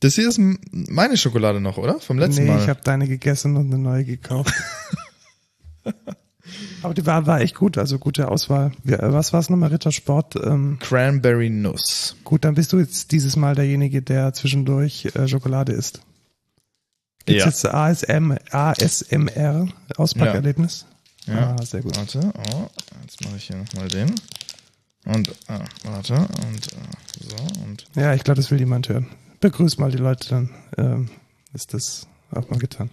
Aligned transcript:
Das 0.00 0.14
hier 0.14 0.28
ist 0.28 0.40
meine 0.72 1.16
Schokolade 1.16 1.60
noch, 1.60 1.76
oder? 1.76 2.00
Vom 2.00 2.18
letzten 2.18 2.44
nee, 2.44 2.50
Mal. 2.50 2.62
ich 2.62 2.68
habe 2.68 2.80
deine 2.82 3.06
gegessen 3.06 3.56
und 3.56 3.66
eine 3.66 3.78
neue 3.78 4.04
gekauft. 4.04 4.54
Aber 6.82 6.94
die 6.94 7.04
war, 7.06 7.26
war 7.26 7.40
echt 7.42 7.54
gut, 7.54 7.76
also 7.78 7.98
gute 7.98 8.28
Auswahl. 8.28 8.72
Was 8.84 9.32
war's 9.32 9.50
nochmal, 9.50 9.68
Rittersport? 9.70 10.36
Ähm, 10.36 10.78
Cranberry 10.80 11.50
Nuss. 11.50 12.16
gut, 12.24 12.44
dann 12.44 12.54
bist 12.54 12.72
du 12.72 12.78
jetzt 12.78 13.12
dieses 13.12 13.36
Mal 13.36 13.54
derjenige, 13.54 14.00
der 14.02 14.32
zwischendurch 14.32 15.08
äh, 15.14 15.28
Schokolade 15.28 15.72
isst. 15.72 16.00
Gibt's 17.26 17.44
Ja. 17.44 17.46
jetzt 17.46 17.66
ASM, 17.66 18.34
ASMR, 18.50 19.68
Auspackerlebnis? 19.96 20.86
Ja. 21.26 21.54
Ah, 21.58 21.62
sehr 21.64 21.82
gut. 21.82 21.96
Warte, 21.96 22.32
oh, 22.54 22.66
jetzt 23.02 23.22
mache 23.22 23.36
ich 23.36 23.44
hier 23.44 23.56
nochmal 23.56 23.88
den. 23.88 24.14
Und, 25.04 25.30
ah, 25.48 25.60
warte, 25.84 26.14
und 26.14 26.72
äh, 26.72 27.28
so, 27.28 27.62
und 27.64 27.84
Ja, 27.94 28.14
ich 28.14 28.24
glaube, 28.24 28.40
das 28.40 28.50
will 28.50 28.58
jemand 28.58 28.88
hören. 28.88 29.06
Begrüß 29.42 29.78
mal 29.78 29.90
die 29.90 29.96
Leute, 29.96 30.28
dann 30.28 30.50
ähm, 30.76 31.08
ist 31.54 31.72
das 31.72 32.06
auch 32.30 32.50
mal 32.50 32.58
getan. 32.58 32.90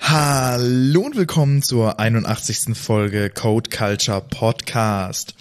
Hallo 0.00 1.02
und 1.02 1.14
willkommen 1.14 1.60
zur 1.60 2.00
81. 2.00 2.74
Folge 2.74 3.28
Code 3.28 3.68
Culture 3.68 4.22
Podcast. 4.22 5.34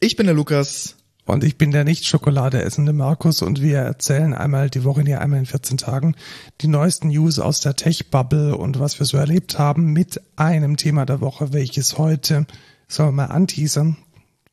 Ich 0.00 0.16
bin 0.16 0.26
der 0.26 0.34
Lukas. 0.34 0.96
Und 1.24 1.44
ich 1.44 1.56
bin 1.56 1.70
der 1.70 1.84
nicht 1.84 2.06
Schokolade 2.06 2.62
essende 2.62 2.92
Markus 2.92 3.40
und 3.40 3.62
wir 3.62 3.78
erzählen 3.78 4.34
einmal 4.34 4.68
die 4.68 4.84
Woche, 4.84 5.02
nee, 5.02 5.14
einmal 5.14 5.38
in 5.38 5.46
14 5.46 5.78
Tagen 5.78 6.16
die 6.60 6.66
neuesten 6.66 7.08
News 7.08 7.38
aus 7.38 7.60
der 7.60 7.76
Tech-Bubble 7.76 8.56
und 8.56 8.80
was 8.80 8.98
wir 8.98 9.06
so 9.06 9.16
erlebt 9.16 9.58
haben 9.58 9.92
mit 9.92 10.20
einem 10.36 10.76
Thema 10.76 11.06
der 11.06 11.20
Woche, 11.20 11.52
welches 11.52 11.98
heute, 11.98 12.46
sollen 12.88 13.10
wir 13.10 13.12
mal 13.12 13.26
anteasern, 13.26 13.96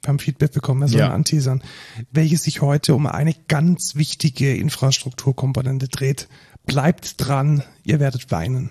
wir 0.02 0.10
haben 0.10 0.20
Feedback 0.20 0.54
bekommen, 0.54 0.82
wir 0.82 0.88
sollen 0.88 1.00
Ja. 1.00 1.14
anteasern, 1.14 1.64
welches 2.12 2.44
sich 2.44 2.62
heute 2.62 2.96
um 2.96 3.08
eine 3.08 3.34
ganz 3.48 3.96
wichtige 3.96 4.56
Infrastrukturkomponente 4.56 5.88
dreht. 5.88 6.28
Bleibt 6.66 7.16
dran, 7.18 7.64
ihr 7.84 8.00
werdet 8.00 8.32
weinen. 8.32 8.70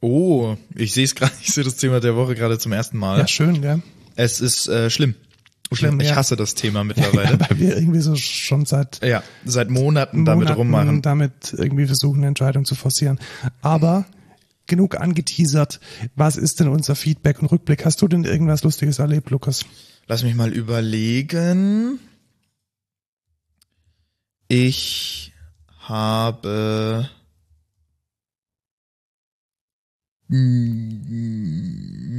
Oh, 0.00 0.56
ich 0.74 0.92
sehe 0.92 1.04
es 1.04 1.14
gerade, 1.14 1.32
ich 1.42 1.52
sehe 1.52 1.64
das 1.64 1.76
Thema 1.76 2.00
der 2.00 2.14
Woche 2.16 2.34
gerade 2.34 2.58
zum 2.58 2.72
ersten 2.72 2.98
Mal. 2.98 3.18
Ja, 3.18 3.26
schön, 3.26 3.60
gell? 3.60 3.82
Es 4.16 4.40
ist 4.40 4.68
äh, 4.68 4.90
schlimm. 4.90 5.14
Schlimm, 5.72 6.00
ich 6.00 6.08
ja. 6.08 6.16
hasse 6.16 6.36
das 6.36 6.54
Thema 6.54 6.82
mittlerweile. 6.84 7.38
Weil 7.40 7.58
wir 7.58 7.76
irgendwie 7.76 8.00
so 8.00 8.14
schon 8.16 8.64
seit 8.64 9.04
ja, 9.04 9.22
seit 9.44 9.68
Monaten 9.70 10.24
damit 10.24 10.44
Monaten 10.48 10.58
rummachen. 10.58 11.02
damit 11.02 11.54
irgendwie 11.56 11.86
versuchen, 11.86 12.18
eine 12.18 12.28
Entscheidung 12.28 12.64
zu 12.64 12.74
forcieren. 12.74 13.18
Aber 13.60 14.06
genug 14.66 15.00
angeteasert. 15.00 15.80
Was 16.14 16.36
ist 16.36 16.60
denn 16.60 16.68
unser 16.68 16.94
Feedback 16.94 17.42
und 17.42 17.50
Rückblick? 17.50 17.84
Hast 17.84 18.00
du 18.00 18.08
denn 18.08 18.24
irgendwas 18.24 18.62
Lustiges 18.62 18.98
erlebt, 18.98 19.30
Lukas? 19.30 19.64
Lass 20.08 20.22
mich 20.22 20.34
mal 20.34 20.52
überlegen. 20.52 22.00
Ich 24.48 25.32
habe 25.80 27.08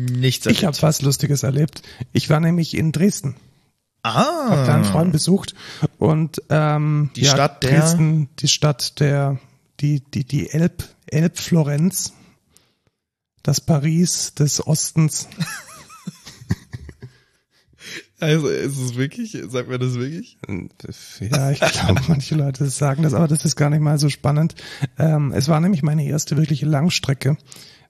nichts 0.10 0.46
Ich 0.48 0.66
habe 0.66 0.78
was 0.82 1.02
Lustiges 1.02 1.44
erlebt. 1.44 1.82
Ich 2.14 2.30
war 2.30 2.40
nämlich 2.40 2.76
in 2.76 2.92
Dresden, 2.92 3.36
Ah. 4.02 4.50
habe 4.52 4.66
da 4.66 4.76
einen 4.76 4.86
Freund 4.86 5.12
besucht 5.12 5.54
und 5.98 6.42
ähm, 6.50 7.12
Die 7.16 7.22
ja, 7.22 7.32
Stadt 7.32 7.64
der- 7.64 7.80
Dresden, 7.82 8.30
die 8.40 8.48
Stadt 8.48 9.00
der, 9.00 9.40
die 9.80 10.00
die 10.02 10.24
die 10.26 10.50
Elb 10.52 10.84
Elbflorenz, 11.08 12.14
das 13.44 13.62
Paris 13.62 14.34
des 14.36 14.66
Ostens. 14.66 15.28
Also 18.20 18.48
ist 18.50 18.78
es 18.78 18.96
wirklich? 18.96 19.38
Sagt 19.48 19.70
mir 19.70 19.80
das 19.80 19.96
wirklich? 19.96 20.38
Ja, 21.20 21.52
ich 21.52 21.60
glaube, 21.60 22.02
manche 22.08 22.36
Leute 22.36 22.70
sagen 22.70 23.04
das, 23.04 23.14
aber 23.14 23.28
das 23.28 23.46
ist 23.46 23.56
gar 23.56 23.70
nicht 23.70 23.82
mal 23.82 23.98
so 23.98 24.10
spannend. 24.10 24.56
Ähm, 24.98 25.32
es 25.34 25.48
war 25.48 25.60
nämlich 25.60 25.84
meine 25.84 26.06
erste 26.06 26.38
wirkliche 26.38 26.66
Langstrecke 26.66 27.38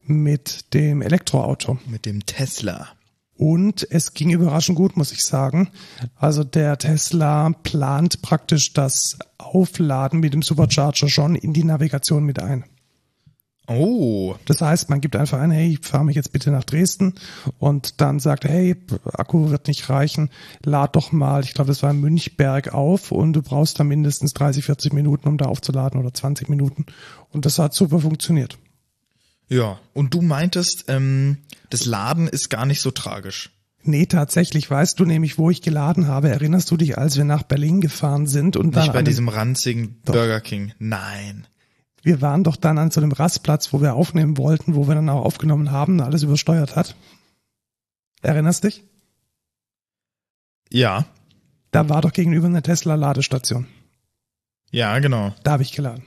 mit 0.04 0.74
dem 0.74 1.02
Elektroauto. 1.02 1.80
Mit 1.88 2.06
dem 2.06 2.26
Tesla. 2.26 2.90
Und 3.36 3.88
es 3.90 4.14
ging 4.14 4.32
überraschend 4.32 4.78
gut, 4.78 4.98
muss 4.98 5.14
ich 5.14 5.24
sagen. 5.24 5.70
Also 6.16 6.44
der 6.44 6.78
Tesla 6.78 7.52
plant 7.64 8.22
praktisch 8.22 8.74
das 8.74 9.18
Aufladen 9.38 10.20
mit 10.20 10.34
dem 10.34 10.42
Supercharger 10.42 11.08
schon 11.08 11.36
in 11.36 11.54
die 11.54 11.64
Navigation 11.64 12.26
mit 12.26 12.40
ein. 12.40 12.66
Oh, 13.70 14.36
Das 14.46 14.62
heißt, 14.62 14.90
man 14.90 15.00
gibt 15.02 15.16
einfach 15.16 15.40
ein, 15.40 15.52
hey, 15.52 15.74
ich 15.80 15.86
fahre 15.88 16.04
mich 16.06 16.16
jetzt 16.16 16.32
bitte 16.32 16.50
nach 16.52 16.64
Dresden 16.64 17.14
und 17.60 18.02
dann 18.02 18.20
sagt 18.20 18.46
er, 18.46 18.52
hey, 18.52 18.76
Akku 19.14 19.50
wird 19.52 19.68
nicht 19.68 19.90
reichen, 19.90 20.30
lad 20.66 20.96
doch 20.96 21.12
mal, 21.12 21.44
ich 21.44 21.54
glaube, 21.54 21.70
das 21.70 21.84
war 21.84 21.92
in 21.92 22.00
Münchberg 22.00 22.74
auf 22.74 23.12
und 23.12 23.34
du 23.34 23.42
brauchst 23.42 23.80
da 23.80 23.84
mindestens 23.84 24.34
30, 24.34 24.66
40 24.66 24.94
Minuten, 24.94 25.28
um 25.28 25.38
da 25.38 25.46
aufzuladen 25.46 26.00
oder 26.00 26.14
20 26.14 26.50
Minuten. 26.50 26.86
Und 27.32 27.46
das 27.46 27.60
hat 27.60 27.74
super 27.74 28.00
funktioniert. 28.00 28.58
ja. 29.50 29.80
Und 29.94 30.14
du 30.14 30.22
meintest, 30.22 30.86
ähm, 30.88 31.38
das 31.70 31.86
Laden 31.86 32.28
ist 32.28 32.50
gar 32.50 32.66
nicht 32.66 32.82
so 32.82 32.92
tragisch. 32.92 33.52
Nee, 33.84 34.08
tatsächlich, 34.08 34.70
weißt 34.70 35.00
du 35.00 35.06
nämlich, 35.06 35.38
wo 35.38 35.50
ich 35.50 35.62
geladen 35.62 36.08
habe. 36.08 36.30
Erinnerst 36.30 36.70
du 36.70 36.76
dich, 36.78 36.98
als 36.98 37.16
wir 37.18 37.24
nach 37.24 37.44
Berlin 37.44 37.80
gefahren 37.82 38.28
sind 38.28 38.58
und 38.58 38.76
dann 38.76 38.84
Nicht 38.84 38.94
bei 38.94 39.00
an 39.00 39.06
dem- 39.06 39.10
diesem 39.12 39.30
ranzigen 39.30 40.02
Burger 40.04 40.42
King. 40.42 40.74
Nein. 40.80 41.48
Wir 42.02 42.22
waren 42.22 42.44
doch 42.44 42.56
dann 42.56 42.78
an 42.78 42.92
so 42.92 43.02
einem 43.02 43.12
Rastplatz, 43.12 43.74
wo 43.74 43.82
wir 43.82 43.96
aufnehmen 43.96 44.38
wollten, 44.38 44.76
wo 44.76 44.88
wir 44.88 44.96
dann 44.96 45.10
auch 45.10 45.26
aufgenommen 45.26 45.72
haben, 45.72 46.02
alles 46.02 46.24
übersteuert 46.24 46.76
hat. 46.76 46.96
Erinnerst 48.22 48.64
dich? 48.64 48.84
Ja. 50.72 51.06
Da 51.72 51.90
war 51.90 52.02
doch 52.02 52.14
gegenüber 52.14 52.48
eine 52.48 52.62
Tesla-Ladestation. 52.62 53.68
Ja, 54.72 55.00
genau. 55.00 55.34
Da 55.44 55.52
habe 55.52 55.64
ich 55.64 55.72
geladen. 55.72 56.04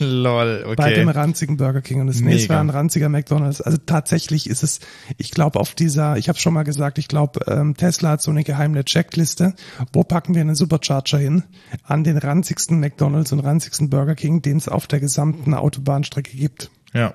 Lol, 0.00 0.62
okay. 0.64 0.74
Bei 0.76 0.92
dem 0.94 1.08
ranzigen 1.08 1.56
Burger 1.56 1.82
King 1.82 2.00
und 2.00 2.06
das 2.06 2.20
nächste 2.20 2.48
war 2.48 2.60
ein 2.60 2.70
ranziger 2.70 3.08
McDonalds. 3.08 3.60
Also 3.60 3.78
tatsächlich 3.84 4.48
ist 4.48 4.62
es, 4.62 4.80
ich 5.18 5.30
glaube 5.30 5.60
auf 5.60 5.74
dieser, 5.74 6.16
ich 6.16 6.28
habe 6.28 6.38
schon 6.38 6.54
mal 6.54 6.62
gesagt, 6.62 6.98
ich 6.98 7.06
glaube 7.06 7.40
ähm, 7.46 7.76
Tesla 7.76 8.10
hat 8.10 8.22
so 8.22 8.30
eine 8.30 8.42
geheime 8.42 8.84
Checkliste. 8.84 9.54
Wo 9.92 10.02
packen 10.02 10.34
wir 10.34 10.40
einen 10.40 10.54
Supercharger 10.54 11.18
hin? 11.18 11.44
An 11.84 12.02
den 12.02 12.16
ranzigsten 12.16 12.80
McDonalds 12.80 13.32
und 13.32 13.40
ranzigsten 13.40 13.90
Burger 13.90 14.14
King, 14.14 14.42
den 14.42 14.56
es 14.56 14.68
auf 14.68 14.86
der 14.86 15.00
gesamten 15.00 15.54
Autobahnstrecke 15.54 16.36
gibt. 16.36 16.70
ja. 16.94 17.14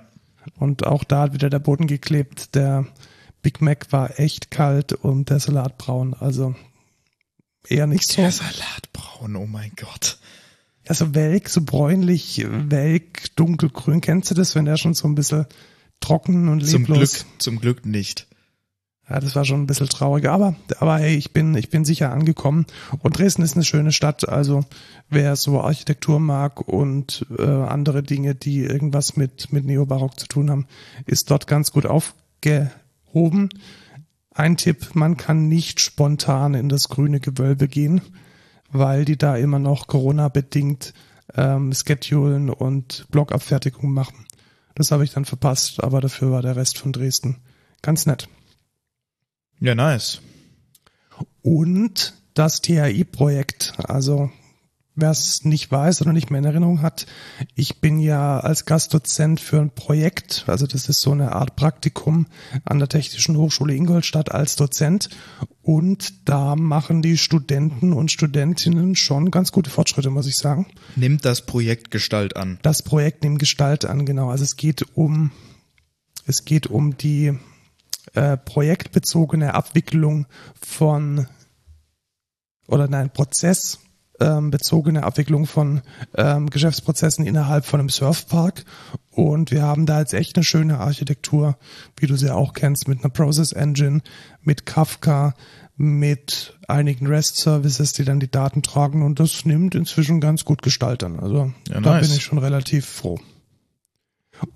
Und 0.60 0.86
auch 0.86 1.04
da 1.04 1.22
hat 1.22 1.34
wieder 1.34 1.50
der 1.50 1.58
Boden 1.58 1.88
geklebt. 1.88 2.54
Der 2.54 2.86
Big 3.42 3.62
Mac 3.62 3.92
war 3.92 4.20
echt 4.20 4.52
kalt 4.52 4.94
und 4.94 5.30
der 5.30 5.40
Salat 5.40 5.78
braun. 5.78 6.14
Also 6.14 6.56
eher 7.68 7.88
nicht 7.88 8.12
so. 8.12 8.22
Der 8.22 8.32
Salatbraun, 8.32 9.36
oh 9.36 9.48
mein 9.48 9.72
Gott. 9.76 10.20
Also 10.88 11.16
welk, 11.16 11.50
so 11.50 11.62
bräunlich, 11.62 12.46
welk, 12.48 13.36
dunkelgrün. 13.36 14.02
Kennst 14.02 14.32
du 14.32 14.36
das, 14.36 14.56
wenn 14.56 14.66
der 14.66 14.78
schon 14.78 14.94
so 14.94 15.08
ein 15.08 15.16
bisschen 15.16 15.46
trocken 16.00 16.48
und 16.50 16.66
Zum 16.66 16.82
leblos? 16.82 17.14
Glück, 17.14 17.42
zum 17.42 17.60
Glück 17.60 17.86
nicht. 17.86 18.28
Ja, 19.10 19.20
das 19.20 19.36
war 19.36 19.46
schon 19.46 19.62
ein 19.62 19.68
bisschen 19.68 19.88
traurig. 19.88 20.28
Aber, 20.28 20.56
aber 20.80 20.98
hey, 20.98 21.16
ich 21.16 21.32
bin, 21.32 21.56
ich 21.56 21.70
bin 21.70 21.86
sicher 21.86 22.12
angekommen. 22.12 22.66
Und 23.00 23.18
Dresden 23.18 23.44
ist 23.44 23.56
eine 23.56 23.64
schöne 23.64 23.92
Stadt. 23.92 24.28
Also 24.28 24.66
wer 25.10 25.36
so 25.36 25.62
Architektur 25.62 26.20
mag 26.20 26.68
und 26.68 27.26
äh, 27.38 27.44
andere 27.44 28.02
Dinge, 28.02 28.34
die 28.34 28.64
irgendwas 28.64 29.16
mit, 29.16 29.54
mit 29.54 29.66
Neobarock 29.66 30.20
zu 30.20 30.28
tun 30.28 30.50
haben, 30.50 30.66
ist 31.06 31.30
dort 31.30 31.46
ganz 31.46 31.72
gut 31.72 31.86
aufgehoben. 31.86 33.50
Ein 34.32 34.58
Tipp, 34.58 34.96
man 34.96 35.18
kann 35.18 35.48
nicht 35.48 35.80
spontan 35.80 36.56
in 36.56 36.68
das 36.68 36.90
grüne 36.90 37.20
Gewölbe 37.20 37.68
gehen, 37.68 38.02
weil 38.78 39.06
die 39.06 39.18
da 39.18 39.36
immer 39.36 39.60
noch 39.60 39.88
Corona-bedingt 39.88 40.94
ähm, 41.36 41.74
Schedulen 41.74 42.50
und 42.50 43.08
Blockabfertigung 43.10 43.92
machen. 43.92 44.26
Das 44.76 44.92
habe 44.92 45.04
ich 45.04 45.12
dann 45.12 45.26
verpasst, 45.26 45.84
aber 45.84 46.02
dafür 46.02 46.32
war 46.32 46.42
der 46.42 46.56
Rest 46.56 46.78
von 46.78 46.92
Dresden 46.92 47.38
ganz 47.82 48.06
nett. 48.06 48.28
Ja, 49.60 49.74
nice. 49.74 50.22
und 51.42 52.14
das 52.34 52.62
THI-Projekt. 52.62 53.74
Also 53.78 54.30
wer 54.96 55.12
es 55.12 55.44
nicht 55.44 55.72
weiß 55.72 56.02
oder 56.02 56.14
nicht 56.14 56.30
mehr 56.30 56.40
in 56.40 56.46
Erinnerung 56.46 56.82
hat, 56.82 57.06
ich 57.54 57.82
bin 57.82 58.00
ja 58.00 58.40
als 58.40 58.66
Gastdozent 58.66 59.40
für 59.40 59.60
ein 59.60 59.72
Projekt, 59.72 60.46
also 60.48 60.66
das 60.66 60.90
ist 60.90 61.02
so 61.02 61.12
eine 61.12 61.34
Art 61.34 61.56
Praktikum 61.56 62.28
an 62.64 62.80
der 62.80 62.88
Technischen 62.88 63.38
Hochschule 63.38 63.74
Ingolstadt 63.76 64.32
als 64.32 64.56
Dozent 64.56 65.10
und 65.62 66.30
da 66.30 66.56
machen 66.56 67.02
die 67.02 67.18
Studenten 67.18 67.92
und 67.94 68.12
Studentinnen 68.12 68.96
schon 68.96 69.32
ganz 69.32 69.52
gute 69.52 69.70
Fortschritte, 69.70 70.10
muss 70.10 70.28
ich 70.28 70.38
sagen. 70.38 70.68
Nimmt 70.96 71.26
das 71.26 71.46
Projekt 71.46 71.92
Gestalt 71.92 72.36
an. 72.36 72.60
Das 72.62 72.84
Projekt 72.84 73.24
nimmt 73.24 73.40
Gestalt 73.40 73.86
an, 73.86 74.06
genau. 74.06 74.30
Also 74.30 74.44
es 74.44 74.56
geht 74.56 74.86
um, 74.96 75.32
es 76.26 76.46
geht 76.46 76.68
um 76.68 76.98
die 76.98 77.38
äh, 78.14 78.38
projektbezogene 78.38 79.54
Abwicklung 79.54 80.28
von 80.62 81.28
oder 82.68 82.88
nein, 82.88 83.12
Prozess 83.12 83.80
ähm, 84.20 84.52
bezogene 84.52 85.04
Abwicklung 85.04 85.46
von 85.46 85.82
ähm, 86.16 86.50
Geschäftsprozessen 86.50 87.26
innerhalb 87.26 87.66
von 87.66 87.80
einem 87.80 87.90
Surfpark. 87.90 88.64
Und 89.12 89.52
wir 89.52 89.64
haben 89.64 89.86
da 89.86 90.00
jetzt 90.00 90.14
echt 90.14 90.36
eine 90.38 90.44
schöne 90.44 90.80
Architektur, 90.80 91.58
wie 91.98 92.08
du 92.08 92.16
sie 92.16 92.32
auch 92.34 92.54
kennst, 92.54 92.88
mit 92.88 93.00
einer 93.04 93.10
Process 93.10 93.52
Engine, 93.52 94.02
mit 94.42 94.66
Kafka, 94.66 95.34
mit 95.78 96.58
einigen 96.68 97.08
REST-Services, 97.08 97.94
die 97.94 98.06
dann 98.06 98.20
die 98.22 98.32
Daten 98.32 98.62
tragen 98.62 99.04
und 99.04 99.20
das 99.20 99.44
nimmt 99.46 99.76
inzwischen 99.76 100.22
ganz 100.22 100.46
gut 100.46 100.62
Gestalt 100.62 101.04
an. 101.04 101.20
Also 101.20 101.52
Ja, 101.68 101.82
da 101.82 101.96
nice. 101.96 102.08
bin 102.08 102.16
ich 102.18 102.24
schon 102.24 102.38
relativ 102.38 102.86
froh. 102.86 103.20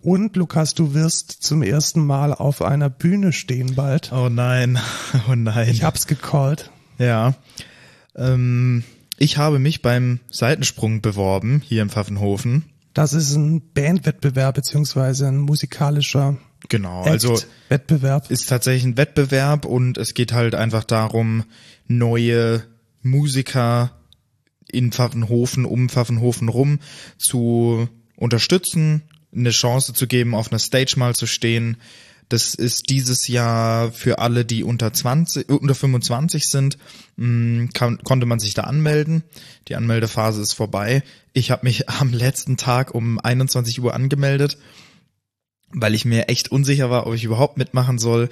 Und 0.01 0.35
Lukas, 0.35 0.73
du 0.73 0.93
wirst 0.93 1.31
zum 1.31 1.61
ersten 1.63 2.05
Mal 2.05 2.33
auf 2.33 2.61
einer 2.61 2.89
Bühne 2.89 3.31
stehen 3.31 3.75
bald. 3.75 4.11
Oh 4.11 4.29
nein, 4.29 4.77
oh 5.29 5.35
nein. 5.35 5.69
Ich 5.69 5.83
hab's 5.83 6.07
gecallt. 6.07 6.69
Ja. 6.97 7.33
Ähm, 8.15 8.83
ich 9.19 9.37
habe 9.37 9.59
mich 9.59 9.81
beim 9.81 10.19
Seitensprung 10.31 11.01
beworben, 11.01 11.61
hier 11.63 11.81
in 11.81 11.89
Pfaffenhofen. 11.89 12.65
Das 12.93 13.13
ist 13.13 13.35
ein 13.35 13.61
Bandwettbewerb 13.73 14.55
beziehungsweise 14.55 15.27
ein 15.27 15.37
musikalischer 15.37 16.37
Genau, 16.67 17.03
also 17.03 17.39
Wettbewerb. 17.69 18.29
ist 18.29 18.49
tatsächlich 18.49 18.83
ein 18.83 18.97
Wettbewerb 18.97 19.65
und 19.65 19.97
es 19.97 20.13
geht 20.13 20.33
halt 20.33 20.55
einfach 20.55 20.83
darum, 20.83 21.45
neue 21.87 22.63
Musiker 23.01 23.91
in 24.67 24.91
Pfaffenhofen, 24.91 25.65
um 25.65 25.89
Pfaffenhofen 25.89 26.49
rum 26.49 26.79
zu 27.17 27.87
unterstützen, 28.17 29.03
eine 29.33 29.51
Chance 29.51 29.93
zu 29.93 30.07
geben, 30.07 30.35
auf 30.35 30.51
einer 30.51 30.59
Stage 30.59 30.95
mal 30.97 31.15
zu 31.15 31.27
stehen. 31.27 31.77
Das 32.29 32.53
ist 32.53 32.89
dieses 32.89 33.27
Jahr 33.27 33.91
für 33.91 34.19
alle, 34.19 34.45
die 34.45 34.63
unter 34.63 34.93
20, 34.93 35.49
unter 35.49 35.75
25 35.75 36.45
sind, 36.45 36.77
mh, 37.17 37.69
kann, 37.73 37.97
konnte 38.03 38.25
man 38.25 38.39
sich 38.39 38.53
da 38.53 38.63
anmelden. 38.63 39.23
Die 39.67 39.75
Anmeldephase 39.75 40.41
ist 40.41 40.53
vorbei. 40.53 41.03
Ich 41.33 41.51
habe 41.51 41.65
mich 41.65 41.89
am 41.89 42.13
letzten 42.13 42.55
Tag 42.57 42.93
um 42.95 43.19
21 43.19 43.81
Uhr 43.81 43.93
angemeldet 43.93 44.57
weil 45.71 45.93
ich 45.93 46.05
mir 46.05 46.29
echt 46.29 46.51
unsicher 46.51 46.89
war, 46.89 47.07
ob 47.07 47.13
ich 47.13 47.23
überhaupt 47.23 47.57
mitmachen 47.57 47.99
soll. 47.99 48.29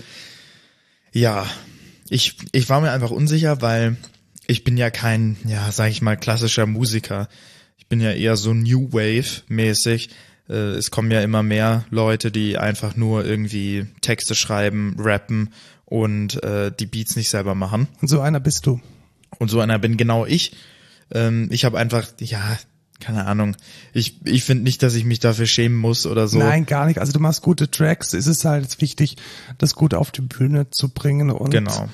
Ja, 1.13 1.45
ich, 2.09 2.37
ich 2.51 2.69
war 2.69 2.81
mir 2.81 2.91
einfach 2.91 3.11
unsicher, 3.11 3.61
weil 3.61 3.97
ich 4.47 4.63
bin 4.63 4.77
ja 4.77 4.89
kein, 4.89 5.37
ja, 5.45 5.71
sag 5.71 5.91
ich 5.91 6.01
mal, 6.01 6.17
klassischer 6.17 6.65
Musiker. 6.65 7.27
Ich 7.77 7.87
bin 7.87 8.01
ja 8.01 8.11
eher 8.11 8.37
so 8.37 8.53
New 8.53 8.91
Wave 8.91 9.43
mäßig. 9.47 10.09
Äh, 10.49 10.53
Es 10.75 10.91
kommen 10.91 11.11
ja 11.11 11.21
immer 11.21 11.43
mehr 11.43 11.85
Leute, 11.89 12.31
die 12.31 12.57
einfach 12.57 12.95
nur 12.95 13.25
irgendwie 13.25 13.87
Texte 14.01 14.35
schreiben, 14.35 14.95
rappen 14.99 15.49
und 15.85 16.43
äh, 16.43 16.71
die 16.77 16.85
Beats 16.85 17.15
nicht 17.15 17.29
selber 17.29 17.55
machen. 17.55 17.87
Und 18.01 18.07
so 18.07 18.19
einer 18.19 18.39
bist 18.39 18.65
du. 18.65 18.79
Und 19.39 19.49
so 19.49 19.59
einer 19.59 19.79
bin 19.79 19.97
genau 19.97 20.25
ich. 20.25 20.55
Ähm, 21.11 21.47
ich 21.51 21.65
habe 21.65 21.77
einfach, 21.77 22.07
ja, 22.19 22.57
keine 22.99 23.25
Ahnung. 23.27 23.55
Ich, 23.93 24.25
ich 24.25 24.43
finde 24.43 24.63
nicht, 24.63 24.81
dass 24.83 24.95
ich 24.95 25.05
mich 25.05 25.19
dafür 25.19 25.45
schämen 25.45 25.77
muss 25.77 26.05
oder 26.05 26.27
so. 26.27 26.39
Nein, 26.39 26.65
gar 26.65 26.87
nicht. 26.87 26.99
Also 26.99 27.13
du 27.13 27.19
machst 27.19 27.41
gute 27.41 27.69
Tracks. 27.69 28.13
Es 28.13 28.25
ist 28.27 28.43
halt 28.43 28.81
wichtig, 28.81 29.17
das 29.59 29.75
gut 29.75 29.93
auf 29.93 30.11
die 30.11 30.21
Bühne 30.21 30.69
zu 30.71 30.89
bringen. 30.89 31.29
Und 31.29 31.51
Genau. 31.51 31.87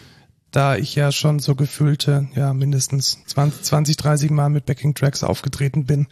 da 0.51 0.77
ich 0.77 0.95
ja 0.95 1.11
schon 1.11 1.39
so 1.39 1.56
gefühlte, 1.56 2.29
ja, 2.35 2.53
mindestens 2.53 3.17
20, 3.25 3.63
20 3.63 3.97
30 3.97 4.31
Mal 4.31 4.49
mit 4.49 4.65
Backing-Tracks 4.65 5.23
aufgetreten 5.23 5.85
bin, 5.85 6.07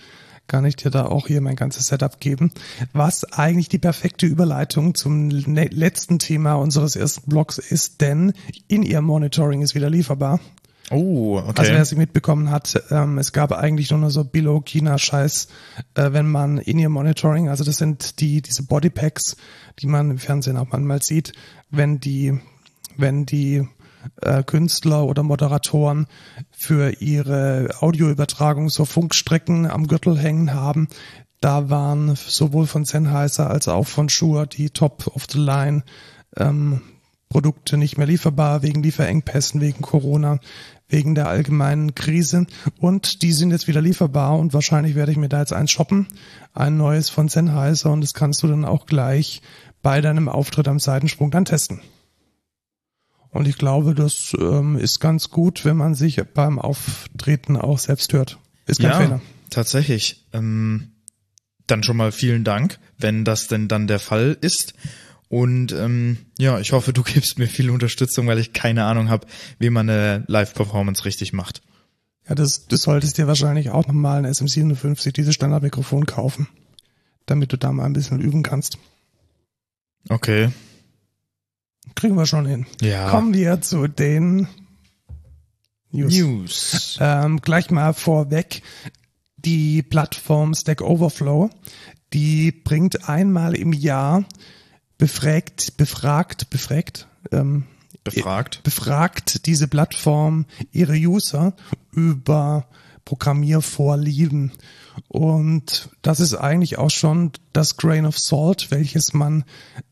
kann 0.51 0.65
ich 0.65 0.75
dir 0.75 0.91
da 0.91 1.05
auch 1.05 1.27
hier 1.27 1.39
mein 1.39 1.55
ganzes 1.55 1.87
Setup 1.87 2.19
geben. 2.19 2.51
Was 2.91 3.23
eigentlich 3.23 3.69
die 3.69 3.77
perfekte 3.77 4.25
Überleitung 4.25 4.95
zum 4.95 5.29
le 5.29 5.69
letzten 5.71 6.19
Thema 6.19 6.55
unseres 6.55 6.97
ersten 6.97 7.29
Blogs 7.29 7.57
ist, 7.57 8.01
denn 8.01 8.33
In-Ear-Monitoring 8.67 9.61
ist 9.61 9.75
wieder 9.75 9.89
lieferbar. 9.89 10.41
Oh, 10.89 11.37
okay. 11.37 11.53
Also 11.55 11.71
wer 11.71 11.81
es 11.81 11.91
nicht 11.91 11.99
mitbekommen 11.99 12.51
hat, 12.51 12.83
ähm, 12.91 13.17
es 13.17 13.31
gab 13.31 13.53
eigentlich 13.53 13.91
nur 13.91 14.01
noch 14.01 14.09
so 14.09 14.25
Billo-China-Scheiß, 14.25 15.47
äh, 15.95 16.11
wenn 16.11 16.29
man 16.29 16.57
In-Ear-Monitoring, 16.57 17.47
also 17.47 17.63
das 17.63 17.77
sind 17.77 18.19
die 18.19 18.41
diese 18.41 18.63
Bodypacks, 18.63 19.37
die 19.79 19.87
man 19.87 20.11
im 20.11 20.17
Fernsehen 20.17 20.57
auch 20.57 20.67
manchmal 20.69 21.01
sieht, 21.01 21.31
wenn 21.69 22.01
die 22.01 22.37
wenn 22.97 23.25
die 23.25 23.65
äh, 24.21 24.43
Künstler 24.43 25.05
oder 25.05 25.23
Moderatoren 25.23 26.07
für 26.51 27.01
ihre 27.01 27.69
Audioübertragung 27.79 28.69
so 28.69 28.85
Funkstrecken 28.85 29.69
am 29.69 29.87
Gürtel 29.87 30.17
hängen 30.17 30.53
haben. 30.53 30.87
Da 31.39 31.69
waren 31.69 32.15
sowohl 32.15 32.67
von 32.67 32.85
Sennheiser 32.85 33.49
als 33.49 33.67
auch 33.67 33.87
von 33.87 34.09
Shure 34.09 34.47
die 34.47 34.69
Top 34.69 35.07
of 35.15 35.25
the 35.31 35.39
Line 35.39 35.83
ähm, 36.37 36.81
Produkte 37.29 37.77
nicht 37.77 37.97
mehr 37.97 38.07
lieferbar 38.07 38.61
wegen 38.61 38.83
Lieferengpässen, 38.83 39.61
wegen 39.61 39.81
Corona, 39.81 40.39
wegen 40.89 41.15
der 41.15 41.29
allgemeinen 41.29 41.95
Krise. 41.95 42.45
Und 42.77 43.21
die 43.21 43.31
sind 43.31 43.51
jetzt 43.51 43.67
wieder 43.67 43.81
lieferbar 43.81 44.37
und 44.37 44.53
wahrscheinlich 44.53 44.95
werde 44.95 45.13
ich 45.13 45.17
mir 45.17 45.29
da 45.29 45.39
jetzt 45.39 45.53
eins 45.53 45.71
shoppen. 45.71 46.07
Ein 46.53 46.77
neues 46.77 47.09
von 47.09 47.29
Sennheiser 47.29 47.91
und 47.91 48.01
das 48.01 48.13
kannst 48.13 48.43
du 48.43 48.47
dann 48.47 48.65
auch 48.65 48.85
gleich 48.85 49.41
bei 49.81 50.01
deinem 50.01 50.29
Auftritt 50.29 50.67
am 50.67 50.79
Seitensprung 50.79 51.31
dann 51.31 51.45
testen. 51.45 51.81
Und 53.31 53.47
ich 53.47 53.57
glaube, 53.57 53.95
das 53.95 54.35
ähm, 54.39 54.75
ist 54.77 54.99
ganz 54.99 55.29
gut, 55.29 55.63
wenn 55.63 55.77
man 55.77 55.95
sich 55.95 56.21
beim 56.33 56.59
Auftreten 56.59 57.55
auch 57.55 57.79
selbst 57.79 58.13
hört. 58.13 58.37
Ist 58.65 58.81
kein 58.81 58.89
ja, 58.89 58.99
Fehler. 58.99 59.21
tatsächlich. 59.49 60.27
Ähm, 60.33 60.91
dann 61.65 61.83
schon 61.83 61.97
mal 61.97 62.11
vielen 62.11 62.43
Dank, 62.43 62.79
wenn 62.97 63.23
das 63.23 63.47
denn 63.47 63.69
dann 63.69 63.87
der 63.87 63.99
Fall 63.99 64.37
ist. 64.41 64.73
Und 65.29 65.71
ähm, 65.71 66.17
ja, 66.37 66.59
ich 66.59 66.73
hoffe, 66.73 66.91
du 66.91 67.03
gibst 67.05 67.39
mir 67.39 67.47
viel 67.47 67.69
Unterstützung, 67.69 68.27
weil 68.27 68.37
ich 68.37 68.51
keine 68.51 68.83
Ahnung 68.83 69.09
habe, 69.09 69.25
wie 69.59 69.69
man 69.69 69.89
eine 69.89 70.25
Live-Performance 70.27 71.05
richtig 71.05 71.31
macht. 71.31 71.61
Ja, 72.27 72.35
das, 72.35 72.67
du 72.67 72.75
solltest 72.75 73.17
dir 73.17 73.27
wahrscheinlich 73.27 73.69
auch 73.69 73.87
nochmal 73.87 74.23
ein 74.23 74.31
SM57, 74.31 75.13
dieses 75.13 75.33
Standardmikrofon 75.33 76.05
kaufen, 76.05 76.47
damit 77.25 77.51
du 77.53 77.57
da 77.57 77.71
mal 77.71 77.85
ein 77.85 77.93
bisschen 77.93 78.19
üben 78.19 78.43
kannst. 78.43 78.77
Okay. 80.09 80.49
Kriegen 82.01 82.15
wir 82.15 82.25
schon 82.25 82.47
hin. 82.47 82.65
Ja. 82.81 83.11
Kommen 83.11 83.35
wir 83.35 83.61
zu 83.61 83.85
den 83.85 84.47
News. 85.91 86.11
News. 86.11 86.97
Ähm, 86.99 87.39
gleich 87.41 87.69
mal 87.69 87.93
vorweg. 87.93 88.63
Die 89.37 89.83
Plattform 89.83 90.55
Stack 90.55 90.81
Overflow, 90.81 91.51
die 92.11 92.51
bringt 92.51 93.07
einmal 93.07 93.53
im 93.53 93.71
Jahr 93.71 94.25
befragt, 94.97 95.77
befragt, 95.77 96.49
befragt, 96.49 97.07
ähm, 97.31 97.67
Befragt. 98.03 98.63
befragt 98.63 99.45
diese 99.45 99.67
Plattform 99.67 100.47
ihre 100.71 100.95
User 100.95 101.53
über 101.91 102.65
Programmiervorlieben. 103.05 104.51
Und 105.07 105.89
das 106.01 106.19
ist 106.19 106.35
eigentlich 106.35 106.77
auch 106.77 106.89
schon 106.89 107.31
das 107.53 107.77
Grain 107.77 108.05
of 108.05 108.19
Salt, 108.19 108.71
welches 108.71 109.13
man 109.13 109.45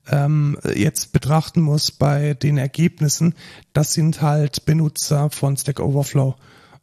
ähm, 0.10 0.58
jetzt 0.76 1.14
betrachten 1.14 1.62
muss 1.62 1.92
bei 1.92 2.34
den 2.34 2.58
Ergebnissen. 2.58 3.36
Das 3.74 3.94
sind 3.94 4.22
halt 4.22 4.66
Benutzer 4.66 5.30
von 5.30 5.58
Stack 5.58 5.80
Overflow. 5.80 6.36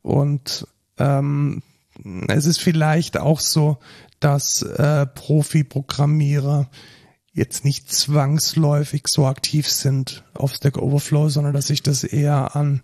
Und 0.02 0.67
ähm, 0.98 1.62
es 2.29 2.46
ist 2.46 2.60
vielleicht 2.60 3.19
auch 3.19 3.41
so, 3.41 3.79
dass 4.20 4.62
äh, 4.62 5.06
Profi-Programmierer 5.06 6.70
jetzt 7.32 7.65
nicht 7.65 7.93
zwangsläufig 7.93 9.05
so 9.08 9.27
aktiv 9.27 9.69
sind 9.69 10.24
auf 10.32 10.55
Stack 10.55 10.79
Overflow, 10.79 11.29
sondern 11.29 11.53
dass 11.53 11.67
sich 11.67 11.82
das 11.82 12.03
eher 12.03 12.56
an 12.56 12.82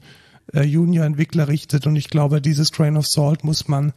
äh, 0.52 0.62
Junior-Entwickler 0.62 1.48
richtet. 1.48 1.86
Und 1.86 1.96
ich 1.96 2.08
glaube, 2.08 2.40
dieses 2.40 2.72
Grain 2.72 2.96
of 2.96 3.06
Salt 3.06 3.44
muss 3.44 3.68
man, 3.68 3.92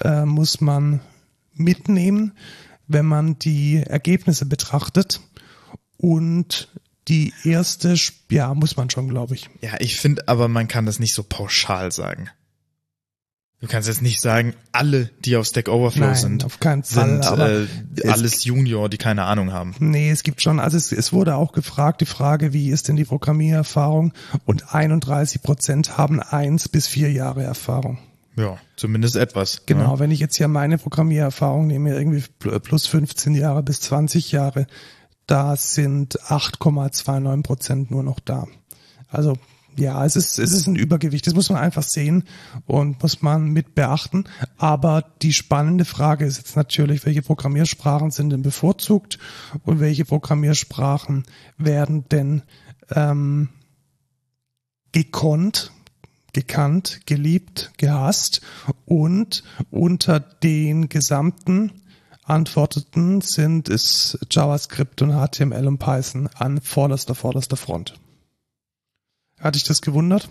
äh, 0.00 0.24
muss 0.24 0.60
man 0.60 1.00
mitnehmen, 1.54 2.32
wenn 2.86 3.06
man 3.06 3.38
die 3.38 3.76
Ergebnisse 3.76 4.46
betrachtet. 4.46 5.20
Und 5.98 6.68
die 7.08 7.32
erste, 7.44 7.94
ja, 8.30 8.52
muss 8.54 8.76
man 8.76 8.90
schon, 8.90 9.08
glaube 9.08 9.34
ich. 9.34 9.48
Ja, 9.60 9.74
ich 9.78 10.00
finde 10.00 10.28
aber, 10.28 10.48
man 10.48 10.68
kann 10.68 10.86
das 10.86 10.98
nicht 10.98 11.14
so 11.14 11.22
pauschal 11.22 11.92
sagen. 11.92 12.28
Du 13.60 13.66
kannst 13.68 13.88
jetzt 13.88 14.02
nicht 14.02 14.20
sagen, 14.20 14.52
alle, 14.72 15.10
die 15.24 15.34
auf 15.36 15.46
Stack 15.46 15.68
Overflow 15.68 16.04
Nein, 16.06 16.14
sind, 16.14 16.44
auf 16.44 16.60
keinen 16.60 16.82
Fall. 16.84 17.22
sind 17.22 18.04
äh, 18.04 18.08
alles 18.08 18.44
Junior, 18.44 18.90
die 18.90 18.98
keine 18.98 19.24
Ahnung 19.24 19.50
haben. 19.52 19.74
Nee, 19.78 20.10
es 20.10 20.22
gibt 20.22 20.42
schon, 20.42 20.60
also 20.60 20.76
es, 20.76 20.92
es 20.92 21.12
wurde 21.14 21.36
auch 21.36 21.52
gefragt, 21.52 22.02
die 22.02 22.06
Frage, 22.06 22.52
wie 22.52 22.68
ist 22.68 22.88
denn 22.88 22.96
die 22.96 23.06
Programmiererfahrung? 23.06 24.12
Und 24.44 24.74
31 24.74 25.42
Prozent 25.42 25.96
haben 25.96 26.20
eins 26.20 26.68
bis 26.68 26.86
vier 26.86 27.10
Jahre 27.10 27.44
Erfahrung. 27.44 27.98
Ja, 28.36 28.58
zumindest 28.76 29.16
etwas. 29.16 29.62
Genau, 29.64 29.94
Ne? 29.94 29.98
wenn 30.00 30.10
ich 30.10 30.20
jetzt 30.20 30.36
hier 30.36 30.48
meine 30.48 30.76
Programmiererfahrung 30.76 31.66
nehme, 31.66 31.94
irgendwie 31.94 32.22
pl- 32.42 32.58
plus 32.58 32.86
15 32.86 33.34
Jahre 33.34 33.62
bis 33.62 33.80
20 33.80 34.32
Jahre, 34.32 34.66
da 35.26 35.56
sind 35.56 36.20
8,29 36.28 37.42
Prozent 37.42 37.90
nur 37.90 38.02
noch 38.02 38.20
da. 38.20 38.46
Also 39.08 39.38
ja, 39.76 40.04
es 40.04 40.16
ist, 40.16 40.38
es 40.38 40.52
ist 40.52 40.66
ein 40.66 40.76
Übergewicht. 40.76 41.26
Das 41.26 41.34
muss 41.34 41.50
man 41.50 41.60
einfach 41.60 41.82
sehen 41.82 42.24
und 42.66 43.02
muss 43.02 43.22
man 43.22 43.48
mit 43.48 43.74
beachten. 43.74 44.24
Aber 44.56 45.04
die 45.22 45.32
spannende 45.32 45.84
Frage 45.84 46.24
ist 46.24 46.38
jetzt 46.38 46.56
natürlich, 46.56 47.04
welche 47.06 47.22
Programmiersprachen 47.22 48.10
sind 48.10 48.30
denn 48.30 48.42
bevorzugt 48.42 49.18
und 49.64 49.80
welche 49.80 50.04
Programmiersprachen 50.04 51.24
werden 51.58 52.08
denn 52.08 52.42
ähm, 52.94 53.48
gekonnt, 54.92 55.72
gekannt, 56.32 57.00
geliebt, 57.06 57.72
gehasst 57.76 58.40
und 58.84 59.42
unter 59.70 60.20
den 60.20 60.88
gesamten 60.88 61.82
Antworteten 62.24 63.20
sind 63.20 63.68
es 63.68 64.18
JavaScript 64.30 65.00
und 65.02 65.12
HTML 65.12 65.66
und 65.66 65.78
Python 65.78 66.28
an 66.34 66.60
vorderster, 66.60 67.14
vorderster 67.14 67.56
Front. 67.56 67.94
Hat 69.40 69.54
dich 69.54 69.64
das 69.64 69.82
gewundert? 69.82 70.28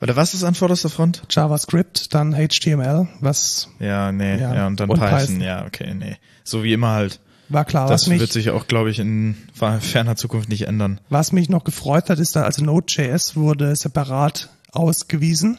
Oder 0.00 0.16
was 0.16 0.34
ist 0.34 0.44
an 0.44 0.54
vorderster 0.54 0.90
Front? 0.90 1.22
JavaScript, 1.30 2.14
dann 2.14 2.32
HTML, 2.34 3.08
was 3.20 3.68
Ja, 3.80 4.12
nee, 4.12 4.38
ja, 4.38 4.54
Ja, 4.54 4.66
und 4.66 4.78
dann 4.78 4.90
und 4.90 4.98
Python. 5.00 5.18
Python. 5.18 5.40
Ja, 5.40 5.66
okay, 5.66 5.92
nee. 5.94 6.16
So 6.44 6.62
wie 6.62 6.72
immer 6.72 6.90
halt. 6.90 7.20
war 7.48 7.64
klar. 7.64 7.88
Das 7.88 8.02
was 8.02 8.08
mich, 8.08 8.20
wird 8.20 8.32
sich 8.32 8.50
auch, 8.50 8.68
glaube 8.68 8.90
ich, 8.90 9.00
in 9.00 9.36
ferner 9.52 10.16
Zukunft 10.16 10.48
nicht 10.48 10.68
ändern. 10.68 11.00
Was 11.08 11.32
mich 11.32 11.48
noch 11.48 11.64
gefreut 11.64 12.10
hat, 12.10 12.20
ist, 12.20 12.36
da 12.36 12.42
also 12.42 12.64
Node.js 12.64 13.34
wurde 13.34 13.74
separat 13.74 14.50
ausgewiesen 14.70 15.58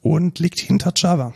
und 0.00 0.38
liegt 0.38 0.60
hinter 0.60 0.92
Java. 0.94 1.34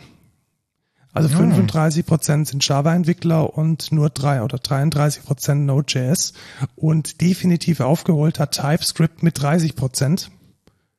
Also 1.15 1.29
35 1.29 2.05
Prozent 2.05 2.47
sind 2.49 2.67
Java-Entwickler 2.67 3.57
und 3.57 3.93
nur 3.93 4.09
drei 4.09 4.43
oder 4.43 4.57
33 4.57 5.23
Prozent 5.23 5.65
Node.js 5.65 6.33
und 6.75 7.21
definitiv 7.21 7.79
aufgeholt 7.79 8.37
hat 8.37 8.51
TypeScript 8.51 9.23
mit 9.23 9.41
30 9.41 9.77
Prozent, 9.77 10.29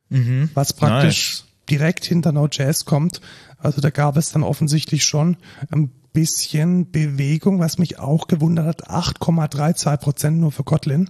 was 0.09 0.73
praktisch 0.73 1.43
direkt 1.69 2.05
hinter 2.05 2.31
Node.js 2.31 2.85
kommt. 2.85 3.21
Also 3.57 3.81
da 3.81 3.89
gab 3.89 4.17
es 4.17 4.31
dann 4.31 4.43
offensichtlich 4.43 5.03
schon 5.03 5.37
ein 5.69 5.89
bisschen 6.13 6.91
Bewegung, 6.91 7.59
was 7.59 7.77
mich 7.77 7.99
auch 7.99 8.27
gewundert 8.27 8.83
hat. 8.87 8.89
8,32 8.89 9.97
Prozent 9.97 10.39
nur 10.39 10.51
für 10.51 10.63
Kotlin. 10.63 11.09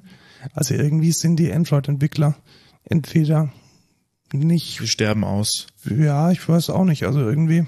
Also 0.53 0.73
irgendwie 0.73 1.11
sind 1.11 1.37
die 1.37 1.51
Android-Entwickler 1.51 2.35
entweder 2.83 3.51
nicht, 4.33 4.81
Wir 4.81 4.87
sterben 4.87 5.23
aus. 5.23 5.67
ja, 5.85 6.31
ich 6.31 6.47
weiß 6.47 6.69
auch 6.69 6.83
nicht, 6.83 7.03
also 7.05 7.19
irgendwie, 7.19 7.65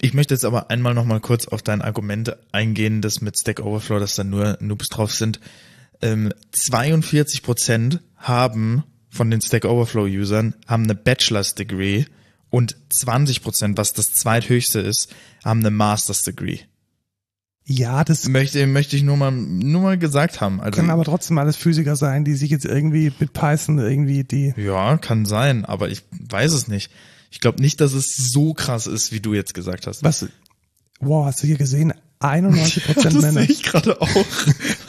Ich 0.00 0.14
möchte 0.14 0.32
jetzt 0.34 0.44
aber 0.44 0.70
einmal 0.70 0.94
noch 0.94 1.04
mal 1.04 1.20
kurz 1.20 1.46
auf 1.48 1.60
dein 1.62 1.82
Argument 1.82 2.36
eingehen, 2.52 3.02
dass 3.02 3.20
mit 3.20 3.38
Stack 3.38 3.60
Overflow, 3.60 3.98
dass 3.98 4.14
da 4.14 4.24
nur 4.24 4.56
Noobs 4.60 4.88
drauf 4.88 5.12
sind. 5.12 5.40
Ähm, 6.00 6.32
42 6.52 7.42
Prozent 7.42 8.00
haben 8.16 8.84
von 9.10 9.30
den 9.30 9.40
Stack 9.40 9.64
Overflow 9.64 10.04
Usern 10.04 10.54
haben 10.66 10.84
eine 10.84 10.94
Bachelor's 10.94 11.54
Degree 11.54 12.04
und 12.50 12.76
20 12.90 13.42
Prozent, 13.42 13.78
was 13.78 13.92
das 13.92 14.12
zweithöchste 14.12 14.80
ist, 14.80 15.14
haben 15.44 15.60
eine 15.60 15.70
Master's 15.70 16.22
Degree. 16.22 16.60
ja, 17.64 18.04
das 18.04 18.28
Möchte, 18.28 18.66
möchte 18.66 18.96
ich 18.96 19.02
nur 19.02 19.16
mal, 19.16 19.30
nur 19.30 19.82
mal 19.82 19.98
gesagt 19.98 20.40
haben. 20.40 20.60
Also, 20.60 20.76
können 20.76 20.90
aber 20.90 21.04
trotzdem 21.04 21.36
alles 21.38 21.56
Physiker 21.56 21.96
sein, 21.96 22.24
die 22.24 22.34
sich 22.34 22.50
jetzt 22.50 22.64
irgendwie 22.64 23.12
mit 23.18 23.32
Python 23.32 23.78
irgendwie 23.78 24.24
die, 24.24 24.54
ja, 24.56 24.96
kann 24.96 25.26
sein, 25.26 25.64
aber 25.64 25.90
ich 25.90 26.02
weiß 26.10 26.52
es 26.52 26.68
nicht. 26.68 26.90
Ich 27.30 27.40
glaube 27.40 27.60
nicht, 27.60 27.80
dass 27.82 27.92
es 27.92 28.06
so 28.32 28.54
krass 28.54 28.86
ist, 28.86 29.12
wie 29.12 29.20
du 29.20 29.34
jetzt 29.34 29.52
gesagt 29.52 29.86
hast. 29.86 30.02
was, 30.02 30.26
wow, 31.00 31.26
hast 31.26 31.42
du 31.42 31.46
hier 31.46 31.58
gesehen? 31.58 31.92
91 32.20 32.84
Prozent 32.84 33.14
das 33.14 33.22
Männer. 33.22 33.42
sehe 33.42 33.50
ich 33.50 33.62
gerade 33.62 34.00
auch. 34.00 34.26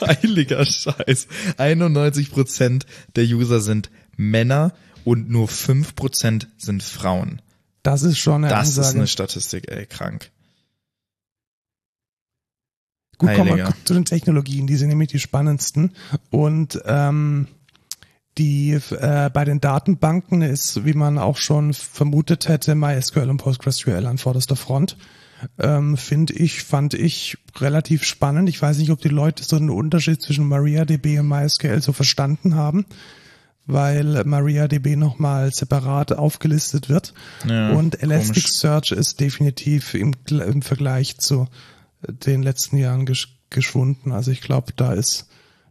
Heiliger 0.00 0.64
Scheiß. 0.64 1.28
91 1.58 2.32
Prozent 2.32 2.86
der 3.14 3.24
User 3.24 3.60
sind 3.60 3.88
Männer 4.20 4.72
und 5.04 5.30
nur 5.30 5.48
5 5.48 5.94
Prozent 5.94 6.48
sind 6.58 6.82
Frauen. 6.82 7.40
Das 7.82 8.02
ist 8.02 8.18
schon 8.18 8.44
eine 8.44 8.48
Das 8.48 8.68
ist 8.68 8.78
Ansage. 8.78 8.98
eine 8.98 9.06
Statistik, 9.06 9.70
ey, 9.70 9.86
krank. 9.86 10.30
Gut, 13.16 13.34
kommen 13.34 13.56
wir 13.56 13.72
zu 13.84 13.94
den 13.94 14.04
Technologien, 14.04 14.66
die 14.66 14.76
sind 14.76 14.88
nämlich 14.88 15.10
die 15.10 15.18
spannendsten. 15.18 15.92
Und 16.30 16.80
ähm, 16.86 17.48
die 18.38 18.72
äh, 18.72 19.30
bei 19.32 19.44
den 19.44 19.60
Datenbanken 19.60 20.42
ist, 20.42 20.84
wie 20.84 20.94
man 20.94 21.18
auch 21.18 21.36
schon 21.36 21.74
vermutet 21.74 22.48
hätte, 22.48 22.74
MySQL 22.74 23.28
und 23.28 23.38
PostgreSQL 23.38 24.06
an 24.06 24.18
vorderster 24.18 24.56
Front. 24.56 24.96
Ähm, 25.58 25.96
Finde 25.96 26.34
ich, 26.34 26.62
fand 26.62 26.92
ich 26.94 27.38
relativ 27.56 28.04
spannend. 28.04 28.48
Ich 28.50 28.60
weiß 28.60 28.76
nicht, 28.78 28.90
ob 28.90 29.00
die 29.00 29.08
Leute 29.08 29.42
so 29.44 29.56
einen 29.56 29.70
Unterschied 29.70 30.20
zwischen 30.20 30.46
MariaDB 30.46 31.18
und 31.18 31.28
MySQL 31.28 31.80
so 31.82 31.92
verstanden 31.92 32.54
haben, 32.54 32.84
weil 33.72 34.24
MariaDB 34.24 34.96
nochmal 34.96 35.52
separat 35.52 36.12
aufgelistet 36.12 36.88
wird. 36.88 37.14
Ja, 37.46 37.70
und. 37.70 38.02
Elasticsearch 38.02 38.92
ist 38.92 39.20
definitiv 39.20 39.94
im, 39.94 40.14
im 40.30 40.62
Vergleich 40.62 41.18
zu 41.18 41.48
den 42.06 42.42
letzten 42.42 42.76
Jahren 42.76 43.06
gesch 43.06 43.36
geschwunden. 43.50 44.12
Also 44.12 44.30
ich 44.30 44.42
glaube, 44.42 44.72
da 44.76 44.92
ist, 44.92 45.26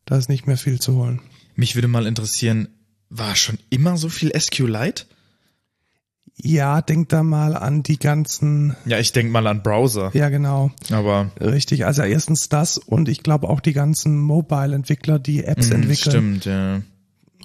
da 0.06 0.18
ist 0.18 0.28
nicht 0.28 0.48
mehr 0.48 0.58
viel 0.58 0.82
zu 0.82 0.96
holen. 0.96 1.22
Mich 1.56 1.76
würde 1.76 1.88
mal 1.88 2.06
interessieren, 2.06 2.68
war 3.10 3.36
schon 3.38 3.58
immer 3.70 3.96
so 3.96 4.10
viel 4.10 4.38
SQLite? 4.38 5.06
Ja, 6.42 6.82
denk 6.82 7.10
da 7.10 7.24
mal 7.24 7.56
an 7.56 7.84
die 7.84 8.00
ganzen, 8.00 8.76
Ja, 8.86 8.98
ich 9.00 9.12
denk 9.12 9.32
mal 9.32 9.46
an 9.48 9.62
Browser, 9.62 10.12
ja 10.14 10.30
genau, 10.30 10.72
aber 10.90 11.32
richtig. 11.42 11.86
Also 11.86 12.02
erstens 12.04 12.48
das 12.48 12.78
und 12.78 13.10
ich 13.10 13.24
glaube 13.24 13.50
auch 13.50 13.60
die 13.60 13.74
ganzen 13.74 14.20
Mobile-Entwickler, 14.22 15.20
die 15.20 15.44
Apps 15.44 15.70
mh, 15.70 15.76
entwickeln. 15.76 16.12
stimmt, 16.12 16.46
ja. 16.46 16.82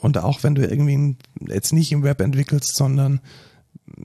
Und 0.04 0.18
auch 0.18 0.42
wenn 0.42 0.54
du 0.54 0.62
irgendwie 0.66 1.16
jetzt 1.48 1.72
nicht 1.72 1.90
im 1.92 2.02
Web 2.02 2.20
entwickelst, 2.20 2.76
sondern 2.76 3.20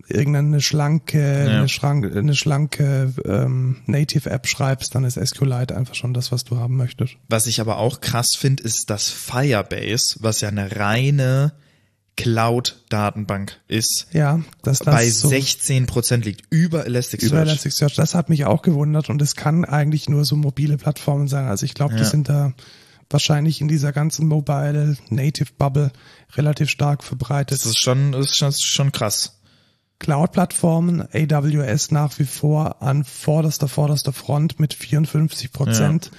irgendeine 0.08 0.62
schlanke, 0.62 1.20
Ja. 1.46 1.58
eine, 1.58 1.70
schrank, 1.70 2.06
eine 2.15 2.36
schlanke 2.36 3.13
ähm, 3.25 3.77
Native-App 3.86 4.48
schreibst, 4.48 4.94
dann 4.96 5.03
ist 5.03 5.20
SQLite 5.24 5.75
einfach 5.75 5.96
schon 5.96 6.13
das, 6.13 6.32
was 6.32 6.44
du 6.44 6.58
haben 6.58 6.77
möchtest. 6.77 7.15
Was 7.27 7.48
ich 7.48 7.60
aber 7.62 7.77
auch 7.77 8.00
krass 8.01 8.29
finde, 8.38 8.63
ist, 8.63 8.89
dass 8.89 9.10
Firebase, 9.10 10.18
was 10.20 10.41
ja 10.41 10.50
eine 10.50 10.75
reine 10.77 11.53
Cloud-Datenbank 12.18 13.60
ist, 13.68 14.08
Ja, 14.12 14.41
dass 14.63 14.79
das 14.79 14.86
bei 14.96 15.10
so 15.10 15.29
16 15.29 15.86
Prozent 15.86 16.25
liegt, 16.25 16.44
über 16.50 16.86
Elasticsearch. 16.86 17.32
über 17.32 17.41
Elasticsearch, 17.41 17.96
das 17.96 18.15
hat 18.15 18.29
mich 18.29 18.46
auch 18.46 18.62
gewundert 18.62 19.10
und 19.10 19.22
es 19.22 19.36
kann 19.36 19.65
eigentlich 19.65 20.10
nur 20.10 20.25
so 20.25 20.36
mobile 20.36 20.77
Plattformen 20.77 21.27
sein. 21.27 21.46
Also 21.48 21.65
ich 21.65 21.74
glaube, 21.74 21.96
die 21.96 22.01
Ja. 22.03 22.10
sind 22.10 22.27
da 22.29 22.53
wahrscheinlich 23.10 23.62
in 23.62 23.68
dieser 23.68 23.92
ganzen 23.92 24.28
Mobile 24.28 24.98
Native 25.10 25.51
Bubble 25.58 25.92
relativ 26.36 26.70
stark 26.70 27.04
verbreitet. 27.04 27.60
Das 27.60 27.66
ist 27.66 27.80
schon, 27.80 28.12
das 28.12 28.28
ist 28.28 28.38
schon, 28.38 28.50
ist 28.50 28.66
schon 28.66 28.92
krass. 28.92 29.39
Cloud-Plattformen, 30.00 31.01
AWS 31.13 31.92
nach 31.92 32.18
wie 32.20 32.25
vor 32.25 32.82
an 32.82 33.04
vorderster, 33.04 33.68
vorderster 33.68 34.13
Front 34.13 34.60
mit 34.60 34.74
54 34.74 35.51
Prozent. 35.51 36.12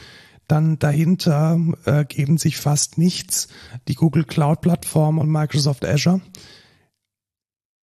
Dann 0.48 0.78
dahinter 0.78 1.58
äh, 1.86 2.04
geben 2.04 2.36
sich 2.36 2.58
fast 2.58 2.98
nichts 2.98 3.48
die 3.88 3.94
Google 3.94 4.24
Cloud-Plattform 4.24 5.18
und 5.18 5.30
Microsoft 5.30 5.84
Azure. 5.86 6.20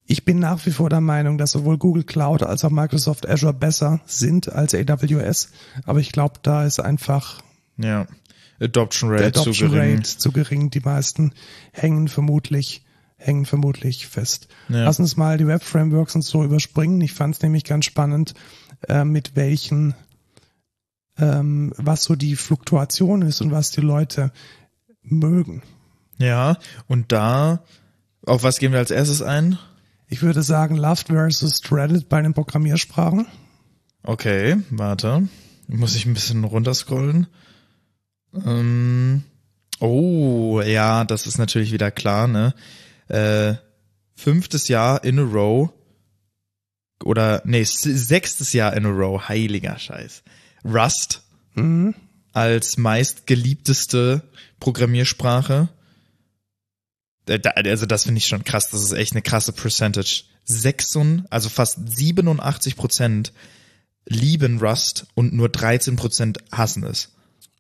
Ich 0.08 0.26
bin 0.26 0.40
nach 0.40 0.66
wie 0.66 0.72
vor 0.72 0.90
der 0.90 1.02
Meinung, 1.02 1.38
dass 1.38 1.52
sowohl 1.52 1.78
Google 1.78 2.04
Cloud 2.04 2.44
als 2.44 2.66
auch 2.66 2.72
Microsoft 2.72 3.28
Azure 3.28 3.54
besser 3.54 4.02
sind 4.06 4.52
als 4.52 4.76
AWS. 4.76 5.52
Aber 5.86 6.00
ich 6.00 6.12
glaube, 6.12 6.40
da 6.44 6.66
ist 6.66 6.80
einfach 6.80 7.42
Ja. 7.78 8.08
Adoption 8.60 9.10
Rate 9.10 9.26
Adoption 9.26 9.54
zu 9.54 9.70
gering. 9.70 9.96
Rate 9.98 10.18
zu 10.18 10.32
gering. 10.32 10.70
Die 10.70 10.80
meisten 10.80 11.34
hängen 11.72 12.08
vermutlich 12.08 12.86
hängen 13.18 13.46
vermutlich 13.46 14.08
fest. 14.08 14.48
Ja. 14.70 14.84
Lass 14.84 15.00
uns 15.00 15.18
mal 15.18 15.38
die 15.38 15.48
Web-Frameworks 15.48 16.16
und 16.16 16.22
so 16.22 16.44
überspringen. 16.44 17.02
Ich 17.02 17.14
fand 17.14 17.36
es 17.36 17.42
nämlich 17.42 17.64
ganz 17.64 17.86
spannend, 17.86 18.34
äh, 18.88 19.04
mit 19.04 19.36
welchen, 19.36 19.96
ähm, 21.18 21.74
was 21.78 22.04
so 22.04 22.16
die 22.16 22.36
Fluktuation 22.36 23.22
ist 23.22 23.42
und 23.42 23.52
was 23.52 23.72
die 23.72 23.82
Leute 23.82 24.32
mögen. 25.02 25.64
Ja, 26.18 26.58
und 26.88 27.12
da, 27.12 27.64
auf 28.26 28.44
was 28.44 28.60
gehen 28.60 28.72
wir 28.72 28.80
als 28.80 28.92
erstes 28.92 29.22
ein? 29.22 29.58
Ich 30.08 30.22
würde 30.22 30.44
sagen, 30.44 30.76
Loved 30.76 31.08
versus 31.08 31.62
Dreaded 31.62 32.10
bei 32.10 32.22
den 32.22 32.34
Programmiersprachen. 32.34 33.28
Okay, 34.04 34.58
warte. 34.70 35.28
Muss 35.68 35.96
ich 35.96 36.06
ein 36.06 36.14
bisschen 36.14 36.44
runterscrollen. 36.44 37.28
Ähm, 38.46 39.24
oh, 39.80 40.62
ja, 40.62 41.04
das 41.06 41.27
ist 41.27 41.38
natürlich 41.38 41.72
wieder 41.72 41.92
klar, 41.92 42.27
ne? 42.27 42.54
Äh, 43.08 43.56
fünftes 44.15 44.68
Jahr 44.68 45.04
in 45.04 45.20
a 45.20 45.24
row. 45.24 45.72
Oder, 47.04 47.42
nee, 47.46 47.63
sechstes 47.63 48.54
Jahr 48.54 48.74
in 48.75 48.86
a 48.86 48.89
row. 48.89 49.27
Heiliger 49.27 49.77
Scheiß. 49.77 50.24
Rust 50.63 51.22
Mhm. 51.56 51.94
als 52.34 52.77
meistgeliebteste 52.77 54.24
Programmiersprache. 54.60 55.70
Äh, 57.27 57.39
Also 57.70 57.86
das 57.86 58.04
finde 58.04 58.18
ich 58.20 58.27
schon 58.27 58.44
krass. 58.44 58.70
Das 58.72 58.82
ist 58.84 58.92
echt 58.92 59.13
eine 59.13 59.22
krasse 59.22 59.54
Percentage. 59.54 60.24
6, 60.46 60.98
also 61.30 61.50
fast 61.50 61.80
87 61.98 62.75
Prozent 62.75 63.34
lieben 64.06 64.60
Rust 64.60 65.08
und 65.15 65.34
nur 65.34 65.50
13 65.50 65.96
Prozent 65.96 66.38
hassen 66.51 66.84
es. 66.84 67.15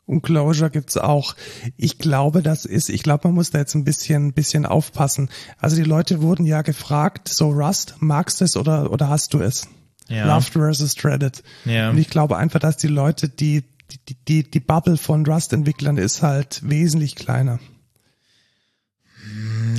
Und 0.05 0.21
Closure 0.21 0.69
gibt's 0.69 0.97
auch. 0.97 1.35
Ich 1.77 1.97
glaube, 1.97 2.43
das 2.43 2.65
ist, 2.65 2.89
ich 2.89 3.01
glaube, 3.01 3.27
man 3.27 3.35
muss 3.35 3.49
da 3.49 3.57
jetzt 3.57 3.73
ein 3.73 3.83
bisschen, 3.83 4.33
bisschen 4.33 4.65
aufpassen. 4.65 5.29
Also 5.57 5.75
die 5.75 5.83
Leute 5.83 6.21
wurden 6.21 6.45
ja 6.45 6.61
gefragt, 6.61 7.27
so 7.27 7.49
Rust, 7.49 7.95
magst 7.99 8.39
du 8.39 8.45
es 8.45 8.55
oder, 8.55 8.91
oder 8.91 9.09
hast 9.09 9.33
du 9.33 9.39
es? 9.39 9.67
Ja. 10.07 10.27
Loved 10.27 10.49
versus 10.49 10.93
Dreaded. 10.93 11.43
Ja. 11.65 11.89
Und 11.89 11.97
ich 11.97 12.09
glaube 12.09 12.37
einfach, 12.37 12.59
dass 12.59 12.77
die 12.77 12.87
Leute, 12.87 13.29
die, 13.29 13.63
die, 14.07 14.15
die, 14.27 14.43
die 14.43 14.59
Bubble 14.59 14.97
von 14.97 15.25
Rust-Entwicklern 15.25 15.97
ist 15.97 16.21
halt 16.21 16.61
wesentlich 16.63 17.15
kleiner. 17.15 17.59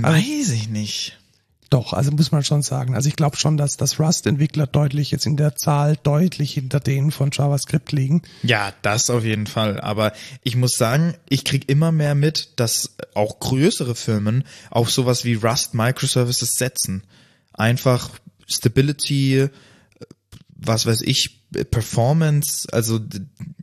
Weiß 0.01 0.51
ich 0.51 0.69
nicht. 0.69 1.19
Doch, 1.71 1.93
also 1.93 2.13
muss 2.13 2.31
man 2.31 2.45
schon 2.45 2.63
sagen. 2.63 2.95
Also 2.95 3.09
ich 3.09 3.17
glaube 3.17 3.37
schon, 3.37 3.57
dass 3.57 3.77
das 3.77 3.99
Rust-Entwickler 3.99 4.69
deutlich 4.69 5.11
jetzt 5.11 5.27
in 5.27 5.37
der 5.37 5.57
Zahl 5.57 5.97
deutlich 6.01 6.53
hinter 6.53 6.79
denen 6.79 7.11
von 7.11 7.31
JavaScript 7.33 7.91
liegen. 7.91 8.23
Ja, 8.43 8.73
das 8.83 9.11
auf 9.11 9.25
jeden 9.25 9.49
Fall. 9.49 9.81
Aber 9.81 10.13
ich 10.45 10.55
muss 10.55 10.77
sagen, 10.77 11.15
ich 11.29 11.45
krieg 11.45 11.69
immer 11.69 11.91
mehr 11.91 12.15
mit, 12.15 12.51
dass 12.57 12.97
auch 13.15 13.41
größere 13.41 13.97
Firmen 13.97 14.45
auf 14.71 14.93
sowas 14.93 15.25
wie 15.25 15.35
Rust 15.35 15.75
Microservices 15.75 16.53
setzen. 16.53 17.03
Einfach 17.53 18.11
Stability, 18.47 19.49
was 20.49 20.87
weiß 20.87 21.01
ich, 21.03 21.49
Performance, 21.71 22.69
also 22.73 23.01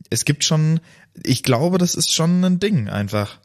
es 0.09 0.25
gibt 0.25 0.43
schon, 0.43 0.79
ich 1.23 1.43
glaube, 1.43 1.77
das 1.77 1.95
ist 1.95 2.13
schon 2.13 2.43
ein 2.43 2.59
Ding 2.59 2.89
einfach. 2.89 3.39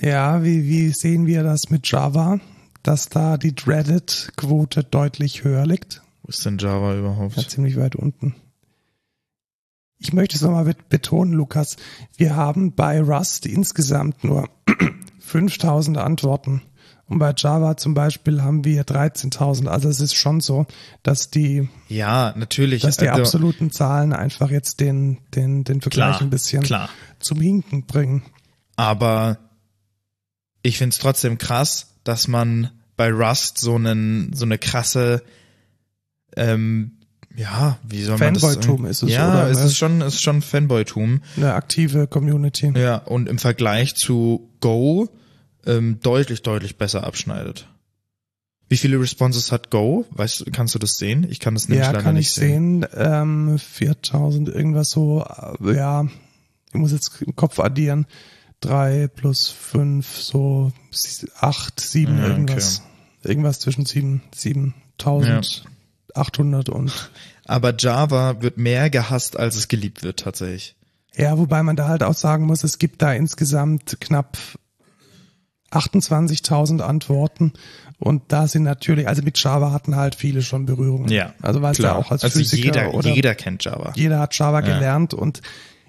Ja, 0.00 0.42
wie, 0.42 0.64
wie 0.64 0.90
sehen 0.90 1.26
wir 1.26 1.42
das 1.42 1.70
mit 1.70 1.90
Java? 1.90 2.40
Dass 2.82 3.08
da 3.08 3.36
die 3.36 3.54
Dreaded-Quote 3.54 4.84
deutlich 4.84 5.44
höher 5.44 5.66
liegt? 5.66 6.02
Wo 6.22 6.28
ist 6.28 6.44
denn 6.44 6.58
Java 6.58 6.96
überhaupt? 6.96 7.36
Ja, 7.36 7.46
ziemlich 7.46 7.76
weit 7.76 7.96
unten. 7.96 8.34
Ich 9.98 10.14
möchte 10.14 10.36
es 10.36 10.42
nochmal 10.42 10.74
betonen, 10.88 11.34
Lukas. 11.34 11.76
Wir 12.16 12.34
haben 12.34 12.74
bei 12.74 13.02
Rust 13.02 13.44
insgesamt 13.44 14.24
nur 14.24 14.48
5000 15.20 15.98
Antworten. 15.98 16.62
Und 17.10 17.18
bei 17.18 17.34
Java 17.36 17.76
zum 17.76 17.92
Beispiel 17.92 18.40
haben 18.40 18.64
wir 18.64 18.84
13.000. 18.84 19.66
Also 19.66 19.88
es 19.88 20.00
ist 20.00 20.14
schon 20.14 20.40
so, 20.40 20.66
dass 21.02 21.30
die, 21.30 21.68
ja, 21.88 22.32
natürlich, 22.36 22.82
dass 22.82 22.98
die 22.98 23.08
also, 23.08 23.22
absoluten 23.22 23.72
Zahlen 23.72 24.12
einfach 24.12 24.50
jetzt 24.50 24.78
den, 24.78 25.18
den, 25.34 25.64
den 25.64 25.80
Vergleich 25.80 26.16
Klar, 26.16 26.22
ein 26.22 26.30
bisschen 26.30 26.62
klar. 26.62 26.88
zum 27.18 27.40
Hinken 27.40 27.84
bringen. 27.84 28.22
aber 28.76 29.38
ich 30.62 30.78
find's 30.78 30.98
trotzdem 30.98 31.38
krass, 31.38 31.89
dass 32.04 32.28
man 32.28 32.70
bei 32.96 33.10
Rust 33.10 33.58
so 33.58 33.74
einen, 33.76 34.32
so 34.32 34.44
eine 34.44 34.58
krasse, 34.58 35.22
ähm, 36.36 36.92
ja, 37.36 37.78
wie 37.82 38.02
soll 38.02 38.18
man 38.18 38.34
das 38.34 38.42
Fanboytum 38.42 38.86
ist 38.86 39.02
es, 39.02 39.10
Ja, 39.10 39.28
oder? 39.30 39.50
es 39.50 39.58
ist 39.64 39.76
schon, 39.76 40.00
ist 40.00 40.20
schon 40.20 40.42
Fanboytum. 40.42 41.22
Eine 41.36 41.54
aktive 41.54 42.06
Community. 42.06 42.72
Ja, 42.76 42.96
und 42.96 43.28
im 43.28 43.38
Vergleich 43.38 43.94
zu 43.94 44.50
Go 44.60 45.08
ähm, 45.64 45.98
deutlich, 46.02 46.42
deutlich 46.42 46.76
besser 46.76 47.04
abschneidet. 47.04 47.68
Wie 48.68 48.76
viele 48.76 49.00
Responses 49.00 49.50
hat 49.50 49.70
Go? 49.70 50.06
Weißt 50.10 50.44
kannst 50.52 50.74
du 50.74 50.78
das 50.78 50.96
sehen? 50.96 51.26
Ich 51.28 51.40
kann 51.40 51.54
das 51.54 51.68
nämlich 51.68 51.84
Ja, 51.84 51.90
leider 51.92 52.04
kann 52.04 52.14
nicht 52.14 52.28
ich 52.28 52.34
sehen. 52.34 52.86
Ähm, 52.94 53.58
4000 53.58 54.48
irgendwas 54.48 54.90
so, 54.90 55.24
äh, 55.64 55.74
ja, 55.74 56.06
ich 56.68 56.74
muss 56.74 56.92
jetzt 56.92 57.20
im 57.22 57.34
Kopf 57.34 57.58
addieren. 57.58 58.06
Drei 58.60 59.08
plus 59.08 59.48
fünf, 59.48 60.16
so 60.16 60.72
acht, 61.38 61.80
sieben, 61.80 62.18
Ja, 62.18 62.28
irgendwas. 62.28 62.82
Irgendwas 63.22 63.60
zwischen 63.60 63.86
sieben, 63.86 64.22
7800 64.34 66.68
und 66.68 67.10
Aber 67.46 67.74
Java 67.76 68.42
wird 68.42 68.58
mehr 68.58 68.90
gehasst, 68.90 69.38
als 69.38 69.56
es 69.56 69.68
geliebt 69.68 70.02
wird 70.02 70.20
tatsächlich. 70.20 70.76
ja, 71.16 71.36
wobei 71.36 71.62
man 71.62 71.76
da 71.76 71.88
halt 71.88 72.02
auch 72.02 72.14
sagen 72.14 72.46
muss, 72.46 72.64
es 72.64 72.78
gibt 72.78 73.02
da 73.02 73.12
insgesamt 73.12 73.98
knapp 74.00 74.38
28.000 75.70 76.80
Antworten 76.80 77.52
und 77.98 78.22
da 78.28 78.48
sind 78.48 78.62
natürlich, 78.62 79.06
also 79.08 79.22
mit 79.22 79.42
Java 79.42 79.72
hatten 79.72 79.96
halt 79.96 80.14
viele 80.14 80.42
schon 80.42 80.66
Berührungen. 80.66 81.10
Also 81.42 81.62
weil 81.62 81.72
es 81.72 81.78
ja 81.78 81.94
auch 81.94 82.10
als 82.10 82.24
also 82.24 82.38
Physiker 82.38 82.64
jeder, 82.64 82.94
oder 82.94 83.10
jeder 83.10 83.34
kennt 83.34 83.64
Java. 83.64 83.92
jeder 83.94 84.18
hat 84.20 84.36
Java 84.36 84.60
gelernt 84.62 85.14
und 85.14 85.42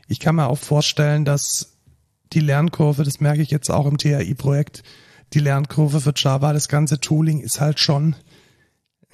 ich 0.08 0.20
kann 0.20 0.36
mir 0.36 0.48
auch 0.48 0.58
vorstellen, 0.58 1.25
dass 1.25 1.71
die 2.34 2.40
Lernkurve, 2.40 3.04
das 3.04 3.20
merke 3.20 3.42
ich 3.42 3.52
jetzt 3.52 3.70
auch 3.70 3.86
im 3.86 3.98
THI-Projekt, 3.98 4.84
die 5.34 5.40
Lernkurve 5.40 6.02
für 6.02 6.14
Java, 6.16 6.54
das 6.54 6.68
ganze 6.68 7.00
Tooling 7.00 7.40
ist 7.40 7.62
halt 7.62 7.80
schon, 7.80 8.16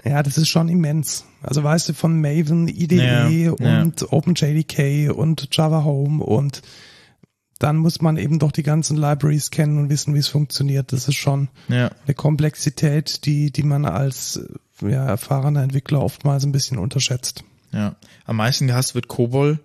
ja, 0.04 0.22
das 0.24 0.38
ist 0.38 0.50
schon 0.50 0.70
immens. 0.70 1.26
Also 1.42 1.64
weißt 1.64 1.90
du, 1.90 1.94
von 1.94 2.20
Maven, 2.22 2.68
IDE 2.68 2.98
Ja, 2.98 3.28
ja. 3.30 3.82
und 3.82 4.12
OpenJDK 4.12 5.12
und 5.12 5.48
Java 5.52 5.84
Home 5.84 6.24
und 6.24 6.62
dann 7.60 7.78
muss 7.78 8.02
man 8.02 8.18
eben 8.18 8.38
doch 8.38 8.52
die 8.52 8.62
ganzen 8.64 8.98
Libraries 8.98 9.50
kennen 9.50 9.80
und 9.80 9.90
wissen, 9.90 10.14
wie 10.14 10.20
es 10.20 10.28
funktioniert. 10.28 10.94
Das 10.94 11.08
ist 11.08 11.16
schon 11.16 11.50
Ja. 11.68 11.90
eine 12.06 12.14
Komplexität, 12.14 13.26
die, 13.26 13.52
die 13.52 13.64
man 13.64 13.86
als 13.86 14.40
ja, 14.82 15.06
erfahrener 15.08 15.64
Entwickler 15.64 16.02
oftmals 16.04 16.44
ein 16.46 16.52
bisschen 16.52 16.78
unterschätzt. 16.78 17.44
Ja. 17.72 17.96
Am 18.26 18.36
meisten 18.36 18.68
gehasst 18.68 18.94
wird 18.94 19.08
COBOL, 19.08 19.60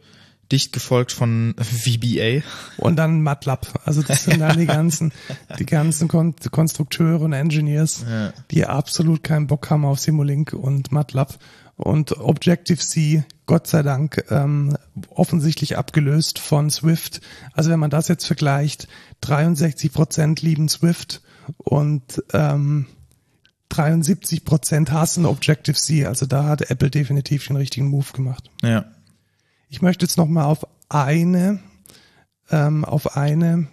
dicht 0.52 0.72
gefolgt 0.72 1.10
von 1.12 1.54
VBA. 1.58 2.42
Und 2.76 2.96
dann 2.96 3.22
MATLAB. 3.22 3.80
Also 3.84 4.02
das 4.02 4.24
sind 4.24 4.40
dann 4.40 4.58
die 4.58 4.66
ganzen, 4.78 5.12
die 5.58 5.66
ganzen 5.66 6.08
Kon 6.08 6.34
Konstrukteure 6.50 7.22
und 7.22 7.32
Engineers, 7.32 8.04
Ja. 8.08 8.32
die 8.50 8.66
absolut 8.66 9.24
keinen 9.24 9.46
Bock 9.46 9.70
haben 9.70 9.84
auf 9.84 9.98
Simulink 9.98 10.52
und 10.52 10.92
MATLAB. 10.92 11.38
Und 11.76 12.16
Objective-C, 12.18 13.24
Gott 13.46 13.66
sei 13.66 13.82
Dank, 13.82 14.24
ähm, 14.30 14.76
offensichtlich 15.08 15.76
abgelöst 15.78 16.38
von 16.38 16.70
Swift. 16.70 17.22
Also 17.54 17.70
wenn 17.70 17.80
man 17.80 17.90
das 17.90 18.08
jetzt 18.08 18.26
vergleicht, 18.26 18.86
63 19.22 19.90
Prozent 19.92 20.42
lieben 20.42 20.68
Swift 20.68 21.22
und 21.56 22.22
ähm, 22.34 22.86
73 23.70 24.44
Prozent 24.44 24.92
hassen 24.92 25.24
Objective-C. 25.24 26.06
Also 26.06 26.26
da 26.26 26.44
hat 26.44 26.70
Apple 26.70 26.90
definitiv 26.90 27.46
den 27.46 27.56
richtigen 27.56 27.88
Move 27.88 28.12
gemacht. 28.12 28.50
Ja. 28.62 28.84
Ich 29.72 29.80
möchte 29.80 30.04
jetzt 30.04 30.18
noch 30.18 30.28
mal 30.28 30.44
auf 30.44 30.66
eine, 30.90 31.60
ähm, 32.50 32.84
auf 32.84 33.16
eine 33.16 33.68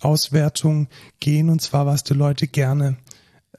Auswertung 0.00 0.88
gehen 1.20 1.50
und 1.50 1.60
zwar 1.60 1.84
was 1.84 2.04
die 2.04 2.14
Leute 2.14 2.46
gerne. 2.46 2.96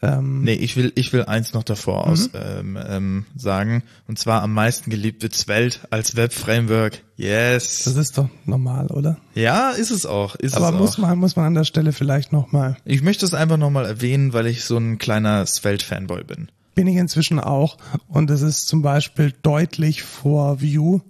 Ähm, 0.02 0.41
Nee, 0.41 0.54
ich 0.56 0.76
will, 0.76 0.91
ich 0.95 1.13
will 1.13 1.26
eins 1.26 1.54
noch 1.54 1.62
davor 1.62 2.08
Mhm. 2.08 2.12
aus 2.12 2.30
ähm, 2.34 2.80
ähm, 2.84 3.26
sagen. 3.36 3.84
Und 4.08 4.17
zwar 4.17 4.41
am 4.41 4.56
meisten 4.56 4.89
geliebt 4.89 5.21
wird 5.21 5.36
Svelte 5.36 5.82
als 5.91 6.15
Web-Framework. 6.15 7.04
Yes. 7.15 7.84
das 7.84 7.95
ist 7.95 8.17
doch 8.17 8.28
normal, 8.45 8.88
oder? 8.88 9.17
Ja, 9.36 9.69
ist 9.69 9.91
es 9.91 10.08
auch. 10.08 10.34
Ist 10.38 10.56
Aber 10.58 10.69
es 10.69 10.74
muss 10.80 10.93
auch. 10.95 10.97
man 10.97 11.19
muss 11.19 11.36
man 11.36 11.45
an 11.45 11.54
der 11.54 11.65
Stelle 11.65 11.93
vielleicht 11.93 12.32
noch 12.32 12.52
mal. 12.52 12.76
Ich 12.86 13.04
möchte 13.04 13.24
es 13.24 13.36
einfach 13.36 13.58
nochmal 13.58 13.86
erwähnen, 13.86 14.34
weil 14.34 14.47
ich 14.47 14.63
so 14.63 14.78
ein 14.78 14.97
kleiner 14.97 15.45
Svelte-Fanboy 15.45 16.24
bin. 16.24 16.50
Bin 16.74 16.88
ich 16.88 16.95
inzwischen 16.95 17.39
auch 17.39 17.78
und 18.08 18.32
es 18.32 18.41
ist 18.41 18.67
zum 18.67 18.82
Beispiel 18.82 19.32
deutlich 19.43 20.02
vor 20.02 20.60
Vue 20.63 21.02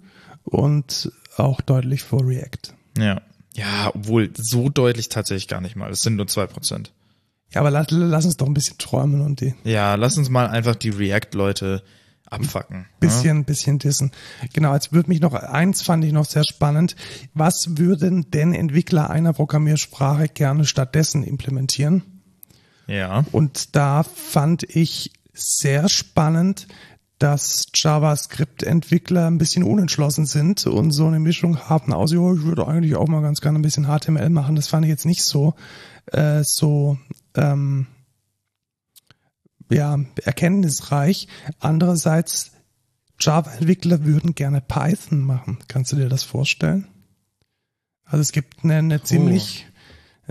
und 0.44 1.12
auch 1.36 1.60
deutlich 1.60 2.02
vor 2.02 2.26
React. 2.26 2.74
Ja. 2.98 3.22
Ja, 3.54 3.90
obwohl 3.94 4.30
so 4.34 4.70
deutlich 4.70 5.08
tatsächlich 5.10 5.48
gar 5.48 5.60
nicht 5.60 5.76
mal. 5.76 5.90
Es 5.90 6.00
sind 6.00 6.16
nur 6.16 6.26
zwei 6.26 6.46
Prozent. 6.46 6.92
Ja, 7.50 7.60
aber 7.60 7.70
lass, 7.70 7.88
lass 7.90 8.24
uns 8.24 8.38
doch 8.38 8.46
ein 8.46 8.54
bisschen 8.54 8.78
träumen 8.78 9.20
und 9.20 9.40
die 9.40 9.54
Ja, 9.64 9.94
lass 9.96 10.16
uns 10.16 10.30
mal 10.30 10.48
einfach 10.48 10.74
die 10.74 10.88
React-Leute 10.88 11.82
abfacken. 12.32 12.86
bisschen, 12.98 13.44
bisschen 13.44 13.78
dissen. 13.78 14.10
Genau, 14.54 14.72
jetzt 14.72 14.92
würde 14.92 15.10
mich 15.10 15.20
noch, 15.20 15.34
eins 15.34 15.82
fand 15.82 16.04
ich 16.04 16.12
noch 16.12 16.24
sehr 16.24 16.44
spannend. 16.44 16.96
Was 17.34 17.76
würden 17.76 18.30
denn 18.30 18.54
Entwickler 18.54 19.10
einer 19.10 19.34
Programmiersprache 19.34 20.28
gerne 20.28 20.64
stattdessen 20.64 21.22
implementieren? 21.24 22.02
Ja. 22.86 23.26
Und 23.32 23.76
da 23.76 24.02
fand 24.02 24.62
ich 24.62 25.12
sehr 25.34 25.88
spannend, 25.88 26.68
dass 27.22 27.66
JavaScript-Entwickler 27.72 29.28
ein 29.28 29.38
bisschen 29.38 29.62
unentschlossen 29.62 30.26
sind 30.26 30.66
und 30.66 30.90
so 30.90 31.06
eine 31.06 31.20
Mischung 31.20 31.56
haben 31.68 31.92
aus, 31.92 32.10
ja, 32.10 32.34
ich 32.34 32.42
würde 32.42 32.66
eigentlich 32.66 32.96
auch 32.96 33.06
mal 33.06 33.22
ganz 33.22 33.40
gerne 33.40 33.60
ein 33.60 33.62
bisschen 33.62 33.86
HTML 33.86 34.28
machen. 34.28 34.56
Das 34.56 34.66
fand 34.66 34.84
ich 34.84 34.88
jetzt 34.88 35.06
nicht 35.06 35.22
so, 35.22 35.54
äh, 36.06 36.42
so, 36.42 36.98
ähm, 37.36 37.86
ja, 39.70 40.00
erkenntnisreich. 40.24 41.28
Andererseits, 41.60 42.50
Java-Entwickler 43.20 44.04
würden 44.04 44.34
gerne 44.34 44.60
Python 44.60 45.20
machen. 45.20 45.58
Kannst 45.68 45.92
du 45.92 45.96
dir 45.96 46.08
das 46.08 46.24
vorstellen? 46.24 46.88
Also 48.04 48.22
es 48.22 48.32
gibt 48.32 48.64
eine, 48.64 48.78
eine 48.78 49.02
ziemlich 49.04 49.64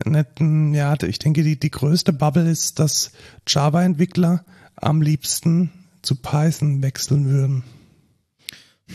netten, 0.04 0.74
ja, 0.74 1.02
ich 1.02 1.20
denke, 1.20 1.44
die, 1.44 1.58
die 1.58 1.72
größte 1.72 2.12
Bubble 2.12 2.52
ist, 2.52 2.80
dass 2.80 3.14
Java-Entwickler 3.48 4.44
am 4.76 5.02
liebsten 5.02 5.72
zu 6.02 6.16
Python 6.16 6.82
wechseln 6.82 7.30
würden. 7.30 7.64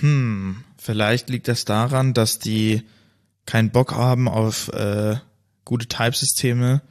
Hm, 0.00 0.64
vielleicht 0.78 1.30
liegt 1.30 1.48
das 1.48 1.64
daran, 1.64 2.14
dass 2.14 2.38
die 2.38 2.82
keinen 3.46 3.70
Bock 3.70 3.92
haben 3.94 4.28
auf 4.28 4.68
äh, 4.72 5.16
gute 5.64 5.86
Typesysteme 5.86 6.82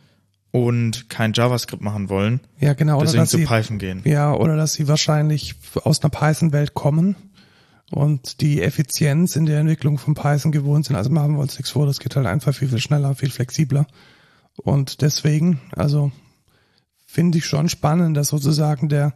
und 0.52 1.10
kein 1.10 1.34
JavaScript 1.34 1.84
machen 1.84 2.10
wollen, 2.10 2.40
Ja, 2.60 2.74
genau. 2.74 2.96
Oder 2.96 3.06
deswegen 3.06 3.24
dass 3.24 3.30
zu 3.32 3.38
sie, 3.38 3.46
Python 3.46 3.78
gehen. 3.78 4.02
ja, 4.06 4.34
oder 4.34 4.56
dass 4.56 4.74
sie 4.74 4.88
wahrscheinlich 4.88 5.56
aus 5.84 6.02
einer 6.02 6.10
Python-Welt 6.12 6.74
kommen 6.74 7.16
und 7.92 8.40
die 8.42 8.62
Effizienz 8.62 9.36
in 9.36 9.46
der 9.46 9.60
Entwicklung 9.60 9.98
von 9.98 10.14
Python 10.14 10.52
gewohnt 10.54 10.86
sind. 10.86 10.96
Also 10.96 11.10
machen 11.10 11.34
wir 11.34 11.42
uns 11.42 11.58
nichts 11.58 11.72
vor, 11.72 11.86
das 11.86 12.00
geht 12.00 12.16
halt 12.16 12.26
einfach 12.26 12.56
viel, 12.56 12.70
viel 12.70 12.80
schneller, 12.80 13.16
viel 13.16 13.30
flexibler. 13.30 13.86
Und 14.56 15.02
deswegen, 15.02 15.60
also 15.76 16.12
finde 17.06 17.38
ich 17.38 17.46
schon 17.46 17.68
spannend, 17.68 18.16
dass 18.16 18.30
sozusagen 18.30 18.88
der, 18.88 19.14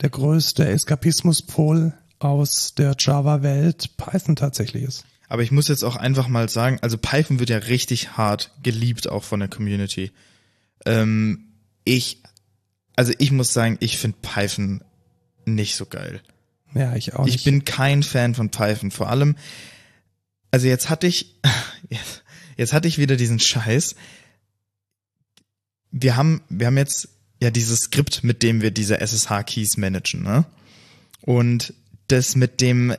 der 0.00 0.10
größte 0.10 0.66
Eskapismuspol 0.66 1.92
aus 2.18 2.74
der 2.74 2.94
Java-Welt 2.98 3.96
Python 3.96 4.36
tatsächlich 4.36 4.84
ist. 4.84 5.04
Aber 5.28 5.42
ich 5.42 5.52
muss 5.52 5.68
jetzt 5.68 5.84
auch 5.84 5.96
einfach 5.96 6.28
mal 6.28 6.48
sagen, 6.48 6.78
also 6.82 6.98
Python 6.98 7.38
wird 7.38 7.50
ja 7.50 7.58
richtig 7.58 8.16
hart 8.16 8.52
geliebt 8.62 9.08
auch 9.08 9.22
von 9.22 9.40
der 9.40 9.48
Community. 9.48 10.10
Ähm, 10.84 11.52
ich, 11.84 12.22
also 12.96 13.12
ich 13.18 13.30
muss 13.30 13.52
sagen, 13.52 13.76
ich 13.80 13.98
finde 13.98 14.18
Python 14.22 14.82
nicht 15.44 15.76
so 15.76 15.86
geil. 15.86 16.20
Ja, 16.74 16.94
ich 16.96 17.14
auch 17.14 17.24
nicht. 17.24 17.36
Ich 17.36 17.44
bin 17.44 17.64
kein 17.64 18.02
Fan 18.02 18.34
von 18.34 18.50
Python. 18.50 18.90
Vor 18.90 19.08
allem, 19.08 19.36
also 20.50 20.66
jetzt 20.66 20.90
hatte 20.90 21.06
ich, 21.06 21.36
jetzt, 21.88 22.24
jetzt 22.56 22.72
hatte 22.72 22.88
ich 22.88 22.98
wieder 22.98 23.16
diesen 23.16 23.38
Scheiß. 23.38 23.94
Wir 25.92 26.16
haben, 26.16 26.42
wir 26.48 26.66
haben 26.66 26.76
jetzt 26.76 27.08
ja 27.40 27.50
dieses 27.50 27.80
Skript, 27.80 28.22
mit 28.22 28.42
dem 28.42 28.62
wir 28.62 28.70
diese 28.70 29.00
SSH-Keys 29.00 29.76
managen, 29.76 30.22
ne? 30.22 30.44
Und 31.22 31.74
das 32.08 32.36
mit 32.36 32.60
dem, 32.60 32.94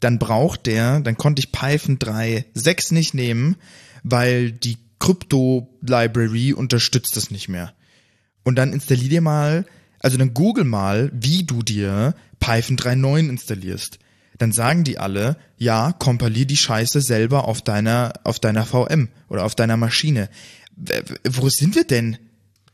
dann 0.00 0.18
braucht 0.18 0.66
der, 0.66 1.00
dann 1.00 1.16
konnte 1.16 1.40
ich 1.40 1.52
Python 1.52 1.98
3.6 1.98 2.94
nicht 2.94 3.14
nehmen, 3.14 3.56
weil 4.02 4.52
die 4.52 4.78
Krypto-Library 4.98 6.52
unterstützt 6.52 7.16
das 7.16 7.30
nicht 7.30 7.48
mehr. 7.48 7.74
Und 8.44 8.56
dann 8.56 8.72
installier 8.72 9.08
dir 9.08 9.20
mal, 9.20 9.66
also 10.00 10.16
dann 10.16 10.32
google 10.32 10.64
mal, 10.64 11.10
wie 11.12 11.44
du 11.44 11.62
dir 11.62 12.14
Python 12.38 12.76
3.9 12.76 13.28
installierst. 13.28 13.98
Dann 14.38 14.52
sagen 14.52 14.84
die 14.84 14.98
alle, 14.98 15.36
ja, 15.56 15.92
kompilier 15.92 16.46
die 16.46 16.56
Scheiße 16.56 17.00
selber 17.00 17.48
auf 17.48 17.62
deiner, 17.62 18.12
auf 18.24 18.38
deiner 18.38 18.64
VM 18.64 19.08
oder 19.28 19.44
auf 19.44 19.54
deiner 19.54 19.76
Maschine. 19.76 20.28
Wo 21.28 21.48
sind 21.48 21.74
wir 21.74 21.84
denn? 21.84 22.18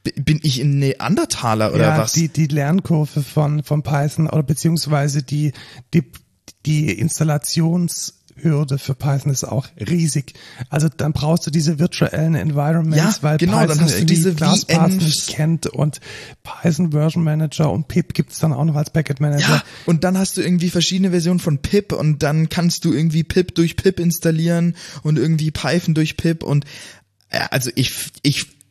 Bin 0.03 0.41
ich 0.43 0.61
ein 0.61 0.79
Neandertaler 0.79 1.73
oder 1.73 1.85
ja, 1.85 1.99
was? 1.99 2.13
Die, 2.13 2.29
die 2.29 2.47
Lernkurve 2.47 3.23
von, 3.23 3.63
von 3.63 3.83
Python 3.83 4.29
oder 4.29 4.43
beziehungsweise 4.43 5.23
die, 5.23 5.53
die, 5.95 6.03
die 6.67 6.91
Installationshürde 6.99 8.79
für 8.79 8.95
Python 8.97 9.31
ist 9.31 9.45
auch 9.45 9.69
riesig. 9.79 10.35
Also 10.71 10.89
dann 10.89 11.13
brauchst 11.13 11.47
du 11.47 11.53
diese 11.53 11.79
virtuellen 11.79 12.35
Environments, 12.35 13.17
ja, 13.17 13.23
weil 13.23 13.39
genau, 13.39 13.59
Python 13.59 13.69
dann 13.77 13.85
hast 13.85 14.01
du 14.01 14.05
diese 14.05 14.35
ClassPath 14.35 14.91
nicht 14.91 15.29
kennt 15.29 15.67
und 15.69 16.01
Python 16.43 16.91
Version 16.91 17.23
Manager 17.23 17.71
und 17.71 17.87
pip 17.87 18.13
gibt's 18.13 18.41
dann 18.41 18.53
auch 18.53 18.65
noch 18.65 18.75
als 18.75 18.91
Packet 18.91 19.21
Manager. 19.21 19.49
Ja, 19.49 19.63
und 19.87 20.03
dann 20.03 20.19
hast 20.19 20.37
du 20.37 20.43
irgendwie 20.43 20.71
verschiedene 20.71 21.11
Versionen 21.11 21.39
von 21.39 21.59
pip 21.59 21.93
und 21.93 22.25
dann 22.25 22.49
kannst 22.49 22.85
du 22.85 22.93
irgendwie 22.93 23.23
pip 23.23 23.55
durch 23.55 23.77
pip 23.77 24.01
installieren 24.01 24.75
und 25.05 25.17
irgendwie 25.17 25.53
Python 25.53 25.95
durch 25.95 26.17
pip 26.17 26.43
und 26.43 26.65
ja, 27.33 27.47
also 27.47 27.71
ich 27.77 28.11
ich 28.23 28.62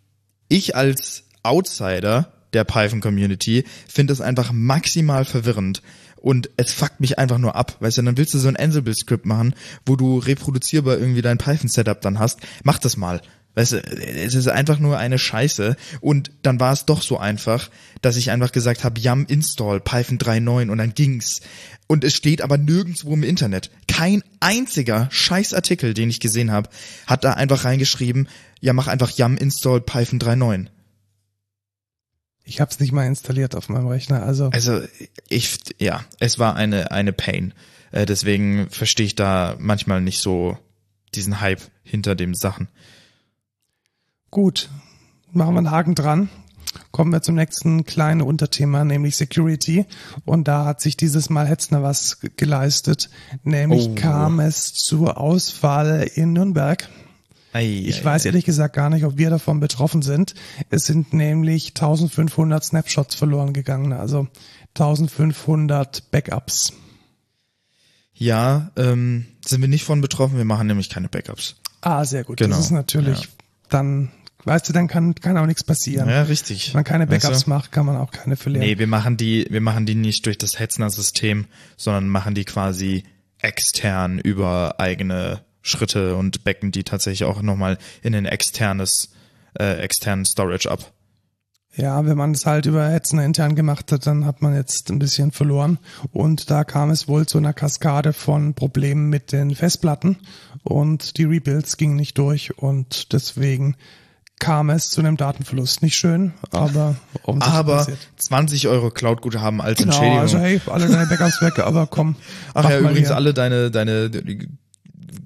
ich 0.52 0.76
als 0.76 1.24
Outsider 1.44 2.34
der 2.54 2.66
Python-Community 2.66 3.64
finde 3.88 4.12
das 4.12 4.22
einfach 4.22 4.52
maximal 4.52 5.26
verwirrend. 5.26 5.82
Und 6.18 6.52
es 6.58 6.72
fuckt 6.72 7.00
mich 7.00 7.18
einfach 7.18 7.40
nur 7.40 7.56
ab, 7.56 7.78
weißt 7.80 7.98
du, 7.98 8.04
dann 8.04 8.18
willst 8.18 8.34
du 8.36 8.38
so 8.38 8.48
ein 8.48 8.58
Ansible-Skript 8.58 9.26
machen, 9.26 9.56
wo 9.86 9.96
du 9.96 10.20
reproduzierbar 10.20 11.00
irgendwie 11.00 11.24
dein 11.24 11.40
Python-Setup 11.40 12.00
dann 12.02 12.20
hast. 12.20 12.42
Mach 12.64 12.78
das 12.78 12.96
mal. 12.96 13.22
Weißt 13.56 13.74
du, 13.74 13.78
es 13.80 14.36
ist 14.36 14.48
einfach 14.48 14.80
nur 14.80 14.98
eine 14.98 15.18
Scheiße. 15.18 15.76
Und 16.00 16.32
dann 16.44 16.60
war 16.60 16.74
es 16.74 16.86
doch 16.86 17.02
so 17.02 17.18
einfach, 17.18 17.70
dass 18.02 18.18
ich 18.18 18.30
einfach 18.30 18.52
gesagt 18.52 18.84
habe, 18.84 19.00
yum 19.02 19.26
install 19.26 19.80
Python 19.80 20.20
3.9 20.20 20.70
und 20.70 20.78
dann 20.78 20.94
ging's. 20.94 21.42
Und 21.88 22.04
es 22.04 22.16
steht 22.16 22.42
aber 22.42 22.58
nirgendwo 22.58 23.14
im 23.14 23.24
Internet. 23.24 23.72
Kein 23.88 24.24
einziger 24.40 25.08
Scheißartikel, 25.12 25.94
den 25.94 26.10
ich 26.10 26.20
gesehen 26.20 26.52
habe, 26.52 26.70
hat 27.08 27.24
da 27.24 27.34
einfach 27.34 27.66
reingeschrieben, 27.66 28.30
ja, 28.62 28.72
mach 28.74 28.88
einfach 28.88 29.12
yum 29.12 29.36
install 29.38 29.82
Python 29.82 30.20
3.9. 30.20 30.68
Ich 32.44 32.60
habe 32.60 32.72
es 32.72 32.80
nicht 32.80 32.92
mal 32.92 33.06
installiert 33.06 33.56
auf 33.56 33.70
meinem 33.70 33.88
Rechner, 33.88 34.24
also. 34.24 34.50
Also 34.50 34.82
ich, 35.30 35.60
ja, 35.80 36.04
es 36.20 36.40
war 36.40 36.56
eine 36.56 36.92
eine 36.92 37.14
Pain. 37.14 37.54
Äh, 37.92 38.06
deswegen 38.06 38.70
verstehe 38.70 39.06
ich 39.06 39.16
da 39.16 39.56
manchmal 39.60 40.02
nicht 40.02 40.20
so 40.20 40.58
diesen 41.14 41.40
Hype 41.42 41.62
hinter 41.84 42.16
den 42.16 42.34
Sachen. 42.34 42.68
Gut, 44.32 44.70
machen 45.32 45.54
wir 45.54 45.60
einen 45.60 45.72
Haken 45.72 45.96
dran. 45.96 46.30
Kommen 46.92 47.12
wir 47.12 47.22
zum 47.22 47.36
nächsten 47.36 47.84
kleinen 47.86 48.22
Unterthema, 48.22 48.86
nämlich 48.86 49.18
Security. 49.18 49.86
Und 50.26 50.48
da 50.48 50.64
hat 50.66 50.80
sich 50.82 50.96
dieses 50.96 51.30
Mal 51.30 51.48
Hetzner 51.48 51.84
was 51.84 52.20
geleistet. 52.38 53.10
Nämlich 53.44 53.90
Oh. 53.90 53.96
kam 53.96 54.40
es 54.40 54.74
zur 54.74 55.18
Auswahl 55.18 56.10
in 56.16 56.32
Nürnberg. 56.34 56.88
Ei, 57.54 57.84
Ich 57.88 58.02
ei, 58.02 58.06
weiß 58.06 58.24
ei. 58.26 58.30
ehrlich 58.30 58.46
gesagt 58.46 58.76
gar 58.76 58.90
nicht, 58.90 59.04
ob 59.06 59.18
wir 59.18 59.30
davon 59.30 59.60
betroffen 59.60 60.02
sind. 60.02 60.34
Es 60.70 60.86
sind 60.86 61.14
nämlich 61.14 61.70
1500 61.70 62.64
Snapshots 62.64 63.16
verloren 63.16 63.54
gegangen, 63.54 63.94
also 63.94 64.28
1500 64.76 66.12
Backups. 66.12 66.74
Ja, 68.14 68.72
ähm, 68.78 69.26
sind 69.46 69.62
wir 69.62 69.68
nicht 69.68 69.84
von 69.84 70.02
betroffen. 70.02 70.38
Wir 70.38 70.46
machen 70.46 70.68
nämlich 70.68 70.90
keine 70.90 71.10
Backups. 71.10 71.56
Ah, 71.82 72.06
sehr 72.06 72.24
gut. 72.24 72.38
Genau, 72.38 72.56
Das 72.56 72.66
ist 72.66 72.72
natürlich 72.72 73.22
ja. 73.22 73.28
dann, 73.70 74.12
weißt 74.44 74.70
du, 74.70 74.74
dann 74.74 74.88
kann, 74.88 75.16
kann 75.16 75.38
auch 75.38 75.48
nichts 75.48 75.64
passieren. 75.64 76.08
Ja, 76.08 76.22
richtig. 76.24 76.68
Wenn 76.70 76.80
man 76.80 76.84
keine 76.84 77.10
Weißt 77.10 77.24
Backups 77.24 77.46
du? 77.46 77.50
macht, 77.50 77.72
kann 77.72 77.86
man 77.88 77.98
auch 77.98 78.12
keine 78.12 78.36
verlieren. 78.36 78.66
Nee, 78.68 78.78
wir 78.78 78.88
machen 78.88 79.18
die, 79.18 79.48
wir 79.50 79.62
machen 79.62 79.86
die 79.88 79.96
nicht 79.96 80.26
durch 80.28 80.38
das 80.38 80.60
Hetzner-System, 80.60 81.48
sondern 81.78 82.08
machen 82.10 82.36
die 82.36 82.46
quasi 82.46 83.04
extern 83.40 84.20
über 84.20 84.80
eigene 84.80 85.42
Schritte 85.62 86.16
und 86.16 86.44
becken 86.44 86.72
die 86.72 86.84
tatsächlich 86.84 87.26
auch 87.28 87.42
nochmal 87.42 87.78
in 88.02 88.16
ein 88.16 88.26
externes, 88.26 89.12
äh, 89.60 89.80
externen 89.80 90.26
Storage 90.26 90.70
ab. 90.70 90.92
Ja, 91.74 92.06
wenn 92.06 92.18
man 92.18 92.32
es 92.32 92.46
halt 92.46 92.66
über 92.66 92.86
Hetzner 92.90 93.24
intern 93.24 93.56
gemacht 93.56 93.94
hat, 93.94 94.06
dann 94.06 94.26
hat 94.26 94.42
man 94.42 94.54
jetzt 94.54 94.90
ein 94.92 95.00
bisschen 95.00 95.32
verloren. 95.32 95.80
Und 96.12 96.52
da 96.52 96.66
kam 96.66 96.90
es 96.90 97.08
wohl 97.08 97.26
zu 97.28 97.38
einer 97.38 97.54
Kaskade 97.54 98.12
von 98.12 98.56
Problemen 98.56 99.10
mit 99.10 99.32
den 99.32 99.56
Festplatten 99.56 100.18
und 100.64 101.18
die 101.18 101.24
Rebuilds 101.24 101.78
gingen 101.78 101.96
nicht 101.96 102.18
durch 102.18 102.58
und 102.58 103.14
deswegen 103.14 103.78
kam 104.38 104.70
es 104.70 104.90
zu 104.90 105.00
einem 105.00 105.16
Datenverlust. 105.16 105.82
Nicht 105.82 105.96
schön, 105.96 106.34
aber 106.50 106.96
Aber 107.40 107.78
passiert. 107.78 108.00
20 108.18 108.68
Euro 108.68 108.90
Cloud-Guthaben 108.90 109.62
als 109.62 109.78
Genau, 109.78 109.92
Entschädigung. 109.94 110.20
also 110.20 110.40
hey, 110.40 110.60
alle 110.66 110.88
deine 110.90 111.06
Backups 111.06 111.42
weg, 111.42 111.60
aber 111.60 111.88
komm. 111.88 112.18
Ach 112.54 112.70
ja, 112.70 112.80
übrigens 112.80 113.08
hier. 113.08 113.16
alle 113.16 113.34
deine, 113.34 113.72
deine 113.72 114.10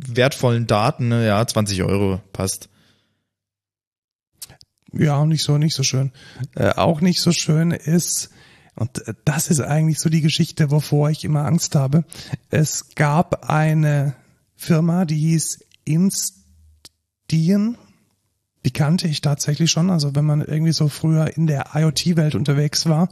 wertvollen 0.08 0.68
Daten, 0.68 1.10
ne, 1.10 1.26
ja, 1.26 1.46
20 1.46 1.84
Euro 1.84 2.22
passt. 2.34 2.70
Ja, 4.92 5.26
nicht 5.26 5.44
so, 5.44 5.58
nicht 5.58 5.76
so 5.76 5.84
schön. 5.84 6.12
Äh, 6.56 6.70
auch 6.70 7.02
nicht 7.02 7.20
so 7.20 7.32
schön 7.32 7.72
ist, 7.72 8.30
und 8.76 9.08
äh, 9.08 9.14
das 9.24 9.50
ist 9.50 9.62
eigentlich 9.62 10.00
so 10.00 10.10
die 10.10 10.22
Geschichte, 10.22 10.72
wovor 10.72 11.10
ich 11.10 11.24
immer 11.24 11.46
Angst 11.46 11.76
habe. 11.76 12.04
Es 12.50 12.96
gab 12.96 13.50
eine 13.50 14.16
Firma, 14.56 15.06
die 15.06 15.18
hieß 15.18 15.60
Instien. 15.86 17.78
Die 18.66 18.72
kannte 18.72 19.08
ich 19.08 19.22
tatsächlich 19.22 19.70
schon. 19.70 19.92
Also 19.92 20.16
wenn 20.16 20.26
man 20.26 20.42
irgendwie 20.42 20.74
so 20.74 20.90
früher 20.90 21.38
in 21.38 21.46
der 21.46 21.76
IoT-Welt 21.76 22.34
unterwegs 22.34 22.88
war 22.88 23.10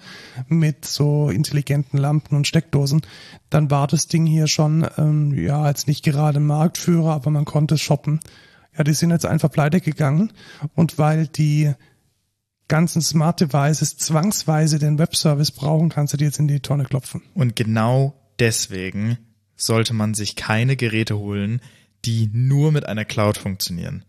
mit 0.47 0.83
so 0.83 1.29
intelligenten 1.29 1.99
Lampen 1.99 2.35
und 2.35 2.47
Steckdosen, 2.47 3.03
dann 3.51 3.69
war 3.69 3.85
das 3.87 4.07
Ding 4.07 4.25
hier 4.25 4.47
schon, 4.47 4.87
ähm, 4.97 5.37
ja, 5.37 5.61
als 5.61 5.85
nicht 5.85 6.03
gerade 6.03 6.39
Marktführer, 6.39 7.13
aber 7.13 7.29
man 7.29 7.45
konnte 7.45 7.77
shoppen. 7.77 8.19
Ja, 8.75 8.83
die 8.83 8.93
sind 8.93 9.11
jetzt 9.11 9.27
einfach 9.27 9.51
pleite 9.51 9.79
gegangen 9.79 10.33
und 10.73 10.97
weil 10.97 11.27
die 11.27 11.71
ganzen 12.67 13.03
Smart 13.03 13.39
Devices 13.39 13.97
zwangsweise 13.97 14.79
den 14.79 14.97
Webservice 14.97 15.51
brauchen, 15.51 15.89
kannst 15.89 16.13
du 16.13 16.17
die 16.17 16.25
jetzt 16.25 16.39
in 16.39 16.47
die 16.47 16.61
Tonne 16.61 16.85
klopfen. 16.85 17.21
Und 17.35 17.55
genau 17.55 18.15
deswegen 18.39 19.19
sollte 19.55 19.93
man 19.93 20.15
sich 20.15 20.35
keine 20.35 20.75
Geräte 20.75 21.19
holen, 21.19 21.61
die 22.05 22.31
nur 22.33 22.71
mit 22.71 22.87
einer 22.87 23.05
Cloud 23.05 23.37
funktionieren. 23.37 24.03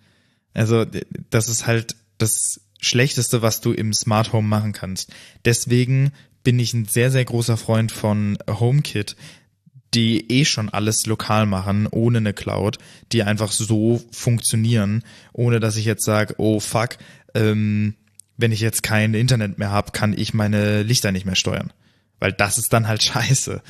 Also 0.54 0.86
das 1.30 1.48
ist 1.48 1.66
halt 1.66 1.96
das 2.18 2.60
Schlechteste, 2.80 3.42
was 3.42 3.60
du 3.60 3.72
im 3.72 3.92
Smart 3.92 4.32
Home 4.32 4.48
machen 4.48 4.72
kannst. 4.72 5.12
Deswegen 5.44 6.12
bin 6.42 6.58
ich 6.58 6.74
ein 6.74 6.84
sehr, 6.84 7.10
sehr 7.10 7.24
großer 7.24 7.56
Freund 7.56 7.90
von 7.90 8.38
HomeKit, 8.48 9.16
die 9.94 10.30
eh 10.30 10.44
schon 10.44 10.68
alles 10.68 11.06
lokal 11.06 11.46
machen, 11.46 11.86
ohne 11.90 12.18
eine 12.18 12.32
Cloud, 12.32 12.78
die 13.12 13.22
einfach 13.22 13.50
so 13.52 14.02
funktionieren, 14.10 15.02
ohne 15.32 15.60
dass 15.60 15.76
ich 15.76 15.84
jetzt 15.84 16.04
sage, 16.04 16.34
oh 16.38 16.60
fuck, 16.60 16.96
ähm, 17.34 17.94
wenn 18.36 18.52
ich 18.52 18.60
jetzt 18.60 18.82
kein 18.82 19.14
Internet 19.14 19.58
mehr 19.58 19.70
habe, 19.70 19.92
kann 19.92 20.16
ich 20.16 20.34
meine 20.34 20.82
Lichter 20.82 21.12
nicht 21.12 21.26
mehr 21.26 21.36
steuern. 21.36 21.72
Weil 22.18 22.32
das 22.32 22.58
ist 22.58 22.72
dann 22.72 22.88
halt 22.88 23.02
scheiße. 23.02 23.62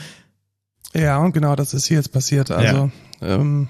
Ja, 0.94 1.18
und 1.18 1.32
genau 1.32 1.56
das 1.56 1.74
ist 1.74 1.86
hier 1.86 1.98
jetzt 1.98 2.12
passiert. 2.12 2.50
Also 2.50 2.90
ähm, 3.20 3.68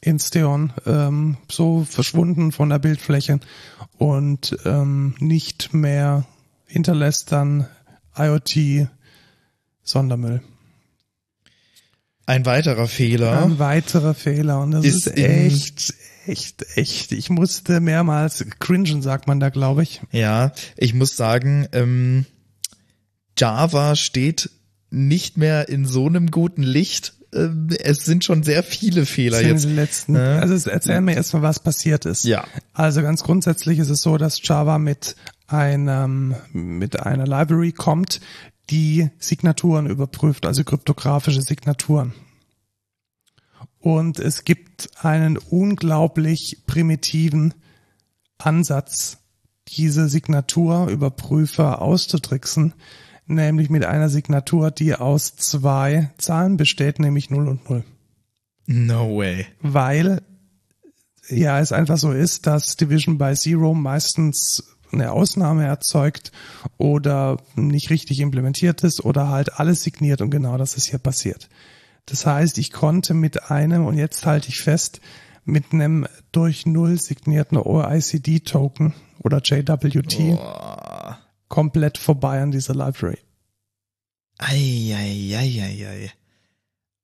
Insteon 0.00 0.72
ähm, 0.86 1.36
so 1.50 1.84
verschwunden 1.84 2.52
von 2.52 2.70
der 2.70 2.78
Bildfläche 2.78 3.40
und 3.98 4.56
ähm, 4.64 5.14
nicht 5.18 5.74
mehr 5.74 6.26
hinterlässt 6.66 7.32
dann 7.32 7.66
IoT 8.16 8.88
Sondermüll. 9.82 10.42
Ein 12.26 12.46
weiterer 12.46 12.86
Fehler. 12.86 13.42
Ein 13.42 13.58
weiterer 13.58 14.14
Fehler 14.14 14.60
und 14.60 14.70
das 14.70 14.84
Ist 14.84 15.08
ist, 15.08 15.16
echt, 15.16 15.94
echt, 16.26 16.64
echt. 16.76 17.12
Ich 17.12 17.28
musste 17.28 17.80
mehrmals 17.80 18.44
cringen, 18.60 19.02
sagt 19.02 19.26
man 19.26 19.40
da, 19.40 19.48
glaube 19.50 19.82
ich. 19.82 20.00
Ja, 20.12 20.52
ich 20.76 20.94
muss 20.94 21.16
sagen, 21.16 21.66
ähm, 21.72 22.26
Java 23.36 23.96
steht 23.96 24.50
nicht 24.90 25.36
mehr 25.38 25.68
in 25.68 25.86
so 25.86 26.06
einem 26.06 26.30
guten 26.30 26.62
Licht. 26.62 27.14
Ähm, 27.34 27.68
es 27.82 28.04
sind 28.04 28.24
schon 28.24 28.42
sehr 28.42 28.62
viele 28.62 29.06
Fehler 29.06 29.40
jetzt. 29.40 29.64
die 29.64 29.72
letzten. 29.72 30.12
ne? 30.12 30.40
Also 30.40 30.68
erzähl 30.68 31.00
mir 31.00 31.14
erstmal, 31.14 31.42
was 31.42 31.60
passiert 31.60 32.04
ist. 32.04 32.24
Ja. 32.24 32.44
Also 32.72 33.02
ganz 33.02 33.22
grundsätzlich 33.22 33.78
ist 33.78 33.90
es 33.90 34.02
so, 34.02 34.16
dass 34.16 34.40
Java 34.42 34.78
mit 34.78 35.16
einem 35.46 36.34
mit 36.52 37.00
einer 37.00 37.26
Library 37.26 37.72
kommt, 37.72 38.20
die 38.70 39.10
Signaturen 39.18 39.86
überprüft, 39.86 40.46
also 40.46 40.64
kryptografische 40.64 41.42
Signaturen. 41.42 42.14
Und 43.78 44.18
es 44.18 44.44
gibt 44.44 44.90
einen 45.02 45.36
unglaublich 45.38 46.58
primitiven 46.66 47.54
Ansatz, 48.38 49.18
diese 49.68 50.08
Signaturüberprüfer 50.08 51.80
auszutricksen, 51.80 52.74
nämlich 53.30 53.70
mit 53.70 53.84
einer 53.84 54.08
Signatur, 54.08 54.70
die 54.70 54.94
aus 54.94 55.36
zwei 55.36 56.10
Zahlen 56.18 56.56
besteht, 56.56 56.98
nämlich 56.98 57.30
0 57.30 57.48
und 57.48 57.70
0. 57.70 57.84
No 58.66 59.16
way. 59.16 59.46
Weil 59.60 60.22
ja 61.28 61.60
es 61.60 61.72
einfach 61.72 61.96
so 61.96 62.12
ist, 62.12 62.46
dass 62.46 62.76
Division 62.76 63.18
by 63.18 63.34
Zero 63.34 63.74
meistens 63.74 64.76
eine 64.92 65.12
Ausnahme 65.12 65.64
erzeugt 65.66 66.32
oder 66.76 67.38
nicht 67.54 67.90
richtig 67.90 68.20
implementiert 68.20 68.82
ist 68.82 69.04
oder 69.04 69.28
halt 69.28 69.58
alles 69.58 69.82
signiert 69.82 70.20
und 70.20 70.30
genau 70.30 70.56
das 70.58 70.76
ist 70.76 70.88
hier 70.88 70.98
passiert. 70.98 71.48
Das 72.06 72.26
heißt, 72.26 72.58
ich 72.58 72.72
konnte 72.72 73.14
mit 73.14 73.50
einem, 73.50 73.86
und 73.86 73.96
jetzt 73.96 74.26
halte 74.26 74.48
ich 74.48 74.60
fest, 74.60 75.00
mit 75.44 75.72
einem 75.72 76.06
durch 76.32 76.66
Null 76.66 76.98
signierten 76.98 77.56
OICD-Token 77.56 78.94
oder 79.22 79.38
JWT 79.38 80.36
Boah. 80.36 81.19
Komplett 81.50 81.98
vorbei 81.98 82.40
an 82.40 82.50
dieser 82.50 82.74
Library. 82.74 83.18
Eieieiei. 84.38 86.10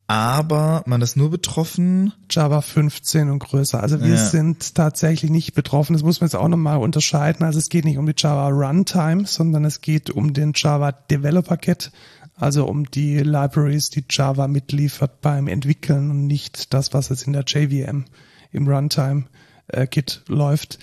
Aber 0.09 0.85
man 0.87 1.03
ist 1.03 1.17
nur 1.17 1.31
betroffen. 1.31 2.13
Java 2.31 2.61
15 2.63 3.29
und 3.29 3.41
größer. 3.41 3.83
Also 3.83 4.01
wir 4.01 4.15
Ja. 4.15 4.25
sind 4.25 4.75
tatsächlich 4.77 5.31
nicht 5.33 5.55
betroffen. 5.55 5.95
Das 5.95 6.03
muss 6.05 6.21
man 6.21 6.29
jetzt 6.29 6.37
auch 6.37 6.49
nochmal 6.49 6.79
unterscheiden. 6.79 7.45
Also 7.45 7.59
es 7.59 7.69
geht 7.69 7.85
nicht 7.85 7.99
um 7.99 8.07
die 8.07 8.15
Java 8.17 8.49
Runtime, 8.49 9.27
sondern 9.27 9.65
es 9.65 9.81
geht 9.81 10.09
um 10.11 10.33
den 10.33 10.53
Java 10.55 10.93
Developer 10.93 11.57
Kit. 11.57 11.91
Also 12.37 12.67
um 12.67 12.89
die 12.91 13.19
Libraries, 13.19 13.91
die 13.91 14.05
Java 14.09 14.47
mitliefert 14.47 15.21
beim 15.23 15.49
Entwickeln 15.49 16.11
und 16.11 16.27
nicht 16.27 16.73
das, 16.73 16.95
was 16.95 17.09
jetzt 17.09 17.27
in 17.27 17.33
der 17.33 17.45
JVM 17.45 18.05
im 18.53 18.69
Runtime 18.69 19.25
äh, 19.69 19.87
Kit 19.89 20.23
läuft. 20.29 20.79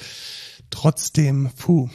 Trotzdem, 0.70 1.50
puh. 1.58 1.90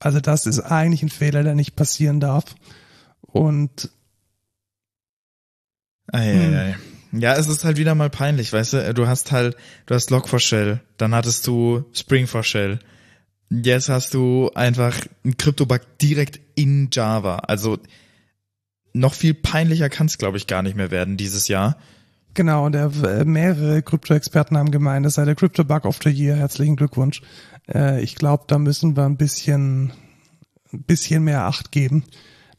Also 0.00 0.20
das 0.20 0.46
ist 0.46 0.60
eigentlich 0.60 1.02
ein 1.02 1.08
Fehler, 1.08 1.42
der 1.42 1.54
nicht 1.54 1.76
passieren 1.76 2.20
darf. 2.20 2.54
Und 3.22 3.90
Eieiei. 6.12 6.76
Ja, 7.12 7.34
es 7.36 7.46
ist 7.46 7.64
halt 7.64 7.76
wieder 7.76 7.94
mal 7.94 8.10
peinlich, 8.10 8.52
weißt 8.52 8.72
du, 8.72 8.94
du 8.94 9.06
hast 9.06 9.30
halt, 9.30 9.56
du 9.86 9.94
hast 9.94 10.10
Log4Shell, 10.10 10.80
dann 10.96 11.14
hattest 11.14 11.46
du 11.46 11.84
Spring4Shell. 11.94 12.80
Jetzt 13.50 13.88
hast 13.88 14.14
du 14.14 14.50
einfach 14.54 14.98
einen 15.22 15.36
Crypto-Bug 15.36 15.80
direkt 16.00 16.40
in 16.56 16.88
Java. 16.90 17.36
Also 17.36 17.78
noch 18.92 19.14
viel 19.14 19.34
peinlicher 19.34 19.88
kann 19.90 20.06
es, 20.06 20.18
glaube 20.18 20.38
ich, 20.38 20.46
gar 20.46 20.62
nicht 20.62 20.76
mehr 20.76 20.90
werden 20.90 21.16
dieses 21.16 21.46
Jahr. 21.46 21.78
Genau, 22.34 22.66
und 22.66 22.72
der, 22.72 22.90
äh, 23.04 23.24
mehrere 23.24 23.82
Krypto-Experten 23.82 24.56
haben 24.56 24.70
gemeint, 24.70 25.06
das 25.06 25.14
sei 25.14 25.24
der 25.24 25.34
Crypto-Bug 25.36 25.84
of 25.84 25.98
the 26.02 26.10
Year. 26.10 26.36
Herzlichen 26.36 26.76
Glückwunsch. 26.76 27.22
Äh, 27.72 28.02
ich 28.02 28.16
glaube, 28.16 28.44
da 28.48 28.58
müssen 28.58 28.96
wir 28.96 29.04
ein 29.04 29.16
bisschen, 29.16 29.92
ein 30.72 30.82
bisschen 30.82 31.22
mehr 31.24 31.44
Acht 31.44 31.70
geben. 31.72 32.04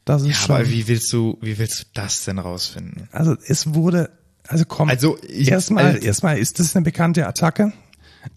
Das 0.04 0.22
ist 0.22 0.28
Ja, 0.28 0.34
schon, 0.34 0.56
aber 0.56 0.70
wie 0.70 0.88
willst 0.88 1.12
du, 1.12 1.36
wie 1.42 1.58
willst 1.58 1.80
du 1.80 1.84
das 1.94 2.24
denn 2.24 2.38
rausfinden? 2.38 3.08
also 3.12 3.36
es 3.46 3.74
wurde, 3.74 4.10
also 4.48 4.64
komm, 4.66 4.88
Also 4.88 5.18
erstmal, 5.18 5.84
also, 5.86 5.98
erstmal 5.98 6.38
ist 6.38 6.58
das 6.58 6.74
eine 6.76 6.84
bekannte 6.84 7.26
Attacke. 7.26 7.72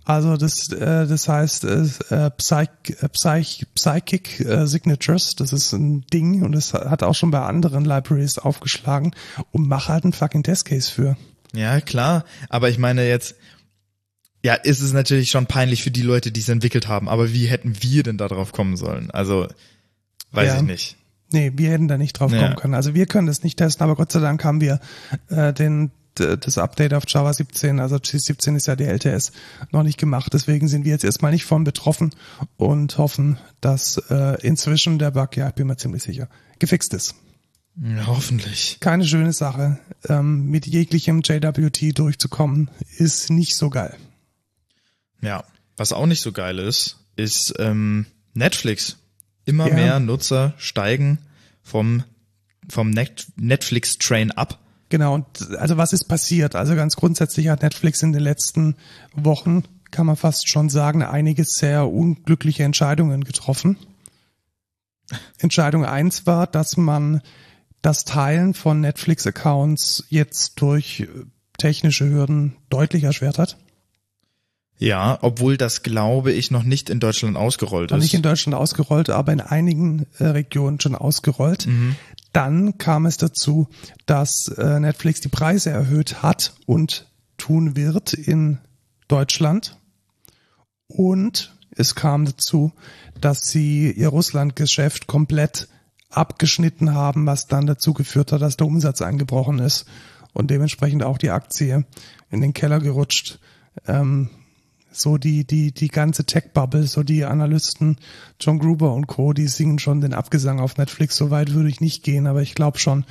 Also 0.05 0.37
das, 0.37 0.69
äh, 0.71 1.07
das 1.07 1.27
heißt 1.27 1.65
äh, 1.65 2.29
Psych, 2.37 2.69
äh, 3.01 3.09
Psych, 3.09 3.65
Psychic 3.75 4.39
äh, 4.41 4.65
Signatures, 4.67 5.35
das 5.35 5.53
ist 5.53 5.73
ein 5.73 6.05
Ding 6.13 6.43
und 6.43 6.51
das 6.53 6.73
hat 6.73 7.03
auch 7.03 7.15
schon 7.15 7.31
bei 7.31 7.41
anderen 7.41 7.85
Libraries 7.85 8.37
aufgeschlagen 8.37 9.15
und 9.51 9.67
mach 9.67 9.87
halt 9.89 10.03
einen 10.03 10.13
fucking 10.13 10.43
Testcase 10.43 10.91
für. 10.91 11.17
Ja, 11.53 11.81
klar. 11.81 12.25
Aber 12.49 12.69
ich 12.69 12.77
meine 12.77 13.07
jetzt, 13.07 13.35
ja, 14.43 14.53
ist 14.53 14.81
es 14.81 14.93
natürlich 14.93 15.31
schon 15.31 15.47
peinlich 15.47 15.83
für 15.83 15.91
die 15.91 16.01
Leute, 16.03 16.31
die 16.31 16.39
es 16.41 16.49
entwickelt 16.49 16.87
haben. 16.87 17.09
Aber 17.09 17.33
wie 17.33 17.47
hätten 17.47 17.81
wir 17.81 18.03
denn 18.03 18.17
da 18.17 18.27
drauf 18.27 18.51
kommen 18.51 18.77
sollen? 18.77 19.11
Also, 19.11 19.47
weiß 20.31 20.47
Ja. 20.47 20.55
ich 20.57 20.61
nicht. 20.63 20.95
Nee, 21.31 21.51
wir 21.55 21.69
hätten 21.71 21.87
da 21.87 21.97
nicht 21.97 22.13
drauf 22.13 22.31
Ja. 22.31 22.41
kommen 22.41 22.55
können. 22.55 22.73
Also 22.73 22.93
wir 22.95 23.05
können 23.05 23.27
das 23.27 23.43
nicht 23.43 23.57
testen, 23.57 23.83
aber 23.83 23.95
Gott 23.95 24.11
sei 24.11 24.19
Dank 24.19 24.43
haben 24.43 24.61
wir 24.61 24.79
äh, 25.29 25.53
den 25.53 25.91
das 26.19 26.57
Update 26.57 26.93
auf 26.93 27.03
Java 27.07 27.33
17, 27.33 27.79
also 27.79 27.95
G17 27.97 28.55
ist 28.55 28.67
ja 28.67 28.75
die 28.75 28.85
LTS, 28.85 29.31
noch 29.71 29.83
nicht 29.83 29.97
gemacht. 29.97 30.33
Deswegen 30.33 30.67
sind 30.67 30.85
wir 30.85 30.91
jetzt 30.91 31.03
erstmal 31.03 31.31
nicht 31.31 31.45
von 31.45 31.63
betroffen 31.63 32.11
und 32.57 32.97
hoffen, 32.97 33.37
dass 33.61 33.97
äh, 34.09 34.37
inzwischen 34.45 34.99
der 34.99 35.11
Bug, 35.11 35.35
ja, 35.37 35.47
ich 35.49 35.55
bin 35.55 35.67
mir 35.67 35.77
ziemlich 35.77 36.03
sicher, 36.03 36.27
gefixt 36.59 36.93
ist. 36.93 37.15
Ja, 37.81 38.07
hoffentlich. 38.07 38.77
Keine 38.81 39.05
schöne 39.05 39.31
Sache. 39.31 39.79
Ähm, 40.07 40.47
mit 40.47 40.65
jeglichem 40.67 41.21
JWT 41.23 41.97
durchzukommen, 41.97 42.69
ist 42.97 43.29
nicht 43.29 43.55
so 43.55 43.69
geil. 43.69 43.95
Ja. 45.21 45.43
Was 45.77 45.93
auch 45.93 46.05
nicht 46.07 46.21
so 46.21 46.33
geil 46.33 46.59
ist, 46.59 46.97
ist 47.15 47.53
ähm, 47.57 48.05
Netflix. 48.33 48.97
Immer 49.45 49.69
Ja. 49.69 49.73
mehr 49.75 49.99
Nutzer 50.01 50.53
steigen 50.57 51.19
vom, 51.63 52.03
vom 52.67 52.89
Net 52.89 53.27
Netflix-Train 53.37 54.31
ab. 54.31 54.59
Genau, 54.89 55.13
und 55.13 55.25
also 55.57 55.77
was 55.77 55.93
ist 55.93 56.05
passiert? 56.05 56.55
Also 56.55 56.75
ganz 56.75 56.95
grundsätzlich 56.95 57.47
hat 57.49 57.61
Netflix 57.61 58.01
in 58.01 58.11
den 58.11 58.23
letzten 58.23 58.75
Wochen, 59.13 59.63
kann 59.91 60.07
man 60.07 60.15
fast 60.15 60.49
schon 60.49 60.69
sagen, 60.69 61.03
einige 61.03 61.45
sehr 61.45 61.87
unglückliche 61.87 62.63
Entscheidungen 62.63 63.23
getroffen. 63.23 63.77
Entscheidung 65.37 65.85
eins 65.85 66.25
war, 66.25 66.47
dass 66.47 66.77
man 66.77 67.21
das 67.81 68.03
Teilen 68.03 68.53
von 68.53 68.81
Netflix-Accounts 68.81 70.05
jetzt 70.09 70.61
durch 70.61 71.01
äh, 71.01 71.07
technische 71.57 72.09
Hürden 72.09 72.55
deutlich 72.69 73.03
erschwert 73.03 73.37
hat. 73.37 73.57
Ja, 74.77 75.17
obwohl 75.21 75.57
das, 75.57 75.83
glaube 75.83 76.31
ich, 76.31 76.51
noch 76.51 76.63
nicht 76.63 76.89
in 76.89 77.01
Deutschland 77.01 77.35
ausgerollt 77.35 77.91
Noch 77.91 77.97
ist. 77.97 78.03
nicht 78.03 78.13
in 78.13 78.21
Deutschland 78.21 78.55
ausgerollt, 78.55 79.09
aber 79.09 79.33
in 79.33 79.41
einigen 79.41 80.07
äh, 80.19 80.25
Regionen 80.25 80.79
schon 80.79 80.95
ausgerollt. 80.95 81.67
Dann 82.33 82.77
kam 82.77 83.05
es 83.05 83.17
dazu, 83.17 83.67
dass 84.05 84.47
äh, 84.57 84.79
Netflix 84.79 85.21
die 85.21 85.29
Preise 85.29 85.71
erhöht 85.71 86.21
hat 86.21 86.53
und 86.65 87.07
tun 87.37 87.75
wird 87.75 88.13
in 88.13 88.59
Deutschland. 89.07 89.77
Und 90.87 91.55
es 91.71 91.95
kam 91.95 92.25
dazu, 92.25 92.71
dass 93.19 93.49
sie 93.49 93.91
ihr 93.91 94.09
Russland-Geschäft 94.09 95.07
komplett 95.07 95.67
abgeschnitten 96.09 96.93
haben, 96.93 97.25
was 97.25 97.47
dann 97.47 97.67
dazu 97.67 97.93
geführt 97.93 98.31
hat, 98.31 98.41
dass 98.41 98.57
der 98.57 98.67
Umsatz 98.67 99.01
eingebrochen 99.01 99.59
ist 99.59 99.85
und 100.33 100.49
dementsprechend 100.49 101.03
auch 101.03 101.17
die 101.17 101.29
Aktie 101.29 101.85
in 102.29 102.41
den 102.41 102.53
Keller 102.53 102.79
gerutscht. 102.79 103.39
Ähm, 103.87 104.29
so 104.91 105.17
die, 105.17 105.45
die, 105.45 105.71
die 105.71 105.87
ganze 105.87 106.25
Tech-Bubble, 106.25 106.87
so 106.87 107.03
die 107.03 107.25
Analysten, 107.25 107.97
John 108.39 108.59
Gruber 108.59 108.93
und 108.93 109.07
Co., 109.07 109.33
die 109.33 109.47
singen 109.47 109.79
schon 109.79 110.01
den 110.01 110.13
Abgesang 110.13 110.59
auf 110.59 110.77
Netflix. 110.77 111.15
So 111.15 111.29
weit 111.31 111.53
würde 111.53 111.69
ich 111.69 111.81
nicht 111.81 112.03
gehen, 112.03 112.27
aber 112.27 112.41
ich 112.41 112.55
glaube 112.55 112.79
schon, 112.79 113.05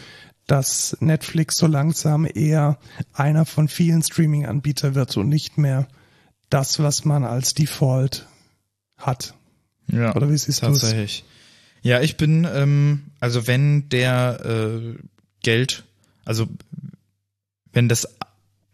dass 0.46 0.96
Netflix 1.00 1.56
so 1.56 1.66
langsam 1.66 2.26
eher 2.32 2.78
einer 3.12 3.44
von 3.44 3.68
vielen 3.68 4.02
Streaming-Anbietern 4.02 4.94
wird 4.94 5.16
und 5.16 5.28
nicht 5.28 5.58
mehr 5.58 5.86
das, 6.50 6.78
was 6.78 7.04
man 7.04 7.24
als 7.24 7.54
Default 7.54 8.26
hat. 8.96 9.34
Ja, 9.90 10.14
Oder 10.14 10.30
wie 10.30 10.36
siehst 10.36 10.62
du 10.62 10.66
tatsächlich. 10.66 11.24
Ja, 11.82 12.00
ich 12.00 12.16
bin, 12.16 12.46
ähm, 12.50 13.10
also 13.20 13.46
wenn 13.46 13.88
der 13.88 14.40
äh, 14.44 14.94
Geld, 15.42 15.84
also 16.24 16.48
wenn 17.72 17.88
das, 17.88 18.08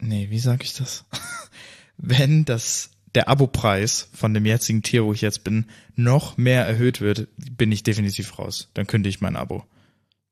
nee, 0.01 0.31
wie 0.31 0.39
sag 0.39 0.65
ich 0.65 0.75
das? 0.75 1.05
wenn 1.97 2.45
das 2.45 2.91
der 3.15 3.29
Abopreis 3.29 4.09
von 4.13 4.35
dem 4.35 4.45
jetzigen 4.47 4.83
Tier, 4.83 5.05
wo 5.05 5.13
ich 5.13 5.21
jetzt 5.21 5.45
bin, 5.45 5.67
noch 5.95 6.37
mehr 6.37 6.67
erhöht 6.67 7.01
wird, 7.01 7.29
bin 7.37 7.71
ich 7.73 7.83
definitiv 7.83 8.39
raus. 8.39 8.71
Dann 8.75 8.87
kündige 8.87 9.11
ich 9.11 9.21
mein 9.21 9.37
Abo. 9.37 9.65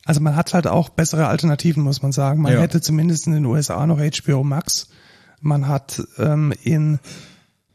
Also 0.05 0.21
man 0.21 0.35
hat 0.35 0.53
halt 0.53 0.67
auch 0.67 0.89
bessere 0.89 1.29
Alternativen, 1.29 1.83
muss 1.85 2.03
man 2.03 2.11
sagen. 2.13 2.43
Man 2.43 2.53
Ja. 2.55 2.61
hätte 2.61 2.81
zumindest 2.81 3.27
in 3.29 3.35
den 3.35 3.45
USA 3.47 3.87
noch 3.87 3.99
HBO 4.01 4.43
Max. 4.43 4.89
Man 5.41 5.69
hat 5.69 6.03
ähm, 6.19 6.53
in 6.63 6.99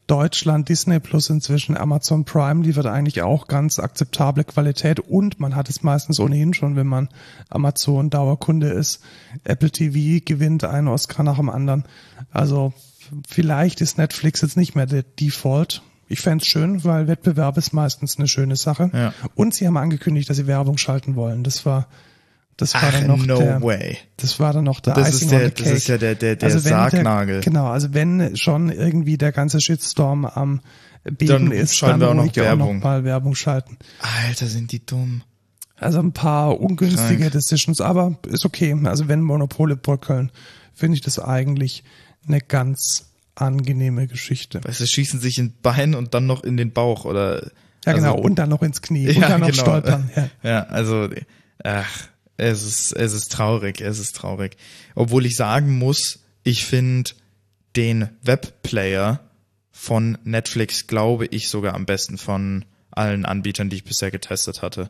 Deutschland 0.07 0.69
Disney 0.69 1.01
Plus 1.01 1.29
inzwischen 1.29 1.75
Amazon 1.75 2.23
Prime 2.23 2.63
liefert 2.63 2.85
eigentlich 2.85 3.21
auch 3.23 3.47
ganz 3.47 3.77
akzeptable 3.77 4.45
Qualität 4.45 5.01
und 5.01 5.39
man 5.41 5.53
hat 5.55 5.67
es 5.69 5.83
meistens 5.83 6.19
ohnehin 6.21 6.53
schon, 6.53 6.77
wenn 6.77 6.87
man 6.87 7.09
Amazon 7.49 8.09
Dauerkunde 8.09 8.69
ist. 8.69 9.01
Apple 9.43 9.69
TV 9.69 10.23
gewinnt 10.25 10.63
einen 10.63 10.87
Oscar 10.87 11.23
nach 11.23 11.35
dem 11.37 11.49
anderen. 11.49 11.83
Also 12.31 12.73
vielleicht 13.27 13.81
ist 13.81 13.97
Netflix 13.97 14.41
jetzt 14.41 14.57
nicht 14.57 14.75
mehr 14.75 14.85
der 14.85 15.03
Default. 15.03 15.81
Ich 16.07 16.21
fänd's 16.21 16.47
schön, 16.47 16.83
weil 16.83 17.07
Wettbewerb 17.07 17.57
ist 17.57 17.73
meistens 17.73 18.17
eine 18.17 18.27
schöne 18.27 18.55
Sache. 18.55 18.89
Ja. 18.93 19.13
Und 19.35 19.53
sie 19.53 19.67
haben 19.67 19.77
angekündigt, 19.77 20.29
dass 20.29 20.37
sie 20.37 20.47
Werbung 20.47 20.77
schalten 20.77 21.15
wollen. 21.15 21.43
Das 21.43 21.65
war, 21.65 21.87
das 22.55 22.73
war 22.73 22.83
Ach, 22.85 22.91
dann 22.91 23.07
noch 23.07 23.25
no 23.25 23.37
der, 23.37 23.61
way. 23.61 23.97
das 24.15 24.39
war 24.39 24.53
dann 24.53 24.63
noch 24.63 24.79
der 24.79 24.93
Das 24.93 25.09
Icing 25.09 25.27
ist 25.27 25.31
der, 25.31 25.39
on 25.39 25.51
the 25.57 25.63
das 25.63 25.71
ist 25.73 25.87
ja 25.89 25.97
der, 25.97 26.15
der, 26.15 26.35
der 26.37 26.47
Also 26.47 26.59
Sargnagel. 26.59 27.35
Der, 27.35 27.43
genau, 27.43 27.67
also 27.67 27.93
wenn 27.93 28.37
schon 28.37 28.69
irgendwie 28.69 29.17
der 29.17 29.31
ganze 29.31 29.59
Shitstorm 29.59 30.25
am 30.25 30.61
Beben 31.03 31.27
Dann 31.27 31.51
ist, 31.51 31.81
dann 31.81 31.99
wir 32.01 32.09
auch 32.09 32.13
noch 32.13 32.35
Werbung. 32.35 32.77
noch 32.77 32.83
mal 32.83 33.03
Werbung 33.03 33.35
schalten. 33.35 33.77
Alter, 34.27 34.47
sind 34.47 34.71
die 34.71 34.85
dumm. 34.85 35.23
Also 35.77 35.99
ein 35.99 36.11
paar 36.11 36.59
ungünstige 36.59 37.19
Krank. 37.19 37.31
Decisions, 37.33 37.81
aber 37.81 38.17
ist 38.27 38.45
okay. 38.45 38.75
Also 38.85 39.07
wenn 39.07 39.21
Monopole 39.21 39.75
bröckeln, 39.75 40.31
finde 40.73 40.95
ich 40.95 41.01
das 41.01 41.19
eigentlich 41.19 41.83
eine 42.27 42.39
ganz 42.41 43.09
angenehme 43.35 44.07
Geschichte. 44.07 44.61
Weißt 44.63 44.79
du, 44.79 44.87
schießen 44.87 45.19
sich 45.19 45.37
in 45.37 45.53
Bein 45.61 45.93
und 45.95 46.13
dann 46.13 46.25
noch 46.25 46.43
in 46.43 46.57
den 46.57 46.71
Bauch 46.73 47.05
oder 47.05 47.51
Ja, 47.85 47.93
Also- 47.93 47.97
genau. 48.13 48.15
Und 48.19 48.35
dann 48.35 48.49
noch 48.49 48.63
ins 48.63 48.81
Knie. 48.81 49.07
Und 49.09 49.21
dann 49.21 49.41
noch 49.41 49.53
stolpern. 49.53 50.09
Ja. 50.15 50.29
Ja, 50.43 50.63
also, 50.65 51.07
ach, 51.63 52.07
es 52.35 52.63
ist, 52.63 52.91
es 52.93 53.13
ist 53.13 53.31
traurig, 53.31 53.79
es 53.81 53.99
ist 53.99 54.15
traurig. 54.15 54.57
Obwohl 54.95 55.25
ich 55.25 55.35
sagen 55.35 55.77
muss, 55.77 56.19
ich 56.43 56.65
finde 56.65 57.11
den 57.75 58.09
Webplayer 58.23 59.21
von 59.71 60.17
Netflix, 60.23 60.87
glaube 60.87 61.27
ich, 61.27 61.49
sogar 61.49 61.75
am 61.75 61.85
besten 61.85 62.17
von 62.17 62.65
allen 62.91 63.25
Anbietern, 63.25 63.69
die 63.69 63.77
ich 63.77 63.83
bisher 63.83 64.09
getestet 64.11 64.61
hatte. 64.61 64.89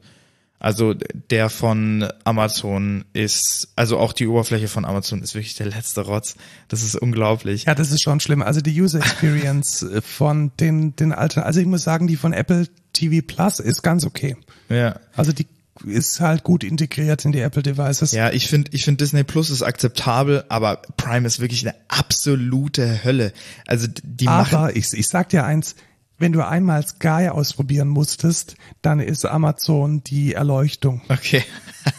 Also 0.60 0.96
der 1.30 1.50
von 1.50 2.08
Amazon 2.24 3.06
ist, 3.14 3.70
also 3.76 4.00
auch 4.00 4.12
die 4.12 4.26
Oberfläche 4.26 4.68
von 4.68 4.86
Amazon 4.86 5.22
ist 5.22 5.36
wirklich 5.36 5.54
der 5.54 5.68
letzte 5.68 6.02
Rotz. 6.02 6.36
Das 6.68 6.82
ist 6.82 6.96
unglaublich. 6.96 7.66
Ja, 7.66 7.76
das 7.76 7.92
ist 7.92 8.02
schon 8.02 8.20
schlimm. 8.20 8.42
Also 8.42 8.62
die 8.62 8.82
User 8.82 9.00
Experience 9.00 9.86
von 10.02 10.52
den, 10.60 10.96
den 10.96 11.14
alten, 11.14 11.42
also 11.42 11.60
ich 11.60 11.68
muss 11.68 11.84
sagen, 11.84 12.08
die 12.08 12.16
von 12.16 12.34
Apple 12.34 12.68
TV 12.94 13.24
Plus 13.26 13.60
ist 13.60 13.84
ganz 13.84 14.04
okay. 14.04 14.36
Ja. 14.70 15.00
Also 15.16 15.32
die 15.32 15.46
ist 15.86 16.22
halt 16.22 16.44
gut 16.44 16.64
integriert 16.64 17.24
in 17.26 17.32
die 17.32 17.40
Apple 17.42 17.62
Devices. 17.62 18.12
Ja, 18.12 18.32
ich 18.32 18.48
finde, 18.48 18.72
ich 18.74 18.84
finde 18.84 19.04
Disney 19.04 19.24
Plus 19.24 19.52
ist 19.52 19.62
akzeptabel, 19.62 20.44
aber 20.50 20.82
Prime 20.98 21.28
ist 21.28 21.40
wirklich 21.40 21.68
eine 21.68 21.76
absolute 21.88 23.04
Hölle. 23.04 23.32
Also 23.68 23.88
die 24.04 24.26
machen, 24.26 24.56
Aber 24.56 24.76
ich, 24.76 24.92
ich 24.94 25.08
sag 25.08 25.30
dir 25.30 25.46
eins, 25.46 25.76
wenn 26.18 26.32
du 26.32 26.46
einmal 26.46 26.86
Sky 26.86 27.30
ausprobieren 27.32 27.88
musstest, 27.88 28.56
dann 28.82 29.00
ist 29.00 29.26
Amazon 29.26 30.04
die 30.04 30.34
Erleuchtung. 30.34 31.02
okay. 31.10 31.44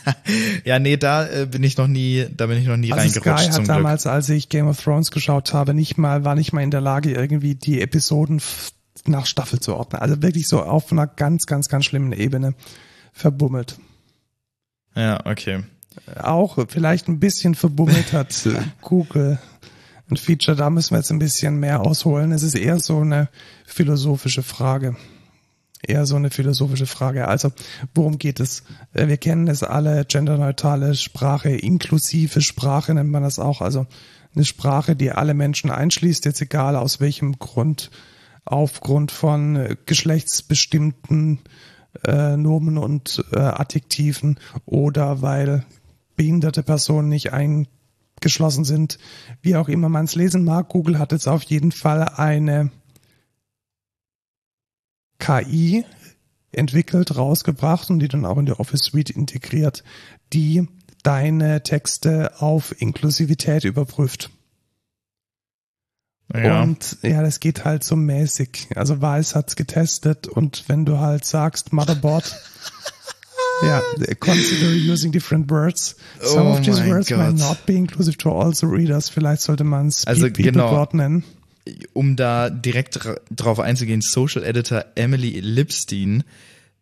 ja, 0.65 0.79
nee, 0.79 0.97
da 0.97 1.27
äh, 1.27 1.47
bin 1.47 1.63
ich 1.63 1.77
noch 1.77 1.87
nie, 1.87 2.27
da 2.37 2.47
bin 2.47 2.59
ich 2.59 2.67
noch 2.67 2.77
nie 2.77 2.93
Also 2.93 3.09
Sky 3.09 3.29
reingerutscht 3.29 3.45
zum 3.45 3.65
hat 3.65 3.65
Glück. 3.65 3.77
damals, 3.77 4.07
als 4.07 4.29
ich 4.29 4.49
Game 4.49 4.69
of 4.69 4.81
Thrones 4.83 5.11
geschaut 5.11 5.55
habe, 5.55 5.75
nicht 5.75 5.99
mal, 5.99 6.25
war 6.25 6.35
nicht 6.35 6.53
mal 6.53 6.63
in 6.63 6.71
der 6.71 6.81
Lage, 6.81 7.13
irgendwie 7.13 7.55
die 7.55 7.81
Episoden 7.81 8.43
nach 9.07 9.27
Staffel 9.27 9.61
zu 9.61 9.77
ordnen. 9.77 10.03
Also 10.03 10.21
wirklich 10.23 10.49
so 10.49 10.63
auf 10.63 10.93
einer 10.93 11.07
ganz, 11.07 11.47
ganz, 11.47 11.69
ganz 11.69 11.85
schlimmen 11.85 12.13
Ebene 12.13 12.55
verbummelt. 13.13 13.79
Ja, 14.95 15.25
okay. 15.27 15.63
Auch 16.21 16.59
vielleicht 16.69 17.09
ein 17.09 17.21
bisschen 17.21 17.55
verbummelt 17.55 18.13
hat 18.13 18.47
Google 18.83 19.39
ein 20.11 20.17
Feature, 20.17 20.57
da 20.57 20.71
müssen 20.71 20.93
wir 20.93 20.99
jetzt 20.99 21.11
ein 21.11 21.19
bisschen 21.19 21.61
mehr 21.61 21.81
ausholen. 21.81 22.33
Es 22.33 22.43
ist 22.43 22.55
eher 22.55 22.81
so 22.81 23.01
eine 23.01 23.29
philosophische 23.67 24.43
Frage. 24.43 24.97
Eher 25.87 26.07
so 26.07 26.17
eine 26.17 26.31
philosophische 26.31 26.87
Frage. 26.87 27.29
Also, 27.29 27.53
worum 27.95 28.19
geht 28.19 28.41
es? 28.41 28.65
Äh, 28.95 29.07
Wir 29.07 29.17
kennen 29.17 29.47
es 29.49 29.63
alle, 29.63 30.05
genderneutrale 30.05 30.95
Sprache, 30.95 31.51
inklusive 31.51 32.41
Sprache 32.41 32.95
nennt 32.95 33.11
man 33.11 33.23
das 33.23 33.39
auch. 33.39 33.61
Also 33.61 33.87
eine 34.35 34.45
Sprache, 34.45 34.97
die 34.97 35.13
alle 35.13 35.35
Menschen 35.35 35.71
einschließt, 35.71 36.25
jetzt 36.25 36.41
egal 36.41 36.75
aus 36.77 37.01
welchem 37.01 37.39
Grund, 37.39 37.91
aufgrund 38.45 39.13
von 39.13 39.57
äh, 39.57 39.77
geschlechtsbestimmten 39.87 41.41
äh, 42.07 42.37
Nomen 42.37 42.79
und 42.79 43.25
äh, 43.33 43.39
Adjektiven 43.39 44.39
oder 44.67 45.23
weil 45.23 45.65
behinderte 46.17 46.63
Personen 46.63 47.09
nicht 47.09 47.33
eingeschlossen 48.19 48.65
sind, 48.65 48.99
wie 49.43 49.57
auch 49.57 49.69
immer 49.69 49.89
man 49.89 50.05
es 50.05 50.15
lesen 50.15 50.45
mag. 50.45 50.69
Google 50.69 50.99
hat 50.99 51.13
jetzt 51.13 51.29
auf 51.29 51.43
jeden 51.45 51.73
Fall 51.73 52.03
eine 52.03 52.71
KI 55.19 55.85
entwickelt, 56.53 57.17
rausgebracht 57.17 57.91
und 57.91 58.01
die 58.01 58.09
dann 58.09 58.25
auch 58.25 58.39
in 58.39 58.47
der 58.47 58.61
Office 58.61 58.85
Suite 58.85 59.11
integriert, 59.11 59.85
die 60.33 60.67
deine 61.03 61.63
Texte 61.63 62.41
auf 62.41 62.81
Inklusivität 62.81 63.65
überprüft. 63.65 64.31
Ja. 66.35 66.63
Und 66.63 66.99
ja, 67.03 67.23
das 67.23 67.41
geht 67.41 67.65
halt 67.65 67.85
so 67.85 67.97
mäßig. 67.97 68.69
Also 68.75 69.01
Weiß 69.01 69.35
hat's 69.35 69.57
getestet 69.57 70.27
und 70.27 70.69
wenn 70.69 70.85
du 70.85 70.99
halt 70.99 71.25
sagst 71.25 71.73
Motherboard, 71.73 72.37
ja, 73.63 73.83
consider 74.21 74.71
using 74.73 75.13
different 75.13 75.51
words. 75.51 75.97
Some 76.21 76.49
Oh 76.49 76.53
of 76.53 76.61
these 76.63 76.81
words 76.87 77.11
may 77.11 77.17
Gott. 77.17 77.39
not 77.39 77.67
be 77.67 77.75
inclusive 77.75 78.17
to 78.19 78.31
all 78.31 78.53
the 78.53 78.67
readers. 78.67 79.09
Vielleicht 79.09 79.43
sollte 79.43 79.65
man 79.65 79.89
es 79.89 80.07
Also 80.07 80.27
People 80.31 80.53
genau. 80.53 80.71
Board 80.71 80.95
nennen. 80.95 81.25
um 81.93 82.17
da 82.17 82.49
direkt 82.51 82.97
dra- 83.05 83.21
drauf 83.31 83.61
einzugehen, 83.61 84.01
Social 84.01 84.43
Editor 84.43 84.85
Emily 84.95 85.41
Lipstein 85.41 86.25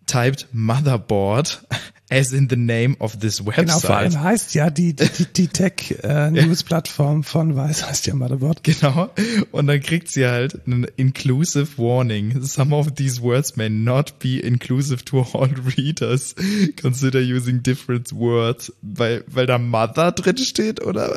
typed 0.06 0.46
Motherboard 0.52 1.58
as 2.10 2.32
in 2.32 2.48
the 2.48 2.56
name 2.56 2.96
of 3.00 3.18
this 3.18 3.44
website. 3.44 3.66
Genau, 3.66 3.78
vor 3.80 3.96
allem 3.96 4.20
heißt 4.20 4.54
ja 4.54 4.70
die, 4.70 4.94
die, 4.94 5.26
die, 5.34 5.48
Tech-News-Plattform 5.48 7.24
von 7.24 7.56
Weiß 7.56 7.88
heißt 7.88 8.06
ja 8.06 8.14
Motherboard. 8.14 8.62
Genau. 8.62 9.10
Und 9.50 9.66
dann 9.66 9.80
kriegt 9.80 10.08
sie 10.10 10.26
halt 10.26 10.66
einen 10.66 10.86
inclusive 10.96 11.78
warning. 11.78 12.42
Some 12.42 12.74
of 12.74 12.92
these 12.94 13.20
words 13.22 13.56
may 13.56 13.68
not 13.68 14.18
be 14.20 14.38
inclusive 14.38 15.04
to 15.04 15.26
all 15.32 15.50
readers. 15.76 16.34
Consider 16.80 17.20
using 17.20 17.62
different 17.62 18.12
words. 18.12 18.72
Weil, 18.82 19.24
weil 19.26 19.46
da 19.46 19.58
Mother 19.58 20.12
drin 20.12 20.38
steht, 20.38 20.82
oder? 20.84 21.16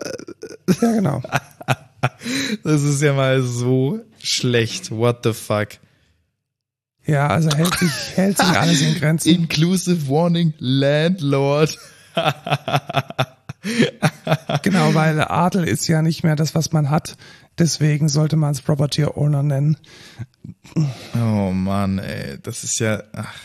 Ja, 0.82 0.92
genau. 0.94 1.22
Das 2.64 2.82
ist 2.82 3.02
ja 3.02 3.12
mal 3.12 3.42
so 3.42 4.00
schlecht. 4.24 4.90
What 4.90 5.26
the 5.26 5.34
fuck? 5.34 5.68
Ja, 7.10 7.28
also 7.28 7.50
hält 7.50 7.74
sich, 7.76 7.92
hält 8.16 8.38
sich 8.38 8.48
alles 8.48 8.82
in 8.82 8.94
Grenzen. 9.00 9.30
Inclusive 9.30 10.08
warning, 10.10 10.54
Landlord. 10.60 11.78
Genau, 14.64 14.94
weil 14.94 15.20
Adel 15.20 15.68
ist 15.68 15.88
ja 15.90 16.02
nicht 16.02 16.24
mehr 16.24 16.38
das, 16.38 16.56
was 16.56 16.72
man 16.72 16.90
hat. 16.90 17.18
Deswegen 17.58 18.08
sollte 18.08 18.38
man 18.38 18.52
es 18.52 18.62
Property 18.62 19.04
Owner 19.04 19.44
nennen. 19.44 19.78
Oh 21.14 21.52
Mann, 21.52 22.00
ey, 22.00 22.40
das 22.42 22.64
ist 22.64 22.80
ja, 22.80 23.04
ach. 23.12 23.36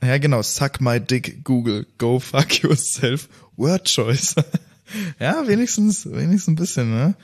Ja, 0.00 0.18
genau, 0.18 0.42
suck 0.42 0.80
my 0.80 1.00
dick, 1.00 1.42
Google, 1.44 1.86
go 1.98 2.20
fuck 2.20 2.62
yourself, 2.62 3.28
word 3.56 3.84
choice. 3.88 4.36
ja, 5.18 5.48
wenigstens, 5.48 6.06
wenigstens 6.06 6.52
ein 6.52 6.56
bisschen, 6.56 6.90
ne? 6.94 7.16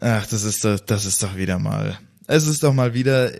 Ach, 0.00 0.24
das 0.26 0.44
ist 0.44 0.64
doch, 0.64 0.78
das 0.78 1.04
ist 1.04 1.20
doch 1.22 1.36
wieder 1.36 1.58
mal, 1.58 1.98
es 2.26 2.46
ist 2.46 2.62
doch 2.62 2.72
mal 2.72 2.94
wieder 2.94 3.30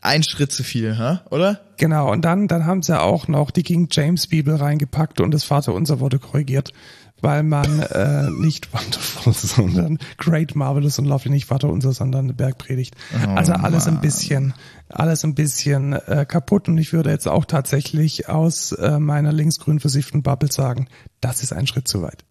ein 0.00 0.22
Schritt 0.22 0.52
zu 0.52 0.62
viel, 0.62 0.96
hä? 0.96 1.18
oder? 1.30 1.60
Genau, 1.76 2.10
und 2.10 2.24
dann, 2.24 2.48
dann 2.48 2.66
haben 2.66 2.82
sie 2.82 3.00
auch 3.00 3.28
noch 3.28 3.50
die 3.50 3.62
King 3.62 3.88
James 3.90 4.26
Bibel 4.26 4.54
reingepackt 4.54 5.20
und 5.20 5.32
das 5.32 5.44
Vaterunser 5.44 6.00
wurde 6.00 6.18
korrigiert, 6.18 6.72
weil 7.20 7.42
man 7.42 7.80
äh, 7.90 8.30
nicht 8.30 8.72
Wonderful, 8.72 9.32
sondern 9.32 9.98
Great, 10.16 10.54
Marvelous 10.54 10.98
und 10.98 11.06
Lovely, 11.06 11.30
nicht 11.30 11.46
Vaterunser, 11.46 11.92
sondern 11.92 12.26
eine 12.26 12.34
Bergpredigt. 12.34 12.94
Oh, 13.26 13.30
also 13.30 13.52
alles 13.52 13.86
ein 13.86 13.94
Mann. 13.94 14.02
bisschen, 14.02 14.54
alles 14.88 15.24
ein 15.24 15.34
bisschen 15.34 15.94
äh, 15.94 16.24
kaputt 16.28 16.68
und 16.68 16.78
ich 16.78 16.92
würde 16.92 17.10
jetzt 17.10 17.26
auch 17.26 17.44
tatsächlich 17.44 18.28
aus 18.28 18.72
äh, 18.72 18.98
meiner 18.98 19.32
linksgrün 19.32 19.80
versifften 19.80 20.22
Bubble 20.22 20.52
sagen, 20.52 20.88
das 21.20 21.42
ist 21.42 21.52
ein 21.52 21.66
Schritt 21.66 21.88
zu 21.88 22.02
weit. 22.02 22.24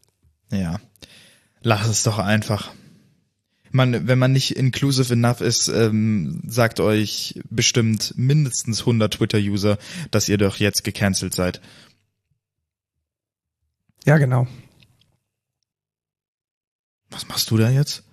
Ja. 0.52 0.78
Lass 1.62 1.88
es 1.88 2.04
doch 2.04 2.20
einfach. 2.20 2.72
Man, 3.71 4.08
wenn 4.08 4.19
man 4.19 4.32
nicht 4.32 4.56
inclusive 4.56 5.12
enough 5.13 5.41
ist, 5.41 5.67
ähm, 5.67 6.41
sagt 6.47 6.80
euch 6.80 7.39
bestimmt 7.49 8.13
mindestens 8.17 8.82
100 8.82 9.13
Twitter-User, 9.15 9.77
dass 10.12 10.30
ihr 10.30 10.38
doch 10.38 10.58
jetzt 10.58 10.84
gecancelt 10.84 11.34
seid. 11.34 11.62
Ja, 14.06 14.17
genau. 14.17 14.47
Was 17.10 17.27
machst 17.27 17.49
du 17.51 17.58
da 17.58 17.69
jetzt? 17.69 18.03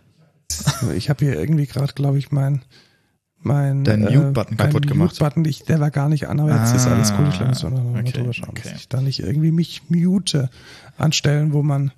Ich 0.95 1.09
habe 1.09 1.25
hier 1.25 1.39
irgendwie 1.39 1.67
gerade, 1.67 1.93
glaube 1.95 2.19
ich, 2.19 2.31
mein 2.31 2.65
mein 3.47 3.85
Deinen 3.85 4.07
äh, 4.07 4.17
Mute-Button 4.17 4.57
kaputt 4.57 4.87
gemacht. 4.87 5.11
Mute-Button, 5.21 5.45
ich- 5.45 5.65
der 5.65 5.79
war 5.79 5.91
gar 5.91 6.09
nicht 6.09 6.29
an, 6.29 6.41
aber 6.41 6.59
jetzt 6.59 6.75
ist 6.75 6.87
alles 6.87 7.15
gut. 7.15 7.29
Ich 7.29 7.37
glaube, 7.37 7.53
ich 7.53 7.59
soll 7.59 7.71
noch 7.73 7.83
mal 7.85 8.01
okay, 8.01 8.13
drüber 8.13 8.33
schauen, 8.33 8.49
okay. 8.51 8.63
dass 8.65 8.81
ich 8.81 8.89
da 8.89 9.01
nicht 9.03 9.21
irgendwie 9.21 9.51
mich 9.51 9.83
mute 9.89 10.49
anstellen, 10.97 11.53
wo 11.53 11.63
man 11.63 11.93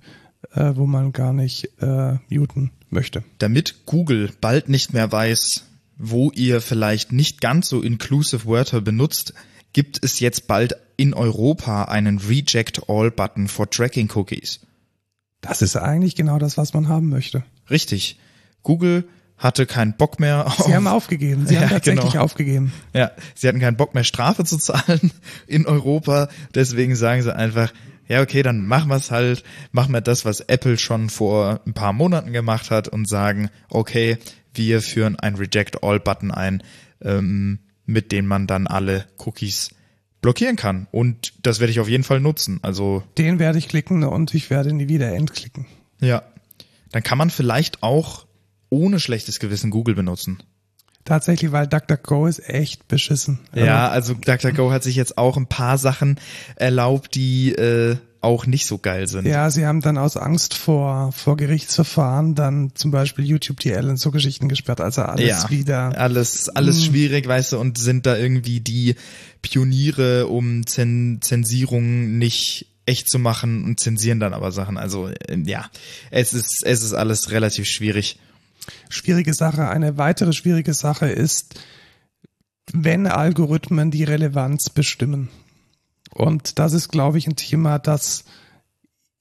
äh, 0.53 0.73
wo 0.75 0.85
man 0.85 1.11
gar 1.11 1.33
nicht 1.33 1.69
äh, 1.81 2.17
muten 2.29 2.71
möchte. 2.89 3.23
Damit 3.37 3.85
Google 3.85 4.31
bald 4.41 4.69
nicht 4.69 4.93
mehr 4.93 5.11
weiß, 5.11 5.63
wo 5.97 6.31
ihr 6.31 6.61
vielleicht 6.61 7.11
nicht 7.11 7.41
ganz 7.41 7.69
so 7.69 7.81
inclusive 7.81 8.45
Wörter 8.45 8.81
benutzt, 8.81 9.33
gibt 9.73 10.03
es 10.03 10.19
jetzt 10.19 10.47
bald 10.47 10.75
in 10.95 11.13
Europa 11.13 11.83
einen 11.83 12.19
Reject 12.19 12.89
All 12.89 13.11
Button 13.11 13.47
for 13.47 13.69
Tracking 13.69 14.09
Cookies. 14.15 14.61
Das 15.41 15.61
ist 15.61 15.75
eigentlich 15.75 16.15
genau 16.15 16.39
das, 16.39 16.57
was 16.57 16.73
man 16.73 16.87
haben 16.87 17.09
möchte. 17.09 17.43
Richtig. 17.69 18.19
Google 18.63 19.07
hatte 19.37 19.67
keinen 19.67 19.93
Bock 19.93 20.19
mehr 20.19 20.47
auf 20.47 20.65
Sie 20.65 20.73
haben 20.73 20.87
aufgegeben. 20.87 21.45
Sie 21.45 21.53
Ja, 21.55 21.61
haben 21.61 21.69
tatsächlich 21.69 22.11
genau. 22.13 22.23
aufgegeben. 22.23 22.73
Ja, 22.93 23.11
sie 23.35 23.47
hatten 23.47 23.59
keinen 23.59 23.77
Bock 23.77 23.93
mehr 23.93 24.03
Strafe 24.03 24.43
zu 24.43 24.57
zahlen 24.57 25.11
in 25.45 25.65
Europa, 25.67 26.29
deswegen 26.55 26.95
sagen 26.95 27.21
sie 27.21 27.35
einfach, 27.35 27.71
ja 28.07 28.21
okay, 28.21 28.43
dann 28.43 28.65
machen 28.65 28.89
wir 28.89 28.95
es 28.95 29.11
halt, 29.11 29.43
machen 29.71 29.93
wir 29.93 30.01
das, 30.01 30.25
was 30.25 30.41
Apple 30.41 30.77
schon 30.77 31.09
vor 31.09 31.61
ein 31.65 31.73
paar 31.73 31.93
Monaten 31.93 32.33
gemacht 32.33 32.71
hat 32.71 32.87
und 32.87 33.07
sagen, 33.07 33.49
okay, 33.69 34.17
wir 34.53 34.81
führen 34.81 35.17
ein 35.17 35.35
Reject 35.35 35.83
All 35.83 35.99
Button 35.99 36.31
ein, 36.31 36.63
ähm, 37.01 37.59
mit 37.85 38.11
dem 38.11 38.25
man 38.25 38.47
dann 38.47 38.67
alle 38.67 39.05
Cookies 39.17 39.69
blockieren 40.21 40.55
kann. 40.55 40.87
Und 40.91 41.33
das 41.43 41.59
werde 41.59 41.71
ich 41.71 41.79
auf 41.79 41.89
jeden 41.89 42.03
Fall 42.03 42.19
nutzen. 42.19 42.59
Also 42.63 43.03
Den 43.17 43.39
werde 43.39 43.59
ich 43.59 43.67
klicken 43.67 44.03
und 44.03 44.33
ich 44.33 44.49
werde 44.49 44.73
nie 44.73 44.87
wieder 44.87 45.13
entklicken. 45.13 45.65
ja, 46.01 46.23
dann 46.91 47.03
kann 47.03 47.17
man 47.17 47.29
vielleicht 47.29 47.83
auch 47.83 48.25
ohne 48.69 48.99
schlechtes 48.99 49.39
Gewissen 49.39 49.71
Google 49.71 49.95
benutzen. 49.95 50.39
Tatsächlich, 51.07 51.53
weil 51.53 51.67
DuckDuckGo 51.67 52.27
ist 52.27 52.49
echt 52.49 52.85
beschissen. 52.89 53.39
Ja, 53.55 53.87
also 53.87 54.13
DuckDuckGo 54.13 54.71
hat 54.71 54.83
sich 54.83 54.97
jetzt 54.97 55.17
auch 55.17 55.37
ein 55.37 55.47
paar 55.47 55.77
Sachen 55.77 56.19
erlaubt, 56.57 57.15
die 57.15 57.53
äh, 57.53 57.95
auch 58.19 58.45
nicht 58.45 58.65
so 58.65 58.77
geil 58.77 59.07
sind. 59.07 59.25
Ja, 59.25 59.49
sie 59.49 59.65
haben 59.65 59.79
dann 59.79 59.97
aus 59.97 60.17
Angst 60.17 60.53
vor, 60.53 61.13
vor 61.13 61.37
Gerichtsverfahren 61.37 62.35
dann 62.35 62.71
zum 62.75 62.91
Beispiel 62.91 63.23
YouTube 63.23 63.61
DL 63.61 63.87
und 63.87 63.95
so 63.95 64.11
Geschichten 64.11 64.49
gesperrt. 64.49 64.81
Also 64.81 65.03
alles 65.03 65.25
ja, 65.25 65.49
wieder. 65.49 65.97
Alles, 65.97 66.49
alles 66.49 66.79
Hm. 66.79 66.91
schwierig, 66.91 67.25
weißt 67.25 67.53
du, 67.53 67.59
und 67.59 67.77
sind 67.77 68.05
da 68.05 68.17
irgendwie 68.17 68.59
die 68.59 68.95
Pioniere, 69.41 70.27
um 70.27 70.67
Zen 70.67 71.19
Zensierung 71.21 72.17
nicht 72.17 72.67
echt 72.85 73.09
zu 73.09 73.17
machen 73.17 73.63
und 73.63 73.79
zensieren 73.79 74.19
dann 74.19 74.33
aber 74.33 74.51
Sachen. 74.51 74.77
Also 74.77 75.07
äh, 75.07 75.37
ja, 75.45 75.69
es 76.11 76.33
ist, 76.33 76.63
es 76.65 76.83
ist 76.83 76.93
alles 76.93 77.31
relativ 77.31 77.65
schwierig. 77.65 78.19
Schwierige 78.89 79.33
Sache. 79.33 79.69
Eine 79.69 79.97
weitere 79.97 80.33
schwierige 80.33 80.73
Sache 80.73 81.07
ist, 81.07 81.59
wenn 82.73 83.07
Algorithmen 83.07 83.91
die 83.91 84.03
Relevanz 84.03 84.69
bestimmen. 84.69 85.29
Und 86.13 86.59
das 86.59 86.73
ist, 86.73 86.89
glaube 86.89 87.17
ich, 87.17 87.27
ein 87.27 87.35
Thema, 87.35 87.79
das 87.79 88.25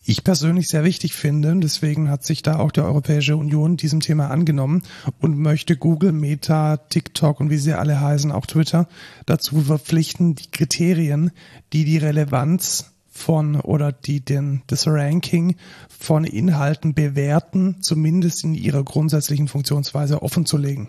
ich 0.07 0.23
persönlich 0.23 0.69
sehr 0.69 0.85
wichtig 0.85 1.15
finde. 1.15 1.55
Deswegen 1.57 2.09
hat 2.09 2.25
sich 2.25 2.43
da 2.43 2.59
auch 2.59 2.71
die 2.71 2.81
Europäische 2.81 3.37
Union 3.37 3.77
diesem 3.77 4.01
Thema 4.01 4.31
angenommen 4.31 4.83
und 5.21 5.39
möchte 5.39 5.77
Google, 5.77 6.13
Meta, 6.13 6.77
TikTok 6.77 7.41
und 7.41 7.51
wie 7.51 7.59
sie 7.59 7.75
alle 7.75 8.01
heißen, 8.01 8.31
auch 8.31 8.47
Twitter, 8.47 8.89
dazu 9.27 9.63
verpflichten, 9.63 10.37
die 10.37 10.51
Kriterien, 10.51 11.33
die 11.73 11.85
die 11.85 11.99
Relevanz 11.99 12.96
von 13.17 13.61
oder 13.61 13.93
die 13.93 14.25
den, 14.25 14.63
das 14.67 14.87
Ranking 14.87 15.57
von 15.89 16.25
Inhalten 16.25 16.95
bewerten, 16.95 17.83
zumindest 17.83 18.45
in 18.45 18.55
ihrer 18.55 18.85
grundsätzlichen 18.85 19.49
Funktionsweise 19.49 20.23
offen 20.23 20.47
zu 20.47 20.57
legen. 20.57 20.89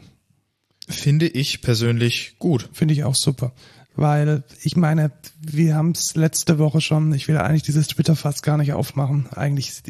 Finde 0.90 1.28
ich 1.28 1.62
persönlich 1.62 2.38
gut. 2.40 2.70
Finde 2.72 2.94
ich 2.94 3.04
auch 3.04 3.16
super. 3.16 3.54
Weil 3.98 4.44
ich 4.62 4.78
meine, 4.78 5.12
wir 5.42 5.74
haben 5.74 5.90
es 5.90 6.16
letzte 6.16 6.60
Woche 6.60 6.82
schon, 6.82 7.12
ich 7.14 7.28
will 7.28 7.36
eigentlich 7.38 7.64
dieses 7.64 7.88
Twitter 7.88 8.16
fast 8.16 8.44
gar 8.44 8.58
nicht 8.58 8.74
aufmachen. 8.74 9.28
Eigentlich 9.32 9.82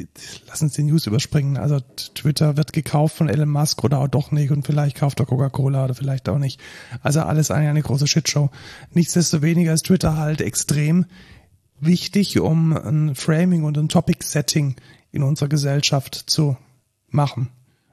lass 0.48 0.62
uns 0.62 0.74
die 0.74 0.84
News 0.84 1.08
überspringen. 1.08 1.58
Also 1.58 1.82
Twitter 2.16 2.56
wird 2.56 2.72
gekauft 2.72 3.18
von 3.18 3.28
Elon 3.28 3.50
Musk 3.50 3.84
oder 3.84 4.00
auch 4.00 4.08
doch 4.08 4.32
nicht 4.32 4.52
und 4.52 4.66
vielleicht 4.66 4.96
kauft 4.96 5.20
er 5.20 5.26
Coca-Cola 5.26 5.84
oder 5.84 5.94
vielleicht 5.94 6.30
auch 6.30 6.38
nicht. 6.38 6.62
Also 7.02 7.20
alles 7.20 7.52
eigentlich 7.52 7.70
eine 7.70 7.82
große 7.82 8.08
Shitshow. 8.08 8.50
Nichtsdestoweniger 8.94 9.74
ist 9.74 9.88
Twitter 9.88 10.16
halt 10.16 10.40
extrem 10.40 11.06
wichtig, 11.80 12.40
um 12.40 12.74
ein 12.76 13.16
Framing 13.16 13.64
und 13.64 13.78
ein 13.78 13.90
Topic-Setting 13.90 14.76
in 15.12 15.24
unserer 15.24 15.50
Gesellschaft 15.50 16.16
zu 16.16 16.58
machen. 17.10 17.50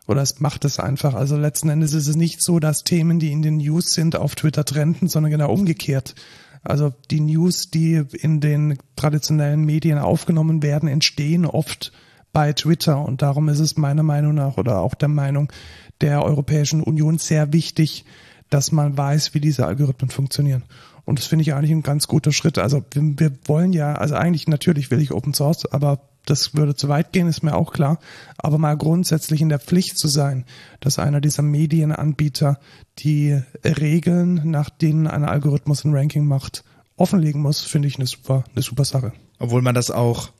Oder 0.07 0.23
es 0.23 0.41
macht 0.41 0.65
es 0.65 0.79
einfach. 0.79 1.15
Also 1.15 1.37
letzten 1.37 1.71
Endes 1.71 1.95
ist 1.95 2.09
es 2.09 2.17
nicht 2.17 2.43
so, 2.43 2.59
dass 2.59 2.85
Themen, 2.85 3.19
die 3.19 3.33
in 3.33 3.43
den 3.43 3.57
News 3.57 3.95
sind, 3.95 4.17
auf 4.17 4.35
Twitter 4.35 4.65
trenden, 4.65 5.09
sondern 5.09 5.31
genau 5.31 5.51
umgekehrt. 5.51 6.15
Also 6.63 6.93
die 7.11 7.21
News, 7.21 7.71
die 7.71 8.03
in 8.13 8.41
den 8.41 8.79
traditionellen 8.97 9.65
Medien 9.65 9.99
aufgenommen 9.99 10.63
werden, 10.63 10.89
entstehen 10.89 11.47
oft 11.47 11.93
bei 12.33 12.53
Twitter. 12.53 13.03
Und 13.03 13.23
darum 13.23 13.49
ist 13.49 13.61
es 13.61 13.77
meiner 13.77 14.03
Meinung 14.03 14.35
nach 14.35 14.57
oder 14.57 14.81
auch 14.81 14.95
der 14.95 15.09
Meinung 15.09 15.53
der 16.01 16.23
Europäischen 16.23 16.83
Union 16.83 17.19
sehr 17.19 17.53
wichtig, 17.53 18.05
dass 18.51 18.73
man 18.73 18.97
weiß, 18.97 19.35
wie 19.35 19.41
diese 19.41 19.67
Algorithmen 19.67 20.11
funktionieren. 20.11 20.65
Und 21.05 21.19
das 21.19 21.27
finde 21.27 21.43
ich 21.43 21.55
eigentlich 21.55 21.71
ein 21.71 21.83
ganz 21.83 22.07
guter 22.07 22.33
Schritt. 22.33 22.59
Also 22.59 22.85
wir, 22.93 23.03
wir 23.19 23.33
wollen 23.47 23.73
ja, 23.73 23.95
also 23.95 24.15
eigentlich 24.15 24.49
natürlich 24.49 24.91
will 24.91 25.01
ich 25.01 25.13
Open 25.13 25.35
Source, 25.35 25.67
aber 25.67 26.01
das 26.25 26.55
würde 26.55 26.75
zu 26.75 26.89
weit 26.89 27.13
gehen, 27.13 27.29
ist 27.29 27.43
mir 27.43 27.55
auch 27.55 27.73
klar. 27.73 27.99
Aber 28.39 28.59
mal 28.59 28.77
grundsätzlich 28.77 29.43
in 29.43 29.51
der 29.51 29.59
Pflicht 29.59 29.99
zu 29.99 30.09
sein, 30.09 30.45
dass 30.81 30.99
einer 30.99 31.21
dieser 31.21 31.43
Medienanbieter 31.43 32.59
die 32.99 33.41
Regeln, 33.63 34.41
nach 34.45 34.71
denen 34.71 35.07
ein 35.07 35.25
Algorithmus 35.25 35.85
ein 35.85 35.95
Ranking 35.95 36.27
macht, 36.27 36.65
offenlegen 36.97 37.43
muss, 37.43 37.61
finde 37.63 37.89
ich 37.89 37.97
eine 37.97 38.07
super, 38.07 38.45
eine 38.55 38.63
super 38.63 38.85
Sache. 38.85 39.13
Obwohl 39.39 39.63
man 39.63 39.75
das 39.75 39.91
auch 39.91 40.31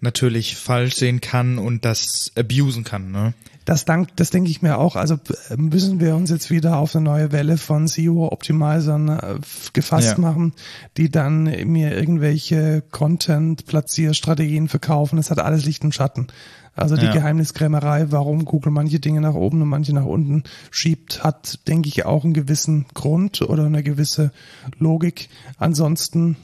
natürlich 0.00 0.56
falsch 0.56 0.96
sehen 0.96 1.20
kann 1.20 1.58
und 1.58 1.84
das 1.84 2.32
abusen 2.36 2.84
kann, 2.84 3.10
ne? 3.10 3.34
Das, 3.66 3.84
dank, 3.84 4.16
das 4.16 4.30
denke 4.30 4.48
ich 4.48 4.62
mir 4.62 4.78
auch. 4.78 4.94
Also 4.96 5.16
äh, 5.50 5.56
müssen 5.56 6.00
wir 6.00 6.14
uns 6.16 6.30
jetzt 6.30 6.50
wieder 6.50 6.78
auf 6.78 6.94
eine 6.96 7.04
neue 7.04 7.32
Welle 7.32 7.58
von 7.58 7.88
SEO-Optimizern 7.88 9.08
äh, 9.08 9.34
gefasst 9.74 10.12
Ja. 10.16 10.18
machen, 10.18 10.54
die 10.96 11.10
dann 11.10 11.42
mir 11.42 11.94
irgendwelche 11.94 12.82
Content-Platzierstrategien 12.92 14.68
verkaufen. 14.68 15.16
Das 15.16 15.30
hat 15.30 15.40
alles 15.40 15.64
Licht 15.64 15.84
und 15.84 15.94
Schatten. 15.94 16.28
Also 16.76 16.96
die 16.96 17.06
Ja. 17.06 17.12
Geheimniskrämerei, 17.12 18.12
warum 18.12 18.44
Google 18.44 18.70
manche 18.70 19.00
Dinge 19.00 19.20
nach 19.20 19.34
oben 19.34 19.60
und 19.62 19.68
manche 19.68 19.92
nach 19.94 20.04
unten 20.04 20.44
schiebt, 20.70 21.24
hat, 21.24 21.66
denke 21.66 21.88
ich, 21.88 22.04
auch 22.06 22.22
einen 22.22 22.34
gewissen 22.34 22.86
Grund 22.94 23.42
oder 23.42 23.64
eine 23.64 23.82
gewisse 23.82 24.30
Logik. 24.78 25.28
Ansonsten 25.58 26.36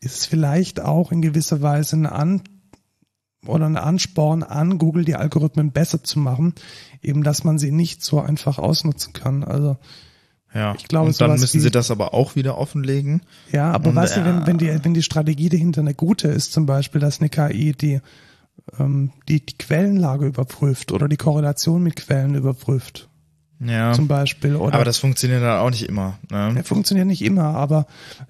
ist 0.00 0.18
es 0.18 0.26
vielleicht 0.26 0.80
auch 0.80 1.10
in 1.10 1.22
gewisser 1.22 1.60
Weise 1.62 1.96
ein 1.96 2.06
An 2.06 2.42
oder 3.46 3.66
ein 3.66 3.76
Ansporn 3.76 4.42
an 4.42 4.78
Google, 4.78 5.04
die 5.04 5.16
Algorithmen 5.16 5.72
besser 5.72 6.02
zu 6.04 6.18
machen, 6.18 6.54
eben 7.02 7.22
dass 7.24 7.44
man 7.44 7.58
sie 7.58 7.72
nicht 7.72 8.02
so 8.04 8.20
einfach 8.20 8.58
ausnutzen 8.58 9.12
kann. 9.12 9.42
Also 9.44 9.76
Ja. 10.54 10.74
Ich 10.76 10.86
glaube, 10.86 11.08
und 11.08 11.20
dann 11.20 11.32
müssen 11.32 11.54
wie- 11.58 11.60
sie 11.60 11.70
das 11.70 11.90
aber 11.90 12.12
auch 12.14 12.36
wieder 12.36 12.58
offenlegen. 12.58 13.22
ja, 13.50 13.70
aber 13.72 13.88
Und, 13.90 13.96
weißt 13.96 14.18
du, 14.18 14.24
wenn, 14.24 14.46
wenn 14.46 14.58
die 14.58 14.84
wenn 14.84 14.92
die 14.94 15.02
Strategie 15.02 15.48
dahinter 15.48 15.80
eine 15.80 15.94
gute 15.94 16.28
ist, 16.28 16.52
zum 16.52 16.66
Beispiel, 16.66 17.00
dass 17.00 17.20
eine 17.20 17.30
KI 17.30 17.72
die 17.72 18.00
ähm, 18.78 19.12
die 19.28 19.44
die 19.44 19.56
Quellenlage 19.56 20.26
überprüft 20.26 20.92
oder 20.92 21.08
die 21.08 21.16
Korrelation 21.16 21.82
mit 21.82 21.96
Quellen 21.96 22.34
überprüft, 22.34 23.08
Ja. 23.64 23.92
zum 23.92 24.08
Beispiel, 24.08 24.56
oder 24.56 24.74
aber 24.74 24.84
das 24.84 24.98
funktioniert 24.98 25.42
dann 25.42 25.60
auch 25.60 25.70
nicht 25.70 25.88
immer. 25.88 26.18
Ne? 26.30 26.52
Ja, 26.56 26.62
funktioniert 26.64 27.06
nicht 27.06 27.22
immer, 27.22 27.54
aber 27.54 27.86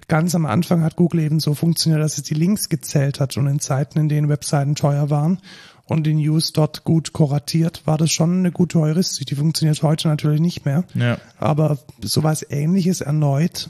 ganz 0.07 0.35
am 0.35 0.45
Anfang 0.45 0.83
hat 0.83 0.95
Google 0.95 1.21
eben 1.21 1.39
so 1.39 1.53
funktioniert, 1.55 2.01
dass 2.03 2.17
es 2.17 2.23
die 2.23 2.33
Links 2.35 2.69
gezählt 2.69 3.19
hat 3.19 3.35
und 3.37 3.47
in 3.47 3.59
Zeiten, 3.59 3.99
in 3.99 4.09
denen 4.09 4.29
Webseiten 4.29 4.75
teuer 4.75 5.09
waren 5.09 5.39
und 5.85 6.03
die 6.05 6.13
News 6.13 6.53
dort 6.53 6.83
gut 6.83 7.13
kuratiert, 7.13 7.81
war 7.85 7.97
das 7.97 8.11
schon 8.11 8.39
eine 8.39 8.51
gute 8.51 8.79
Heuristik. 8.79 9.27
Die 9.27 9.35
funktioniert 9.35 9.81
heute 9.81 10.07
natürlich 10.07 10.39
nicht 10.39 10.65
mehr. 10.65 10.83
Ja. 10.93 11.17
Aber 11.39 11.77
sowas 12.01 12.45
ähnliches 12.49 13.01
erneut 13.01 13.69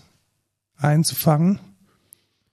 einzufangen, 0.78 1.60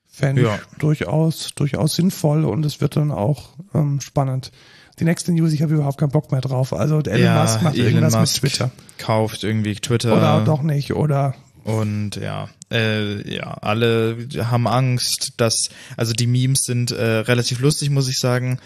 fände 0.06 0.42
Ja. 0.42 0.54
ich 0.56 0.78
durchaus, 0.78 1.52
durchaus 1.54 1.94
sinnvoll 1.94 2.44
und 2.44 2.64
es 2.64 2.80
wird 2.80 2.96
dann 2.96 3.10
auch 3.10 3.50
ähm, 3.74 4.00
spannend. 4.00 4.50
Die 5.00 5.04
nächste 5.04 5.32
News, 5.32 5.52
ich 5.52 5.62
habe 5.62 5.74
überhaupt 5.74 5.98
keinen 5.98 6.10
Bock 6.10 6.30
mehr 6.30 6.42
drauf. 6.42 6.72
Also 6.74 7.00
Elon 7.00 7.24
ja, 7.24 7.42
Musk 7.42 7.62
macht 7.62 7.74
Elon 7.74 7.86
irgendwas 7.86 8.14
Musk 8.14 8.42
mit 8.42 8.52
Twitter. 8.52 8.70
kauft 8.98 9.44
irgendwie 9.44 9.74
Twitter. 9.74 10.14
Oder 10.14 10.42
doch 10.44 10.62
nicht. 10.62 10.92
Oder 10.92 11.34
Und 11.64 12.16
ja, 12.16 12.48
äh, 12.70 13.34
ja, 13.34 13.54
alle 13.62 14.16
haben 14.42 14.66
Angst, 14.66 15.32
dass, 15.38 15.68
also 15.96 16.12
die 16.12 16.26
Memes 16.26 16.60
sind 16.64 16.90
äh, 16.90 17.02
relativ 17.02 17.60
lustig, 17.60 17.90
muss 17.90 18.08
ich 18.08 18.18
sagen. 18.18 18.58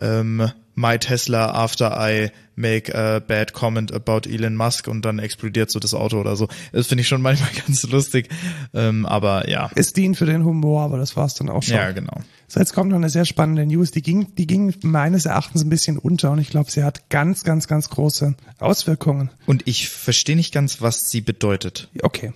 Ähm, 0.00 0.50
My 0.76 0.98
Tesla 0.98 1.52
after 1.52 1.92
I 1.96 2.30
make 2.56 2.92
a 2.94 3.20
bad 3.20 3.52
comment 3.52 3.92
about 3.92 4.28
Elon 4.28 4.56
Musk 4.56 4.88
und 4.88 5.04
dann 5.04 5.18
explodiert 5.18 5.70
so 5.70 5.78
das 5.78 5.94
Auto 5.94 6.18
oder 6.20 6.36
so. 6.36 6.48
Das 6.72 6.88
finde 6.88 7.02
ich 7.02 7.08
schon 7.08 7.22
manchmal 7.22 7.50
ganz 7.66 7.84
lustig. 7.84 8.28
Ähm, 8.72 9.06
aber 9.06 9.48
ja. 9.48 9.70
es 9.76 9.92
dient 9.92 10.16
für 10.16 10.26
den 10.26 10.44
Humor, 10.44 10.82
aber 10.82 10.98
das 10.98 11.16
war's 11.16 11.34
dann 11.34 11.48
auch 11.48 11.62
schon. 11.62 11.76
Ja, 11.76 11.92
genau. 11.92 12.20
So, 12.48 12.60
jetzt 12.60 12.74
kommt 12.74 12.90
noch 12.90 12.96
eine 12.96 13.10
sehr 13.10 13.24
spannende 13.24 13.66
News. 13.66 13.92
Die 13.92 14.02
ging, 14.02 14.34
die 14.34 14.46
ging 14.46 14.74
meines 14.82 15.26
Erachtens 15.26 15.62
ein 15.62 15.70
bisschen 15.70 15.98
unter 15.98 16.32
und 16.32 16.38
ich 16.38 16.50
glaube, 16.50 16.70
sie 16.70 16.82
hat 16.82 17.08
ganz, 17.08 17.44
ganz, 17.44 17.68
ganz 17.68 17.88
große 17.88 18.34
Auswirkungen. 18.58 19.30
Und 19.46 19.66
ich 19.66 19.88
verstehe 19.88 20.36
nicht 20.36 20.52
ganz, 20.52 20.80
was 20.80 21.08
sie 21.10 21.20
bedeutet. 21.20 21.88
Okay. 22.02 22.32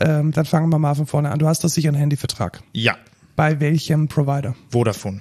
Ähm, 0.00 0.32
dann 0.32 0.46
fangen 0.46 0.70
wir 0.70 0.78
mal 0.78 0.94
von 0.94 1.06
vorne 1.06 1.30
an. 1.30 1.38
Du 1.38 1.46
hast 1.46 1.62
doch 1.62 1.68
sicher 1.68 1.88
einen 1.88 1.98
Handyvertrag. 1.98 2.62
Ja, 2.72 2.96
Bei 3.36 3.60
welchem 3.60 4.08
Provider? 4.08 4.54
Vodafone. 4.70 5.20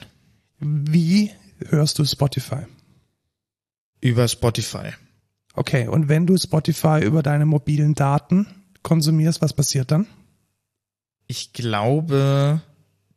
Wie 0.59 1.31
hörst 1.69 1.99
du 1.99 2.05
Spotify? 2.05 2.65
Über 4.01 4.27
Spotify. 4.27 4.91
Okay, 5.53 5.87
und 5.87 6.07
wenn 6.07 6.27
du 6.27 6.37
Spotify 6.37 6.99
über 7.03 7.23
deine 7.23 7.45
mobilen 7.45 7.95
Daten 7.95 8.45
konsumierst, 8.83 9.41
was 9.41 9.53
passiert 9.53 9.91
dann? 9.91 10.05
Ich 11.25 11.51
glaube, 11.51 12.61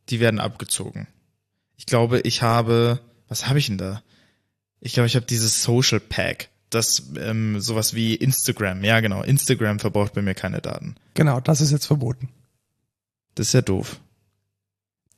die 0.08 0.20
werden 0.20 0.40
abgezogen. 0.40 1.06
Ich 1.76 1.86
glaube, 1.86 2.20
ich 2.20 2.42
habe, 2.42 3.00
was 3.28 3.46
habe 3.46 3.58
ich 3.58 3.66
denn 3.66 3.78
da? 3.78 4.02
Ich 4.80 4.94
glaube, 4.94 5.06
ich 5.06 5.16
habe 5.16 5.26
dieses 5.26 5.62
Social 5.62 6.00
Pack. 6.00 6.48
Das 6.70 7.02
ähm, 7.18 7.60
sowas 7.60 7.94
wie 7.94 8.14
Instagram. 8.14 8.84
Ja, 8.84 9.00
genau. 9.00 9.22
Instagram 9.22 9.78
verbraucht 9.78 10.14
bei 10.14 10.22
mir 10.22 10.34
keine 10.34 10.60
Daten. 10.60 10.94
Genau, 11.14 11.40
das 11.40 11.60
ist 11.60 11.72
jetzt 11.72 11.86
verboten. 11.86 12.28
Das 13.34 13.48
ist 13.48 13.52
ja 13.52 13.62
doof. 13.62 14.00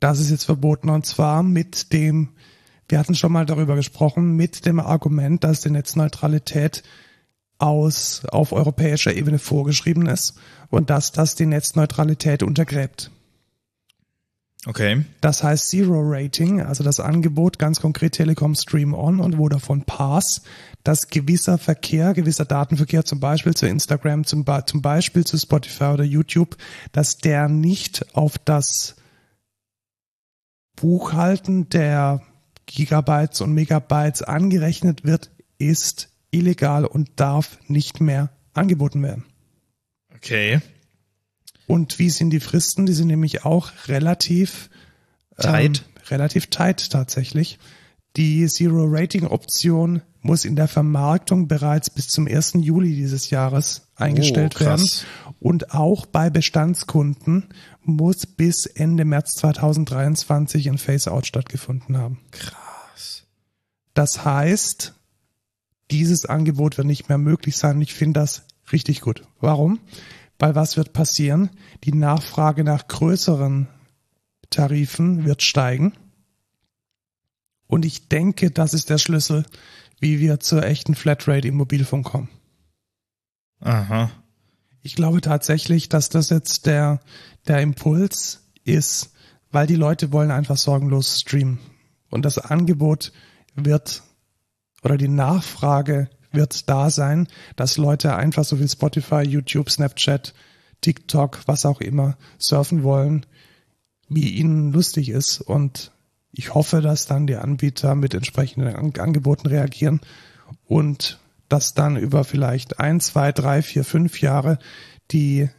Das 0.00 0.18
ist 0.18 0.30
jetzt 0.30 0.44
verboten 0.44 0.88
und 0.88 1.06
zwar 1.06 1.42
mit 1.42 1.92
dem, 1.92 2.30
wir 2.92 2.98
hatten 2.98 3.14
schon 3.14 3.32
mal 3.32 3.46
darüber 3.46 3.74
gesprochen, 3.74 4.36
mit 4.36 4.66
dem 4.66 4.78
Argument, 4.78 5.42
dass 5.42 5.62
die 5.62 5.70
Netzneutralität 5.70 6.82
aus, 7.56 8.22
auf 8.26 8.52
europäischer 8.52 9.14
Ebene 9.14 9.38
vorgeschrieben 9.38 10.06
ist 10.06 10.34
und 10.68 10.90
dass 10.90 11.10
das 11.10 11.34
die 11.34 11.46
Netzneutralität 11.46 12.42
untergräbt. 12.42 13.10
Okay. 14.66 15.06
Das 15.22 15.42
heißt 15.42 15.70
Zero 15.70 16.02
Rating, 16.04 16.60
also 16.60 16.84
das 16.84 17.00
Angebot 17.00 17.58
ganz 17.58 17.80
konkret 17.80 18.12
Telekom 18.12 18.54
Stream 18.54 18.92
On 18.92 19.20
und 19.20 19.36
Vodafone 19.36 19.84
Pass, 19.86 20.42
dass 20.84 21.08
gewisser 21.08 21.56
Verkehr, 21.56 22.12
gewisser 22.12 22.44
Datenverkehr 22.44 23.06
zum 23.06 23.20
Beispiel 23.20 23.54
zu 23.54 23.66
Instagram, 23.66 24.24
zum, 24.24 24.44
zum 24.66 24.82
Beispiel 24.82 25.24
zu 25.24 25.38
Spotify 25.38 25.84
oder 25.84 26.04
YouTube, 26.04 26.58
dass 26.92 27.16
der 27.16 27.48
nicht 27.48 28.14
auf 28.14 28.36
das 28.36 28.96
Buchhalten 30.76 31.70
der 31.70 32.20
Gigabytes 32.66 33.40
und 33.40 33.52
Megabytes 33.52 34.22
angerechnet 34.22 35.04
wird, 35.04 35.30
ist 35.58 36.08
illegal 36.30 36.84
und 36.84 37.10
darf 37.16 37.58
nicht 37.68 38.00
mehr 38.00 38.30
angeboten 38.54 39.02
werden. 39.02 39.24
Okay. 40.14 40.60
Und 41.66 41.98
wie 41.98 42.10
sind 42.10 42.30
die 42.30 42.40
Fristen? 42.40 42.86
Die 42.86 42.92
sind 42.92 43.08
nämlich 43.08 43.44
auch 43.44 43.70
relativ 43.88 44.70
tight. 45.38 45.84
Ähm, 45.86 46.02
relativ 46.10 46.48
tight 46.48 46.90
tatsächlich. 46.90 47.58
Die 48.16 48.46
Zero 48.46 48.84
Rating 48.86 49.26
Option 49.26 50.02
muss 50.20 50.44
in 50.44 50.54
der 50.54 50.68
Vermarktung 50.68 51.48
bereits 51.48 51.90
bis 51.90 52.08
zum 52.08 52.26
1. 52.26 52.54
Juli 52.60 52.94
dieses 52.94 53.30
Jahres 53.30 53.88
eingestellt 53.96 54.54
oh, 54.56 54.60
werden. 54.60 54.88
Und 55.40 55.74
auch 55.74 56.06
bei 56.06 56.30
Bestandskunden 56.30 57.48
muss 57.84 58.26
bis 58.26 58.66
Ende 58.66 59.04
März 59.04 59.34
2023 59.36 60.68
ein 60.68 60.78
Phase-out 60.78 61.26
stattgefunden 61.26 61.96
haben. 61.96 62.20
Krass. 62.30 63.24
Das 63.94 64.24
heißt, 64.24 64.94
dieses 65.90 66.24
Angebot 66.26 66.78
wird 66.78 66.86
nicht 66.86 67.08
mehr 67.08 67.18
möglich 67.18 67.56
sein. 67.56 67.80
Ich 67.80 67.94
finde 67.94 68.20
das 68.20 68.44
richtig 68.72 69.00
gut. 69.00 69.22
Warum? 69.40 69.80
Weil 70.38 70.54
was 70.54 70.76
wird 70.76 70.92
passieren? 70.92 71.50
Die 71.84 71.92
Nachfrage 71.92 72.64
nach 72.64 72.88
größeren 72.88 73.68
Tarifen 74.50 75.24
wird 75.24 75.42
steigen. 75.42 75.92
Und 77.66 77.84
ich 77.84 78.08
denke, 78.08 78.50
das 78.50 78.74
ist 78.74 78.90
der 78.90 78.98
Schlüssel, 78.98 79.46
wie 79.98 80.20
wir 80.20 80.40
zur 80.40 80.64
echten 80.64 80.94
Flatrate 80.94 81.48
im 81.48 81.56
Mobilfunk 81.56 82.06
kommen. 82.06 82.28
Aha. 83.60 84.10
Ich 84.82 84.96
glaube 84.96 85.20
tatsächlich, 85.20 85.88
dass 85.88 86.08
das 86.08 86.28
jetzt 86.30 86.66
der, 86.66 87.00
der 87.46 87.60
Impuls 87.60 88.42
ist, 88.64 89.12
weil 89.50 89.66
die 89.66 89.76
Leute 89.76 90.12
wollen 90.12 90.30
einfach 90.30 90.56
sorgenlos 90.56 91.20
streamen. 91.20 91.58
Und 92.10 92.24
das 92.24 92.38
Angebot 92.38 93.12
wird 93.54 94.02
oder 94.82 94.96
die 94.96 95.08
Nachfrage 95.08 96.10
wird 96.32 96.68
da 96.68 96.90
sein, 96.90 97.28
dass 97.56 97.76
Leute 97.76 98.16
einfach 98.16 98.44
so 98.44 98.58
wie 98.58 98.68
Spotify, 98.68 99.22
YouTube, 99.22 99.70
Snapchat, 99.70 100.34
TikTok, 100.80 101.40
was 101.46 101.66
auch 101.66 101.80
immer 101.80 102.16
surfen 102.38 102.82
wollen, 102.82 103.26
wie 104.08 104.30
ihnen 104.30 104.72
lustig 104.72 105.10
ist. 105.10 105.40
Und 105.40 105.92
ich 106.32 106.54
hoffe, 106.54 106.80
dass 106.80 107.06
dann 107.06 107.26
die 107.26 107.36
Anbieter 107.36 107.94
mit 107.94 108.14
entsprechenden 108.14 108.98
Angeboten 108.98 109.46
reagieren 109.46 110.00
und 110.66 111.20
dass 111.48 111.74
dann 111.74 111.96
über 111.96 112.24
vielleicht 112.24 112.80
ein, 112.80 113.00
zwei, 113.00 113.30
drei, 113.30 113.62
vier, 113.62 113.84
fünf 113.84 114.20
Jahre 114.20 114.58
die 115.10 115.50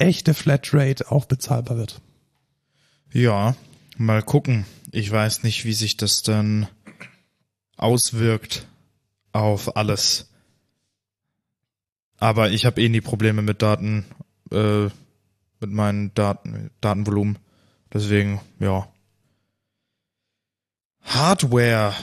echte 0.00 0.34
Flatrate 0.34 1.10
auch 1.10 1.26
bezahlbar 1.26 1.76
wird. 1.76 2.00
Ja, 3.12 3.54
mal 3.96 4.22
gucken. 4.22 4.64
Ich 4.92 5.10
weiß 5.10 5.42
nicht, 5.42 5.64
wie 5.64 5.72
sich 5.72 5.96
das 5.96 6.22
dann 6.22 6.68
auswirkt 7.76 8.66
auf 9.32 9.76
alles. 9.76 10.30
Aber 12.18 12.50
ich 12.50 12.66
habe 12.66 12.82
eh 12.82 12.88
nie 12.88 13.00
Probleme 13.00 13.42
mit 13.42 13.62
Daten, 13.62 14.04
äh, 14.50 14.84
mit 15.60 15.70
meinen 15.70 16.12
Daten, 16.14 16.70
Datenvolumen. 16.80 17.38
Deswegen, 17.92 18.40
ja. 18.58 18.88
Hardware 21.02 21.94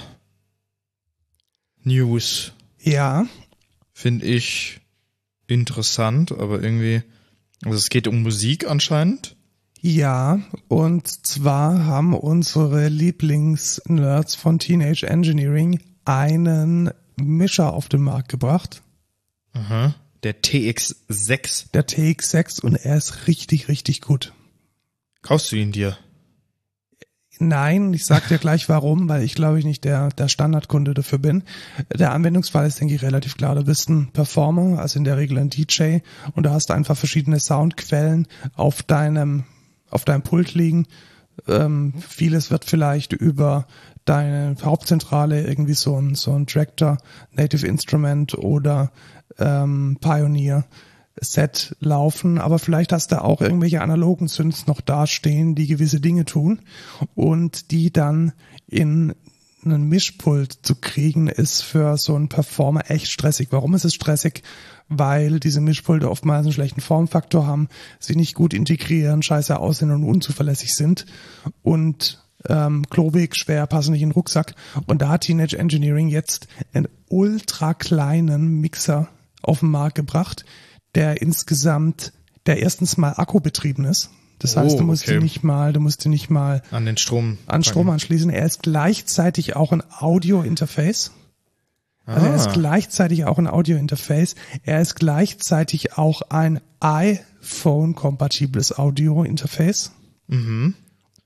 News. 1.84 2.52
Ja. 2.80 3.26
Finde 3.94 4.26
ich 4.26 4.82
interessant, 5.48 6.32
aber 6.32 6.62
irgendwie, 6.62 7.04
also 7.64 7.78
es 7.78 7.90
geht 7.90 8.08
um 8.08 8.22
Musik 8.22 8.70
anscheinend. 8.70 9.36
Ja, 9.80 10.40
und 10.68 11.08
zwar 11.08 11.86
haben 11.86 12.14
unsere 12.14 12.90
Lieblingsnerds 12.90 14.36
von 14.36 14.60
Teenage 14.60 15.08
Engineering 15.08 15.80
einen 16.06 16.92
Mischer 17.16 17.74
auf 17.74 17.90
den 17.90 18.02
Markt 18.02 18.30
gebracht. 18.30 18.82
Aha. 19.54 19.96
Der 20.24 20.42
TX6. 20.42 21.72
Der 21.74 21.88
TX6 21.88 22.62
und 22.62 22.76
er 22.76 22.98
ist 22.98 23.28
richtig, 23.28 23.68
richtig 23.68 24.02
gut. 24.02 24.34
Kaufst 25.22 25.52
du 25.52 25.56
ihn 25.56 25.72
dir? 25.72 25.98
Nein, 27.40 27.94
ich 27.94 28.06
sag 28.06 28.28
dir 28.28 28.38
gleich 28.38 28.68
warum, 28.70 29.10
weil 29.10 29.24
ich 29.24 29.36
glaube 29.36 29.60
ich 29.60 29.66
nicht 29.66 29.84
der, 29.84 30.10
der 30.10 30.28
Standardkunde 30.28 30.94
dafür 30.94 31.20
bin. 31.20 31.44
Der 31.94 32.12
Anwendungsfall 32.14 32.68
ist, 32.68 32.80
denke 32.80 32.96
ich, 32.96 33.02
relativ 33.02 33.38
klar. 33.38 33.56
Du 33.56 33.64
bist 33.64 33.90
ein 33.90 34.08
Performer, 34.12 34.80
also 34.80 34.98
in 34.98 35.06
der 35.06 35.18
Regel 35.18 35.38
ein 35.38 35.50
DJ 35.50 36.00
und 36.34 36.46
du 36.46 36.52
hast 36.52 36.72
einfach 36.72 36.98
verschiedene 36.98 37.40
Soundquellen 37.40 38.28
auf 38.56 38.84
deinem, 38.84 39.44
auf 39.90 40.06
deinem 40.06 40.24
Pult 40.24 40.54
liegen. 40.54 40.88
Ähm, 41.48 41.94
vieles 42.00 42.50
wird 42.50 42.66
vielleicht 42.66 43.14
über 43.14 43.68
deine 44.06 44.56
Hauptzentrale 44.64 45.46
irgendwie 45.46 45.74
so 45.74 45.96
ein, 46.00 46.16
so 46.16 46.34
ein 46.34 46.48
Tractor, 46.48 46.98
Native 47.32 47.68
Instrument 47.68 48.36
oder 48.38 48.92
ähm, 49.38 49.98
Pioneer 50.02 50.66
Set 51.20 51.76
laufen, 51.80 52.38
aber 52.38 52.60
vielleicht 52.60 52.94
hast 52.94 53.12
du 53.12 53.24
auch 53.24 53.42
irgendwelche 53.42 53.82
analogen 53.82 54.28
Synths 54.28 54.68
noch 54.68 54.82
dastehen, 54.82 55.56
die 55.56 55.68
gewisse 55.68 56.00
Dinge 56.00 56.26
tun 56.26 56.62
und 57.16 57.72
die 57.72 57.92
dann 57.92 58.34
in 58.68 59.16
einen 59.66 59.90
Mischpult 59.90 60.60
zu 60.62 60.76
kriegen, 60.76 61.28
ist 61.28 61.62
für 61.62 61.98
so 61.98 62.16
einen 62.16 62.30
Performer 62.30 62.90
echt 62.90 63.08
stressig. 63.08 63.50
Warum 63.52 63.74
ist 63.74 63.86
es 63.86 63.94
stressig? 63.94 64.44
Weil 64.88 65.40
diese 65.40 65.62
Mischpulte 65.62 66.10
oftmals 66.10 66.46
einen 66.46 66.54
schlechten 66.54 66.82
Formfaktor 66.82 67.46
haben, 67.46 67.68
sie 68.00 68.16
nicht 68.16 68.36
gut 68.36 68.54
integrieren, 68.54 69.24
scheiße 69.24 69.60
aussehen 69.60 69.92
und 69.92 70.04
unzuverlässig 70.04 70.74
sind 70.74 71.06
und 71.64 72.24
ähm, 72.48 72.86
klobig, 72.90 73.36
schwer, 73.36 73.68
passen 73.68 73.92
nicht 73.92 74.04
in 74.04 74.10
den 74.10 74.14
Rucksack. 74.16 74.56
Und 74.86 75.02
da 75.02 75.10
hat 75.10 75.22
Teenage 75.22 75.58
Engineering 75.58 76.08
jetzt 76.08 76.48
einen 76.74 76.88
ultra 77.10 77.74
kleinen 77.74 78.62
Mixer 78.62 79.10
auf 79.42 79.60
den 79.60 79.70
Markt 79.70 79.96
gebracht, 79.96 80.46
der 80.96 81.22
insgesamt, 81.22 82.14
der 82.46 82.60
erstens 82.60 82.98
mal 82.98 83.14
akkubetrieben 83.14 83.86
ist. 83.86 84.10
Das 84.40 84.56
heißt, 84.56 84.76
oh, 84.76 84.80
du 84.80 84.84
musst 84.86 85.04
okay. 85.04 85.16
ihn 85.16 85.24
nicht 85.24 85.44
mal, 85.44 85.74
du 85.74 85.80
musst 85.80 86.06
ihn 86.06 86.12
nicht 86.12 86.30
mal 86.30 86.62
an 86.70 86.86
den 86.86 86.98
Strom 86.98 87.40
an 87.48 87.64
Strom 87.64 87.90
anschließen. 87.90 88.30
Er 88.30 88.46
ist 88.46 88.62
gleichzeitig 88.62 89.56
auch 89.56 89.72
ein 89.72 89.82
Audio-Interface. 90.00 91.12
Also 92.06 92.26
ah. 92.26 92.30
er 92.30 92.36
ist 92.36 92.48
ah. 92.48 92.54
gleichzeitig 92.54 93.26
auch 93.26 93.40
ein 93.40 93.48
Audio-Interface. 93.48 94.36
Er 94.64 94.80
ist 94.82 94.96
gleichzeitig 94.96 95.98
auch 95.98 96.22
ein 96.30 96.62
iPhone-kompatibles 96.80 98.78
Audio-Interface. 98.78 99.92
Mhm. 100.28 100.76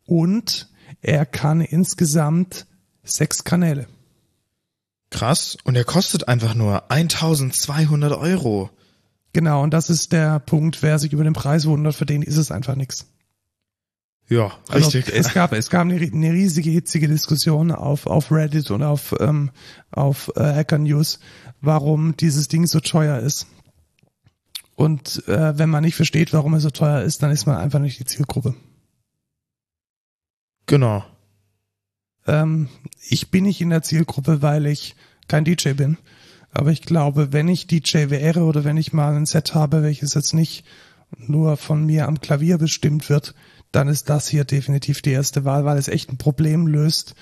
Und 0.06 0.70
er 1.02 1.26
kann 1.26 1.60
insgesamt 1.62 2.66
sechs 3.04 3.44
Kanäle. 3.44 3.88
Krass. 5.10 5.58
Und 5.66 5.76
er 5.76 5.84
kostet 5.84 6.28
einfach 6.30 6.56
nur 6.56 6.90
1200 6.90 8.14
Euro. 8.14 8.70
Genau, 9.34 9.64
und 9.64 9.74
das 9.74 9.90
ist 9.90 10.12
der 10.12 10.40
Punkt, 10.40 10.82
wer 10.84 11.00
sich 11.00 11.14
über 11.14 11.24
den 11.24 11.34
Preis 11.34 11.66
wundert, 11.66 11.96
für 11.96 12.06
den 12.06 12.22
ist 12.22 12.38
es 12.38 12.52
einfach 12.52 12.76
nichts. 12.76 13.08
Ja, 14.28 14.54
also 14.70 14.90
richtig. 14.90 15.14
Es 15.14 15.34
gab, 15.34 15.52
es 15.52 15.70
gab 15.70 15.82
eine, 15.82 15.96
eine, 15.96 16.32
riesige, 16.32 16.70
hitzige 16.70 17.08
Diskussion 17.08 17.72
auf, 17.72 18.08
auf 18.08 18.32
Reddit 18.32 18.72
und 18.72 18.82
auf, 18.82 19.14
ähm, 19.20 19.52
auf 19.92 20.32
äh, 20.36 20.54
Hacker 20.56 20.78
News, 20.78 21.20
warum 21.60 22.16
dieses 22.16 22.48
Ding 22.48 22.66
so 22.66 22.80
teuer 22.80 23.20
ist. 23.20 23.48
Und 24.76 25.28
äh, 25.28 25.58
wenn 25.58 25.70
man 25.70 25.84
nicht 25.84 25.96
versteht, 25.96 26.32
warum 26.32 26.54
es 26.54 26.64
so 26.64 26.70
teuer 26.70 27.02
ist, 27.02 27.22
dann 27.22 27.32
ist 27.32 27.46
man 27.46 27.58
einfach 27.58 27.80
nicht 27.80 28.00
die 28.00 28.06
Zielgruppe. 28.06 28.56
Genau. 30.66 31.04
Ähm, 32.26 32.70
ich 33.10 33.32
bin 33.32 33.44
nicht 33.44 33.60
in 33.60 33.70
der 33.70 33.82
Zielgruppe, 33.82 34.42
weil 34.42 34.66
ich 34.66 34.96
kein 35.28 35.44
DJ 35.44 35.74
bin. 35.74 35.98
Aber 36.52 36.72
ich 36.72 36.82
glaube, 36.82 37.32
wenn 37.32 37.48
ich 37.48 37.68
DJ 37.68 38.10
wäre 38.10 38.44
oder 38.44 38.64
wenn 38.64 38.78
ich 38.78 38.94
mal 38.94 39.16
ein 39.16 39.26
Set 39.26 39.56
habe, 39.56 39.84
welches 39.84 40.14
jetzt 40.14 40.34
nicht 40.34 40.66
nur 41.18 41.58
von 41.58 41.86
mir 41.86 42.08
am 42.08 42.20
Klavier 42.20 42.58
bestimmt 42.58 43.10
wird, 43.10 43.36
dann 43.72 43.88
ist 43.88 44.10
das 44.10 44.28
hier 44.28 44.44
definitiv 44.44 45.02
die 45.02 45.12
erste 45.12 45.46
Wahl, 45.46 45.66
weil 45.66 45.78
es 45.78 45.88
echt 45.88 46.12
ein 46.12 46.18
Problem 46.18 46.68
löst, 46.68 47.16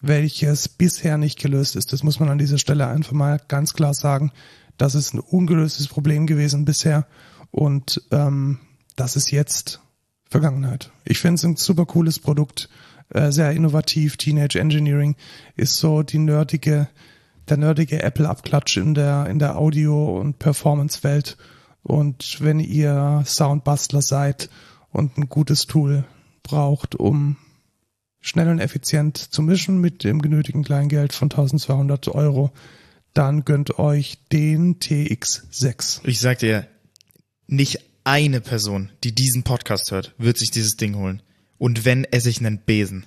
welches 0.00 0.68
bisher 0.68 1.18
nicht 1.18 1.38
gelöst 1.38 1.74
ist. 1.74 1.92
Das 1.92 2.02
muss 2.02 2.20
man 2.20 2.28
an 2.28 2.38
dieser 2.38 2.58
Stelle 2.58 2.86
einfach 2.86 3.12
mal 3.12 3.40
ganz 3.48 3.74
klar 3.74 3.94
sagen. 3.94 4.30
Das 4.78 4.94
ist 4.94 5.14
ein 5.14 5.20
ungelöstes 5.20 5.88
Problem 5.88 6.26
gewesen 6.26 6.64
bisher 6.64 7.06
und 7.50 8.02
ähm, 8.10 8.58
das 8.94 9.16
ist 9.16 9.30
jetzt 9.30 9.80
Vergangenheit. 10.28 10.92
Ich 11.04 11.18
finde 11.18 11.36
es 11.36 11.44
ein 11.44 11.56
super 11.56 11.86
cooles 11.86 12.18
Produkt, 12.18 12.68
äh, 13.10 13.30
sehr 13.30 13.52
innovativ. 13.52 14.16
Teenage 14.16 14.60
Engineering 14.60 15.16
ist 15.56 15.76
so 15.76 16.02
die 16.02 16.18
nerdige 16.18 16.88
der 17.48 17.56
nerdige 17.56 18.02
Apple-Abklatsch 18.02 18.76
in 18.76 18.94
der, 18.94 19.26
in 19.26 19.38
der 19.38 19.58
Audio- 19.58 20.18
und 20.18 20.38
Performance-Welt. 20.38 21.36
Und 21.82 22.38
wenn 22.40 22.60
ihr 22.60 23.22
Soundbustler 23.24 24.02
seid 24.02 24.50
und 24.90 25.16
ein 25.18 25.28
gutes 25.28 25.66
Tool 25.66 26.04
braucht, 26.42 26.94
um 26.94 27.36
schnell 28.20 28.48
und 28.48 28.58
effizient 28.58 29.16
zu 29.16 29.42
mischen 29.42 29.80
mit 29.80 30.02
dem 30.02 30.20
genötigen 30.20 30.64
Kleingeld 30.64 31.12
von 31.12 31.26
1200 31.30 32.08
Euro, 32.08 32.50
dann 33.14 33.44
gönnt 33.44 33.78
euch 33.78 34.18
den 34.32 34.78
TX6. 34.80 36.00
Ich 36.04 36.20
sag 36.20 36.40
dir, 36.40 36.66
nicht 37.46 37.80
eine 38.04 38.40
Person, 38.40 38.90
die 39.04 39.14
diesen 39.14 39.42
Podcast 39.42 39.90
hört, 39.90 40.14
wird 40.18 40.38
sich 40.38 40.50
dieses 40.50 40.76
Ding 40.76 40.96
holen. 40.96 41.22
Und 41.58 41.84
wenn, 41.84 42.04
esse 42.04 42.28
ich 42.28 42.38
einen 42.38 42.58
Besen. 42.58 43.06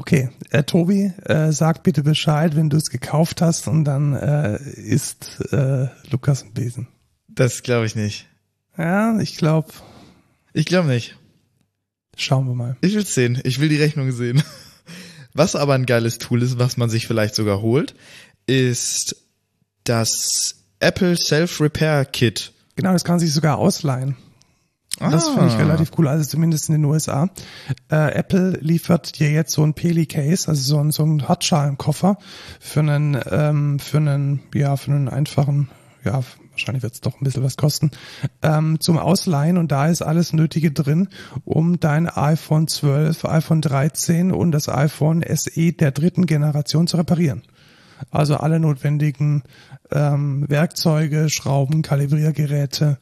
Okay, 0.00 0.30
äh, 0.48 0.62
Tobi, 0.62 1.12
äh, 1.26 1.52
sag 1.52 1.82
bitte 1.82 2.02
Bescheid, 2.02 2.56
wenn 2.56 2.70
du 2.70 2.78
es 2.78 2.88
gekauft 2.88 3.42
hast 3.42 3.68
und 3.68 3.84
dann 3.84 4.14
äh, 4.14 4.56
ist 4.62 5.42
äh, 5.52 5.88
Lukas 6.10 6.42
ein 6.42 6.54
Besen. 6.54 6.88
Das 7.28 7.62
glaube 7.62 7.84
ich 7.84 7.94
nicht. 7.96 8.26
Ja, 8.78 9.20
ich 9.20 9.36
glaube, 9.36 9.68
Ich 10.54 10.64
glaube 10.64 10.88
nicht. 10.88 11.18
schauen 12.16 12.46
wir 12.46 12.54
mal. 12.54 12.78
Ich 12.80 12.94
will's 12.94 13.12
sehen. 13.12 13.42
Ich 13.44 13.60
will 13.60 13.68
die 13.68 13.76
Rechnung 13.76 14.10
sehen. 14.10 14.42
Was 15.34 15.54
aber 15.54 15.74
ein 15.74 15.84
geiles 15.84 16.16
Tool 16.16 16.42
ist, 16.42 16.58
was 16.58 16.78
man 16.78 16.88
sich 16.88 17.06
vielleicht 17.06 17.34
sogar 17.34 17.60
holt, 17.60 17.94
ist 18.46 19.16
das 19.84 20.64
Apple 20.78 21.14
Self-Repair 21.14 22.06
Kit. 22.06 22.54
Genau, 22.74 22.94
das 22.94 23.04
kann 23.04 23.16
man 23.16 23.20
sich 23.20 23.34
sogar 23.34 23.58
ausleihen. 23.58 24.16
Das 25.00 25.28
finde 25.28 25.46
ich 25.46 25.54
Ah. 25.54 25.58
relativ 25.58 25.92
cool, 25.98 26.06
also 26.08 26.28
zumindest 26.28 26.68
in 26.68 26.74
den 26.74 26.84
USA. 26.84 27.30
Äh, 27.90 28.12
Apple 28.14 28.58
liefert 28.60 29.18
dir 29.18 29.30
jetzt 29.30 29.52
so 29.52 29.62
ein 29.64 29.74
Peli-Case, 29.74 30.48
also 30.48 30.62
so 30.62 30.78
ein, 30.78 30.90
so 30.90 31.04
ein 31.04 31.26
Hartschalenkoffer 31.26 32.18
für 32.60 32.80
einen, 32.80 33.18
ähm, 33.30 33.78
für 33.78 33.96
einen, 33.96 34.40
ja, 34.54 34.76
für 34.76 34.90
einen 34.92 35.08
einfachen, 35.08 35.70
ja, 36.04 36.20
wahrscheinlich 36.50 36.82
wird 36.82 36.92
es 36.94 37.00
doch 37.00 37.18
ein 37.20 37.24
bisschen 37.24 37.42
was 37.42 37.56
kosten, 37.56 37.90
ähm, 38.42 38.78
zum 38.80 38.98
Ausleihen 38.98 39.56
und 39.56 39.72
da 39.72 39.86
ist 39.86 40.02
alles 40.02 40.34
Nötige 40.34 40.70
drin, 40.70 41.08
um 41.44 41.80
dein 41.80 42.06
iPhone 42.06 42.68
12, 42.68 43.24
iPhone 43.24 43.62
13 43.62 44.32
und 44.32 44.52
das 44.52 44.68
iPhone 44.68 45.22
SE 45.34 45.72
der 45.72 45.92
dritten 45.92 46.26
Generation 46.26 46.86
zu 46.86 46.98
reparieren. 46.98 47.42
Also 48.10 48.36
alle 48.36 48.60
notwendigen 48.60 49.42
ähm, 49.90 50.44
Werkzeuge, 50.48 51.28
Schrauben, 51.30 51.82
Kalibriergeräte, 51.82 52.98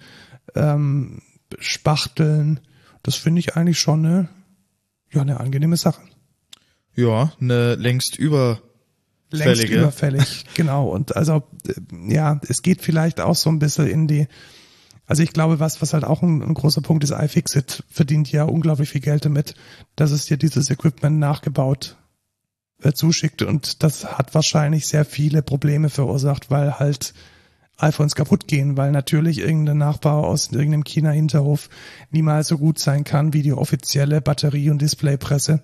ähm, 0.54 1.20
Spachteln. 1.58 2.60
Das 3.02 3.14
finde 3.14 3.40
ich 3.40 3.56
eigentlich 3.56 3.78
schon 3.78 4.04
eine, 4.04 4.28
ja, 5.12 5.22
eine 5.22 5.40
angenehme 5.40 5.76
Sache. 5.76 6.02
Ja, 6.94 7.32
eine 7.40 7.74
längst 7.76 8.16
über 8.16 8.60
Längst 9.30 9.60
Fällige. 9.60 9.80
überfällig, 9.80 10.46
genau. 10.54 10.88
Und 10.88 11.14
also, 11.16 11.42
äh, 11.66 11.74
ja, 12.12 12.40
es 12.48 12.62
geht 12.62 12.80
vielleicht 12.80 13.20
auch 13.20 13.34
so 13.34 13.50
ein 13.50 13.58
bisschen 13.58 13.86
in 13.86 14.08
die, 14.08 14.26
also 15.06 15.22
ich 15.22 15.32
glaube, 15.32 15.60
was, 15.60 15.82
was 15.82 15.92
halt 15.92 16.04
auch 16.04 16.22
ein, 16.22 16.42
ein 16.42 16.54
großer 16.54 16.80
Punkt 16.80 17.04
ist, 17.04 17.10
iFixit 17.10 17.84
verdient 17.90 18.32
ja 18.32 18.44
unglaublich 18.44 18.88
viel 18.88 19.02
Geld 19.02 19.26
damit, 19.26 19.54
dass 19.96 20.12
es 20.12 20.26
dir 20.26 20.38
dieses 20.38 20.70
Equipment 20.70 21.18
nachgebaut 21.18 21.96
äh, 22.82 22.92
zuschickt 22.92 23.42
und 23.42 23.82
das 23.82 24.04
hat 24.04 24.34
wahrscheinlich 24.34 24.86
sehr 24.86 25.04
viele 25.04 25.42
Probleme 25.42 25.90
verursacht, 25.90 26.50
weil 26.50 26.78
halt 26.78 27.12
iPhones 27.78 28.14
kaputt 28.14 28.48
gehen, 28.48 28.76
weil 28.76 28.90
natürlich 28.90 29.38
irgendein 29.38 29.78
Nachbau 29.78 30.24
aus 30.24 30.50
irgendeinem 30.50 30.84
China-Hinterhof 30.84 31.70
niemals 32.10 32.48
so 32.48 32.58
gut 32.58 32.78
sein 32.78 33.04
kann 33.04 33.32
wie 33.32 33.42
die 33.42 33.52
offizielle 33.52 34.20
Batterie- 34.20 34.70
und 34.70 34.82
Displaypresse, 34.82 35.60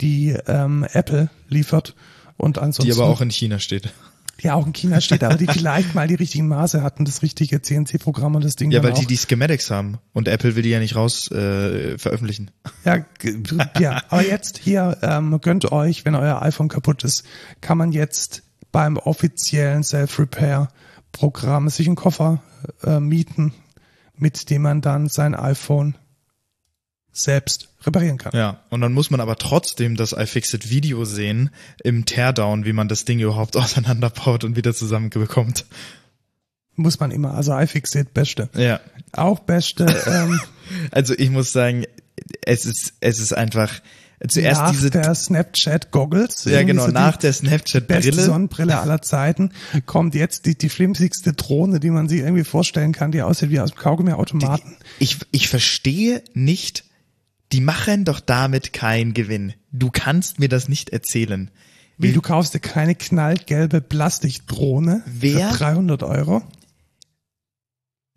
die 0.00 0.36
ähm, 0.46 0.86
Apple 0.92 1.30
liefert. 1.48 1.94
Und 2.36 2.58
ansonsten 2.58 2.92
die 2.92 2.98
aber 2.98 3.10
auch 3.10 3.20
in 3.20 3.30
China 3.30 3.58
steht. 3.58 3.92
ja 4.40 4.54
auch 4.54 4.66
in 4.66 4.72
China 4.72 5.00
steht, 5.00 5.22
aber 5.24 5.36
die 5.36 5.46
vielleicht 5.52 5.94
mal 5.94 6.08
die 6.08 6.14
richtigen 6.14 6.48
Maße 6.48 6.82
hatten, 6.82 7.04
das 7.04 7.22
richtige 7.22 7.60
CNC-Programm 7.60 8.36
und 8.36 8.44
das 8.44 8.56
Ding 8.56 8.70
Ja, 8.70 8.82
weil 8.82 8.92
die 8.92 9.02
auch, 9.02 9.06
die 9.06 9.18
Schematics 9.18 9.70
haben 9.70 9.98
und 10.12 10.28
Apple 10.28 10.56
will 10.56 10.62
die 10.62 10.70
ja 10.70 10.78
nicht 10.78 10.96
raus 10.96 11.30
äh, 11.30 11.98
veröffentlichen. 11.98 12.50
ja, 12.84 13.04
ja, 13.78 14.02
aber 14.08 14.24
jetzt 14.24 14.58
hier 14.58 14.96
ähm, 15.02 15.38
gönnt 15.42 15.70
euch, 15.70 16.04
wenn 16.04 16.14
euer 16.14 16.40
iPhone 16.40 16.68
kaputt 16.68 17.04
ist, 17.04 17.24
kann 17.60 17.76
man 17.76 17.92
jetzt 17.92 18.44
beim 18.72 18.96
offiziellen 18.96 19.82
Self-Repair-Programm 21.18 21.68
sich 21.68 21.86
einen 21.86 21.96
Koffer 21.96 22.42
äh, 22.82 23.00
mieten, 23.00 23.52
mit 24.16 24.50
dem 24.50 24.62
man 24.62 24.80
dann 24.80 25.08
sein 25.08 25.34
iPhone 25.34 25.96
selbst 27.12 27.68
reparieren 27.82 28.18
kann. 28.18 28.32
Ja, 28.34 28.60
und 28.70 28.80
dann 28.80 28.92
muss 28.92 29.10
man 29.10 29.20
aber 29.20 29.36
trotzdem 29.36 29.96
das 29.96 30.12
iFixit 30.12 30.70
Video 30.70 31.04
sehen 31.04 31.50
im 31.82 32.04
Teardown, 32.04 32.64
wie 32.64 32.72
man 32.72 32.88
das 32.88 33.04
Ding 33.04 33.20
überhaupt 33.20 33.56
auseinanderbaut 33.56 34.44
und 34.44 34.56
wieder 34.56 34.74
zusammenbekommt. 34.74 35.66
Muss 36.74 37.00
man 37.00 37.10
immer. 37.10 37.34
Also 37.34 37.56
iFixit, 37.58 38.14
beste. 38.14 38.48
Ja. 38.54 38.80
Auch 39.12 39.40
beste. 39.40 39.86
Ähm, 40.06 40.40
Also 40.90 41.14
ich 41.14 41.30
muss 41.30 41.50
sagen, 41.52 41.86
es 42.42 42.66
ist 42.66 42.92
es 43.00 43.18
ist 43.18 43.32
einfach 43.32 43.72
zuerst 44.26 44.60
nach 44.60 44.70
diese 44.72 44.90
der 44.90 45.14
Snapchat 45.14 45.90
Goggles. 45.90 46.44
ja 46.44 46.62
genau 46.62 46.86
so 46.86 46.92
nach 46.92 47.16
der 47.16 47.32
Snapchat 47.32 47.86
beste 47.86 48.10
Brille 48.10 48.24
Sonnenbrille 48.24 48.78
aller 48.78 49.00
Zeiten 49.00 49.52
kommt 49.86 50.14
jetzt 50.14 50.46
die, 50.46 50.56
die 50.56 50.68
flimsigste 50.68 51.34
Drohne, 51.34 51.78
die 51.78 51.90
man 51.90 52.08
sich 52.08 52.20
irgendwie 52.20 52.44
vorstellen 52.44 52.92
kann, 52.92 53.12
die 53.12 53.22
aussieht 53.22 53.50
wie 53.50 53.60
aus 53.60 53.70
dem 53.70 53.78
Kaugummiautomaten. 53.78 54.76
ich, 54.98 55.18
ich 55.30 55.48
verstehe 55.48 56.22
nicht, 56.34 56.84
die 57.52 57.60
machen 57.60 58.04
doch 58.04 58.20
damit 58.20 58.72
keinen 58.72 59.14
Gewinn. 59.14 59.54
Du 59.70 59.90
kannst 59.90 60.38
mir 60.38 60.48
das 60.48 60.68
nicht 60.68 60.90
erzählen. 60.90 61.50
Wie, 61.96 62.12
du 62.12 62.20
kaufst 62.20 62.54
dir 62.54 62.60
keine 62.60 62.94
knallgelbe 62.94 63.80
Plastikdrohne 63.80 65.02
Wer? 65.06 65.50
für 65.50 65.58
300 65.58 66.02
Euro? 66.04 66.42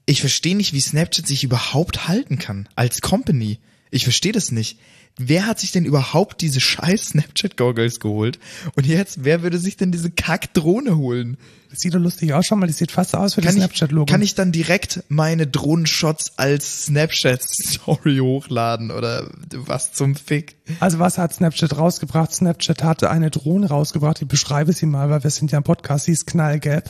Ich 0.06 0.22
verstehe 0.22 0.56
nicht, 0.56 0.74
wie 0.74 0.82
Snapchat 0.82 1.26
sich 1.26 1.44
überhaupt 1.44 2.08
halten 2.08 2.38
kann 2.38 2.70
als 2.76 3.02
Company. 3.02 3.60
Ich 3.90 4.04
verstehe 4.04 4.34
das 4.34 4.52
nicht. 4.52 4.80
Wer 5.18 5.46
hat 5.46 5.60
sich 5.60 5.72
denn 5.72 5.86
überhaupt 5.86 6.42
diese 6.42 6.60
scheiß 6.60 7.10
Snapchat-Goggles 7.10 8.00
geholt? 8.00 8.40
Und 8.76 8.86
jetzt, 8.86 9.24
wer 9.24 9.44
würde 9.44 9.58
sich 9.58 9.78
denn 9.78 9.92
diese 9.92 10.10
Kack-Drohne 10.10 10.98
holen? 10.98 11.38
Das 11.70 11.80
sieht 11.80 11.94
doch 11.94 12.00
lustig 12.00 12.34
aus, 12.34 12.46
schau 12.46 12.56
mal, 12.56 12.68
die 12.68 12.74
sieht 12.74 12.92
fast 12.92 13.16
aus 13.16 13.38
wie 13.38 13.42
das 13.42 13.56
Snapchat-Logo. 13.56 14.06
kann 14.06 14.22
ich 14.22 14.36
dann 14.36 14.52
direkt 14.52 15.04
meine 15.10 15.48
Drohnenshots 15.48 16.38
als 16.38 16.86
Snapchat-Story 16.86 18.18
hochladen 18.18 18.92
oder 18.92 19.30
was 19.52 19.94
zum 19.94 20.16
Fick? 20.16 20.58
Also 20.80 21.00
was 21.00 21.18
hat 21.18 21.34
Snapchat 21.34 21.78
rausgebracht? 21.78 22.34
Snapchat 22.34 22.84
hatte 22.84 23.10
eine 23.10 23.32
Drohne 23.32 23.70
rausgebracht, 23.70 24.22
ich 24.22 24.28
beschreibe 24.28 24.74
sie 24.74 24.86
mal, 24.86 25.10
weil 25.10 25.24
wir 25.24 25.30
sind 25.30 25.52
ja 25.52 25.58
im 25.58 25.64
Podcast, 25.64 26.06
sie 26.06 26.12
ist 26.14 26.28
knallgelb. 26.28 26.90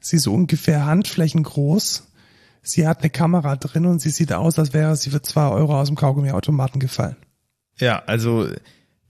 Sie 0.00 0.16
ist 0.16 0.22
so 0.22 0.32
ungefähr 0.32 0.86
handflächengroß. 0.86 2.07
Sie 2.62 2.86
hat 2.86 3.00
eine 3.00 3.10
Kamera 3.10 3.56
drin 3.56 3.86
und 3.86 4.00
sie 4.00 4.10
sieht 4.10 4.32
aus, 4.32 4.58
als 4.58 4.72
wäre 4.72 4.96
sie 4.96 5.10
für 5.10 5.22
zwei 5.22 5.48
Euro 5.48 5.80
aus 5.80 5.88
dem 5.88 5.96
Kaugummiautomaten 5.96 6.80
gefallen. 6.80 7.16
Ja, 7.78 8.02
also 8.06 8.48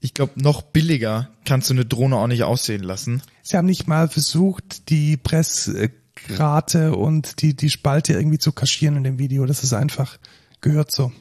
ich 0.01 0.15
glaube, 0.15 0.33
noch 0.41 0.63
billiger 0.63 1.31
kannst 1.45 1.71
du 1.71 1.75
eine 1.75 1.85
Drohne 1.85 2.17
auch 2.17 2.27
nicht 2.27 2.45
aussehen 2.45 2.83
lassen. 2.83 3.23
Sie 3.43 3.57
haben 3.57 3.67
nicht 3.67 3.89
mal 3.89 4.09
versucht, 4.09 4.91
die 4.91 5.17
Pressgrate 5.17 6.95
und 6.95 7.43
die, 7.43 7.57
die 7.57 7.71
Spalte 7.71 8.13
irgendwie 8.13 8.39
zu 8.39 8.53
kaschieren 8.53 8.97
in 8.97 9.05
dem 9.05 9.19
Video. 9.19 9.47
Das 9.47 9.65
ist 9.65 9.73
einfach, 9.73 10.19
gehört 10.61 10.93
so. 10.93 11.13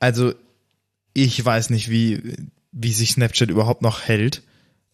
Also 0.00 0.34
ich 1.14 1.44
weiß 1.44 1.70
nicht, 1.70 1.90
wie, 1.90 2.36
wie 2.72 2.92
sich 2.92 3.12
Snapchat 3.12 3.50
überhaupt 3.50 3.82
noch 3.82 4.02
hält. 4.02 4.42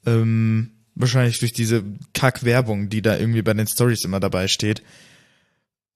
Ähm, 0.05 0.73
wahrscheinlich 0.95 1.39
durch 1.39 1.53
diese 1.53 1.85
Kack-Werbung, 2.13 2.89
die 2.89 3.03
da 3.03 3.17
irgendwie 3.17 3.43
bei 3.43 3.55
den 3.55 3.67
Stories 3.67 4.05
immer 4.05 4.21
dabei 4.21 4.49
steht. 4.49 4.83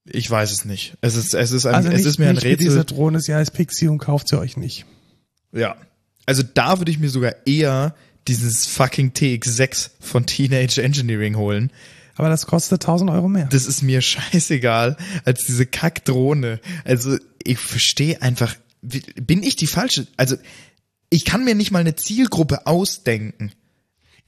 Ich 0.04 0.28
weiß 0.30 0.50
es 0.50 0.64
nicht. 0.64 0.96
Es 1.00 1.16
ist, 1.16 1.34
es 1.34 1.52
ist, 1.52 1.66
ein, 1.66 1.74
Also 1.74 1.88
es 1.88 1.98
nicht, 1.98 2.06
ist 2.06 2.18
mir 2.18 2.28
ein 2.28 2.42
wie 2.42 2.56
diese 2.56 2.80
Rätsel. 2.80 2.96
Drohne, 2.96 3.20
sie 3.20 3.34
heißt 3.34 3.52
Pixie 3.52 3.88
und 3.88 3.98
kauft 3.98 4.28
sie 4.28 4.38
euch 4.38 4.56
nicht. 4.56 4.84
Ja. 5.52 5.76
Also 6.26 6.42
da 6.42 6.78
würde 6.78 6.90
ich 6.90 6.98
mir 6.98 7.10
sogar 7.10 7.34
eher 7.46 7.94
dieses 8.28 8.66
fucking 8.66 9.10
TX6 9.12 9.90
von 10.00 10.26
Teenage 10.26 10.82
Engineering 10.82 11.36
holen. 11.36 11.70
Aber 12.16 12.28
das 12.28 12.46
kostet 12.46 12.82
1000 12.82 13.10
Euro 13.10 13.28
mehr. 13.28 13.46
Das 13.46 13.66
ist 13.66 13.82
mir 13.82 14.00
scheißegal 14.02 14.96
als 15.24 15.44
diese 15.46 15.66
Kackdrohne. 15.66 16.60
Also 16.84 17.16
ich 17.42 17.58
verstehe 17.58 18.20
einfach, 18.22 18.54
bin 18.82 19.42
ich 19.42 19.56
die 19.56 19.66
falsche? 19.66 20.06
Also 20.16 20.36
ich 21.10 21.24
kann 21.24 21.44
mir 21.44 21.54
nicht 21.54 21.70
mal 21.70 21.80
eine 21.80 21.94
Zielgruppe 21.94 22.66
ausdenken. 22.66 23.52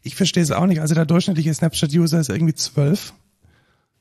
Ich 0.03 0.14
verstehe 0.14 0.43
es 0.43 0.51
auch 0.51 0.66
nicht. 0.66 0.81
Also 0.81 0.95
der 0.95 1.07
durchschnittliche 1.07 1.53
Snapchat-User 1.53 2.20
ist 2.20 2.29
irgendwie 2.29 2.55
12 2.55 3.14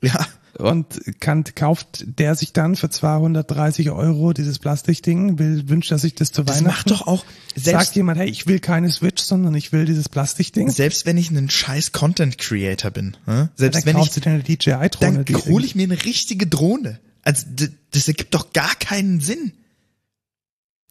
Ja, 0.02 0.26
und 0.58 1.00
kann, 1.20 1.44
kauft 1.54 2.04
der 2.06 2.34
sich 2.34 2.52
dann 2.52 2.76
für 2.76 2.90
230 2.90 3.90
Euro 3.90 4.32
dieses 4.32 4.58
Plastikding, 4.58 5.38
will, 5.38 5.68
wünscht 5.68 5.90
er 5.90 5.98
sich 5.98 6.14
das 6.14 6.32
zu 6.32 6.42
das 6.42 6.56
Weihnachten. 6.56 6.90
macht 6.90 6.90
doch 6.90 7.06
auch 7.06 7.24
Sagt 7.54 7.64
selbst 7.64 7.96
jemand, 7.96 8.18
hey, 8.18 8.28
ich 8.28 8.46
will 8.46 8.58
keine 8.58 8.90
Switch, 8.90 9.22
sondern 9.22 9.54
ich 9.54 9.72
will 9.72 9.84
dieses 9.84 10.08
Plastikding. 10.08 10.70
selbst 10.70 11.06
wenn 11.06 11.16
ich 11.16 11.30
ein 11.30 11.48
scheiß 11.48 11.92
Content 11.92 12.38
Creator 12.38 12.90
bin? 12.90 13.16
Dann 13.26 13.50
selbst 13.56 13.86
wenn 13.86 13.96
kauft 13.96 14.16
ich 14.16 14.22
dann 14.22 15.24
hole 15.46 15.64
ich 15.64 15.74
mir 15.74 15.84
eine 15.84 16.04
richtige 16.04 16.46
Drohne. 16.46 17.00
Also 17.22 17.46
das 17.90 18.08
ergibt 18.08 18.34
doch 18.34 18.52
gar 18.52 18.74
keinen 18.74 19.20
Sinn. 19.20 19.52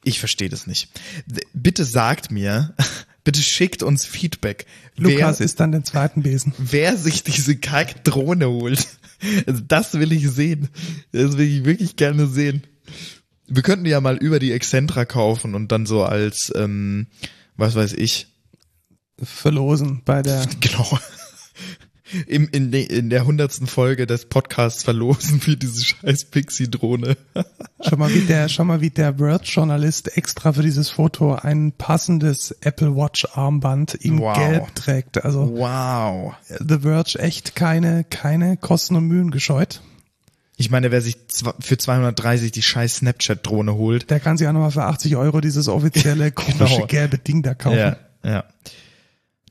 Ich 0.04 0.20
verstehe 0.20 0.50
das 0.50 0.68
nicht. 0.68 0.90
Bitte 1.54 1.86
sagt 1.86 2.32
mir, 2.32 2.74
bitte 3.24 3.42
schickt 3.42 3.84
uns 3.84 4.06
Feedback. 4.06 4.66
Lukas 4.96 5.40
wer, 5.40 5.46
ist 5.46 5.60
dann 5.60 5.72
den 5.72 5.84
zweiten 5.84 6.24
Besen. 6.24 6.54
wer 6.58 6.98
sich 6.98 7.24
diese 7.24 7.56
Kack-Drohne 7.56 8.48
holt. 8.50 8.88
Also 9.46 9.62
das 9.68 9.94
will 9.94 10.12
ich 10.12 10.30
sehen. 10.30 10.70
Das 11.12 11.38
will 11.38 11.48
ich 11.48 11.66
wirklich 11.66 11.96
gerne 11.96 12.28
sehen. 12.28 12.64
Wir 13.48 13.62
könnten 13.62 13.86
ja 13.86 14.02
mal 14.02 14.18
über 14.18 14.40
die 14.40 14.52
Excentra 14.52 15.06
kaufen 15.06 15.56
und 15.56 15.72
dann 15.72 15.86
so 15.86 16.04
als, 16.04 16.52
ähm, 16.56 17.08
was 17.56 17.76
weiß 17.76 17.94
ich, 17.94 18.28
Verlosen 19.22 20.02
bei 20.06 20.22
der. 20.22 20.48
genau. 20.60 21.00
Im, 22.28 22.48
in, 22.52 22.72
in 22.74 23.10
der 23.10 23.26
hundertsten 23.26 23.68
Folge 23.68 24.06
des 24.08 24.26
Podcasts 24.26 24.84
verlosen 24.84 25.42
wir 25.46 25.56
diese 25.56 25.84
scheiß 25.84 26.26
Pixie-Drohne. 26.26 27.18
Schau 27.82 27.98
mal, 27.98 28.14
wie 28.14 28.22
der, 28.22 28.48
schau 28.50 28.64
mal, 28.64 28.82
wie 28.82 28.90
der 28.90 29.20
Word-Journalist 29.20 30.16
extra 30.18 30.54
für 30.54 30.62
dieses 30.62 30.90
Foto 30.90 31.36
ein 31.36 31.72
passendes 31.74 32.52
Apple 32.62 32.96
Watch-Armband 32.96 33.94
in 33.96 34.20
Wow. 34.20 34.38
Gelb 34.38 34.76
trägt. 34.76 35.24
Also 35.26 35.50
Wow. 35.58 36.34
The 36.48 36.80
Verge 36.80 37.20
echt 37.20 37.56
keine, 37.56 38.04
keine 38.04 38.58
Kosten 38.58 38.96
und 38.96 39.06
Mühen 39.08 39.32
gescheut. 39.32 39.82
Ich 40.56 40.70
meine, 40.70 40.92
wer 40.92 41.02
sich 41.02 41.18
für 41.60 41.78
230 41.78 42.52
die 42.52 42.62
scheiß 42.62 42.98
Snapchat-Drohne 42.98 43.74
holt, 43.74 44.10
Der 44.12 44.20
kann 44.20 44.38
sich 44.38 44.48
auch 44.48 44.54
nochmal 44.54 44.72
für 44.72 44.84
80 44.84 45.16
Euro 45.16 45.42
dieses 45.42 45.68
offizielle 45.68 46.32
komische 46.34 46.76
Genau. 46.76 46.88
gelbe 46.88 47.18
Ding 47.18 47.42
da 47.42 47.54
kaufen. 47.56 47.78
Ja, 47.80 47.98
ja. 48.24 48.44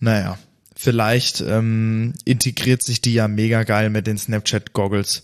Naja, 0.00 0.38
vielleicht 0.82 1.40
ähm, 1.40 2.12
integriert 2.24 2.82
sich 2.82 3.00
die 3.00 3.14
ja 3.14 3.28
mega 3.28 3.62
geil 3.62 3.88
mit 3.90 4.06
den 4.06 4.18
Snapchat-Goggles. 4.18 5.22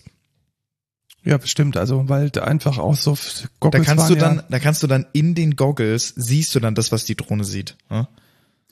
Ja, 1.23 1.37
bestimmt. 1.37 1.75
Also, 1.75 2.07
weil 2.07 2.29
da 2.29 2.45
einfach 2.45 2.77
auch 2.77 2.95
so 2.95 3.11
f- 3.13 3.41
Da 3.43 3.49
Goggles 3.59 3.85
kannst 3.85 4.09
du 4.09 4.15
dann, 4.15 4.43
da 4.49 4.59
kannst 4.59 4.81
du 4.83 4.87
dann 4.87 5.05
in 5.11 5.35
den 5.35 5.57
Goggles 5.57 6.13
siehst 6.15 6.55
du 6.55 6.59
dann 6.61 6.75
das, 6.75 6.91
was 6.93 7.03
die 7.03 7.15
Drohne 7.15 7.43
sieht. 7.43 7.75
Ja? 7.91 8.07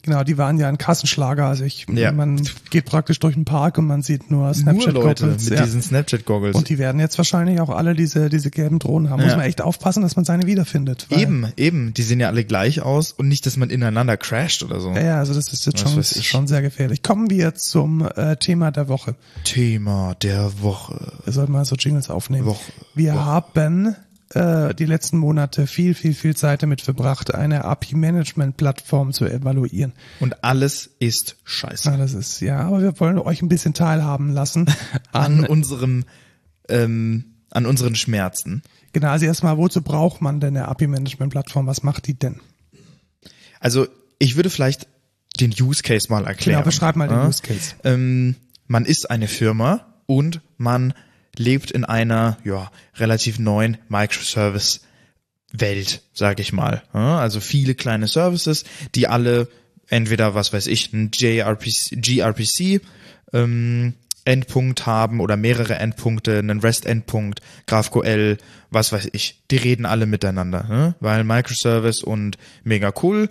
Genau, 0.02 0.22
die 0.22 0.38
waren 0.38 0.58
ja 0.58 0.68
ein 0.68 0.78
Kassenschlager. 0.78 1.44
Also 1.46 1.64
ich, 1.64 1.86
Ja. 1.92 2.12
man 2.12 2.40
geht 2.70 2.84
praktisch 2.84 3.18
durch 3.18 3.34
den 3.34 3.44
Park 3.44 3.78
und 3.78 3.86
man 3.86 4.00
sieht 4.02 4.30
nur 4.30 4.44
Nur 4.44 4.54
Snapchat 4.54 4.94
Leute 4.94 5.26
mit 5.26 5.42
ja. 5.50 5.64
diesen 5.64 5.82
Snapchat-Goggles. 5.82 6.54
Und 6.54 6.68
die 6.68 6.78
werden 6.78 7.00
jetzt 7.00 7.18
wahrscheinlich 7.18 7.60
auch 7.60 7.68
alle 7.70 7.94
diese, 7.94 8.28
diese 8.28 8.50
gelben 8.50 8.78
Drohnen 8.78 9.10
haben. 9.10 9.20
Muss 9.22 9.32
Ja. 9.32 9.36
man 9.36 9.46
echt 9.46 9.60
aufpassen, 9.60 10.02
dass 10.02 10.14
man 10.14 10.24
seine 10.24 10.46
wiederfindet. 10.46 11.08
Eben, 11.10 11.48
eben. 11.56 11.92
Die 11.94 12.02
sehen 12.02 12.20
ja 12.20 12.28
alle 12.28 12.44
gleich 12.44 12.80
aus 12.80 13.10
und 13.12 13.26
nicht, 13.26 13.44
dass 13.44 13.56
man 13.56 13.70
ineinander 13.70 14.16
crasht 14.16 14.62
oder 14.62 14.78
so. 14.80 14.92
Ja, 14.92 15.18
also 15.18 15.34
das 15.34 15.52
ist 15.52 15.66
jetzt 15.66 15.80
schon, 15.80 15.98
ich. 15.98 16.28
schon 16.28 16.46
sehr 16.46 16.62
gefährlich. 16.62 17.02
Kommen 17.02 17.28
wir 17.28 17.56
zum 17.56 18.06
äh, 18.14 18.36
Thema 18.36 18.70
der 18.70 18.86
Woche. 18.88 19.16
Thema 19.42 20.14
der 20.22 20.62
Woche. 20.62 21.12
Wir 21.24 21.32
sollten 21.32 21.50
mal 21.52 21.64
so 21.64 21.74
Jingles 21.74 22.08
aufnehmen. 22.08 22.46
Woche. 22.46 22.72
Wir 22.94 23.24
haben 23.24 23.96
äh, 24.34 24.74
die 24.74 24.84
letzten 24.84 25.18
Monate 25.18 25.66
viel, 25.66 25.94
viel, 25.94 26.14
viel 26.14 26.36
Zeit 26.36 26.62
damit 26.62 26.80
verbracht, 26.82 27.34
eine 27.34 27.64
API-Management-Plattform 27.64 29.12
zu 29.12 29.24
evaluieren. 29.26 29.92
Und 30.20 30.44
alles 30.44 30.90
ist 30.98 31.36
scheiße. 31.44 31.96
Das 31.96 32.14
ist, 32.14 32.40
ja, 32.40 32.60
aber 32.60 32.82
wir 32.82 32.98
wollen 33.00 33.18
euch 33.18 33.42
ein 33.42 33.48
bisschen 33.48 33.74
teilhaben 33.74 34.30
lassen 34.30 34.66
An 35.12 35.44
an, 35.44 35.46
unserem, 35.46 36.04
ähm, 36.68 37.24
an 37.50 37.64
unseren 37.66 37.94
Schmerzen. 37.94 38.62
genau, 38.92 39.08
also 39.08 39.24
erstmal, 39.26 39.56
wozu 39.56 39.82
braucht 39.82 40.20
man 40.20 40.40
denn 40.40 40.56
eine 40.56 40.68
API-Management-Plattform? 40.68 41.66
Was 41.66 41.82
macht 41.82 42.06
die 42.06 42.18
denn? 42.18 42.40
Also, 43.60 43.86
ich 44.18 44.36
würde 44.36 44.50
vielleicht 44.50 44.86
den 45.40 45.54
Use 45.58 45.82
Case 45.82 46.08
mal 46.10 46.26
erklären. 46.26 46.58
Genau, 46.58 46.64
beschreib 46.64 46.96
mal 46.96 47.08
den 47.08 47.18
Ja? 47.18 47.28
Use 47.28 47.42
Case. 47.42 47.74
Ähm, 47.84 48.36
man 48.66 48.84
ist 48.84 49.10
eine 49.10 49.28
Firma 49.28 49.86
und 50.06 50.40
man 50.56 50.92
lebt 51.38 51.70
in 51.70 51.84
einer 51.84 52.38
ja, 52.44 52.70
relativ 52.96 53.38
neuen 53.38 53.78
Microservice 53.88 54.80
Welt, 55.52 56.02
sage 56.12 56.42
ich 56.42 56.52
mal. 56.52 56.82
Also 56.92 57.40
viele 57.40 57.74
kleine 57.74 58.06
Services, 58.06 58.64
die 58.94 59.08
alle 59.08 59.48
entweder, 59.88 60.34
was 60.34 60.52
weiß 60.52 60.66
ich, 60.66 60.92
ein 60.92 61.10
gRPC 61.10 62.82
ähm, 63.32 63.94
Endpunkt 64.24 64.84
haben 64.84 65.20
oder 65.20 65.38
mehrere 65.38 65.76
Endpunkte, 65.76 66.38
einen 66.38 66.60
REST-Endpunkt, 66.60 67.40
GraphQL, 67.66 68.36
was 68.70 68.92
weiß 68.92 69.08
ich. 69.12 69.42
Die 69.50 69.56
reden 69.56 69.86
alle 69.86 70.04
miteinander, 70.04 70.64
ne? 70.64 70.94
weil 71.00 71.24
Microservice 71.24 72.02
und 72.02 72.36
mega 72.62 72.92
cool. 73.02 73.30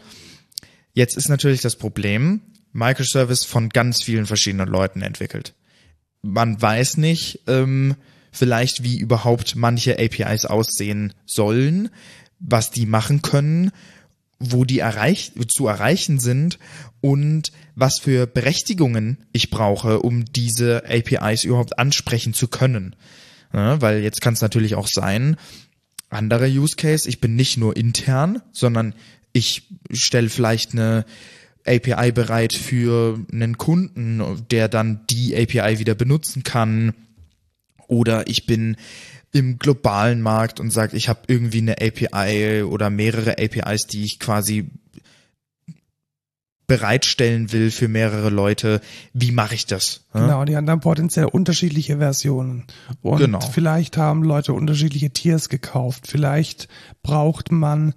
Jetzt 0.93 1.15
ist 1.15 1.29
natürlich 1.29 1.61
das 1.61 1.75
Problem, 1.75 2.41
Microservice 2.73 3.45
von 3.45 3.69
ganz 3.69 4.01
vielen 4.01 4.25
verschiedenen 4.25 4.67
Leuten 4.67 5.03
entwickelt. 5.03 5.53
Man 6.27 6.61
weiß 6.61 6.97
nicht 6.97 7.41
ähm, 7.47 7.95
vielleicht, 8.31 8.83
wie 8.83 8.99
überhaupt 8.99 9.55
manche 9.55 9.97
APIs 9.97 10.45
aussehen 10.45 11.13
sollen, 11.25 11.89
was 12.39 12.69
die 12.69 12.85
machen 12.85 13.21
können, 13.21 13.71
wo 14.39 14.65
die 14.65 14.79
erreich 14.79 15.31
zu 15.47 15.67
erreichen 15.67 16.19
sind 16.19 16.59
und 17.01 17.51
was 17.75 17.99
für 17.99 18.27
Berechtigungen 18.27 19.25
ich 19.31 19.49
brauche, 19.49 20.01
um 20.01 20.25
diese 20.25 20.83
APIs 20.85 21.45
überhaupt 21.45 21.79
ansprechen 21.79 22.33
zu 22.33 22.47
können. 22.47 22.95
Ja, 23.53 23.81
weil 23.81 24.03
jetzt 24.03 24.21
kann 24.21 24.33
es 24.33 24.41
natürlich 24.41 24.75
auch 24.75 24.87
sein, 24.87 25.37
andere 26.09 26.47
Use 26.47 26.75
Case, 26.75 27.07
ich 27.07 27.21
bin 27.21 27.35
nicht 27.35 27.57
nur 27.57 27.75
intern, 27.75 28.41
sondern 28.51 28.93
ich 29.33 29.63
stelle 29.91 30.29
vielleicht 30.29 30.73
eine 30.73 31.05
API 31.67 32.11
bereit 32.11 32.53
für 32.53 33.19
einen 33.31 33.57
Kunden, 33.57 34.21
der 34.51 34.67
dann 34.67 35.01
die 35.09 35.35
API 35.35 35.79
wieder 35.79 35.95
benutzen 35.95 36.43
kann. 36.43 36.93
Oder 37.87 38.27
ich 38.27 38.45
bin 38.45 38.77
im 39.33 39.59
globalen 39.59 40.21
Markt 40.21 40.59
und 40.59 40.71
sage, 40.71 40.97
ich 40.97 41.09
habe 41.09 41.21
irgendwie 41.27 41.59
eine 41.59 41.75
API 41.81 42.63
oder 42.63 42.89
mehrere 42.89 43.37
APIs, 43.37 43.87
die 43.87 44.03
ich 44.03 44.19
quasi 44.19 44.69
bereitstellen 46.67 47.53
will 47.53 47.71
für 47.71 47.87
mehrere 47.87 48.29
Leute. 48.29 48.81
Wie 49.13 49.31
mache 49.31 49.55
ich 49.55 49.65
das? 49.65 50.01
Genau, 50.11 50.43
die 50.43 50.57
haben 50.57 50.65
dann 50.65 50.81
potenziell 50.81 51.25
unterschiedliche 51.25 51.97
Versionen. 51.97 52.65
Und 53.01 53.19
Genau. 53.19 53.39
vielleicht 53.39 53.95
haben 53.95 54.21
Leute 54.23 54.51
unterschiedliche 54.53 55.11
Tiers 55.11 55.47
gekauft. 55.47 56.07
Vielleicht 56.07 56.67
braucht 57.03 57.53
man 57.53 57.93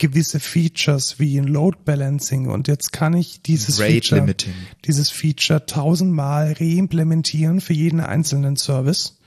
gewisse 0.00 0.40
Features 0.40 1.20
wie 1.20 1.38
ein 1.38 1.46
Load 1.46 1.78
Balancing 1.84 2.48
und 2.48 2.66
jetzt 2.66 2.92
kann 2.92 3.14
ich 3.14 3.42
dieses 3.42 3.78
Rate 3.78 3.92
Feature, 3.92 4.20
Limiting. 4.22 4.54
dieses 4.84 5.10
Feature 5.10 5.66
tausendmal 5.66 6.54
reimplementieren 6.58 7.60
für 7.60 7.74
jeden 7.74 8.00
einzelnen 8.00 8.56
Service. 8.56 9.18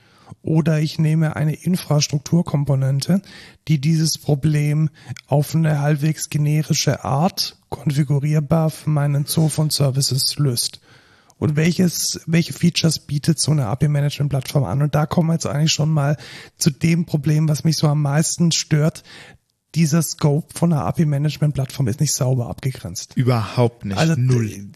Oder 0.42 0.80
ich 0.80 0.98
nehme 0.98 1.36
eine 1.36 1.54
Infrastrukturkomponente, 1.54 3.22
die 3.68 3.78
dieses 3.78 4.18
Problem 4.18 4.90
auf 5.26 5.54
eine 5.54 5.80
halbwegs 5.80 6.28
generische 6.28 7.04
Art 7.04 7.56
konfigurierbar 7.68 8.70
für 8.70 8.90
meinen 8.90 9.26
Zoo 9.26 9.48
von 9.48 9.70
Services 9.70 10.36
löst. 10.38 10.80
Und 11.38 11.56
welches, 11.56 12.20
welche 12.26 12.52
Features 12.52 13.00
bietet 13.00 13.38
so 13.38 13.52
eine 13.52 13.66
API-Management-Plattform 13.66 14.64
an? 14.64 14.82
Und 14.82 14.94
da 14.94 15.04
kommen 15.06 15.28
wir 15.28 15.34
jetzt 15.34 15.46
eigentlich 15.46 15.72
schon 15.72 15.90
mal 15.90 16.16
zu 16.58 16.70
dem 16.70 17.04
Problem, 17.04 17.48
was 17.48 17.64
mich 17.64 17.76
so 17.76 17.86
am 17.86 18.02
meisten 18.02 18.50
stört. 18.50 19.02
Dieser 19.74 20.02
Scope 20.02 20.46
von 20.54 20.72
einer 20.72 20.84
API-Management-Plattform 20.84 21.88
ist 21.88 22.00
nicht 22.00 22.12
sauber 22.12 22.48
abgegrenzt. 22.48 23.16
Überhaupt 23.16 23.84
nicht. 23.84 23.98
Also 23.98 24.14
Null. 24.16 24.68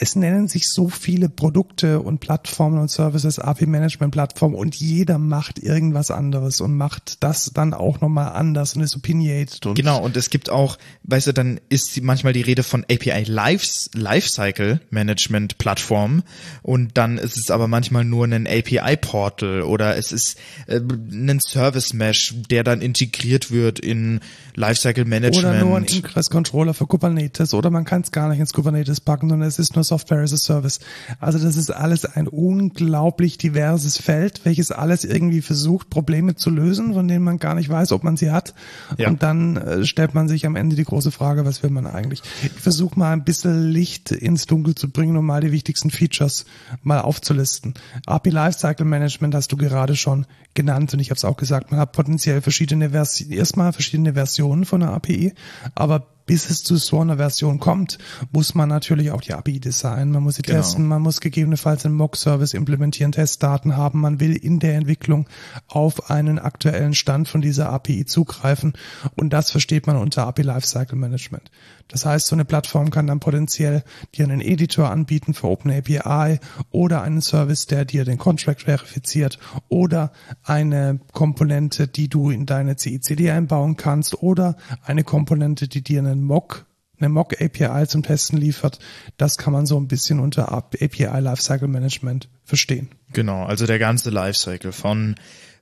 Es 0.00 0.16
nennen 0.16 0.48
sich 0.48 0.64
so 0.66 0.88
viele 0.88 1.28
Produkte 1.28 2.00
und 2.00 2.18
Plattformen 2.18 2.78
und 2.78 2.90
Services 2.90 3.38
API 3.38 3.66
Management 3.66 4.12
Plattform 4.12 4.54
und 4.54 4.74
jeder 4.74 5.18
macht 5.18 5.60
irgendwas 5.60 6.10
anderes 6.10 6.60
und 6.60 6.76
macht 6.76 7.22
das 7.22 7.52
dann 7.54 7.72
auch 7.74 8.00
nochmal 8.00 8.32
anders 8.32 8.74
und 8.74 8.82
ist 8.82 8.96
opinionated 8.96 9.64
und 9.66 9.74
Genau, 9.76 10.02
und 10.02 10.16
es 10.16 10.30
gibt 10.30 10.50
auch, 10.50 10.78
weißt 11.04 11.28
du, 11.28 11.32
dann 11.32 11.60
ist 11.68 12.02
manchmal 12.02 12.32
die 12.32 12.40
Rede 12.40 12.64
von 12.64 12.84
API 12.84 13.22
Life, 13.24 13.66
Lifecycle 13.94 14.80
Management 14.90 15.58
Plattform 15.58 16.24
und 16.62 16.98
dann 16.98 17.16
ist 17.18 17.36
es 17.36 17.50
aber 17.50 17.68
manchmal 17.68 18.04
nur 18.04 18.26
ein 18.26 18.48
API 18.48 18.96
Portal 18.96 19.62
oder 19.62 19.96
es 19.96 20.10
ist 20.10 20.38
äh, 20.66 20.80
ein 20.80 21.38
Service 21.40 21.92
Mesh, 21.92 22.34
der 22.50 22.64
dann 22.64 22.80
integriert 22.80 23.52
wird 23.52 23.78
in 23.78 24.20
Lifecycle 24.56 25.04
Management. 25.04 25.46
oder 25.46 25.64
nur 25.64 25.76
ein 25.76 25.86
Ingress 25.86 26.30
Controller 26.30 26.74
für 26.74 26.86
Kubernetes 26.86 27.54
oder 27.54 27.70
man 27.70 27.84
kann 27.84 28.02
es 28.02 28.10
gar 28.10 28.28
nicht 28.28 28.40
ins 28.40 28.52
Kubernetes 28.52 29.00
packen, 29.00 29.28
sondern 29.28 29.48
es 29.48 29.60
ist 29.60 29.76
nur 29.76 29.83
Software 29.84 30.22
as 30.22 30.32
a 30.32 30.36
Service. 30.36 30.80
Also 31.20 31.38
das 31.38 31.56
ist 31.56 31.70
alles 31.70 32.04
ein 32.04 32.28
unglaublich 32.28 33.38
diverses 33.38 33.96
Feld, 33.96 34.40
welches 34.44 34.70
alles 34.72 35.04
irgendwie 35.04 35.42
versucht, 35.42 35.90
Probleme 35.90 36.34
zu 36.34 36.50
lösen, 36.50 36.94
von 36.94 37.06
denen 37.06 37.24
man 37.24 37.38
gar 37.38 37.54
nicht 37.54 37.68
weiß, 37.68 37.92
ob 37.92 38.04
man 38.04 38.16
sie 38.16 38.30
hat. 38.30 38.54
Ja. 38.98 39.08
Und 39.08 39.22
dann 39.22 39.56
äh, 39.56 39.84
stellt 39.84 40.14
man 40.14 40.28
sich 40.28 40.46
am 40.46 40.56
Ende 40.56 40.76
die 40.76 40.84
große 40.84 41.10
Frage, 41.10 41.44
was 41.44 41.62
will 41.62 41.70
man 41.70 41.86
eigentlich? 41.86 42.22
Ich 42.42 42.60
versuche 42.60 42.98
mal 42.98 43.12
ein 43.12 43.24
bisschen 43.24 43.70
Licht 43.70 44.10
ins 44.10 44.46
Dunkel 44.46 44.74
zu 44.74 44.90
bringen, 44.90 45.16
um 45.16 45.26
mal 45.26 45.40
die 45.40 45.52
wichtigsten 45.52 45.90
Features 45.90 46.46
mal 46.82 47.00
aufzulisten. 47.00 47.74
API 48.06 48.30
Lifecycle 48.30 48.86
Management 48.86 49.34
hast 49.34 49.52
du 49.52 49.56
gerade 49.56 49.96
schon 49.96 50.26
genannt 50.54 50.94
und 50.94 51.00
ich 51.00 51.10
habe 51.10 51.16
es 51.16 51.24
auch 51.24 51.36
gesagt, 51.36 51.70
man 51.70 51.80
hat 51.80 51.92
potenziell 51.92 52.40
verschiedene 52.40 52.90
Versionen, 52.90 53.32
erstmal 53.32 53.72
verschiedene 53.72 54.14
Versionen 54.14 54.64
von 54.64 54.82
einer 54.82 54.92
API, 54.92 55.34
aber 55.74 56.06
bis 56.26 56.48
es 56.50 56.62
zu 56.62 56.76
so 56.76 57.00
einer 57.00 57.16
Version 57.16 57.60
kommt, 57.60 57.98
muss 58.32 58.54
man 58.54 58.68
natürlich 58.68 59.10
auch 59.10 59.20
die 59.20 59.34
API 59.34 59.60
designen, 59.60 60.10
man 60.10 60.22
muss 60.22 60.36
sie 60.36 60.42
Genau. 60.42 60.58
testen, 60.58 60.86
man 60.86 61.02
muss 61.02 61.20
gegebenenfalls 61.20 61.84
einen 61.84 61.94
Mock-Service 61.94 62.54
implementieren, 62.54 63.12
Testdaten 63.12 63.76
haben, 63.76 64.00
man 64.00 64.20
will 64.20 64.34
in 64.36 64.58
der 64.58 64.74
Entwicklung 64.74 65.28
auf 65.66 66.10
einen 66.10 66.38
aktuellen 66.38 66.94
Stand 66.94 67.28
von 67.28 67.40
dieser 67.40 67.70
API 67.70 68.04
zugreifen 68.06 68.74
und 69.16 69.32
das 69.32 69.50
versteht 69.50 69.86
man 69.86 69.96
unter 69.96 70.26
API 70.26 70.42
Lifecycle 70.42 70.96
Management. 70.96 71.50
Das 71.88 72.06
heißt, 72.06 72.26
so 72.26 72.34
eine 72.34 72.44
Plattform 72.44 72.90
kann 72.90 73.06
dann 73.06 73.20
potenziell 73.20 73.84
dir 74.14 74.24
einen 74.24 74.40
Editor 74.40 74.90
anbieten 74.90 75.34
für 75.34 75.48
OpenAPI 75.48 76.40
oder 76.70 77.02
einen 77.02 77.20
Service, 77.20 77.66
der 77.66 77.84
dir 77.84 78.04
den 78.04 78.18
Contract 78.18 78.62
verifiziert 78.62 79.38
oder 79.68 80.12
eine 80.42 81.00
Komponente, 81.12 81.86
die 81.88 82.08
du 82.08 82.30
in 82.30 82.46
deine 82.46 82.76
CICD 82.76 83.30
einbauen 83.30 83.76
kannst 83.76 84.22
oder 84.22 84.56
eine 84.82 85.04
Komponente, 85.04 85.68
die 85.68 85.82
dir 85.82 86.00
einen 86.00 86.22
Mock 86.22 86.66
eine 87.00 87.08
Mock 87.08 87.40
API 87.40 87.86
zum 87.86 88.02
Testen 88.02 88.38
liefert. 88.38 88.78
Das 89.16 89.36
kann 89.36 89.52
man 89.52 89.66
so 89.66 89.76
ein 89.76 89.88
bisschen 89.88 90.20
unter 90.20 90.52
API 90.52 91.18
Lifecycle 91.20 91.68
Management 91.68 92.28
verstehen. 92.44 92.90
Genau, 93.12 93.44
also 93.44 93.66
der 93.66 93.78
ganze 93.78 94.10
Lifecycle 94.10 94.72
von 94.72 95.16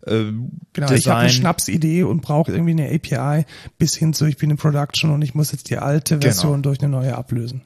äh, 0.06 0.32
Genau, 0.32 0.46
ich 0.74 0.80
habe 0.80 0.86
eine 0.86 0.96
Design, 0.96 1.30
Schnapsidee 1.30 2.02
und 2.04 2.22
brauche 2.22 2.52
irgendwie 2.52 2.72
eine 2.72 2.90
API 2.94 3.44
bis 3.78 3.96
hin 3.96 4.12
zu, 4.14 4.26
ich 4.26 4.36
bin 4.36 4.50
in 4.50 4.56
Production 4.56 5.10
und 5.10 5.22
ich 5.22 5.34
muss 5.34 5.52
jetzt 5.52 5.70
die 5.70 5.78
alte 5.78 6.20
Version 6.20 6.52
Genau. 6.52 6.62
durch 6.62 6.80
eine 6.80 6.88
neue 6.90 7.16
ablösen. 7.16 7.62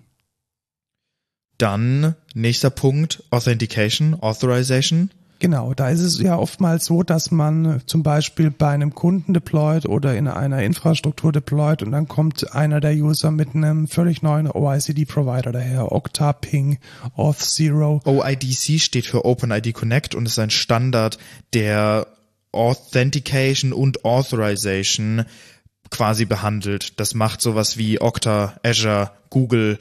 dann 1.58 2.14
nächster 2.34 2.70
Punkt, 2.70 3.22
Authentication, 3.30 4.14
Authorization. 4.20 5.10
Genau, 5.38 5.74
da 5.74 5.90
ist 5.90 6.00
es 6.00 6.18
ja 6.18 6.36
oftmals 6.38 6.86
so, 6.86 7.02
dass 7.02 7.30
man 7.30 7.82
zum 7.84 8.02
Beispiel 8.02 8.50
bei 8.50 8.70
einem 8.70 8.94
Kunden 8.94 9.34
deployt 9.34 9.84
oder 9.86 10.16
in 10.16 10.28
einer 10.28 10.62
Infrastruktur 10.62 11.30
deployt 11.30 11.82
und 11.82 11.92
dann 11.92 12.08
kommt 12.08 12.54
einer 12.54 12.80
der 12.80 12.94
User 12.94 13.30
mit 13.30 13.54
einem 13.54 13.86
völlig 13.86 14.22
neuen 14.22 14.50
OICD-Provider 14.50 15.52
daher, 15.52 15.92
Okta, 15.92 16.32
Ping, 16.32 16.78
Auth0. 17.18 18.06
OIDC 18.06 18.80
steht 18.80 19.04
für 19.06 19.26
OpenID 19.26 19.74
Connect 19.74 20.14
und 20.14 20.24
ist 20.24 20.38
ein 20.38 20.48
Standard, 20.50 21.18
der 21.52 22.06
Authentication 22.56 23.72
und 23.72 24.04
Authorization 24.04 25.24
quasi 25.90 26.24
behandelt. 26.24 26.98
Das 26.98 27.14
macht 27.14 27.40
sowas 27.40 27.76
wie 27.76 28.00
Okta, 28.00 28.58
Azure, 28.62 29.12
Google. 29.30 29.78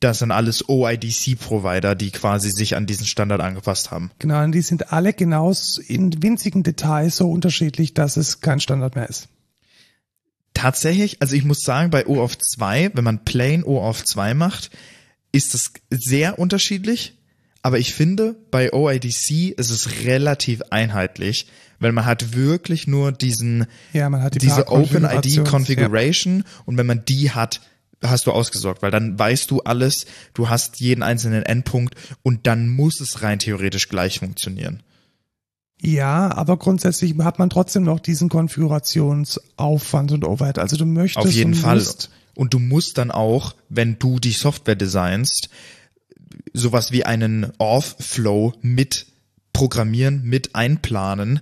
Das 0.00 0.18
sind 0.18 0.32
alles 0.32 0.68
OIDC-Provider, 0.68 1.94
die 1.94 2.10
quasi 2.10 2.50
sich 2.50 2.76
an 2.76 2.86
diesen 2.86 3.06
Standard 3.06 3.40
angepasst 3.40 3.90
haben. 3.90 4.10
Genau, 4.18 4.42
und 4.42 4.52
die 4.52 4.60
sind 4.60 4.92
alle 4.92 5.12
genau 5.12 5.52
in 5.86 6.22
winzigen 6.22 6.62
Details 6.62 7.16
so 7.16 7.30
unterschiedlich, 7.30 7.94
dass 7.94 8.16
es 8.16 8.40
kein 8.40 8.60
Standard 8.60 8.96
mehr 8.96 9.08
ist. 9.08 9.28
Tatsächlich, 10.52 11.20
also 11.20 11.34
ich 11.34 11.44
muss 11.44 11.60
sagen, 11.60 11.90
bei 11.90 12.06
OAuth 12.06 12.38
2, 12.40 12.90
wenn 12.94 13.04
man 13.04 13.24
plain 13.24 13.64
OAuth 13.64 14.06
2 14.06 14.34
macht, 14.34 14.70
ist 15.32 15.54
es 15.54 15.72
sehr 15.90 16.38
unterschiedlich. 16.38 17.18
Aber 17.62 17.78
ich 17.78 17.94
finde, 17.94 18.36
bei 18.50 18.72
OIDC 18.72 19.54
ist 19.56 19.70
es 19.70 20.04
relativ 20.04 20.62
einheitlich, 20.70 21.46
weil 21.84 21.92
man 21.92 22.06
hat 22.06 22.34
wirklich 22.34 22.86
nur 22.86 23.12
diesen, 23.12 23.66
Ja, 23.92 24.08
man 24.10 24.22
hat 24.22 24.34
die 24.34 24.38
diese 24.38 24.62
Konfigurations- 24.62 25.38
OpenID 25.40 25.44
Configuration 25.48 26.44
und 26.64 26.78
wenn 26.78 26.86
man 26.86 27.04
die 27.04 27.30
hat, 27.30 27.60
hast 28.02 28.26
du 28.26 28.32
ausgesorgt, 28.32 28.82
weil 28.82 28.90
dann 28.90 29.18
weißt 29.18 29.50
du 29.50 29.60
alles, 29.60 30.06
du 30.32 30.48
hast 30.48 30.80
jeden 30.80 31.02
einzelnen 31.02 31.42
Endpunkt 31.44 31.94
und 32.22 32.46
dann 32.46 32.68
muss 32.68 33.00
es 33.00 33.22
rein 33.22 33.38
theoretisch 33.38 33.88
gleich 33.88 34.18
funktionieren. 34.18 34.82
Ja, 35.80 36.34
aber 36.34 36.56
grundsätzlich 36.56 37.14
hat 37.18 37.38
man 37.38 37.50
trotzdem 37.50 37.82
noch 37.82 38.00
diesen 38.00 38.30
Konfigurationsaufwand 38.30 40.12
und 40.12 40.24
Overhead. 40.24 40.58
Also 40.58 40.76
du 40.76 40.86
möchtest 40.86 41.26
Auf 41.26 41.32
jeden 41.32 41.52
und 41.52 41.58
Fall. 41.58 41.76
musst, 41.76 42.10
Und 42.34 42.54
du 42.54 42.58
musst 42.58 42.96
dann 42.96 43.10
auch, 43.10 43.54
wenn 43.68 43.98
du 43.98 44.18
die 44.18 44.32
Software 44.32 44.76
designst, 44.76 45.50
sowas 46.54 46.92
wie 46.92 47.04
einen 47.04 47.52
Auth-Flow 47.58 48.54
mit 48.62 49.06
programmieren, 49.52 50.22
mit 50.24 50.54
einplanen. 50.54 51.40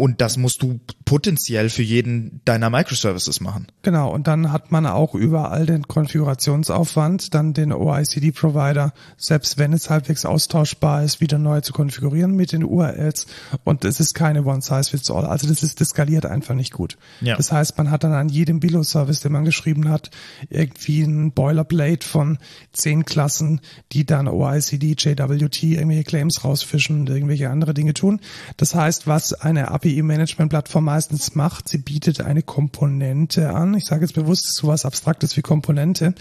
Und 0.00 0.22
das 0.22 0.38
musst 0.38 0.62
du 0.62 0.80
potenziell 1.04 1.68
für 1.68 1.82
jeden 1.82 2.40
deiner 2.46 2.70
Microservices 2.70 3.42
machen. 3.42 3.66
Genau, 3.82 4.10
und 4.10 4.28
dann 4.28 4.50
hat 4.50 4.72
man 4.72 4.86
auch 4.86 5.14
überall 5.14 5.66
den 5.66 5.88
Konfigurationsaufwand, 5.88 7.34
dann 7.34 7.52
den 7.52 7.70
OICD-Provider, 7.70 8.94
selbst 9.18 9.58
wenn 9.58 9.74
es 9.74 9.90
halbwegs 9.90 10.24
austauschbar 10.24 11.04
ist, 11.04 11.20
wieder 11.20 11.36
neu 11.36 11.60
zu 11.60 11.74
konfigurieren 11.74 12.34
mit 12.34 12.52
den 12.52 12.64
URLs. 12.64 13.26
Und 13.64 13.84
es 13.84 14.00
ist 14.00 14.14
keine 14.14 14.42
One-Size-Fits-All. 14.44 15.26
Also 15.26 15.46
das 15.46 15.62
ist, 15.62 15.82
das 15.82 15.88
skaliert 15.88 16.24
einfach 16.24 16.54
nicht 16.54 16.72
gut. 16.72 16.96
Ja. 17.20 17.36
Das 17.36 17.52
heißt, 17.52 17.76
man 17.76 17.90
hat 17.90 18.02
dann 18.02 18.14
an 18.14 18.30
jedem 18.30 18.58
Billo-Service, 18.58 19.20
den 19.20 19.32
man 19.32 19.44
geschrieben 19.44 19.90
hat, 19.90 20.10
irgendwie 20.48 21.02
ein 21.02 21.32
Boilerplate 21.32 22.08
von 22.08 22.38
zehn 22.72 23.04
Klassen, 23.04 23.60
die 23.92 24.06
dann 24.06 24.28
OICD, 24.28 24.94
JWT 24.96 25.62
irgendwelche 25.62 26.04
Claims 26.04 26.42
rausfischen 26.42 27.00
und 27.00 27.10
irgendwelche 27.10 27.50
andere 27.50 27.74
Dinge 27.74 27.92
tun. 27.92 28.20
Das 28.56 28.74
heißt, 28.74 29.06
was 29.06 29.34
eine 29.34 29.70
API-Management-Plattform 29.90 30.84
meistens 30.84 31.34
macht, 31.34 31.68
sie 31.68 31.78
bietet 31.78 32.20
eine 32.20 32.42
Komponente 32.42 33.50
an. 33.50 33.74
Ich 33.74 33.86
sage 33.86 34.02
jetzt 34.02 34.14
bewusst 34.14 34.54
sowas 34.54 34.84
Abstraktes 34.84 35.36
wie 35.36 35.42
Komponente, 35.42 36.14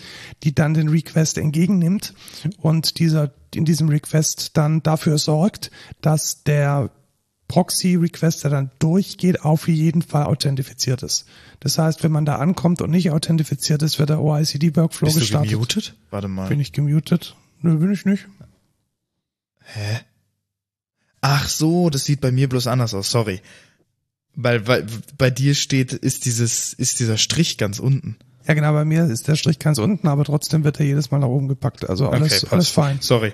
die 0.44 0.54
dann 0.54 0.74
den 0.74 0.90
Request 0.90 1.38
entgegennimmt 1.38 2.14
und 2.58 3.00
dieser 3.00 3.32
in 3.56 3.66
diesem 3.66 3.90
Request 3.90 4.58
dann 4.58 4.84
dafür 4.84 5.18
sorgt, 5.18 5.72
dass 6.02 6.44
der 6.44 6.92
Proxy-Request, 7.48 8.44
der 8.44 8.52
dann 8.52 8.72
durchgeht, 8.78 9.42
auf 9.42 9.68
jeden 9.68 10.04
Fall 10.04 10.26
authentifiziert 10.26 11.02
ist. 11.02 11.26
Das 11.60 11.78
heißt, 11.78 12.04
wenn 12.04 12.12
man 12.12 12.26
da 12.26 12.36
ankommt 12.36 12.82
und 12.82 12.92
nicht 12.92 13.12
authentifiziert 13.12 13.82
ist, 13.82 13.98
wird 13.98 14.10
der 14.10 14.22
OICD-Workflow 14.22 15.08
Bist 15.08 15.18
du 15.18 15.22
gestartet. 15.22 15.52
gemutet? 15.52 15.96
Warte 16.12 16.28
mal. 16.28 16.48
Bin 16.48 16.60
ich 16.60 16.72
gemutet? 16.74 17.36
Nö, 17.62 17.76
bin 17.78 17.92
ich 17.92 18.06
nicht. 18.06 18.28
Ach 21.22 21.48
so, 21.48 21.90
das 21.90 22.06
sieht 22.06 22.22
bei 22.22 22.32
mir 22.32 22.48
bloß 22.48 22.68
anders 22.68 22.94
aus, 22.94 23.12
sorry. 23.12 23.42
Weil, 24.36 24.68
weil 24.68 24.86
bei 25.18 25.30
dir 25.30 25.54
steht, 25.56 25.92
ist 25.92 26.26
dieses, 26.26 26.74
ist 26.74 27.00
dieser 27.00 27.18
Strich 27.18 27.58
ganz 27.58 27.80
unten. 27.80 28.18
Ja, 28.48 28.54
genau, 28.54 28.74
bei 28.74 28.86
mir 28.86 29.06
ist 29.06 29.28
der 29.28 29.36
Strich 29.36 29.60
ganz 29.60 29.78
unten, 29.78 30.08
aber 30.08 30.24
trotzdem 30.24 30.64
wird 30.64 30.80
er 30.80 30.86
jedes 30.86 31.12
Mal 31.12 31.20
nach 31.20 31.28
oben 31.28 31.48
gepackt. 31.48 31.90
Also 31.90 32.10
alles, 32.10 32.42
passt. 32.42 32.54
alles 32.54 32.70
fein. 32.70 32.98
Sorry. 33.02 33.34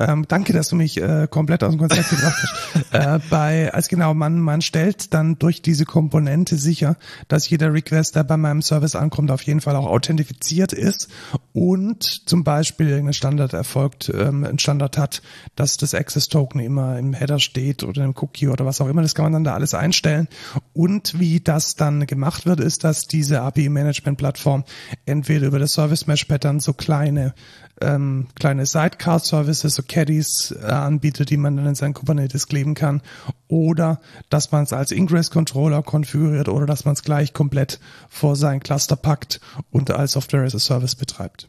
Ähm, 0.00 0.24
danke, 0.26 0.54
dass 0.54 0.68
du 0.68 0.76
mich 0.76 1.00
äh, 1.00 1.28
komplett 1.30 1.62
aus 1.62 1.70
dem 1.70 1.78
Konzept 1.78 2.08
gebracht 2.08 2.42
hast. 2.42 2.92
äh, 2.92 3.20
bei, 3.28 3.74
als 3.74 3.88
genau, 3.88 4.14
man, 4.14 4.40
man 4.40 4.62
stellt 4.62 5.12
dann 5.12 5.38
durch 5.38 5.60
diese 5.60 5.84
Komponente 5.84 6.56
sicher, 6.56 6.96
dass 7.28 7.48
jeder 7.50 7.74
Request, 7.74 8.16
der 8.16 8.24
bei 8.24 8.38
meinem 8.38 8.62
Service 8.62 8.96
ankommt, 8.96 9.30
auf 9.30 9.42
jeden 9.42 9.60
Fall 9.60 9.76
auch 9.76 9.86
authentifiziert 9.86 10.72
ist 10.72 11.08
und 11.52 12.26
zum 12.26 12.42
Beispiel 12.42 12.88
irgendein 12.88 13.12
Standard 13.12 13.52
erfolgt, 13.52 14.10
ähm, 14.14 14.44
ein 14.44 14.58
Standard 14.58 14.96
hat, 14.96 15.20
dass 15.56 15.76
das 15.76 15.94
Access 15.94 16.28
Token 16.28 16.60
immer 16.60 16.98
im 16.98 17.12
Header 17.12 17.38
steht 17.38 17.82
oder 17.82 18.02
im 18.02 18.14
Cookie 18.16 18.48
oder 18.48 18.64
was 18.64 18.80
auch 18.80 18.88
immer. 18.88 19.02
Das 19.02 19.14
kann 19.14 19.26
man 19.26 19.34
dann 19.34 19.44
da 19.44 19.52
alles 19.52 19.74
einstellen. 19.74 20.28
Und 20.72 21.18
wie 21.20 21.40
das 21.40 21.74
dann 21.74 22.06
gemacht 22.06 22.46
wird, 22.46 22.60
ist, 22.60 22.84
dass 22.84 23.02
diese 23.02 23.42
API 23.42 23.68
Management 23.68 24.16
Plattform 24.16 24.64
entweder 25.04 25.46
über 25.46 25.58
das 25.58 25.74
Service 25.74 26.06
Mesh 26.06 26.24
Pattern 26.24 26.60
so 26.60 26.72
kleine 26.72 27.34
ähm, 27.82 28.28
kleine 28.34 28.66
Sidecar-Services, 28.66 29.74
so 29.74 29.82
Caddies 29.82 30.54
äh, 30.60 30.64
anbietet, 30.66 31.30
die 31.30 31.36
man 31.36 31.56
dann 31.56 31.66
in 31.66 31.74
seinen 31.74 31.94
Kubernetes 31.94 32.46
kleben 32.46 32.74
kann, 32.74 33.02
oder 33.48 34.00
dass 34.30 34.52
man 34.52 34.64
es 34.64 34.72
als 34.72 34.92
Ingress-Controller 34.92 35.82
konfiguriert 35.82 36.48
oder 36.48 36.66
dass 36.66 36.84
man 36.84 36.94
es 36.94 37.02
gleich 37.02 37.32
komplett 37.32 37.80
vor 38.08 38.36
sein 38.36 38.60
Cluster 38.60 38.96
packt 38.96 39.40
und 39.70 39.90
als 39.90 40.12
Software 40.12 40.44
as 40.44 40.54
a 40.54 40.58
Service 40.58 40.94
betreibt. 40.94 41.48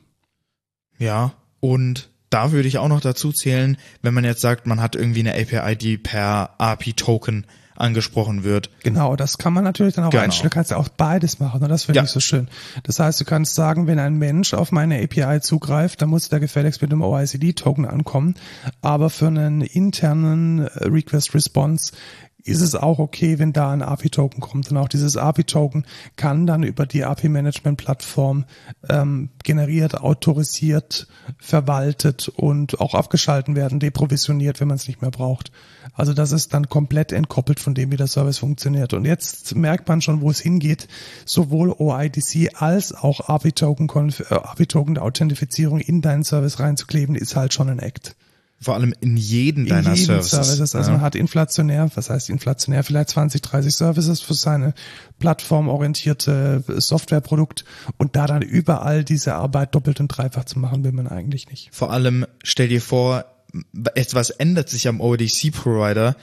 Ja, 0.97 1.33
und 1.59 2.09
da 2.29 2.51
würde 2.51 2.67
ich 2.67 2.79
auch 2.79 2.87
noch 2.87 3.01
dazu 3.01 3.31
zählen, 3.31 3.77
wenn 4.01 4.13
man 4.13 4.23
jetzt 4.23 4.41
sagt, 4.41 4.65
man 4.65 4.81
hat 4.81 4.95
irgendwie 4.95 5.19
eine 5.19 5.33
API, 5.33 5.75
die 5.75 5.97
per 5.97 6.55
API-Token 6.57 7.45
angesprochen 7.83 8.43
wird. 8.43 8.69
Genau, 8.83 9.15
das 9.15 9.37
kann 9.37 9.53
man 9.53 9.63
natürlich 9.63 9.93
dann 9.95 10.05
auch 10.05 10.09
Genau. 10.09 10.23
einstellen. 10.23 10.49
Du 10.49 10.53
kannst 10.53 10.71
ja 10.71 10.77
auch 10.77 10.89
beides 10.89 11.39
machen 11.39 11.61
und 11.61 11.69
das 11.69 11.83
finde 11.83 11.97
Ja. 11.99 12.03
ich 12.05 12.09
so 12.09 12.19
schön. 12.19 12.47
Das 12.83 12.99
heißt, 12.99 13.19
du 13.21 13.25
kannst 13.25 13.53
sagen, 13.55 13.85
wenn 13.87 13.99
ein 13.99 14.15
Mensch 14.17 14.53
auf 14.53 14.71
meine 14.71 15.01
API 15.03 15.41
zugreift, 15.41 16.01
dann 16.01 16.09
muss 16.09 16.29
der 16.29 16.39
gefälligst 16.39 16.81
mit 16.81 16.91
einem 16.91 17.01
OICD-Token 17.01 17.85
ankommen. 17.85 18.35
Aber 18.81 19.09
für 19.09 19.27
einen 19.27 19.61
internen 19.61 20.59
äh, 20.65 20.69
Request-Response 20.85 21.93
ist 22.45 22.61
es 22.61 22.75
auch 22.75 22.99
okay, 22.99 23.39
wenn 23.39 23.53
da 23.53 23.71
ein 23.71 23.81
API-Token 23.81 24.41
kommt. 24.41 24.69
Und 24.69 24.77
auch 24.77 24.89
dieses 24.89 25.15
API-Token 25.15 25.85
kann 26.15 26.45
dann 26.45 26.63
über 26.63 26.85
die 26.85 27.05
API-Management-Plattform 27.05 28.45
ähm, 28.89 29.29
generiert, 29.43 30.01
autorisiert, 30.01 31.07
verwaltet 31.37 32.27
und 32.27 32.81
auch 32.81 32.95
abgeschalten 32.95 33.55
werden, 33.55 33.79
deprovisioniert, 33.79 34.59
wenn 34.59 34.67
man 34.67 34.75
es 34.75 34.87
nicht 34.87 35.01
mehr 35.01 35.11
braucht. 35.11 35.51
Also 35.93 36.13
das 36.13 36.31
ist 36.31 36.53
dann 36.53 36.67
komplett 36.67 37.11
entkoppelt 37.11 37.59
von 37.59 37.73
dem, 37.73 37.91
wie 37.91 37.97
der 37.97 38.07
Service 38.07 38.39
funktioniert. 38.39 38.93
Und 38.93 39.05
jetzt 39.05 39.55
merkt 39.55 39.87
man 39.87 40.01
schon, 40.01 40.21
wo 40.21 40.29
es 40.29 40.39
hingeht. 40.39 40.87
Sowohl 41.25 41.71
OIDC 41.71 42.61
als 42.61 42.93
auch 42.93 43.29
API-Token, 43.29 43.89
äh, 44.29 44.99
Authentifizierung 44.99 45.79
in 45.79 46.01
deinen 46.01 46.23
Service 46.23 46.59
reinzukleben, 46.59 47.15
ist 47.15 47.35
halt 47.35 47.53
schon 47.53 47.69
ein 47.69 47.79
Act. 47.79 48.15
Vor 48.63 48.75
allem 48.75 48.93
in 49.01 49.17
jeden 49.17 49.65
in 49.65 49.69
deiner 49.69 49.93
jedem 49.93 50.21
Services. 50.21 50.31
Services. 50.31 50.75
Also 50.75 50.91
man 50.91 51.01
hat 51.01 51.15
inflationär, 51.15 51.89
was 51.95 52.09
heißt 52.09 52.29
inflationär, 52.29 52.83
vielleicht 52.83 53.09
20, 53.09 53.41
30 53.41 53.75
Services 53.75 54.21
für 54.21 54.33
seine 54.33 54.73
plattformorientierte 55.19 56.63
Softwareprodukt 56.77 57.65
und 57.97 58.15
da 58.15 58.25
dann 58.25 58.41
überall 58.41 59.03
diese 59.03 59.35
Arbeit 59.35 59.75
doppelt 59.75 59.99
und 59.99 60.07
dreifach 60.07 60.45
zu 60.45 60.59
machen, 60.59 60.83
will 60.83 60.93
man 60.93 61.07
eigentlich 61.07 61.49
nicht. 61.49 61.69
Vor 61.71 61.91
allem 61.91 62.25
stell 62.43 62.69
dir 62.69 62.81
vor, 62.81 63.25
etwas 63.95 64.29
ändert 64.29 64.69
sich 64.69 64.87
am 64.87 64.99
ODC-Provider. 64.99 66.15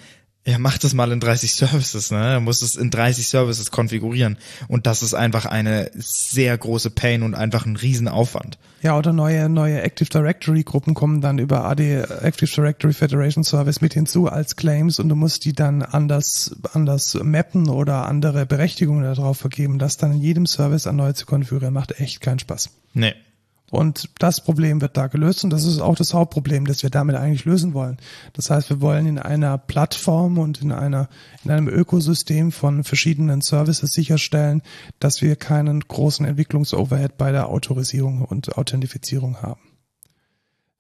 Er 0.45 0.59
macht 0.59 0.85
das 0.85 0.95
mal 0.95 1.13
in 1.13 1.21
30 1.21 1.53
Services, 1.53 2.11
ne? 2.11 2.33
Er 2.33 2.41
muss 2.41 2.63
es 2.63 2.75
in 2.75 2.91
30 2.91 3.29
Services 3.29 3.71
konfigurieren. 3.71 4.39
Und 4.69 4.87
das 4.87 5.03
ist 5.03 5.13
einfach 5.13 5.45
eine 5.45 5.91
sehr 5.95 6.57
große 6.57 6.91
Pain 6.91 7.23
und 7.23 7.35
einfach 7.35 7.67
ein 7.67 7.77
Riesenaufwand. 7.77 8.59
Ja, 8.81 8.97
oder 8.97 9.13
neue, 9.13 9.51
neue 9.51 9.83
Active 9.83 10.09
Directory 10.09 10.63
Gruppen 10.63 10.95
kommen 10.95 11.21
dann 11.21 11.39
über 11.39 11.65
AD 11.67 12.05
Active 12.23 12.51
Directory 12.51 12.95
Federation 12.95 13.45
Service 13.45 13.83
mit 13.83 13.93
hinzu 13.93 14.29
als 14.29 14.57
Claims 14.57 14.99
und 14.99 15.11
du 15.11 15.15
musst 15.15 15.45
die 15.45 15.53
dann 15.53 15.83
anders, 15.83 16.57
anders 16.73 17.19
mappen 17.23 17.69
oder 17.69 18.07
andere 18.07 18.47
Berechtigungen 18.47 19.05
darauf 19.05 19.37
vergeben, 19.37 19.79
das 19.79 19.99
dann 19.99 20.13
in 20.13 20.23
jedem 20.23 20.47
Service 20.47 20.87
erneut 20.87 21.19
zu 21.19 21.27
konfigurieren, 21.27 21.75
macht 21.75 22.01
echt 22.01 22.23
keinen 22.23 22.39
Spaß. 22.39 22.71
Nee. 22.95 23.15
Und 23.71 24.11
das 24.19 24.41
Problem 24.41 24.81
wird 24.81 24.97
da 24.97 25.07
gelöst 25.07 25.45
und 25.45 25.51
das 25.51 25.65
ist 25.65 25.81
auch 25.81 25.95
das 25.95 26.13
Hauptproblem, 26.13 26.67
das 26.67 26.83
wir 26.83 26.91
damit 26.91 27.15
eigentlich 27.15 27.45
lösen 27.45 27.73
wollen. 27.73 27.99
Das 28.33 28.51
heißt, 28.51 28.69
wir 28.69 28.81
wollen 28.81 29.07
in 29.07 29.19
einer 29.19 29.59
Plattform 29.59 30.39
und 30.39 30.61
in 30.61 30.73
einer, 30.73 31.09
in 31.45 31.53
einem 31.53 31.69
Ökosystem 31.69 32.51
von 32.51 32.83
verschiedenen 32.83 33.43
Services 33.43 33.93
sicherstellen, 33.93 34.63
dass 34.99 35.23
wir 35.23 35.37
keinen 35.37 35.81
großen 35.81 36.27
Entwicklungsoverhead 36.27 37.17
bei 37.17 37.31
der 37.31 37.49
Autorisierung 37.49 38.23
und 38.23 38.59
Authentifizierung 38.59 39.41
haben. 39.41 39.61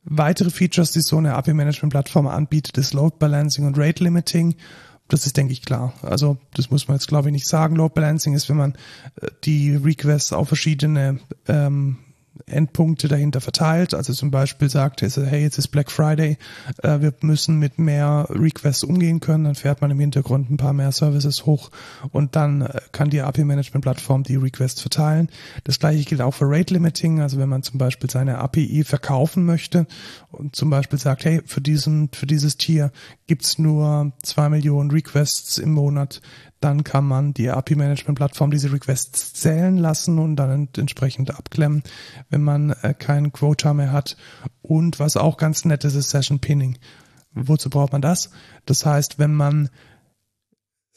Weitere 0.03 0.51
Features, 0.51 0.91
die 0.91 1.01
so 1.01 1.19
eine 1.19 1.35
API-Management-Plattform 1.35 2.27
anbietet, 2.27 2.77
ist 2.79 2.95
Load 2.95 3.17
Balancing 3.21 3.67
und 3.67 3.79
Rate 3.79 4.03
Limiting. 4.03 4.57
Das 5.07 5.27
ist, 5.27 5.37
denke 5.37 5.53
ich, 5.53 5.63
klar. 5.63 5.93
Also 6.03 6.39
das 6.55 6.71
muss 6.71 6.89
man 6.89 6.97
jetzt, 6.97 7.07
glaube 7.07 7.29
ich, 7.29 7.33
nicht 7.33 7.47
sagen. 7.47 7.77
Load 7.77 7.95
Balancing 7.95 8.35
ist, 8.35 8.49
wenn 8.49 8.57
man 8.57 8.75
äh, 9.21 9.29
die 9.45 9.77
Requests 9.77 10.33
auf 10.33 10.49
verschiedene 10.49 11.21
ähm, 11.47 11.99
Endpunkte 12.51 13.09
dahinter 13.09 13.41
verteilt. 13.41 13.95
Also 13.95 14.13
zum 14.13 14.31
Beispiel 14.31 14.69
sagt 14.69 15.03
hey, 15.03 15.43
jetzt 15.43 15.59
ist 15.59 15.69
Black 15.69 15.91
Friday, 15.91 16.39
äh, 16.83 17.01
wir 17.01 17.15
müssen 17.23 17.59
mit 17.59 17.79
mehr 17.79 18.27
Requests 18.31 18.85
umgehen 18.85 19.21
können, 19.21 19.45
dann 19.45 19.55
fährt 19.55 19.81
man 19.81 19.91
im 19.91 20.01
Hintergrund 20.01 20.51
ein 20.51 20.57
paar 20.57 20.73
mehr 20.73 20.93
Services 20.93 21.47
hoch 21.47 21.71
und 22.13 22.37
dann 22.37 22.63
äh, 22.63 22.81
kann 22.93 23.11
die 23.11 23.21
API-Management-Plattform 23.21 24.23
die 24.23 24.37
Requests 24.37 24.81
verteilen. 24.81 25.29
Das 25.65 25.79
gleiche 25.79 26.05
gilt 26.05 26.21
auch 26.21 26.35
für 26.35 26.47
Rate 26.49 26.75
Limiting, 26.75 27.21
also 27.21 27.39
wenn 27.39 27.49
man 27.49 27.63
zum 27.63 27.79
Beispiel 27.79 28.11
seine 28.11 28.39
API 28.39 28.85
verkaufen 28.85 29.45
möchte 29.45 29.87
und 30.31 30.57
zum 30.57 30.71
Beispiel 30.71 30.99
sagt, 30.99 31.25
hey, 31.25 31.43
für 31.45 31.61
diesen, 31.61 32.11
für 32.13 32.27
dieses 32.27 32.57
Tier 32.57 32.93
gibt's 33.27 33.59
nur 33.59 34.13
zwei 34.23 34.49
Millionen 34.49 34.91
Requests 34.91 35.59
im 35.59 35.73
Monat, 35.73 36.21
dann 36.61 36.85
kann 36.85 37.07
man 37.07 37.33
die 37.33 37.51
API-Management-Plattform 37.51 38.51
diese 38.51 38.73
Requests 38.73 39.33
zählen 39.33 39.79
lassen 39.79 40.19
und 40.19 40.37
dann 40.37 40.69
entsprechend 40.77 41.35
abklemmen, 41.35 41.83
wenn 42.29 42.43
man 42.43 42.71
äh, 42.83 42.95
keinen 42.95 43.33
Quota 43.33 43.73
mehr 43.73 43.93
hat. 43.93 44.17
Und 44.61 44.99
was 45.01 45.17
auch 45.17 45.39
ganz 45.39 45.65
nett 45.65 45.85
ist, 45.85 45.95
ist 45.95 46.11
Session 46.11 46.39
Pinning. 46.39 46.79
Wozu 47.33 47.71
braucht 47.71 47.93
man 47.93 48.03
das? 48.03 48.31
Das 48.67 48.85
heißt, 48.85 49.19
wenn 49.19 49.35
man 49.35 49.71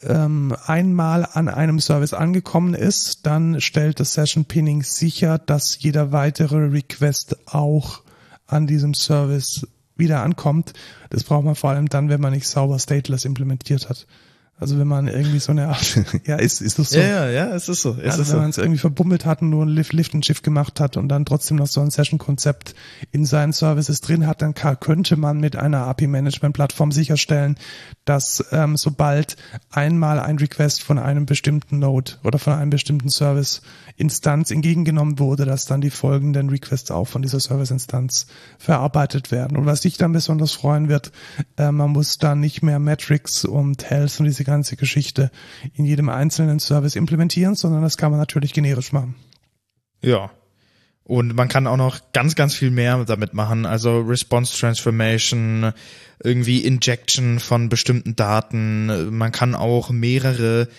ähm, 0.02 0.56
einmal 0.66 1.26
an 1.32 1.48
einem 1.48 1.80
Service 1.80 2.14
angekommen 2.14 2.74
ist, 2.74 3.26
dann 3.26 3.62
stellt 3.62 4.00
das 4.00 4.14
Session 4.14 4.46
Pinning 4.46 4.84
sicher, 4.84 5.38
dass 5.38 5.82
jeder 5.82 6.12
weitere 6.12 6.58
Request 6.58 7.38
auch 7.48 8.02
an 8.46 8.68
diesem 8.68 8.94
Service 8.94 9.68
wieder 9.96 10.24
ankommt. 10.24 10.74
Das 11.10 11.24
braucht 11.24 11.46
man 11.46 11.56
vor 11.56 11.70
allem 11.70 11.88
dann, 11.88 12.10
wenn 12.10 12.20
man 12.20 12.34
nicht 12.34 12.48
sauber 12.48 12.80
stateless 12.80 13.26
implementiert 13.26 13.90
hat. 13.90 14.08
Also 14.64 14.80
wenn 14.80 14.88
man 14.88 15.10
irgendwie 15.10 15.40
so 15.40 15.52
eine 15.52 15.68
Art, 15.68 16.00
ja, 16.26 16.38
ist, 16.38 16.62
ist 16.62 16.80
das 16.80 16.92
so. 16.92 16.98
Ja, 16.98 17.26
ja, 17.26 17.30
ja, 17.30 17.46
es 17.54 17.68
ist 17.68 17.82
so. 17.82 17.98
Es 18.02 18.12
also 18.12 18.22
ist 18.22 18.30
wenn 18.30 18.36
so. 18.36 18.38
man 18.38 18.50
es 18.50 18.58
irgendwie 18.58 18.78
verbummelt 18.78 19.26
hat 19.26 19.42
und 19.42 19.50
nur 19.50 19.66
ein 19.66 19.68
Lift, 19.68 19.92
Lift 19.92 20.14
und 20.14 20.26
Shift 20.26 20.42
gemacht 20.42 20.80
hat 20.80 20.96
und 20.96 21.10
dann 21.10 21.26
trotzdem 21.26 21.58
noch 21.58 21.68
so 21.68 21.82
ein 21.82 21.92
Session-Konzept 21.92 22.76
in 23.12 23.26
seinen 23.26 23.52
Services 23.52 24.00
drin 24.00 24.26
hat, 24.26 24.42
dann 24.42 24.54
kann, 24.54 24.80
könnte 24.80 25.18
man 25.18 25.42
mit 25.42 25.58
einer 25.58 25.86
API-Management-Plattform 25.88 26.94
sicherstellen, 26.94 27.58
dass 28.06 28.46
ähm, 28.54 28.78
sobald 28.78 29.36
einmal 29.70 30.18
ein 30.18 30.38
Request 30.38 30.82
von 30.82 30.98
einem 30.98 31.26
bestimmten 31.26 31.80
Node 31.80 32.14
oder 32.24 32.40
von 32.40 32.54
einem 32.54 32.70
bestimmten 32.70 33.10
Service-Instanz 33.10 34.50
entgegengenommen 34.50 35.20
wurde, 35.20 35.44
dass 35.44 35.66
dann 35.66 35.82
die 35.82 35.90
folgenden 35.90 36.50
Requests 36.50 36.90
auch 36.90 37.10
von 37.10 37.22
dieser 37.22 37.42
Service-Instanz 37.42 38.28
verarbeitet 38.58 39.30
werden. 39.30 39.58
Und 39.58 39.66
was 39.66 39.82
dich 39.82 39.98
dann 39.98 40.14
besonders 40.14 40.54
freuen 40.54 40.88
wird, 40.88 41.12
äh, 41.58 41.70
man 41.70 41.92
muss 41.92 42.18
dann 42.18 42.40
nicht 42.40 42.64
mehr 42.64 42.80
Metrics 42.80 43.44
und 43.44 43.90
Health 43.90 44.22
und 44.22 44.26
diese 44.26 44.46
ganze 44.54 44.76
Geschichte 44.76 45.32
in 45.74 45.86
jedem 45.86 46.10
einzelnen 46.10 46.60
Service 46.60 46.96
implementieren, 46.96 47.56
sondern 47.56 47.82
das 47.82 47.98
kann 47.98 48.12
man 48.12 48.20
natürlich 48.20 48.54
generisch 48.54 48.92
machen. 48.92 49.16
Ja. 50.02 50.30
Und 51.06 51.36
man 51.36 51.50
kann 51.50 51.68
auch 51.68 51.78
noch 51.78 52.00
ganz, 52.14 52.36
ganz 52.36 52.56
viel 52.56 52.72
mehr 52.72 53.04
damit 53.04 53.34
machen. 53.34 53.66
Also 53.66 54.00
Response 54.00 54.58
Transformation, 54.58 55.74
irgendwie 56.24 56.60
Injection 56.60 57.40
von 57.40 57.68
bestimmten 57.68 58.16
Daten. 58.16 59.10
Man 59.10 59.32
kann 59.32 59.56
auch 59.56 59.90
mehrere 59.90 60.70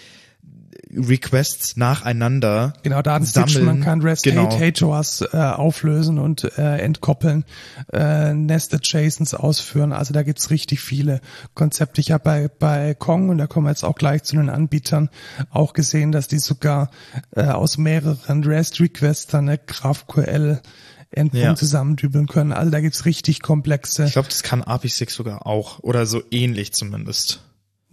Requests 0.96 1.76
nacheinander 1.76 2.74
Genau, 2.82 3.02
Daten 3.02 3.24
sammeln. 3.24 3.64
man 3.64 3.80
kann 3.80 4.00
REST 4.02 4.24
Genau. 4.24 4.48
HTORs 4.50 5.22
äh, 5.32 5.36
auflösen 5.36 6.18
und 6.18 6.44
äh, 6.58 6.78
entkoppeln, 6.78 7.44
äh, 7.92 8.32
Nested 8.34 8.86
JSONs 8.86 9.34
ausführen. 9.34 9.92
Also 9.92 10.12
da 10.14 10.22
gibt's 10.22 10.50
richtig 10.50 10.80
viele 10.80 11.20
Konzepte. 11.54 12.00
Ich 12.00 12.10
habe 12.10 12.24
bei, 12.24 12.48
bei 12.58 12.94
Kong, 12.94 13.28
und 13.28 13.38
da 13.38 13.46
kommen 13.46 13.66
wir 13.66 13.70
jetzt 13.70 13.84
auch 13.84 13.94
gleich 13.96 14.22
zu 14.24 14.36
den 14.36 14.50
Anbietern, 14.50 15.10
auch 15.50 15.72
gesehen, 15.72 16.12
dass 16.12 16.28
die 16.28 16.38
sogar 16.38 16.90
äh, 17.36 17.44
aus 17.44 17.78
mehreren 17.78 18.44
REST-Requests 18.44 19.26
dann 19.28 19.48
eine 19.48 19.58
GraphQL 19.58 20.60
Endpunkt 21.10 21.44
Ja. 21.44 21.54
zusammendübeln 21.54 22.26
können. 22.26 22.52
Also 22.52 22.72
da 22.72 22.80
gibt's 22.80 23.04
richtig 23.04 23.40
komplexe 23.40 24.04
Ich 24.04 24.14
glaube, 24.14 24.26
das 24.28 24.42
kann 24.42 24.62
API6 24.64 25.10
sogar 25.12 25.46
auch. 25.46 25.78
Oder 25.78 26.06
so 26.06 26.22
ähnlich 26.32 26.72
zumindest. 26.72 27.43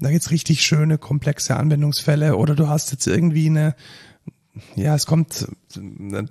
Da 0.02 0.12
gibt's 0.12 0.32
richtig 0.32 0.64
schöne, 0.64 0.98
komplexe 0.98 1.56
Anwendungsfälle 1.56 2.36
oder 2.36 2.56
du 2.56 2.68
hast 2.68 2.92
jetzt 2.92 3.08
irgendwie 3.08 3.48
eine, 3.48 3.76
ja, 4.76 4.96
es 4.96 5.06
kommt 5.06 5.48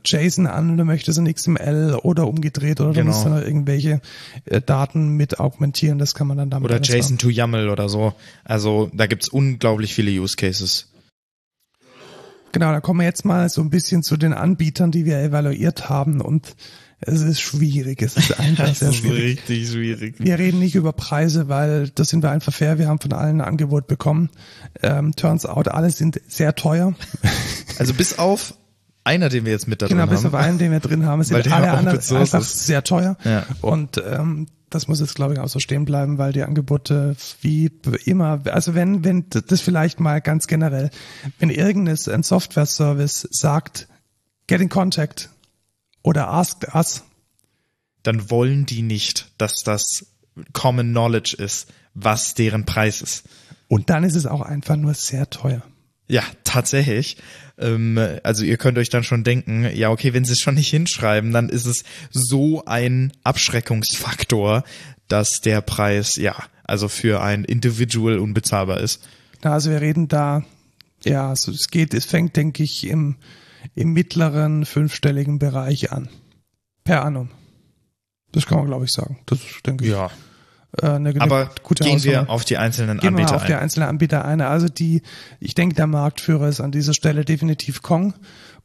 JSON 0.05 0.47
an 0.47 0.71
und 0.71 0.77
du 0.77 0.85
möchtest 0.85 1.19
ein 1.19 1.33
XML 1.33 1.99
oder 2.03 2.27
umgedreht 2.27 2.81
oder 2.81 2.91
du 2.91 2.97
Genau. 2.97 3.13
musst 3.13 3.25
dann 3.25 3.35
noch 3.35 3.43
irgendwelche 3.43 4.01
äh, 4.45 4.61
Daten 4.61 5.17
mit 5.17 5.39
augmentieren, 5.41 5.99
das 5.99 6.15
kann 6.15 6.27
man 6.27 6.37
dann 6.37 6.51
damit 6.51 6.69
Oder 6.71 6.81
JSON 6.81 7.17
machen. 7.17 7.19
to 7.19 7.31
YAML 7.31 7.69
oder 7.71 7.89
so. 7.89 8.13
Also 8.45 8.91
da 8.93 9.07
gibt's 9.07 9.29
unglaublich 9.29 9.95
viele 9.95 10.11
Use 10.11 10.37
Cases. 10.37 10.89
Genau, 12.53 12.73
da 12.73 12.81
kommen 12.81 12.99
wir 13.01 13.07
jetzt 13.07 13.25
mal 13.25 13.49
so 13.49 13.61
ein 13.61 13.71
bisschen 13.71 14.03
zu 14.03 14.17
den 14.17 14.33
Anbietern, 14.33 14.91
die 14.91 15.05
wir 15.05 15.19
evaluiert 15.21 15.89
haben 15.89 16.21
und 16.21 16.57
es 17.03 17.23
ist 17.23 17.41
schwierig, 17.41 18.03
es 18.03 18.17
ist 18.17 18.39
einfach 18.41 18.75
sehr 18.75 18.93
schwierig. 18.93 19.39
richtig 19.49 19.71
schwierig. 19.71 20.15
Wir 20.19 20.39
reden 20.39 20.59
nicht 20.59 20.75
über 20.75 20.93
Preise, 20.93 21.49
weil 21.49 21.89
das 21.91 22.09
sind 22.11 22.23
wir 22.23 22.31
einfach 22.31 22.53
fair. 22.53 22.79
Wir 22.79 22.89
haben 22.89 23.01
von 23.01 23.13
allen 23.13 23.41
ein 23.41 23.47
Angebot 23.47 23.87
bekommen. 23.87 24.31
Ähm, 24.83 25.15
turns 25.17 25.47
out, 25.47 25.69
alle 25.69 25.91
sind 25.91 26.21
sehr 26.29 26.55
teuer. 26.55 26.95
Also 27.79 27.95
bis 27.95 28.19
auf 28.19 28.55
einer, 29.05 29.31
den 29.31 29.47
wir 29.47 29.53
jetzt 29.53 29.67
mit 29.67 29.81
da 29.81 29.87
Genau, 29.87 30.03
drin 30.05 30.11
bis 30.11 30.27
auf 30.27 30.35
haben. 30.35 30.45
einen, 30.45 30.59
den 30.59 30.71
wir 30.71 30.81
drin 30.81 31.07
haben, 31.07 31.21
Weil 31.21 31.25
sind 31.43 31.51
alle 31.51 31.71
anderen 31.71 31.99
einfach 31.99 32.41
ist. 32.41 32.67
sehr 32.67 32.85
teuer. 32.85 33.17
Ja. 33.25 33.47
Und 33.63 33.97
ähm, 34.07 34.49
das 34.69 34.87
muss 34.87 35.01
jetzt, 35.01 35.15
glaube 35.15 35.33
ich, 35.33 35.41
auch 35.41 35.49
so 35.49 35.61
stehen 35.61 35.87
bleiben, 35.87 36.19
weil 36.19 36.35
die 36.35 36.43
Angebote 36.43 37.17
wie 37.41 37.71
immer, 38.05 38.41
also 38.53 38.75
wenn, 38.75 39.03
wenn 39.03 39.25
das 39.31 39.63
vielleicht 39.63 39.99
mal 39.99 40.21
ganz 40.21 40.47
generell, 40.47 40.91
wenn 41.39 41.49
irgendein 41.49 41.97
ein 42.13 42.23
Software-Service 42.23 43.29
sagt, 43.31 43.89
get 44.47 44.61
in 44.61 44.69
contact 44.69 45.31
oder 46.03 46.29
ask 46.29 46.75
us, 46.75 47.03
Dann 48.03 48.31
wollen 48.31 48.67
die 48.67 48.83
nicht, 48.83 49.31
dass 49.39 49.63
das 49.65 50.07
Common 50.53 50.91
Knowledge 50.91 51.37
ist, 51.39 51.69
was 51.95 52.35
deren 52.35 52.65
Preis 52.65 53.03
ist. 53.03 53.25
und 53.69 53.91
dann 53.91 54.05
ist 54.05 54.15
es 54.17 54.27
auch 54.27 54.41
einfach 54.41 54.77
nur 54.77 54.95
sehr 54.95 55.29
teuer. 55.31 55.63
Ja, 56.09 56.23
tatsächlich. 56.43 57.19
Ähm, 57.59 57.97
also 58.25 58.43
ihr 58.45 58.57
könnt 58.57 58.79
euch 58.79 58.89
dann 58.89 59.05
schon 59.05 59.23
denken, 59.23 59.69
ja, 59.75 59.91
okay, 59.91 60.13
wenn 60.13 60.25
sie 60.25 60.33
es 60.33 60.41
schon 60.41 60.57
nicht 60.57 60.71
hinschreiben, 60.71 61.31
dann 61.33 61.49
ist 61.49 61.67
es 61.67 61.85
so 62.11 62.65
ein 62.65 63.13
Abschreckungsfaktor, 63.23 64.65
dass 65.09 65.41
der 65.41 65.61
Preis, 65.61 66.17
ja, 66.17 66.35
also 66.65 66.89
für 66.89 67.21
ein 67.23 67.45
Individual 67.45 68.19
unbezahlbar 68.19 68.81
ist. 68.81 69.03
Na, 69.43 69.53
Also 69.53 69.71
wir 69.71 69.81
reden 69.81 70.09
da, 70.09 70.45
ja, 71.05 71.29
also 71.29 71.53
es 71.53 71.69
geht, 71.71 71.95
es 71.95 72.05
fängt, 72.07 72.37
denke 72.37 72.63
ich, 72.63 72.87
im, 72.89 73.17
im 73.75 73.93
mittleren 73.93 74.65
fünfstelligen 74.65 75.39
Bereich 75.39 75.93
an. 75.93 76.09
Per 76.85 77.05
annum. 77.05 77.31
Das 78.33 78.47
kann 78.47 78.59
man, 78.59 78.67
glaube 78.67 78.85
ich, 78.85 78.93
sagen. 78.93 79.19
Das 79.27 79.39
denke 79.67 79.85
ich. 79.85 79.91
Ja. 79.91 80.11
Äh, 80.81 80.87
eine, 80.87 81.11
eine 81.11 81.21
Aber 81.21 81.51
gute 81.63 81.85
gehen 81.85 81.95
Hausnummer. 81.95 82.23
wir 82.27 82.31
auf 82.31 82.45
die 82.45 82.57
einzelnen 82.57 82.99
Gehen 82.99 83.03
wir 83.03 83.09
Anbieter 83.11 83.31
mal 83.33 83.37
auf 83.37 83.47
die 83.47 83.55
ein. 83.55 83.61
einzelnen 83.61 83.89
Anbieter 83.89 84.25
ein. 84.25 84.41
Also 84.41 84.69
die, 84.69 85.03
ich 85.41 85.55
denke, 85.55 85.75
der 85.75 85.87
Marktführer 85.87 86.49
ist 86.49 86.61
an 86.61 86.71
dieser 86.71 86.95
Stelle 86.95 87.25
definitiv 87.25 87.83
Kong. 87.83 88.15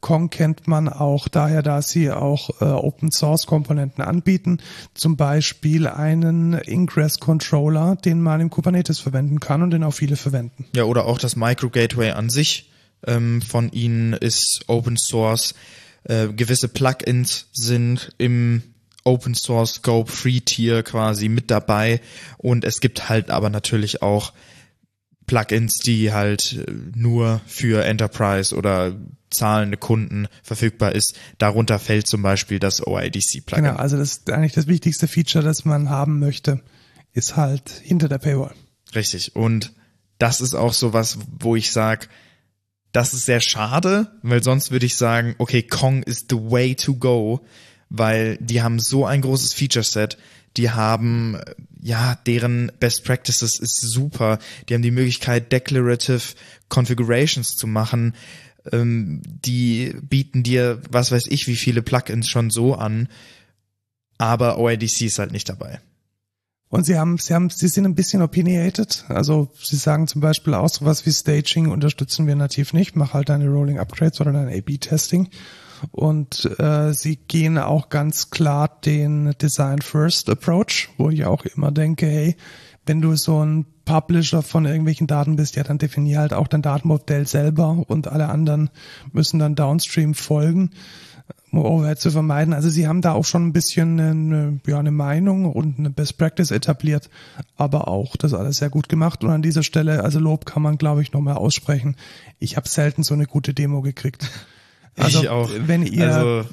Kong 0.01 0.29
kennt 0.29 0.67
man 0.67 0.87
auch 0.87 1.27
daher, 1.27 1.63
dass 1.63 1.89
sie 1.89 2.11
auch 2.11 2.61
äh, 2.61 2.65
Open 2.65 3.11
Source 3.11 3.47
Komponenten 3.47 4.03
anbieten, 4.03 4.59
zum 4.93 5.17
Beispiel 5.17 5.87
einen 5.87 6.53
Ingress 6.53 7.19
Controller, 7.19 7.95
den 7.95 8.21
man 8.21 8.39
im 8.39 8.51
Kubernetes 8.51 8.99
verwenden 8.99 9.39
kann 9.39 9.63
und 9.63 9.71
den 9.71 9.83
auch 9.83 9.93
viele 9.93 10.15
verwenden. 10.15 10.65
Ja, 10.75 10.83
oder 10.83 11.05
auch 11.05 11.17
das 11.17 11.35
Micro 11.35 11.69
Gateway 11.69 12.11
an 12.11 12.29
sich 12.29 12.69
ähm, 13.05 13.41
von 13.41 13.71
ihnen 13.71 14.13
ist 14.13 14.61
Open 14.67 14.97
Source. 14.97 15.55
Äh, 16.03 16.29
gewisse 16.29 16.67
Plugins 16.67 17.47
sind 17.53 18.13
im 18.17 18.63
Open 19.03 19.35
Source 19.35 19.75
Scope 19.75 20.11
Free 20.11 20.39
Tier 20.39 20.83
quasi 20.83 21.29
mit 21.29 21.51
dabei 21.51 22.01
und 22.37 22.65
es 22.65 22.79
gibt 22.79 23.07
halt 23.09 23.29
aber 23.29 23.49
natürlich 23.49 24.01
auch 24.01 24.33
Plugins, 25.27 25.77
die 25.77 26.11
halt 26.11 26.53
äh, 26.53 26.71
nur 26.95 27.41
für 27.45 27.83
Enterprise 27.85 28.55
oder 28.55 28.95
zahlende 29.29 29.77
Kunden 29.77 30.27
verfügbar 30.43 30.93
ist. 30.93 31.15
Darunter 31.37 31.79
fällt 31.79 32.07
zum 32.07 32.21
Beispiel 32.21 32.59
das 32.59 32.85
OIDC-Plugin. 32.85 33.63
Genau, 33.63 33.75
also 33.75 33.97
das 33.97 34.11
ist 34.11 34.29
eigentlich 34.29 34.53
das 34.53 34.67
wichtigste 34.67 35.07
Feature, 35.07 35.43
das 35.43 35.65
man 35.65 35.89
haben 35.89 36.19
möchte, 36.19 36.61
ist 37.13 37.35
halt 37.35 37.69
hinter 37.69 38.07
der 38.07 38.19
Paywall. 38.19 38.53
Richtig. 38.93 39.35
Und 39.35 39.73
das 40.19 40.41
ist 40.41 40.55
auch 40.55 40.73
so 40.73 40.93
was, 40.93 41.17
wo 41.39 41.55
ich 41.55 41.71
sag, 41.71 42.09
das 42.95 43.13
ist 43.13 43.25
sehr 43.25 43.41
schade, 43.41 44.07
weil 44.21 44.41
sonst 44.41 44.71
würde 44.71 44.85
ich 44.85 44.95
sagen, 44.95 45.35
okay, 45.37 45.61
Kong 45.61 46.03
is 46.03 46.27
the 46.29 46.37
way 46.37 46.75
to 46.75 46.95
go, 46.95 47.45
weil 47.89 48.37
die 48.37 48.61
haben 48.61 48.79
so 48.79 49.05
ein 49.05 49.19
großes 49.19 49.53
Feature-Set, 49.53 50.17
die 50.55 50.69
haben, 50.69 51.37
ja, 51.81 52.17
deren 52.25 52.71
Best 52.79 53.03
Practices 53.03 53.59
ist 53.59 53.81
super. 53.81 54.39
Die 54.69 54.73
haben 54.73 54.81
die 54.81 54.91
Möglichkeit, 54.91 55.51
Declarative 55.51 56.21
Configurations 56.69 57.57
zu 57.57 57.67
machen. 57.67 58.15
Ähm, 58.71 59.21
die 59.25 59.93
bieten 60.01 60.43
dir, 60.43 60.81
was 60.89 61.11
weiß 61.11 61.25
ich, 61.27 61.47
wie 61.47 61.57
viele 61.57 61.81
Plugins 61.81 62.29
schon 62.29 62.49
so 62.49 62.75
an. 62.75 63.09
Aber 64.17 64.57
OIDC 64.57 65.01
ist 65.01 65.19
halt 65.19 65.33
nicht 65.33 65.49
dabei. 65.49 65.81
Und 66.75 66.83
sie 66.83 66.99
haben, 66.99 67.17
sie 67.17 67.33
haben, 67.33 67.49
sie 67.49 67.69
sind 67.69 67.85
ein 67.85 67.95
bisschen 67.95 68.21
opinionated. 68.21 69.05
Also 69.07 69.47
sie 69.57 69.77
sagen 69.77 70.09
zum 70.09 70.19
Beispiel 70.19 70.53
auch 70.53 70.67
sowas 70.67 71.05
wie 71.05 71.11
Staging 71.13 71.71
unterstützen 71.71 72.27
wir 72.27 72.35
nativ 72.35 72.73
nicht. 72.73 72.97
Mach 72.97 73.13
halt 73.13 73.29
deine 73.29 73.47
Rolling 73.47 73.79
Upgrades 73.79 74.19
oder 74.19 74.33
dein 74.33 74.49
A/B-Testing. 74.49 75.29
Und 75.93 76.43
äh, 76.59 76.91
sie 76.91 77.15
gehen 77.15 77.57
auch 77.57 77.87
ganz 77.87 78.29
klar 78.29 78.77
den 78.83 79.33
Design 79.41 79.79
First 79.79 80.29
Approach, 80.29 80.89
wo 80.97 81.09
ich 81.09 81.23
auch 81.23 81.45
immer 81.45 81.71
denke, 81.71 82.07
hey, 82.07 82.35
wenn 82.85 82.99
du 82.99 83.15
so 83.15 83.41
ein 83.41 83.65
Publisher 83.85 84.41
von 84.41 84.65
irgendwelchen 84.65 85.07
Daten 85.07 85.37
bist, 85.37 85.55
ja, 85.55 85.63
dann 85.63 85.77
definier 85.77 86.19
halt 86.19 86.33
auch 86.33 86.49
dein 86.49 86.61
Datenmodell 86.61 87.25
selber 87.25 87.85
und 87.87 88.09
alle 88.09 88.27
anderen 88.27 88.69
müssen 89.13 89.39
dann 89.39 89.55
downstream 89.55 90.13
folgen, 90.13 90.71
um 91.57 91.65
Overhead 91.65 91.99
zu 91.99 92.11
vermeiden. 92.11 92.53
Also 92.53 92.69
sie 92.69 92.87
haben 92.87 93.01
da 93.01 93.13
auch 93.13 93.25
schon 93.25 93.47
ein 93.47 93.53
bisschen 93.53 93.99
eine, 93.99 94.59
ja, 94.67 94.79
eine 94.79 94.91
Meinung 94.91 95.45
und 95.51 95.79
eine 95.79 95.89
Best 95.89 96.17
Practice 96.17 96.51
etabliert, 96.51 97.09
aber 97.57 97.87
auch 97.87 98.15
das 98.15 98.33
alles 98.33 98.57
sehr 98.57 98.69
gut 98.69 98.89
gemacht. 98.89 99.23
Und 99.23 99.29
an 99.31 99.41
dieser 99.41 99.63
Stelle, 99.63 100.03
also 100.03 100.19
Lob 100.19 100.45
kann 100.45 100.61
man, 100.61 100.77
glaube 100.77 101.01
ich, 101.01 101.13
nochmal 101.13 101.35
aussprechen. 101.35 101.95
Ich 102.39 102.57
habe 102.57 102.67
selten 102.67 103.03
so 103.03 103.13
eine 103.13 103.25
gute 103.25 103.53
Demo 103.53 103.81
gekriegt. 103.81 104.29
Also, 104.97 105.21
ich 105.23 105.29
auch. 105.29 105.49
wenn 105.67 105.85
ihr 105.85 106.13
Also, 106.13 106.49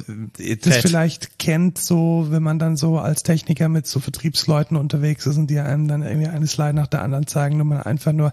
das 0.65 0.79
vielleicht 0.79 1.39
kennt, 1.39 1.79
so, 1.79 2.27
wenn 2.31 2.43
man 2.43 2.59
dann 2.59 2.77
so 2.77 2.99
als 2.99 3.23
Techniker 3.23 3.69
mit 3.69 3.87
so 3.87 4.01
Vertriebsleuten 4.01 4.77
unterwegs 4.77 5.27
ist 5.27 5.37
und 5.37 5.49
die 5.49 5.61
einem 5.61 5.87
dann 5.87 6.03
irgendwie 6.03 6.27
eine 6.27 6.49
Slide 6.49 6.75
nach 6.75 6.89
der 6.89 7.03
anderen 7.03 7.29
zeigen 7.29 7.61
und 7.61 7.69
man 7.69 7.83
einfach 7.83 8.13
nur, 8.13 8.33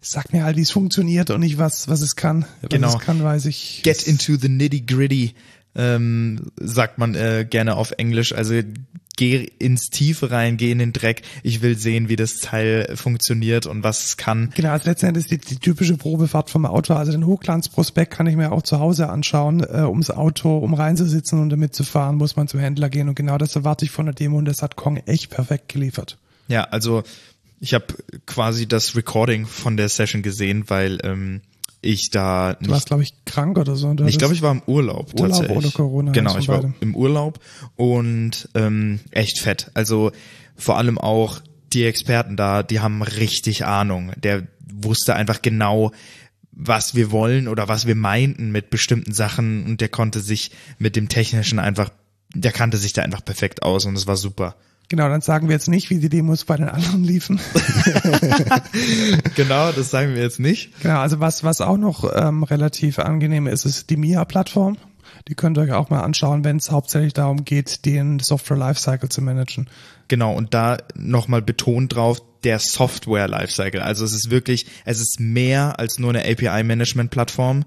sagt 0.00 0.32
mir 0.32 0.44
halt, 0.44 0.56
wie 0.56 0.62
es 0.62 0.70
funktioniert 0.70 1.30
und 1.30 1.40
nicht 1.40 1.58
was, 1.58 1.88
was 1.88 2.02
es 2.02 2.14
kann. 2.14 2.44
Was 2.60 2.70
Genau. 2.70 2.88
es 2.88 3.00
kann, 3.00 3.22
weiß 3.22 3.46
ich. 3.46 3.80
Get 3.82 4.06
into 4.06 4.36
the 4.36 4.48
nitty 4.48 4.82
gritty, 4.82 5.34
ähm, 5.74 6.50
sagt 6.56 6.98
man 6.98 7.14
äh, 7.14 7.46
gerne 7.48 7.76
auf 7.76 7.92
Englisch. 7.92 8.34
Also 8.34 8.54
geh 9.16 9.48
ins 9.58 9.90
Tiefe 9.90 10.30
rein, 10.30 10.56
geh 10.56 10.70
in 10.70 10.78
den 10.78 10.92
Dreck. 10.92 11.22
Ich 11.42 11.62
will 11.62 11.76
sehen, 11.76 12.08
wie 12.08 12.16
das 12.16 12.38
Teil 12.38 12.96
funktioniert 12.96 13.66
und 13.66 13.82
was 13.82 14.04
es 14.04 14.16
kann. 14.16 14.50
Genau, 14.54 14.70
als 14.70 14.84
letztendlich 14.84 15.26
die, 15.26 15.38
die 15.38 15.56
typische 15.56 15.96
Probefahrt 15.96 16.50
vom 16.50 16.66
Auto. 16.66 16.94
Also 16.94 17.12
den 17.12 17.26
Hochglanzprospekt 17.26 18.12
kann 18.12 18.26
ich 18.26 18.36
mir 18.36 18.52
auch 18.52 18.62
zu 18.62 18.78
Hause 18.78 19.08
anschauen. 19.08 19.60
Äh, 19.60 19.82
ums 19.82 20.10
Auto, 20.10 20.58
um 20.58 20.74
reinzusitzen 20.74 21.40
und 21.40 21.50
damit 21.50 21.74
zu 21.74 21.84
fahren, 21.84 22.16
muss 22.16 22.36
man 22.36 22.48
zum 22.48 22.60
Händler 22.60 22.88
gehen. 22.88 23.08
Und 23.08 23.14
genau 23.14 23.38
das 23.38 23.54
erwarte 23.56 23.84
ich 23.84 23.90
von 23.90 24.06
der 24.06 24.14
Demo 24.14 24.38
und 24.38 24.46
das 24.46 24.62
hat 24.62 24.76
Kong 24.76 24.96
echt 25.06 25.30
perfekt 25.30 25.68
geliefert. 25.68 26.18
Ja, 26.48 26.64
also 26.64 27.02
ich 27.60 27.74
habe 27.74 27.86
quasi 28.26 28.66
das 28.66 28.96
Recording 28.96 29.46
von 29.46 29.76
der 29.76 29.88
Session 29.88 30.22
gesehen, 30.22 30.64
weil 30.66 30.98
ähm, 31.04 31.42
ich 31.82 32.10
da 32.10 32.54
Du 32.54 32.70
warst, 32.70 32.86
glaube 32.86 33.02
ich, 33.02 33.12
krank 33.24 33.58
oder 33.58 33.76
so. 33.76 33.94
Ich 34.06 34.16
glaube, 34.18 34.32
ich 34.34 34.40
war 34.42 34.52
im 34.52 34.62
Urlaub. 34.66 35.12
Urlaub 35.14 35.30
tatsächlich. 35.30 35.56
oder 35.56 35.70
Corona, 35.72 36.12
Genau, 36.12 36.38
ich 36.38 36.48
war 36.48 36.58
beidem. 36.62 36.74
im 36.80 36.94
Urlaub 36.96 37.40
und 37.76 38.48
ähm, 38.54 39.00
echt 39.10 39.40
fett. 39.40 39.70
Also 39.74 40.12
vor 40.56 40.78
allem 40.78 40.96
auch 40.96 41.40
die 41.72 41.84
Experten 41.84 42.36
da, 42.36 42.62
die 42.62 42.80
haben 42.80 43.02
richtig 43.02 43.64
Ahnung. 43.64 44.12
Der 44.16 44.46
wusste 44.72 45.14
einfach 45.14 45.42
genau, 45.42 45.90
was 46.52 46.94
wir 46.94 47.10
wollen 47.10 47.48
oder 47.48 47.66
was 47.68 47.86
wir 47.86 47.94
meinten 47.96 48.52
mit 48.52 48.70
bestimmten 48.70 49.12
Sachen 49.12 49.64
und 49.64 49.80
der 49.80 49.88
konnte 49.88 50.20
sich 50.20 50.50
mit 50.78 50.96
dem 50.96 51.08
Technischen 51.08 51.58
einfach, 51.58 51.90
der 52.34 52.52
kannte 52.52 52.76
sich 52.76 52.92
da 52.92 53.02
einfach 53.02 53.24
perfekt 53.24 53.62
aus 53.62 53.86
und 53.86 53.96
es 53.96 54.06
war 54.06 54.16
super. 54.16 54.54
Genau, 54.88 55.08
dann 55.08 55.22
sagen 55.22 55.48
wir 55.48 55.54
jetzt 55.54 55.68
nicht, 55.68 55.88
wie 55.88 55.98
die 55.98 56.10
Demos 56.10 56.44
bei 56.44 56.56
den 56.56 56.68
anderen 56.68 57.02
liefen. 57.04 57.40
Genau, 59.34 59.72
das 59.72 59.90
sagen 59.90 60.14
wir 60.14 60.22
jetzt 60.22 60.40
nicht. 60.40 60.78
genau, 60.82 60.98
also 60.98 61.20
was, 61.20 61.42
was 61.42 61.60
auch 61.60 61.78
noch 61.78 62.04
ähm, 62.14 62.42
relativ 62.42 62.98
angenehm 62.98 63.46
ist, 63.46 63.64
ist 63.64 63.88
die 63.88 63.96
MIA-Plattform. 63.96 64.76
Die 65.28 65.34
könnt 65.34 65.56
ihr 65.56 65.62
euch 65.62 65.72
auch 65.72 65.90
mal 65.90 66.00
anschauen, 66.00 66.44
wenn 66.44 66.56
es 66.56 66.70
hauptsächlich 66.70 67.12
darum 67.12 67.44
geht, 67.44 67.84
den 67.84 68.18
Software 68.18 68.56
Lifecycle 68.56 69.08
zu 69.08 69.22
managen. 69.22 69.68
Genau, 70.08 70.34
und 70.34 70.52
da 70.52 70.78
nochmal 70.94 71.42
betont 71.42 71.94
drauf, 71.94 72.20
der 72.44 72.58
Software 72.58 73.28
Lifecycle. 73.28 73.80
Also 73.80 74.04
es 74.04 74.12
ist 74.12 74.30
wirklich, 74.30 74.66
es 74.84 75.00
ist 75.00 75.20
mehr 75.20 75.78
als 75.78 75.98
nur 75.98 76.10
eine 76.10 76.24
API-Management-Plattform. 76.24 77.64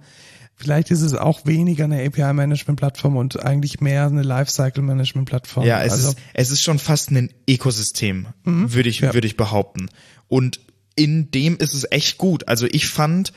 Vielleicht 0.56 0.89
ist 0.89 1.01
es 1.01 1.14
auch 1.14 1.45
weniger 1.45 1.84
eine 1.84 2.03
API-Management-Plattform 2.06 3.18
und 3.18 3.43
eigentlich 3.43 3.82
mehr 3.82 4.06
eine 4.06 4.24
Lifecycle-Management-Plattform. 4.24 5.66
Ja, 5.66 5.84
es, 5.84 5.91
also, 5.91 6.10
ist, 6.10 6.18
es 6.34 6.51
ist 6.51 6.62
schon 6.62 6.80
fast 6.80 7.12
ein 7.12 7.30
Ökosystem, 7.47 8.28
würde 8.43 8.89
ich, 8.89 9.01
ja. 9.01 9.14
würde 9.14 9.28
ich 9.28 9.36
behaupten. 9.36 9.89
Und 10.28 10.62
in 10.95 11.30
dem 11.32 11.58
ist 11.58 11.74
es 11.74 11.86
echt 11.91 12.18
gut. 12.18 12.47
Also 12.47 12.68
ich 12.72 12.88
fand, 12.88 13.34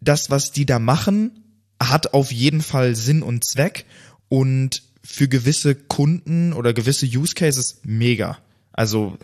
das, 0.00 0.30
was 0.30 0.52
die 0.52 0.66
da 0.66 0.78
machen, 0.78 1.44
hat 1.80 2.14
auf 2.14 2.32
jeden 2.32 2.62
Fall 2.62 2.94
Sinn 2.94 3.22
und 3.22 3.44
Zweck 3.44 3.86
und 4.28 4.82
für 5.02 5.28
gewisse 5.28 5.74
Kunden 5.74 6.52
oder 6.52 6.72
gewisse 6.72 7.06
Use 7.06 7.34
Cases 7.34 7.80
mega. 7.84 8.38
Also 8.72 9.18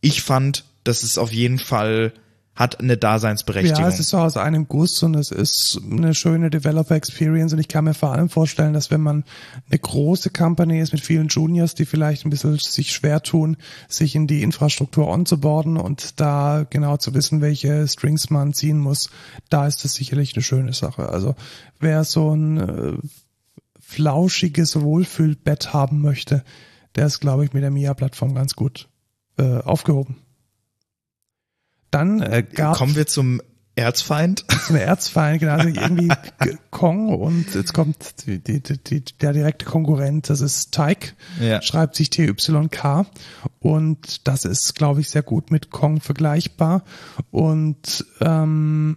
ich 0.00 0.22
fand, 0.22 0.64
das 0.82 1.02
ist 1.02 1.18
auf 1.18 1.32
jeden 1.32 1.58
Fall 1.58 2.12
hat 2.54 2.78
eine 2.78 2.96
Daseinsberechtigung. 2.96 3.80
Ja, 3.80 3.88
es 3.88 3.98
ist 3.98 4.10
so 4.10 4.18
aus 4.18 4.36
einem 4.36 4.68
Guss 4.68 5.02
und 5.02 5.14
es 5.14 5.32
ist 5.32 5.80
eine 5.90 6.14
schöne 6.14 6.50
Developer 6.50 6.94
Experience 6.94 7.52
und 7.52 7.58
ich 7.58 7.66
kann 7.66 7.84
mir 7.84 7.94
vor 7.94 8.12
allem 8.12 8.28
vorstellen, 8.28 8.74
dass 8.74 8.92
wenn 8.92 9.00
man 9.00 9.24
eine 9.68 9.78
große 9.78 10.30
Company 10.30 10.78
ist 10.78 10.92
mit 10.92 11.00
vielen 11.00 11.28
Juniors, 11.28 11.74
die 11.74 11.84
vielleicht 11.84 12.24
ein 12.24 12.30
bisschen 12.30 12.56
sich 12.58 12.92
schwer 12.92 13.22
tun, 13.22 13.56
sich 13.88 14.14
in 14.14 14.28
die 14.28 14.42
Infrastruktur 14.42 15.08
onzuboarden 15.08 15.76
und 15.76 16.20
da 16.20 16.64
genau 16.68 16.96
zu 16.96 17.12
wissen, 17.14 17.40
welche 17.40 17.88
Strings 17.88 18.30
man 18.30 18.52
ziehen 18.52 18.78
muss, 18.78 19.10
da 19.50 19.66
ist 19.66 19.84
das 19.84 19.94
sicherlich 19.94 20.34
eine 20.34 20.42
schöne 20.42 20.74
Sache. 20.74 21.08
Also 21.08 21.34
wer 21.80 22.04
so 22.04 22.34
ein 22.34 22.58
äh, 22.58 22.92
flauschiges 23.80 24.80
Wohlfühlbett 24.80 25.72
haben 25.72 26.00
möchte, 26.00 26.44
der 26.94 27.06
ist, 27.06 27.18
glaube 27.18 27.44
ich, 27.44 27.52
mit 27.52 27.64
der 27.64 27.72
MIA-Plattform 27.72 28.34
ganz 28.34 28.54
gut 28.54 28.88
äh, 29.38 29.58
aufgehoben. 29.58 30.23
Dann 31.94 32.20
äh, 32.22 32.42
gab 32.42 32.76
Kommen 32.76 32.96
wir 32.96 33.06
zum 33.06 33.40
Erzfeind. 33.76 34.44
zum 34.66 34.76
Erzfeind, 34.76 35.40
genau, 35.40 35.54
also 35.54 35.68
irgendwie 35.68 36.08
Kong 36.70 37.08
und 37.08 37.52
jetzt 37.56 37.72
kommt 37.74 38.24
die, 38.26 38.38
die, 38.38 38.60
die, 38.62 39.04
der 39.20 39.32
direkte 39.32 39.64
Konkurrent, 39.64 40.30
das 40.30 40.40
ist 40.40 40.70
Tyke, 40.72 41.08
Ja. 41.40 41.60
schreibt 41.60 41.96
sich 41.96 42.08
TYK 42.08 43.06
und 43.58 44.28
das 44.28 44.44
ist, 44.44 44.76
glaube 44.76 45.00
ich, 45.00 45.10
sehr 45.10 45.22
gut 45.24 45.50
mit 45.50 45.70
Kong 45.70 46.00
vergleichbar 46.00 46.84
und 47.32 48.04
ähm, 48.20 48.96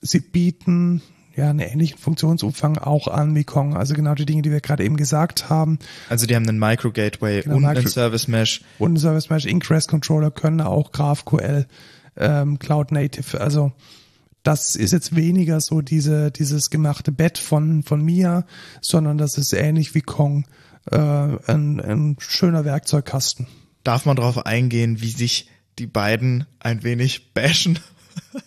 sie 0.00 0.18
bieten 0.20 1.00
ja 1.36 1.50
einen 1.50 1.60
ähnlichen 1.60 1.98
Funktionsumfang 1.98 2.78
auch 2.78 3.06
an 3.06 3.36
wie 3.36 3.44
Kong, 3.44 3.76
also 3.76 3.94
genau 3.94 4.14
die 4.16 4.26
Dinge, 4.26 4.42
die 4.42 4.50
wir 4.50 4.60
gerade 4.60 4.84
eben 4.84 4.96
gesagt 4.96 5.48
haben 5.48 5.78
Also 6.08 6.26
die 6.26 6.34
haben 6.34 6.48
einen 6.48 6.58
Micro 6.58 6.90
Gateway 6.90 7.42
Genau, 7.42 7.56
und 7.58 7.64
einen 7.64 7.76
Micro- 7.84 7.88
Service 7.90 8.26
Mesh. 8.26 8.62
und 8.80 8.94
ein 8.94 8.96
Service 8.96 9.30
Mesh 9.30 9.46
Ingress 9.46 9.86
Controller 9.86 10.32
können 10.32 10.60
auch 10.60 10.90
GraphQL 10.90 11.66
ähm, 12.18 12.58
Cloud 12.58 12.92
Native. 12.92 13.40
Also 13.40 13.72
das 14.42 14.76
ist 14.76 14.92
jetzt 14.92 15.14
weniger 15.14 15.60
so 15.60 15.80
diese 15.80 16.30
dieses 16.30 16.70
gemachte 16.70 17.12
Bett 17.12 17.38
von 17.38 17.82
von 17.82 18.04
Mia, 18.04 18.46
sondern 18.80 19.18
das 19.18 19.36
ist 19.36 19.52
ähnlich 19.52 19.94
wie 19.94 20.00
Kong 20.00 20.46
äh, 20.90 20.96
ein, 20.96 21.80
ein 21.80 22.16
schöner 22.18 22.64
Werkzeugkasten. 22.64 23.46
Darf 23.84 24.06
man 24.06 24.16
darauf 24.16 24.46
eingehen, 24.46 25.00
wie 25.00 25.10
sich 25.10 25.50
die 25.78 25.86
beiden 25.86 26.46
ein 26.60 26.82
wenig 26.82 27.32
bashen? 27.32 27.78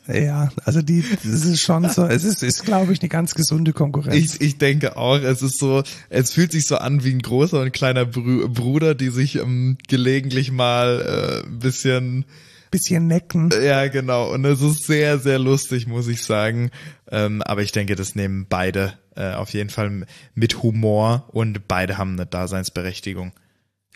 Ja, 0.06 0.52
also 0.66 0.82
die, 0.82 1.04
das 1.24 1.46
ist 1.46 1.62
schon 1.62 1.90
so, 1.90 2.06
es 2.06 2.26
ist, 2.26 2.44
ist 2.44 2.66
glaube 2.66 2.92
ich, 2.92 3.02
eine 3.02 3.08
ganz 3.08 3.36
gesunde 3.36 3.72
Konkurrenz. 3.72 4.36
Ich, 4.36 4.42
ich 4.42 4.58
denke 4.58 4.98
auch, 4.98 5.18
es 5.18 5.42
ist 5.42 5.60
so, 5.60 5.84
es 6.10 6.32
fühlt 6.32 6.52
sich 6.52 6.68
so 6.68 6.78
an 6.78 7.04
wie 7.06 7.12
ein 7.12 7.22
großer 7.22 7.62
und 7.62 7.72
kleiner 7.72 8.06
Br 8.06 8.50
Bruder, 8.50 8.96
die 8.96 9.10
sich 9.10 9.36
ähm, 9.38 9.78
gelegentlich 9.88 10.52
mal 10.52 11.44
äh, 11.46 11.48
ein 11.48 11.60
bisschen 11.60 12.26
bisschen 12.72 13.08
necken. 13.08 13.52
Ja, 13.62 13.88
genau. 13.88 14.32
Und 14.34 14.46
es 14.46 14.62
ist 14.62 14.86
sehr, 14.86 15.20
sehr 15.20 15.38
lustig, 15.38 15.88
muss 15.88 16.08
ich 16.08 16.24
sagen. 16.24 16.72
Ähm, 17.12 17.42
aber 17.44 17.62
ich 17.62 17.72
denke, 17.72 17.96
das 17.96 18.16
nehmen 18.16 18.48
beide 18.50 18.94
äh, 19.16 19.34
auf 19.34 19.54
jeden 19.54 19.70
Fall 19.70 20.06
mit 20.34 20.64
Humor 20.64 21.30
und 21.32 21.68
beide 21.68 21.98
haben 21.98 22.14
eine 22.14 22.26
Daseinsberechtigung. 22.26 23.34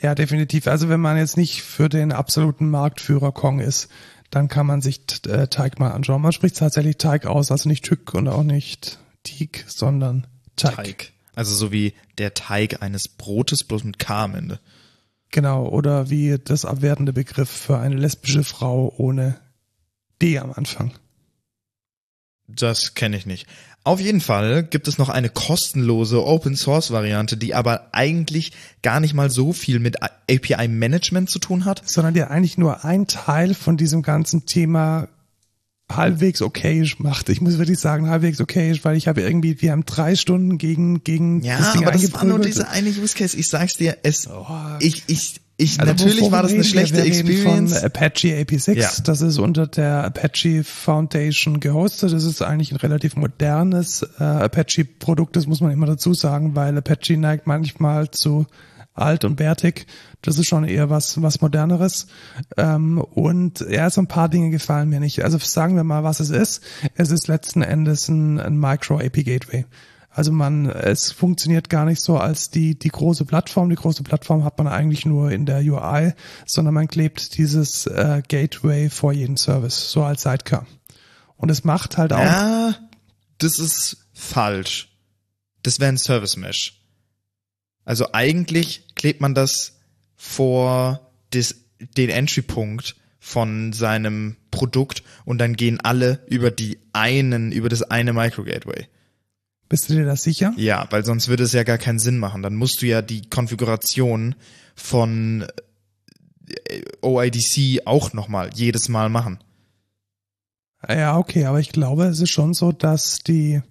Ja, 0.02 0.14
definitiv. 0.14 0.68
Also 0.68 0.90
wenn 0.90 1.00
man 1.00 1.18
jetzt 1.18 1.38
nicht 1.38 1.64
für 1.64 1.90
den 1.90 2.12
absoluten 2.12 2.70
Marktführer 2.70 3.32
Kong 3.32 3.60
ist, 3.60 3.90
dann 4.30 4.50
kann 4.50 4.66
man 4.66 4.82
sich 4.82 5.02
äh, 5.28 5.48
Teig 5.48 5.80
mal 5.80 5.92
anschauen. 5.92 6.22
Man 6.22 6.34
spricht 6.34 6.58
tatsächlich 6.58 6.98
Teig 6.98 7.26
aus, 7.26 7.52
also 7.52 7.70
nicht 7.70 7.86
Tück 7.86 8.14
und 8.14 8.28
auch 8.28 8.44
nicht 8.44 9.00
Teig, 9.24 9.64
sondern 9.68 10.28
Teig. 10.58 10.76
Teig. 10.76 11.12
Also 11.36 11.56
so 11.56 11.72
wie 11.72 11.94
der 12.18 12.34
Teig 12.34 12.82
eines 12.82 13.08
Brotes, 13.08 13.64
bloß 13.64 13.84
mit 13.84 14.00
K 14.00 14.24
am 14.24 14.36
Ende. 14.36 14.60
Genau, 15.36 15.68
oder 15.68 16.10
wie 16.10 16.38
das 16.42 16.64
abwertende 16.64 17.12
Begriff 17.12 17.50
für 17.50 17.78
eine 17.78 17.98
lesbische 17.98 18.46
Frau 18.46 18.94
ohne 18.96 19.36
D 20.22 20.40
am 20.40 20.54
Anfang. 20.54 20.94
Das 22.48 22.94
kenne 22.94 23.18
ich 23.18 23.26
nicht. 23.26 23.46
Auf 23.84 24.00
jeden 24.00 24.22
Fall 24.22 24.64
gibt 24.64 24.88
es 24.88 24.98
noch 24.98 25.10
eine 25.10 25.28
kostenlose 25.28 26.26
Open 26.26 26.56
Source 26.56 26.92
Variante, 26.92 27.36
die 27.36 27.54
aber 27.54 27.90
eigentlich 27.92 28.54
gar 28.82 29.02
nicht 29.02 29.14
mal 29.14 29.30
so 29.30 29.52
viel 29.52 29.80
mit 29.80 30.02
API 30.02 30.70
Management 30.70 31.30
zu 31.30 31.40
tun 31.40 31.66
hat. 31.66 31.82
Sondern 31.86 32.14
die 32.14 32.24
eigentlich 32.24 32.58
nur 32.58 32.86
ein 32.86 33.06
Teil 33.06 33.56
von 33.56 33.76
diesem 33.76 34.04
ganzen 34.04 34.46
Thema 34.46 35.10
halbwegs 35.92 36.42
okayisch 36.42 37.00
macht. 37.00 37.30
Ich 37.30 37.42
muss 37.42 37.58
wirklich 37.58 37.80
sagen, 37.80 38.10
halbwegs 38.10 38.42
okayisch, 38.42 38.84
weil 38.84 38.98
ich 38.98 39.08
habe 39.08 39.22
irgendwie, 39.22 39.62
wir 39.62 39.72
haben 39.72 39.86
drei 39.86 40.16
Stunden 40.16 40.58
gegen, 40.58 41.04
gegen 41.04 41.42
ja, 41.42 41.58
das 41.58 41.74
Ding 41.74 41.84
aber 41.84 41.92
das 41.92 42.14
war 42.14 42.24
nur 42.24 42.40
diese 42.40 42.68
eine 42.70 42.90
Use 42.90 43.16
Case. 43.16 43.38
Ich 43.38 43.48
sag's 43.48 43.76
dir, 43.78 43.98
es, 44.04 44.28
oh. 44.28 44.46
ich, 44.80 45.04
ich, 45.08 45.42
ich, 45.58 45.80
also 45.80 45.92
natürlich 45.92 46.32
war 46.32 46.42
das 46.42 46.54
eine 46.54 46.64
schlechte 46.64 46.98
wir 46.98 47.06
Experience. 47.06 47.78
Von 47.78 47.86
Apache 47.86 48.36
AP6, 48.36 48.74
ja. 48.74 48.90
das 49.04 49.22
ist 49.22 49.38
unter 49.38 49.68
der 49.68 50.04
Apache 50.04 50.64
Foundation 50.64 51.60
gehostet. 51.60 52.12
Das 52.14 52.24
ist 52.24 52.42
eigentlich 52.42 52.72
ein 52.72 52.78
relativ 52.78 53.16
modernes 53.16 54.06
äh, 54.20 54.24
Apache-Produkt, 54.24 55.36
das 55.36 55.46
muss 55.46 55.62
man 55.62 55.72
immer 55.72 55.86
dazu 55.86 56.14
sagen, 56.14 56.56
weil 56.56 56.78
Apache 56.78 57.16
neigt 57.16 57.48
manchmal 57.48 58.10
zu 58.10 58.48
alt 58.96 59.26
und 59.26 59.36
bärtig. 59.36 59.86
Das 60.22 60.40
ist 60.40 60.48
schon 60.48 60.64
eher 60.64 60.90
was, 60.90 61.22
was 61.22 61.42
moderneres. 61.42 62.08
Ähm, 62.58 63.00
und 63.00 63.64
ja, 63.70 63.90
so 63.90 64.02
ein 64.02 64.08
paar 64.08 64.30
Dinge 64.30 64.50
gefallen 64.50 64.90
mir 64.90 65.00
nicht. 65.00 65.24
Also 65.24 65.38
sagen 65.38 65.76
wir 65.76 65.84
mal, 65.84 66.04
was 66.04 66.20
es 66.20 66.30
ist. 66.30 66.64
Es 66.96 67.12
ist 67.12 67.28
letzten 67.28 67.62
Endes 67.62 68.08
ein, 68.08 68.40
ein 68.40 68.58
Micro-AP-Gateway. 68.58 69.66
Also 70.10 70.32
man, 70.32 70.70
es 70.70 71.12
funktioniert 71.12 71.70
gar 71.70 71.84
nicht 71.84 72.02
so 72.02 72.18
als 72.18 72.50
die, 72.50 72.80
die 72.80 72.88
große 72.88 73.26
Plattform. 73.26 73.70
Die 73.70 73.76
große 73.76 74.02
Plattform 74.02 74.46
hat 74.46 74.58
man 74.58 74.68
eigentlich 74.68 75.06
nur 75.06 75.30
in 75.30 75.46
der 75.46 75.60
UI, 75.60 76.14
sondern 76.46 76.74
man 76.74 76.88
klebt 76.88 77.38
dieses 77.38 77.86
äh, 77.86 78.24
Gateway 78.26 78.90
vor 78.90 79.12
jeden 79.12 79.36
Service, 79.36 79.92
so 79.92 80.04
als 80.04 80.22
Sidecar. 80.22 80.66
Und 81.36 81.52
es 81.52 81.66
macht 81.66 81.98
halt 81.98 82.14
auch. 82.14 82.20
Ja, 82.20 82.76
das 83.40 83.60
ist 83.60 84.08
falsch. 84.14 84.90
Das 85.64 85.82
wäre 85.82 85.90
ein 85.90 85.98
Service 85.98 86.38
Mesh. 86.38 86.85
Also 87.86 88.08
eigentlich 88.14 88.96
klebt 88.96 89.22
man 89.22 89.36
das 89.36 89.80
vor 90.16 91.12
des, 91.34 91.66
den 91.98 92.10
Entry-Punkt 92.10 92.96
von 93.20 93.74
seinem 93.74 94.36
Produkt 94.52 95.04
und 95.24 95.40
dann 95.40 95.56
gehen 95.56 95.80
alle 95.80 96.24
über 96.28 96.52
die 96.52 96.80
einen, 96.94 97.52
über 97.52 97.70
das 97.70 97.84
eine 97.84 98.14
Micro-Gateway. 98.14 98.88
Bist 99.68 99.90
du 99.90 99.96
dir 99.96 100.06
das 100.06 100.24
sicher? 100.24 100.54
Ja, 100.58 100.88
weil 100.92 101.04
sonst 101.04 101.28
würde 101.28 101.44
es 101.44 101.54
ja 101.54 101.64
gar 101.64 101.80
keinen 101.80 102.00
Sinn 102.00 102.20
machen. 102.20 102.44
Dann 102.44 102.56
musst 102.56 102.82
du 102.82 102.86
ja 102.86 103.02
die 103.02 103.28
Konfiguration 103.30 104.36
von 104.76 105.46
äh, 106.48 106.82
OIDC 107.02 107.82
auch 107.86 108.14
nochmal 108.14 108.52
jedes 108.54 108.90
Mal 108.90 109.10
machen. 109.10 109.40
Ja, 110.88 111.18
okay, 111.18 111.46
aber 111.46 111.60
ich 111.60 111.70
glaube, 111.70 112.06
es 112.06 112.20
ist 112.20 112.30
schon 112.30 112.54
so, 112.54 112.72
dass 112.72 113.20
die 113.20 113.62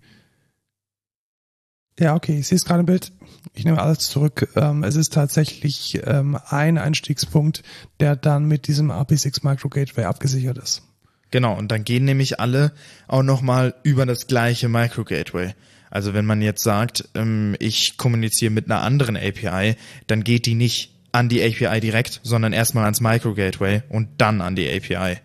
ja, 1.98 2.14
okay, 2.14 2.38
ich 2.38 2.48
sehe 2.48 2.56
es 2.56 2.64
gerade 2.64 2.80
im 2.80 2.86
Bild. 2.86 3.12
Ich 3.54 3.64
nehme 3.64 3.80
alles 3.80 4.08
zurück. 4.08 4.48
Ähm, 4.56 4.82
es 4.82 4.96
ist 4.96 5.12
tatsächlich 5.12 6.00
ähm, 6.04 6.38
ein 6.48 6.78
Einstiegspunkt, 6.78 7.62
der 8.00 8.16
dann 8.16 8.46
mit 8.46 8.66
diesem 8.66 8.90
AP6 8.90 9.46
Micro 9.48 9.68
Gateway 9.68 10.04
abgesichert 10.04 10.58
ist. 10.58 10.82
Genau, 11.30 11.56
und 11.56 11.70
dann 11.70 11.84
gehen 11.84 12.04
nämlich 12.04 12.40
alle 12.40 12.72
auch 13.06 13.22
nochmal 13.22 13.74
über 13.82 14.06
das 14.06 14.26
gleiche 14.26 14.68
Micro 14.68 15.04
Gateway. 15.04 15.54
Also 15.90 16.14
wenn 16.14 16.26
man 16.26 16.42
jetzt 16.42 16.64
sagt, 16.64 17.08
ähm, 17.14 17.54
ich 17.60 17.96
kommuniziere 17.96 18.50
mit 18.50 18.70
einer 18.70 18.82
anderen 18.82 19.16
API, 19.16 19.76
dann 20.06 20.24
geht 20.24 20.46
die 20.46 20.54
nicht 20.54 20.94
an 21.12 21.28
die 21.28 21.42
API 21.42 21.80
direkt, 21.80 22.20
sondern 22.24 22.52
erstmal 22.52 22.84
ans 22.84 23.00
Micro 23.00 23.34
Gateway 23.34 23.82
und 23.88 24.08
dann 24.18 24.40
an 24.40 24.56
die 24.56 24.68
API 24.68 25.18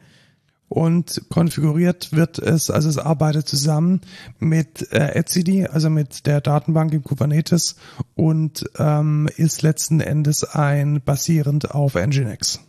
und 0.70 1.24
konfiguriert 1.30 2.14
wird 2.14 2.38
es, 2.40 2.70
also 2.70 2.88
es 2.88 2.98
arbeitet 2.98 3.48
zusammen 3.48 4.02
mit 4.38 4.91
äh, 4.94 5.16
etcd, 5.16 5.68
also 5.68 5.90
mit 5.90 6.28
der 6.28 6.41
Datenbank 6.41 6.94
im 6.94 7.04
Kubernetes 7.04 7.76
und 8.16 8.70
ähm, 8.78 9.28
ist 9.36 9.64
letzten 9.64 10.00
Endes 10.00 10.44
ein 10.44 11.02
basierend 11.04 11.72
auf 11.72 11.96
Nginx. 11.96 12.62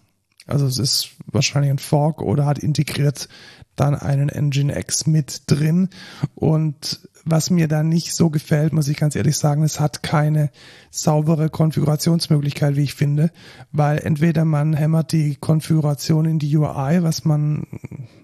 Also 0.46 0.66
es 0.66 0.78
ist 0.78 1.10
wahrscheinlich 1.26 1.70
ein 1.70 1.78
Fork 1.78 2.22
oder 2.22 2.46
hat 2.46 2.58
integriert 2.58 3.28
dann 3.76 3.94
einen 3.94 4.28
Nginx 4.28 5.06
mit 5.06 5.42
drin 5.46 5.90
und 6.34 7.08
was 7.24 7.50
mir 7.50 7.68
da 7.68 7.82
nicht 7.82 8.14
so 8.14 8.30
gefällt, 8.30 8.72
muss 8.72 8.88
ich 8.88 8.96
ganz 8.96 9.16
ehrlich 9.16 9.36
sagen, 9.36 9.62
es 9.62 9.80
hat 9.80 10.02
keine 10.02 10.50
saubere 10.90 11.50
Konfigurationsmöglichkeit, 11.50 12.76
wie 12.76 12.82
ich 12.82 12.94
finde, 12.94 13.30
weil 13.72 13.98
entweder 13.98 14.44
man 14.44 14.72
hämmert 14.72 15.12
die 15.12 15.36
Konfiguration 15.36 16.24
in 16.24 16.38
die 16.38 16.56
UI, 16.56 17.02
was 17.02 17.24
man, 17.24 17.66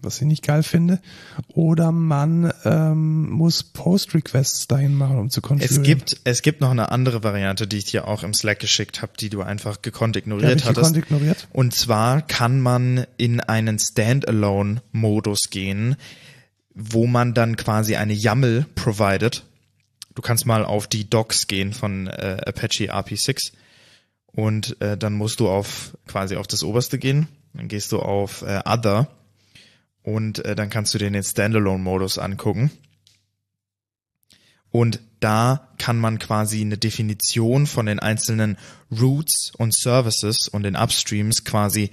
was 0.03 0.21
ich 0.21 0.27
nicht 0.27 0.45
geil 0.45 0.63
finde, 0.63 1.01
oder 1.49 1.93
man 1.93 2.53
ähm, 2.65 3.31
muss 3.31 3.63
Post-Requests 3.63 4.67
dahin 4.67 4.95
machen, 4.95 5.19
um 5.19 5.31
zu 5.31 5.41
konfigurieren. 5.41 5.83
Es 5.83 5.89
gibt, 5.89 6.21
es 6.25 6.43
gibt 6.43 6.61
noch 6.61 6.71
eine 6.71 6.91
andere 6.91 7.23
Variante, 7.23 7.67
die 7.67 7.79
ich 7.79 7.85
dir 7.85 8.09
auch 8.09 8.23
im 8.23 8.35
Slack 8.35 8.59
geschickt 8.59 9.03
habe, 9.03 9.13
die 9.19 9.31
du 9.31 9.43
einfach 9.43 9.83
gekonnt 9.83 10.17
ignoriert 10.17 10.61
ja, 10.61 10.69
hattest. 10.69 10.95
Gekonnt 10.95 10.97
ignoriert? 10.97 11.49
Und 11.53 11.75
zwar 11.75 12.23
kann 12.23 12.61
man 12.61 13.07
in 13.17 13.41
einen 13.41 13.79
Standalone-Modus 13.79 15.51
gehen, 15.51 15.97
wo 16.77 17.07
man 17.07 17.33
dann 17.33 17.57
quasi 17.57 17.97
eine 17.97 18.13
YAML 18.13 18.67
provided. 18.75 19.45
Du 20.15 20.23
kannst 20.23 20.45
mal 20.47 20.65
auf 20.65 20.87
die 20.87 21.09
Docs 21.09 21.47
gehen 21.47 21.73
von 21.73 22.07
äh, 22.07 22.37
Apache 22.47 22.93
RP6 22.93 23.53
und 24.27 24.81
äh, 24.83 24.99
dann 24.99 25.15
musst 25.15 25.41
du 25.41 25.49
auf 25.49 25.97
quasi 26.07 26.37
auf 26.37 26.47
das 26.47 26.63
oberste 26.63 26.99
gehen. 26.99 27.29
Dann 27.55 27.69
gehst 27.69 27.93
du 27.93 28.01
auf 28.01 28.43
äh, 28.43 28.61
Other 28.67 29.09
und 30.03 30.45
äh, 30.45 30.55
dann 30.55 30.69
kannst 30.69 30.93
du 30.93 30.99
dir 30.99 31.11
den 31.11 31.23
Standalone-Modus 31.23 32.19
angucken. 32.19 32.71
Und 34.71 35.01
da 35.21 35.69
kann 35.79 35.97
man 35.97 36.19
quasi 36.19 36.61
eine 36.61 36.77
Definition 36.77 37.67
von 37.67 37.87
den 37.87 38.01
einzelnen 38.01 38.59
Routes 38.91 39.53
und 39.57 39.75
Services 39.75 40.49
und 40.49 40.65
den 40.65 40.77
Upstreams 40.77 41.45
quasi 41.45 41.91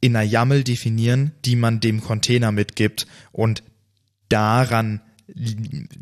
in 0.00 0.16
einer 0.16 0.24
YAML 0.24 0.64
definieren, 0.64 1.32
die 1.44 1.56
man 1.56 1.80
dem 1.80 2.00
Container 2.00 2.50
mitgibt 2.50 3.06
und 3.30 3.62
daran 4.32 5.00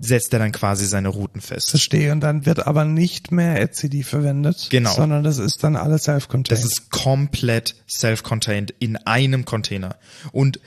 setzt 0.01 0.33
er 0.33 0.39
dann 0.39 0.53
quasi 0.53 0.87
seine 0.87 1.09
Routen 1.09 1.41
fest. 1.41 1.71
Verstehe. 1.71 2.13
Und 2.13 2.21
dann 2.21 2.47
wird 2.47 2.67
aber 2.67 2.85
nicht 2.85 3.31
mehr 3.31 3.61
etcd 3.61 4.03
verwendet. 4.03 4.69
Genau. 4.71 4.93
Sondern 4.93 5.23
das 5.23 5.39
ist 5.39 5.63
dann 5.63 5.77
alles 5.77 6.05
self-contained. 6.05 6.51
Das 6.51 6.65
ist 6.65 6.91
komplett 6.91 7.77
self-contained 7.89 8.75
in 8.79 8.97
einem 8.97 9.45
Container. 9.45 9.97
Und 10.33 10.61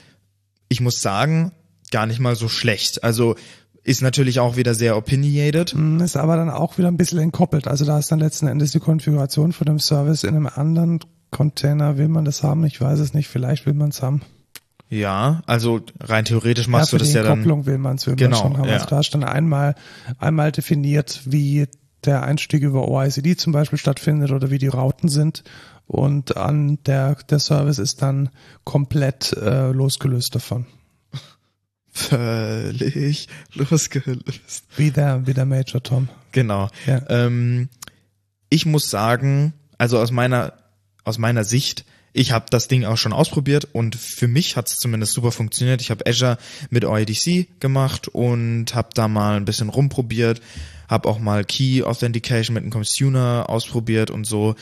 ich 0.68 0.80
muss 0.80 1.02
sagen, 1.02 1.52
gar 1.90 2.06
nicht 2.06 2.20
mal 2.20 2.36
so 2.36 2.48
schlecht. 2.48 3.04
Also 3.04 3.36
ist 3.82 4.00
natürlich 4.00 4.40
auch 4.40 4.56
wieder 4.56 4.74
sehr 4.74 4.96
opinionated. 4.96 5.74
Mm, 5.74 6.00
ist 6.00 6.16
aber 6.16 6.36
dann 6.36 6.48
auch 6.48 6.78
wieder 6.78 6.88
ein 6.88 6.96
bisschen 6.96 7.18
entkoppelt. 7.18 7.68
Also 7.68 7.84
da 7.84 7.98
ist 7.98 8.10
dann 8.10 8.18
letzten 8.18 8.46
Endes 8.46 8.72
die 8.72 8.80
Konfiguration 8.80 9.52
von 9.52 9.66
dem 9.66 9.78
Service 9.78 10.24
in 10.24 10.34
einem 10.34 10.46
anderen 10.46 11.00
Container. 11.30 11.98
Will 11.98 12.08
man 12.08 12.24
das 12.24 12.42
haben? 12.42 12.64
Ich 12.64 12.80
weiß 12.80 12.98
es 13.00 13.12
nicht. 13.12 13.28
Vielleicht 13.28 13.66
will 13.66 13.74
man 13.74 13.90
es 13.90 14.00
haben. 14.00 14.22
Ja, 14.90 15.42
also 15.46 15.80
rein 16.00 16.24
theoretisch 16.24 16.68
machst 16.68 16.92
ja, 16.92 16.98
du 16.98 17.04
das 17.04 17.12
ja 17.12 17.22
dann. 17.22 17.38
Kopplung 17.38 17.66
will 17.66 17.78
man 17.78 17.96
es 17.96 18.06
will 18.06 18.16
genau, 18.16 18.36
schon 18.36 18.58
haben. 18.58 18.68
Ja. 18.68 18.74
Also 18.74 18.86
da 18.86 19.00
ist 19.00 19.14
dann 19.14 19.24
einmal, 19.24 19.74
einmal 20.18 20.52
definiert, 20.52 21.22
wie 21.24 21.66
der 22.04 22.22
Einstieg 22.22 22.62
über 22.62 22.88
OICD 22.88 23.36
zum 23.36 23.52
Beispiel 23.52 23.78
stattfindet 23.78 24.30
oder 24.30 24.50
wie 24.50 24.58
die 24.58 24.68
Routen 24.68 25.08
sind. 25.08 25.42
Und 25.86 26.36
an 26.36 26.78
der, 26.84 27.16
der 27.28 27.38
Service 27.38 27.78
ist 27.78 28.02
dann 28.02 28.30
komplett 28.64 29.32
äh, 29.32 29.70
losgelöst 29.70 30.34
davon. 30.34 30.66
Völlig 31.90 33.28
losgelöst. 33.54 34.64
Wie 34.76 34.90
der, 34.90 35.26
wie 35.26 35.34
der 35.34 35.44
Major 35.44 35.82
Tom. 35.82 36.08
Genau. 36.32 36.68
Ja. 36.86 37.02
Ähm, 37.08 37.68
ich 38.48 38.66
muss 38.66 38.90
sagen, 38.90 39.52
also 39.78 39.98
aus 39.98 40.10
meiner, 40.10 40.54
aus 41.04 41.18
meiner 41.18 41.44
Sicht 41.44 41.84
ich 42.16 42.30
habe 42.30 42.46
das 42.48 42.68
Ding 42.68 42.84
auch 42.84 42.96
schon 42.96 43.12
ausprobiert 43.12 43.68
und 43.72 43.96
für 43.96 44.28
mich 44.28 44.56
hat 44.56 44.68
es 44.68 44.76
zumindest 44.76 45.12
super 45.12 45.32
funktioniert. 45.32 45.80
Ich 45.82 45.90
habe 45.90 46.06
Azure 46.06 46.38
mit 46.70 46.84
OIDC 46.84 47.60
gemacht 47.60 48.06
und 48.06 48.72
habe 48.72 48.90
da 48.94 49.08
mal 49.08 49.36
ein 49.36 49.44
bisschen 49.44 49.68
rumprobiert, 49.68 50.40
habe 50.88 51.08
auch 51.08 51.18
mal 51.18 51.44
Key 51.44 51.82
Authentication 51.82 52.54
mit 52.54 52.62
einem 52.62 52.70
Consumer 52.70 53.46
ausprobiert 53.48 54.12
und 54.12 54.24
so. 54.24 54.54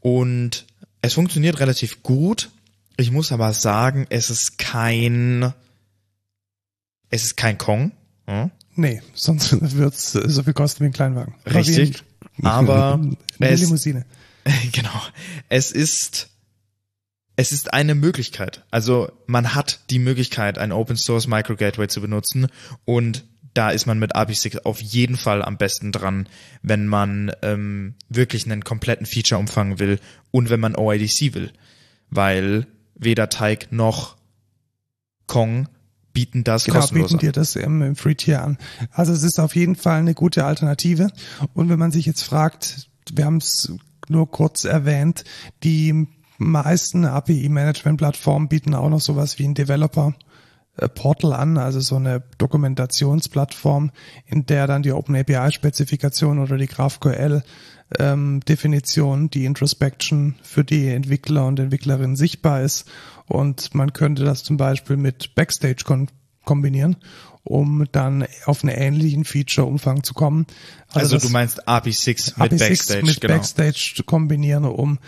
Und 0.00 0.66
es 1.00 1.14
funktioniert 1.14 1.60
relativ 1.60 2.02
gut. 2.02 2.50
Ich 2.98 3.10
muss 3.10 3.32
aber 3.32 3.54
sagen, 3.54 4.06
es 4.10 4.28
ist 4.28 4.58
kein, 4.58 5.54
es 7.08 7.24
ist 7.24 7.38
kein 7.38 7.56
Kong. 7.56 7.92
Hm? 8.26 8.50
Nee, 8.76 9.00
sonst 9.14 9.56
wird's 9.76 10.12
so 10.12 10.42
viel 10.42 10.52
kosten 10.52 10.84
wie 10.84 10.88
ein 10.88 10.92
Kleinwagen. 10.92 11.34
Richtig. 11.46 12.04
Aber 12.42 13.00
eine 13.40 13.54
Limousine. 13.54 14.04
genau. 14.72 15.02
Es 15.48 15.72
ist 15.72 16.31
es 17.36 17.52
ist 17.52 17.72
eine 17.72 17.94
Möglichkeit. 17.94 18.64
Also 18.70 19.10
man 19.26 19.54
hat 19.54 19.80
die 19.90 19.98
Möglichkeit, 19.98 20.58
ein 20.58 20.72
Open 20.72 20.96
Source 20.96 21.26
Micro 21.26 21.56
Gateway 21.56 21.88
zu 21.88 22.00
benutzen 22.00 22.48
und 22.84 23.24
da 23.54 23.70
ist 23.70 23.86
man 23.86 23.98
mit 23.98 24.16
API6 24.16 24.62
auf 24.64 24.80
jeden 24.80 25.16
Fall 25.16 25.42
am 25.42 25.58
besten 25.58 25.92
dran, 25.92 26.28
wenn 26.62 26.86
man 26.86 27.32
ähm, 27.42 27.94
wirklich 28.08 28.46
einen 28.46 28.64
kompletten 28.64 29.06
Feature-Umfang 29.06 29.78
will 29.78 29.98
und 30.30 30.48
wenn 30.48 30.60
man 30.60 30.74
OIDC 30.74 31.34
will. 31.34 31.52
Weil 32.08 32.66
weder 32.94 33.28
Teig 33.28 33.70
noch 33.70 34.16
Kong 35.26 35.68
bieten 36.12 36.44
das 36.44 36.64
genau, 36.64 36.80
kostenlos 36.80 37.12
bieten 37.12 37.20
dir 37.20 37.32
das 37.32 37.56
im, 37.56 37.82
im 37.82 37.96
Free 37.96 38.14
Tier 38.14 38.42
an. 38.42 38.58
Also 38.90 39.12
es 39.12 39.22
ist 39.22 39.38
auf 39.38 39.56
jeden 39.56 39.76
Fall 39.76 39.98
eine 39.98 40.14
gute 40.14 40.44
Alternative. 40.44 41.10
Und 41.54 41.68
wenn 41.68 41.78
man 41.78 41.90
sich 41.90 42.06
jetzt 42.06 42.22
fragt, 42.22 42.90
wir 43.12 43.24
haben 43.24 43.38
es 43.38 43.72
nur 44.08 44.30
kurz 44.30 44.64
erwähnt, 44.64 45.24
die 45.62 46.06
meisten 46.50 47.04
API-Management-Plattformen 47.04 48.48
bieten 48.48 48.74
auch 48.74 48.88
noch 48.88 49.00
sowas 49.00 49.38
wie 49.38 49.44
ein 49.44 49.54
Developer. 49.54 50.14
Portal 50.94 51.34
an, 51.34 51.58
also 51.58 51.80
so 51.80 51.96
eine 51.96 52.22
Dokumentationsplattform, 52.38 53.90
in 54.24 54.46
der 54.46 54.66
dann 54.66 54.82
die 54.82 54.92
OpenAPI-Spezifikation 54.92 56.38
oder 56.38 56.56
die 56.56 56.66
GraphQL 56.66 57.42
ähm, 57.98 58.40
die 58.46 59.44
Introspection 59.44 60.36
für 60.42 60.64
die 60.64 60.88
Entwickler 60.88 61.46
und 61.46 61.60
Entwicklerinnen 61.60 62.16
sichtbar 62.16 62.62
ist. 62.62 62.90
Und 63.26 63.74
man 63.74 63.92
könnte 63.92 64.24
das 64.24 64.44
zum 64.44 64.56
Beispiel 64.56 64.96
mit 64.96 65.34
Backstage 65.34 65.84
kombinieren 66.44 66.96
um 67.44 67.86
dann 67.90 68.26
auf 68.44 68.62
einen 68.62 68.74
ähnlichen 68.74 69.24
Feature-Umfang 69.24 70.04
zu 70.04 70.14
kommen. 70.14 70.46
Also, 70.92 71.16
also 71.16 71.26
du 71.26 71.32
meinst 71.32 71.68
AP6 71.68 72.38
mit 72.38 72.52
AP6 72.52 72.58
Backstage, 72.58 73.06
mit 73.06 73.20
genau. 73.20 73.34
Backstage 73.34 73.92
zu 73.96 74.04
kombinieren, 74.04 74.64
um 74.64 74.98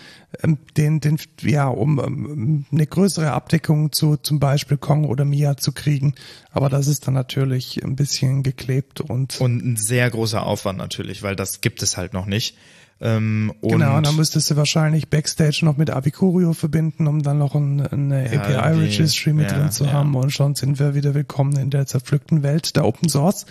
ähm, 0.43 0.59
den, 0.77 1.01
den, 1.01 1.19
ja, 1.43 1.69
um 1.69 2.01
ähm, 2.01 2.65
eine 2.73 2.87
größere 2.87 3.31
Abdeckung 3.33 3.93
zu 3.93 4.17
zum 4.17 4.41
Beispiel 4.41 4.79
Kong 4.79 5.05
oder 5.05 5.25
Mia 5.25 5.57
zu 5.57 5.73
kriegen. 5.73 6.15
Aber 6.51 6.69
das 6.69 6.89
ist 6.89 7.07
dann 7.07 7.15
natürlich 7.15 7.83
ein 7.85 7.97
bisschen 7.97 8.43
geklebt 8.43 9.01
und 9.01 9.41
und 9.41 9.65
ein 9.65 9.77
sehr 9.77 10.11
großer 10.11 10.45
Aufwand 10.45 10.79
natürlich, 10.79 11.23
weil 11.23 11.37
das 11.37 11.61
gibt 11.61 11.83
es 11.83 11.97
halt 11.97 12.15
noch 12.15 12.27
nicht. 12.27 12.57
Ähm, 13.05 13.53
genau, 13.61 13.99
und 13.99 14.07
dann 14.07 14.17
müsstest 14.17 14.51
du 14.51 14.57
wahrscheinlich 14.57 15.11
Backstage 15.11 15.61
noch 15.63 15.77
mit 15.77 15.91
Abicurio 15.91 16.55
verbinden, 16.55 17.07
um 17.07 17.23
dann 17.23 17.37
noch 17.37 17.55
ein, 17.55 17.87
eine 17.87 18.33
Ja, 18.33 18.41
API-Registry 18.41 19.35
mit 19.35 19.51
ja, 19.51 19.59
drin 19.59 19.71
zu 19.71 19.85
ja. 19.85 19.93
haben. 19.93 20.15
Und 20.15 20.31
schon 20.31 20.55
sind 20.55 20.79
wir 20.79 20.95
wieder 20.95 21.13
willkommen 21.13 21.55
in 21.59 21.69
der 21.69 21.87
zerpflückten 21.87 22.43
Welt 22.43 22.77
der 22.77 22.87
Open 22.87 23.11
Source. 23.11 23.45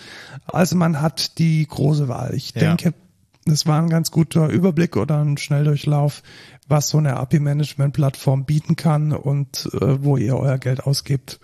Also 0.46 0.74
man 0.74 1.00
hat 1.00 1.38
die 1.38 1.64
große 1.68 2.08
Wahl. 2.08 2.34
Ich 2.34 2.52
denke, 2.52 2.94
das 3.44 3.64
war 3.64 3.80
ein 3.80 3.90
ganz 3.90 4.10
guter 4.10 4.48
Überblick 4.48 4.96
oder 4.96 5.20
ein 5.20 5.36
Schnelldurchlauf, 5.36 6.24
was 6.66 6.88
so 6.88 6.98
eine 6.98 7.16
API-Management-Plattform 7.16 8.46
bieten 8.46 8.74
kann 8.74 9.12
und 9.12 9.70
äh, 9.72 10.02
wo 10.02 10.16
ihr 10.16 10.36
euer 10.36 10.58
Geld 10.58 10.82
ausgibt. 10.82 11.38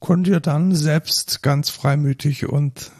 Könnt 0.00 0.26
ihr 0.26 0.40
dann 0.40 0.74
selbst 0.74 1.44
ganz 1.44 1.70
freimütig 1.70 2.48
und 2.48 2.90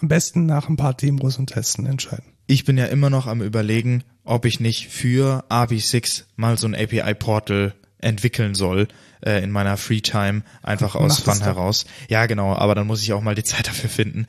am 0.00 0.08
besten 0.08 0.46
nach 0.46 0.70
ein 0.70 0.76
paar 0.76 0.94
Demos 0.94 1.38
und 1.38 1.48
Testen 1.48 1.84
entscheiden. 1.84 2.31
Ich 2.46 2.64
bin 2.64 2.76
ja 2.76 2.86
immer 2.86 3.10
noch 3.10 3.26
am 3.26 3.42
überlegen, 3.42 4.04
ob 4.24 4.44
ich 4.44 4.60
nicht 4.60 4.88
für 4.88 5.44
RB6 5.48 6.24
mal 6.36 6.58
so 6.58 6.66
ein 6.66 6.74
API-Portal 6.74 7.74
entwickeln 7.98 8.54
soll 8.54 8.88
äh, 9.24 9.42
in 9.42 9.50
meiner 9.50 9.76
Free-Time, 9.76 10.42
einfach 10.62 10.94
aus 10.94 11.20
Fun 11.20 11.40
heraus. 11.40 11.86
Ja, 12.08 12.26
genau, 12.26 12.54
aber 12.54 12.74
dann 12.74 12.86
muss 12.86 13.02
ich 13.02 13.12
auch 13.12 13.22
mal 13.22 13.34
die 13.34 13.44
Zeit 13.44 13.68
dafür 13.68 13.90
finden. 13.90 14.26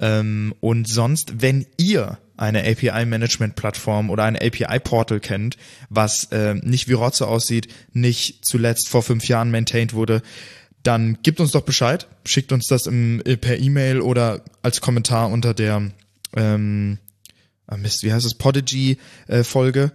Ähm, 0.00 0.54
und 0.60 0.88
sonst, 0.88 1.42
wenn 1.42 1.66
ihr 1.76 2.18
eine 2.36 2.66
API-Management-Plattform 2.66 4.10
oder 4.10 4.24
ein 4.24 4.36
API-Portal 4.36 5.20
kennt, 5.20 5.56
was 5.90 6.24
äh, 6.32 6.54
nicht 6.54 6.88
wie 6.88 6.94
Rotze 6.94 7.26
aussieht, 7.28 7.68
nicht 7.92 8.44
zuletzt 8.44 8.88
vor 8.88 9.02
fünf 9.02 9.28
Jahren 9.28 9.50
maintained 9.50 9.92
wurde, 9.92 10.22
dann 10.82 11.18
gebt 11.22 11.38
uns 11.38 11.52
doch 11.52 11.62
Bescheid, 11.62 12.08
schickt 12.24 12.50
uns 12.50 12.66
das 12.66 12.86
im, 12.86 13.22
per 13.40 13.58
E-Mail 13.58 14.00
oder 14.00 14.42
als 14.62 14.80
Kommentar 14.80 15.30
unter 15.30 15.54
der 15.54 15.90
ähm, 16.34 16.98
ah 17.72 17.76
Mist, 17.76 18.02
wie 18.02 18.12
heißt 18.12 18.26
es, 18.26 18.34
Podigy-Folge, 18.34 19.92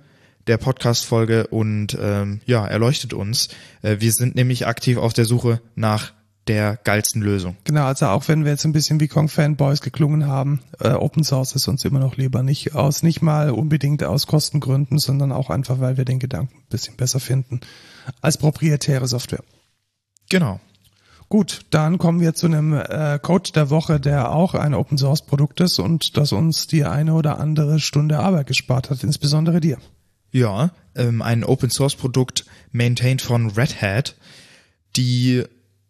der 0.48 0.58
Podcast-Folge 0.58 1.48
und 1.48 1.98
ähm, 2.00 2.42
ja, 2.46 2.66
erleuchtet 2.66 3.14
uns. 3.14 3.50
Äh, 3.82 3.98
wir 4.00 4.12
sind 4.12 4.36
nämlich 4.36 4.66
aktiv 4.66 4.98
auf 4.98 5.14
der 5.14 5.26
Suche 5.26 5.62
nach 5.76 6.14
der 6.48 6.78
geilsten 6.78 7.22
Lösung. 7.22 7.58
Genau, 7.66 7.84
also 7.84 8.08
auch 8.08 8.28
wenn 8.30 8.46
wir 8.46 8.52
jetzt 8.52 8.64
ein 8.64 8.72
bisschen 8.72 9.00
wie 9.00 9.10
Kong-Fanboys 9.10 9.82
geklungen 9.82 10.28
haben, 10.28 10.62
äh, 10.80 10.90
Open 10.90 11.24
Source 11.24 11.54
ist 11.54 11.68
uns 11.68 11.84
immer 11.84 12.00
noch 12.00 12.16
lieber. 12.16 12.42
Nicht 12.42 12.74
aus, 12.74 13.04
nicht 13.04 13.22
mal 13.22 13.52
unbedingt 13.52 14.04
aus 14.04 14.28
Kostengründen, 14.28 14.98
sondern 14.98 15.32
auch 15.32 15.50
einfach, 15.50 15.80
weil 15.80 15.98
wir 15.98 16.06
den 16.06 16.20
Gedanken 16.20 16.58
ein 16.58 16.70
bisschen 16.70 16.96
besser 16.96 17.20
finden 17.20 17.60
als 18.22 18.38
proprietäre 18.38 19.08
Software. 19.08 19.44
Genau. 20.30 20.60
Gut, 21.30 21.66
dann 21.72 21.98
kommen 21.98 22.22
wir 22.22 22.34
zu 22.34 22.46
einem 22.46 22.74
äh, 22.74 23.20
Code 23.22 23.52
der 23.54 23.70
Woche, 23.70 24.00
der 24.00 24.32
auch 24.32 24.54
ein 24.54 24.74
Open 24.74 24.98
Source 24.98 25.26
Produkt 25.26 25.60
ist 25.60 25.78
und 25.78 26.16
das 26.16 26.32
uns 26.32 26.68
die 26.68 26.86
eine 26.86 27.14
oder 27.14 27.40
andere 27.40 27.80
Stunde 27.80 28.20
Arbeit 28.20 28.48
gespart 28.48 28.90
hat, 28.90 29.04
insbesondere 29.04 29.60
dir. 29.60 29.78
Ja, 30.32 30.72
ähm, 30.96 31.22
ein 31.22 31.44
Open 31.44 31.70
Source 31.70 31.96
Produkt 31.96 32.46
maintained 32.72 33.22
von 33.22 33.50
Red 33.52 33.82
Hat, 33.82 34.16
die 34.96 35.44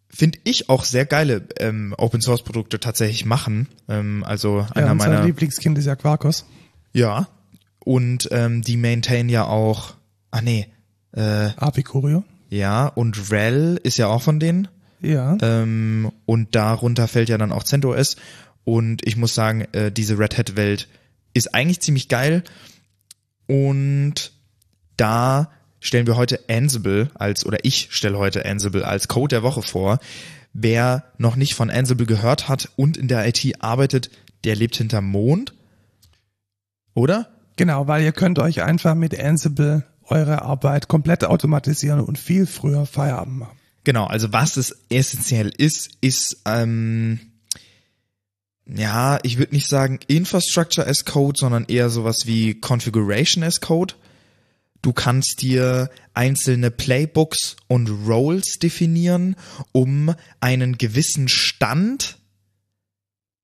finde 0.09 0.39
ich 0.43 0.69
auch 0.69 0.83
sehr 0.83 1.05
geile 1.05 1.43
ähm, 1.59 1.93
Open 1.97 2.21
Source 2.21 2.43
Produkte 2.43 2.79
tatsächlich 2.79 3.25
machen. 3.25 3.67
Ähm, 3.87 4.23
also 4.25 4.65
einer 4.73 4.87
ja, 4.87 4.93
meiner 4.95 5.23
Lieblingskind 5.23 5.77
ist 5.77 5.85
ja 5.85 5.95
Quarkus. 5.95 6.45
ja 6.93 7.27
und 7.79 8.27
ähm, 8.31 8.63
die 8.63 8.75
maintain 8.75 9.29
ja 9.29 9.45
auch. 9.45 9.93
Ah 10.31 10.41
nee, 10.41 10.67
äh, 11.13 11.51
Apicurio. 11.55 12.23
ja 12.49 12.87
und 12.87 13.31
RHEL 13.31 13.79
ist 13.83 13.97
ja 13.97 14.07
auch 14.07 14.21
von 14.21 14.39
denen. 14.39 14.67
Ja. 15.07 15.37
Ähm, 15.41 16.11
und 16.25 16.53
darunter 16.55 17.07
fällt 17.07 17.29
ja 17.29 17.37
dann 17.37 17.51
auch 17.51 17.63
CentOS. 17.63 18.17
Und 18.65 19.07
ich 19.07 19.15
muss 19.15 19.33
sagen, 19.33 19.61
äh, 19.71 19.91
diese 19.91 20.19
Red 20.19 20.37
Hat 20.37 20.55
Welt 20.57 20.89
ist 21.33 21.53
eigentlich 21.53 21.79
ziemlich 21.79 22.09
geil. 22.09 22.43
Und 23.47 24.33
da 24.97 25.51
stellen 25.79 26.07
wir 26.07 26.17
heute 26.17 26.41
Ansible 26.49 27.09
als, 27.13 27.45
oder 27.45 27.59
ich 27.63 27.87
stelle 27.91 28.17
heute 28.17 28.45
Ansible 28.45 28.85
als 28.85 29.07
Code 29.07 29.35
der 29.35 29.43
Woche 29.43 29.61
vor. 29.61 29.99
Wer 30.51 31.05
noch 31.17 31.37
nicht 31.37 31.55
von 31.55 31.69
Ansible 31.69 32.05
gehört 32.05 32.49
hat 32.49 32.69
und 32.75 32.97
in 32.97 33.07
der 33.07 33.25
IT 33.27 33.63
arbeitet, 33.63 34.09
der 34.43 34.55
lebt 34.55 34.75
hinterm 34.75 35.05
Mond. 35.05 35.53
Oder? 36.93 37.29
Genau, 37.55 37.87
weil 37.87 38.03
ihr 38.03 38.11
könnt 38.11 38.39
euch 38.39 38.63
einfach 38.63 38.95
mit 38.95 39.17
Ansible 39.17 39.85
eure 40.03 40.41
Arbeit 40.41 40.87
komplett 40.87 41.23
automatisieren 41.23 42.01
und 42.01 42.17
viel 42.17 42.45
früher 42.45 42.85
Feierabend 42.85 43.39
machen. 43.39 43.57
Genau, 43.87 44.03
also 44.03 44.33
was 44.33 44.57
es 44.57 44.75
essentiell 44.89 45.47
ist, 45.47 45.91
ist, 46.01 46.41
ähm, 46.43 47.21
ja, 48.65 49.17
ich 49.23 49.37
würde 49.37 49.55
nicht 49.55 49.69
sagen 49.69 50.01
Infrastructure 50.07 50.85
as 50.85 51.05
Code, 51.05 51.39
sondern 51.39 51.63
eher 51.69 51.89
sowas 51.89 52.25
wie 52.25 52.59
Configuration 52.59 53.45
as 53.45 53.61
Code. 53.61 53.93
Du 54.81 54.91
kannst 54.91 55.41
dir 55.41 55.89
einzelne 56.13 56.69
Playbooks 56.69 57.55
und 57.67 57.87
Roles 57.87 58.59
definieren, 58.59 59.37
um 59.71 60.13
einen 60.41 60.77
gewissen 60.77 61.29
Stand 61.29 62.17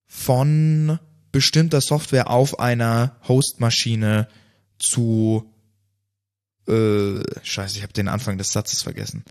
von 0.06 0.98
bestimmter 1.32 1.80
Software 1.80 2.28
auf 2.28 2.58
einer 2.58 3.16
Hostmaschine 3.26 4.28
zu 4.78 5.50
äh, 6.68 7.22
scheiße, 7.42 7.78
ich 7.78 7.82
habe 7.82 7.94
den 7.94 8.08
Anfang 8.08 8.36
des 8.36 8.52
Satzes 8.52 8.82
vergessen. 8.82 9.24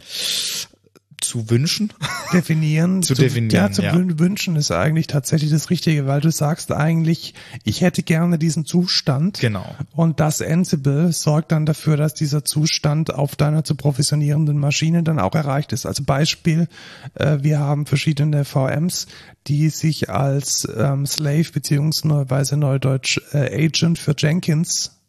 Zu 1.24 1.50
wünschen. 1.50 1.92
Definieren. 2.34 3.02
Zu 3.02 3.14
definieren, 3.14 3.50
Ja, 3.52 3.72
zu 3.72 3.82
ja. 3.82 3.94
wün- 3.94 4.20
wünschen 4.20 4.56
ist 4.56 4.72
eigentlich 4.72 5.08
tatsächlich 5.08 5.52
das 5.52 5.70
Richtige, 5.70 6.06
weil 6.06 6.20
du 6.22 6.32
sagst 6.32 6.72
eigentlich, 6.72 7.34
ich 7.64 7.82
hätte 7.82 8.04
gerne 8.04 8.38
diesen 8.38 8.66
Zustand. 8.66 9.40
Genau. 9.40 9.66
Und 9.94 10.20
das 10.20 10.42
Ansible 10.42 11.12
sorgt 11.14 11.52
dann 11.52 11.66
dafür, 11.66 11.96
dass 11.98 12.14
dieser 12.14 12.44
Zustand 12.44 13.14
auf 13.14 13.36
deiner 13.36 13.64
zu 13.64 13.76
provisionierenden 13.76 14.58
Maschine 14.58 15.04
dann 15.04 15.20
auch 15.20 15.34
erreicht 15.36 15.72
ist. 15.72 15.86
Also 15.86 16.04
Beispiel, 16.04 16.68
äh, 17.16 17.38
wir 17.42 17.60
haben 17.60 17.86
verschiedene 17.86 18.46
VMs, 18.46 19.08
die 19.48 19.70
sich 19.70 20.10
als 20.10 20.68
ähm, 20.78 21.06
Slave 21.06 21.52
beziehungsweise 21.54 22.58
Neudeutsch 22.58 23.20
äh, 23.34 23.66
Agent 23.66 23.98
für 24.00 24.14
Jenkins 24.18 25.00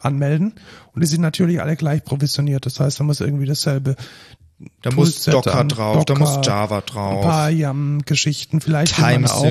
anmelden 0.00 0.54
und 0.92 1.00
die 1.02 1.06
sind 1.06 1.22
natürlich 1.22 1.60
alle 1.62 1.76
gleich 1.76 2.04
provisioniert. 2.04 2.66
Das 2.66 2.78
heißt, 2.78 3.00
da 3.00 3.04
muss 3.04 3.20
irgendwie 3.20 3.46
dasselbe 3.46 3.96
Da 4.82 4.92
muss 4.92 5.24
Docker 5.24 5.64
drauf, 5.64 6.04
da 6.04 6.14
Docker, 6.14 6.20
muss 6.20 6.46
Java 6.46 6.78
ein 6.78 6.86
drauf. 6.86 7.24
paar 7.24 7.50
YAM-Geschichten, 7.50 8.60
vielleicht 8.60 8.98
man 8.98 9.26
auch 9.26 9.50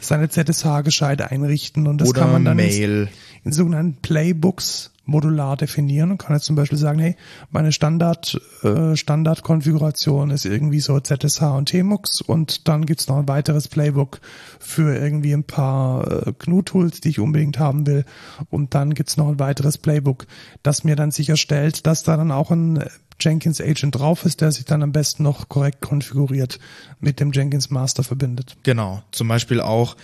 seine 0.00 0.28
ZSH 0.28 0.82
gescheit 0.84 1.20
einrichten 1.22 1.86
und 1.86 1.98
das 1.98 2.08
oder 2.08 2.22
kann 2.22 2.32
man 2.32 2.44
dann 2.44 2.58
in, 2.58 2.66
Mail. 2.66 3.08
in 3.42 3.52
sogenannten 3.52 4.00
Playbooks 4.00 4.92
modular 5.04 5.56
definieren 5.56 6.10
und 6.10 6.18
kann 6.18 6.34
jetzt 6.34 6.46
zum 6.46 6.56
Beispiel 6.56 6.78
sagen, 6.78 6.98
hey, 6.98 7.16
meine 7.50 7.72
Standard 7.72 8.40
äh, 8.62 8.96
Standardkonfiguration 8.96 10.30
ist 10.30 10.46
irgendwie 10.46 10.80
so 10.80 10.98
ZSH 10.98 11.42
und 11.42 11.68
Tmux 11.68 12.20
und 12.20 12.68
dann 12.68 12.86
gibt's 12.86 13.08
noch 13.08 13.18
ein 13.18 13.28
weiteres 13.28 13.68
Playbook 13.68 14.20
für 14.58 14.96
irgendwie 14.96 15.32
ein 15.32 15.44
paar 15.44 16.26
äh, 16.26 16.32
GNU-Tools, 16.38 17.00
die 17.00 17.10
ich 17.10 17.20
unbedingt 17.20 17.58
haben 17.58 17.86
will 17.86 18.04
und 18.50 18.74
dann 18.74 18.94
gibt's 18.94 19.16
noch 19.16 19.28
ein 19.28 19.38
weiteres 19.38 19.78
Playbook, 19.78 20.26
das 20.62 20.84
mir 20.84 20.96
dann 20.96 21.10
sicherstellt, 21.10 21.86
dass 21.86 22.02
da 22.02 22.16
dann 22.16 22.30
auch 22.30 22.50
ein 22.50 22.84
Jenkins 23.20 23.60
Agent 23.60 23.94
drauf 23.94 24.24
ist, 24.24 24.40
der 24.40 24.52
sich 24.52 24.64
dann 24.64 24.82
am 24.82 24.92
besten 24.92 25.22
noch 25.22 25.48
korrekt 25.48 25.80
konfiguriert 25.80 26.58
mit 27.00 27.20
dem 27.20 27.32
Jenkins 27.32 27.70
Master 27.70 28.02
verbindet. 28.02 28.56
Genau, 28.62 29.02
zum 29.12 29.28
Beispiel 29.28 29.60
auch 29.60 29.96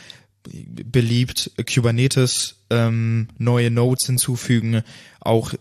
beliebt 0.43 1.51
Kubernetes 1.73 2.57
ähm, 2.71 3.29
neue 3.39 3.71
Nodes 3.71 4.07
hinzufügen, 4.07 4.83
auch 5.21 5.55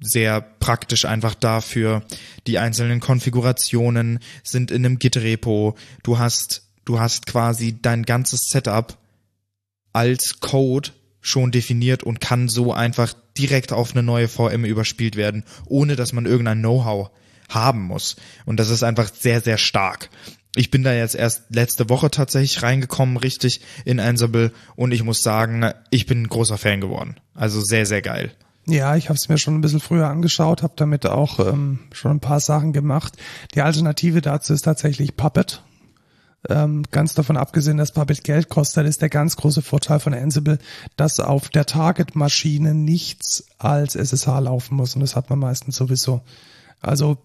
sehr 0.00 0.40
praktisch 0.40 1.04
einfach 1.04 1.34
dafür. 1.34 2.02
Die 2.46 2.58
einzelnen 2.58 3.00
Konfigurationen 3.00 4.18
sind 4.42 4.70
in 4.70 4.84
einem 4.84 4.98
Git-Repo. 4.98 5.76
Du 6.02 6.18
hast, 6.18 6.68
du 6.84 6.98
hast 6.98 7.26
quasi 7.26 7.80
dein 7.80 8.04
ganzes 8.04 8.40
Setup 8.50 8.98
als 9.92 10.40
Code 10.40 10.90
schon 11.20 11.52
definiert 11.52 12.02
und 12.02 12.20
kann 12.20 12.48
so 12.48 12.72
einfach 12.72 13.14
direkt 13.38 13.72
auf 13.72 13.92
eine 13.92 14.02
neue 14.02 14.28
VM 14.28 14.64
überspielt 14.64 15.16
werden, 15.16 15.44
ohne 15.66 15.94
dass 15.94 16.12
man 16.12 16.26
irgendein 16.26 16.58
Know-how 16.58 17.10
haben 17.48 17.82
muss. 17.82 18.16
Und 18.44 18.58
das 18.58 18.70
ist 18.70 18.82
einfach 18.82 19.12
sehr, 19.12 19.40
sehr 19.40 19.58
stark. 19.58 20.10
Ich 20.54 20.70
bin 20.70 20.82
da 20.82 20.92
jetzt 20.92 21.14
erst 21.14 21.44
letzte 21.48 21.88
Woche 21.88 22.10
tatsächlich 22.10 22.62
reingekommen, 22.62 23.16
richtig 23.16 23.62
in 23.84 24.00
Ansible 24.00 24.52
und 24.76 24.92
ich 24.92 25.02
muss 25.02 25.22
sagen, 25.22 25.70
ich 25.90 26.06
bin 26.06 26.22
ein 26.22 26.28
großer 26.28 26.58
Fan 26.58 26.80
geworden. 26.80 27.16
Also 27.34 27.60
sehr, 27.62 27.86
sehr 27.86 28.02
geil. 28.02 28.32
Ja, 28.66 28.94
ich 28.94 29.08
habe 29.08 29.16
es 29.16 29.28
mir 29.28 29.38
schon 29.38 29.56
ein 29.56 29.60
bisschen 29.60 29.80
früher 29.80 30.08
angeschaut, 30.08 30.62
habe 30.62 30.74
damit 30.76 31.06
auch 31.06 31.40
ähm, 31.40 31.80
schon 31.92 32.12
ein 32.12 32.20
paar 32.20 32.38
Sachen 32.38 32.72
gemacht. 32.72 33.14
Die 33.54 33.62
Alternative 33.62 34.20
dazu 34.20 34.52
ist 34.52 34.62
tatsächlich 34.62 35.16
Puppet. 35.16 35.62
Ähm, 36.48 36.84
ganz 36.90 37.14
davon 37.14 37.36
abgesehen, 37.36 37.76
dass 37.76 37.92
Puppet 37.92 38.24
Geld 38.24 38.48
kostet, 38.48 38.86
ist 38.86 39.00
der 39.00 39.08
ganz 39.08 39.36
große 39.36 39.62
Vorteil 39.62 40.00
von 40.00 40.12
Ansible, 40.12 40.58
dass 40.96 41.18
auf 41.18 41.48
der 41.48 41.66
Target-Maschine 41.66 42.74
nichts 42.74 43.46
als 43.58 43.94
SSH 43.94 44.40
laufen 44.40 44.76
muss 44.76 44.94
und 44.94 45.00
das 45.00 45.16
hat 45.16 45.30
man 45.30 45.38
meistens 45.38 45.76
sowieso. 45.76 46.20
Also 46.84 47.16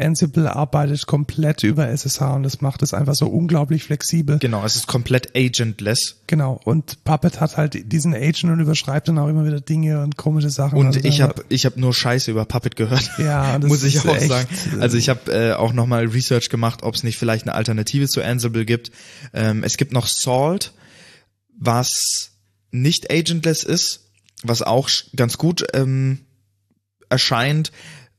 Ansible 0.00 0.48
arbeitet 0.48 1.06
komplett 1.06 1.62
über 1.62 1.86
SSH 1.86 2.20
und 2.34 2.42
das 2.42 2.60
macht 2.60 2.82
es 2.82 2.92
einfach 2.92 3.14
so 3.14 3.26
unglaublich 3.26 3.84
flexibel. 3.84 4.40
Genau, 4.40 4.64
es 4.64 4.74
ist 4.74 4.88
komplett 4.88 5.36
agentless. 5.36 6.16
Genau. 6.26 6.60
Und 6.64 7.04
Puppet 7.04 7.40
hat 7.40 7.56
halt 7.56 7.92
diesen 7.92 8.12
Agent 8.12 8.52
und 8.52 8.58
überschreibt 8.58 9.06
dann 9.06 9.18
auch 9.18 9.28
immer 9.28 9.46
wieder 9.46 9.60
Dinge 9.60 10.02
und 10.02 10.16
komische 10.16 10.50
Sachen. 10.50 10.76
Und 10.76 10.86
Also 10.88 11.00
ich 11.04 11.20
habe 11.20 11.44
ich 11.48 11.64
hab 11.64 11.76
nur 11.76 11.94
Scheiße 11.94 12.28
über 12.28 12.44
Puppet 12.44 12.74
gehört. 12.74 13.08
Ja, 13.18 13.56
das 13.60 13.68
muss 13.68 13.84
ich 13.84 14.00
auch 14.00 14.16
echt, 14.16 14.26
sagen. 14.26 14.48
Also 14.80 14.96
ich 14.96 15.08
habe 15.08 15.30
äh, 15.32 15.52
auch 15.52 15.72
nochmal 15.72 16.06
Research 16.06 16.50
gemacht, 16.50 16.82
ob 16.82 16.96
es 16.96 17.04
nicht 17.04 17.16
vielleicht 17.16 17.46
eine 17.46 17.54
Alternative 17.54 18.08
zu 18.08 18.20
Ansible 18.20 18.64
gibt. 18.64 18.90
Ähm, 19.32 19.62
es 19.62 19.76
gibt 19.76 19.92
noch 19.92 20.08
Salt, 20.08 20.72
was 21.56 22.32
nicht 22.72 23.12
agentless 23.12 23.62
ist, 23.62 24.10
was 24.42 24.62
auch 24.62 24.90
ganz 25.14 25.38
gut 25.38 25.64
ähm, 25.72 26.26
erscheint. 27.08 27.70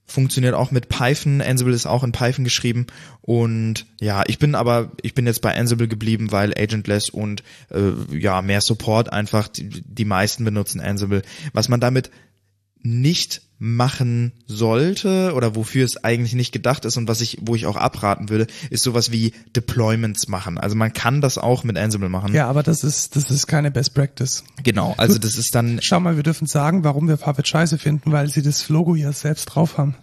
Funktioniert 0.08 0.54
auch 0.54 0.72
mit 0.72 0.88
Python. 0.88 1.42
Ansible 1.42 1.74
ist 1.74 1.88
auch 1.88 2.04
in 2.04 2.12
Python 2.12 2.44
geschrieben. 2.44 2.86
Und 3.22 3.86
ja, 4.00 4.24
ich 4.28 4.38
bin 4.38 4.54
aber, 4.54 4.92
ich 5.02 5.16
bin 5.16 5.26
jetzt 5.26 5.42
bei 5.42 5.58
Ansible 5.58 5.88
geblieben, 5.88 6.32
weil 6.32 6.54
agentless 6.56 7.10
und 7.10 7.44
äh, 7.72 7.92
ja, 8.16 8.42
mehr 8.42 8.62
Support 8.62 9.12
einfach, 9.12 9.48
die, 9.48 9.70
die 9.70 10.06
meisten 10.06 10.46
benutzen 10.46 10.80
Ansible. 10.80 11.24
Was 11.54 11.70
man 11.70 11.80
damit 11.80 12.12
nicht 12.86 13.42
machen 13.58 14.34
sollte 14.48 15.34
oder 15.34 15.56
wofür 15.56 15.86
es 15.86 16.04
eigentlich 16.04 16.34
nicht 16.34 16.52
gedacht 16.52 16.86
ist 16.86 16.98
und 16.98 17.08
was 17.08 17.22
ich, 17.22 17.40
wo 17.42 17.56
ich 17.56 17.66
auch 17.66 17.78
abraten 17.78 18.30
würde, 18.30 18.48
ist 18.70 18.84
sowas 18.84 19.12
wie 19.12 19.34
Deployments 19.56 20.28
machen. 20.28 20.58
Also 20.58 20.76
man 20.76 20.92
kann 20.94 21.22
das 21.22 21.38
auch 21.38 21.64
mit 21.64 21.78
Ansible 21.78 22.10
machen. 22.10 22.34
Ja, 22.34 22.48
aber 22.48 22.64
das 22.64 22.84
ist, 22.84 23.16
das 23.16 23.32
ist 23.32 23.48
keine 23.48 23.72
Best 23.72 23.94
Practice. 23.94 24.44
Genau. 24.64 24.94
Also 24.98 25.18
das 25.18 25.36
ist 25.36 25.56
dann, 25.56 25.80
Schau 25.82 26.00
mal, 26.00 26.18
wir 26.18 26.24
dürfen 26.24 26.48
sagen, 26.48 26.84
warum 26.84 27.08
wir 27.08 27.16
Puppet 27.18 27.48
scheiße 27.48 27.78
finden, 27.78 28.12
weil 28.12 28.30
sie 28.30 28.42
das 28.42 28.68
Logo 28.70 28.96
ja 28.96 29.12
selbst 29.14 29.46
drauf 29.46 29.78
haben. 29.78 29.96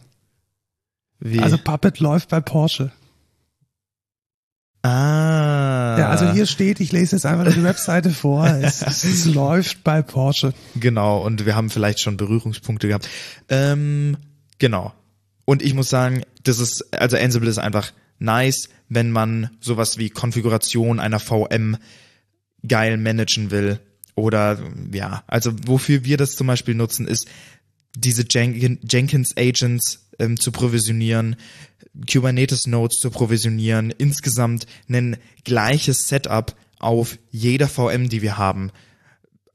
wie, 1.21 1.41
Also 1.41 1.59
Puppet 1.59 2.01
läuft 2.01 2.31
bei 2.31 2.41
Porsche. 2.41 2.91
Ah, 4.83 5.97
Ja, 5.99 6.09
also 6.09 6.31
hier 6.33 6.47
steht, 6.47 6.81
ich 6.81 6.93
lese 6.93 7.17
jetzt 7.17 7.27
einfach 7.27 7.53
die 7.53 7.63
Webseite 7.63 8.11
vor, 8.11 8.47
es, 8.63 8.83
es, 8.83 9.05
es 9.05 9.25
läuft 9.27 9.85
bei 9.85 10.03
Porsche. 10.03 10.55
Genau, 10.75 11.19
und 11.25 11.47
wir 11.47 11.55
haben 11.55 11.71
vielleicht 11.71 12.01
schon 12.01 12.17
Berührungspunkte 12.17 12.89
gehabt. 12.89 13.09
Ähm, 13.49 14.17
genau. 14.59 14.93
Und 15.45 15.63
ich 15.63 15.75
muss 15.75 15.89
sagen, 15.91 16.23
das 16.45 16.59
ist, 16.59 16.93
also 16.95 17.17
Ansible 17.17 17.49
ist 17.49 17.59
einfach 17.59 17.93
nice, 18.19 18.69
wenn 18.89 19.11
man 19.11 19.51
sowas 19.61 19.99
wie 19.99 20.11
Konfiguration 20.11 21.01
einer 21.01 21.19
VM 21.19 21.77
geil 22.67 22.97
managen 22.97 23.51
will. 23.51 23.81
Oder 24.15 24.59
ja, 24.93 25.25
also 25.27 25.53
wofür 25.67 26.05
wir 26.05 26.17
das 26.17 26.37
zum 26.37 26.47
Beispiel 26.47 26.75
nutzen, 26.75 27.07
ist 27.07 27.27
diese 27.97 28.25
Jen 28.29 28.79
Jenkins 28.89 29.37
Agents 29.37 30.02
ähm, 30.19 30.39
zu 30.39 30.53
provisionieren, 30.53 31.37
Kubernetes 32.11 32.67
Nodes 32.67 32.99
zu 32.99 33.11
provisionieren, 33.11 33.91
insgesamt 33.91 34.67
ein 34.89 35.17
gleiches 35.45 36.09
Setup 36.09 36.55
auf 36.79 37.19
jeder 37.31 37.69
VM, 37.69 38.09
die 38.09 38.23
wir 38.23 38.39
haben, 38.39 38.71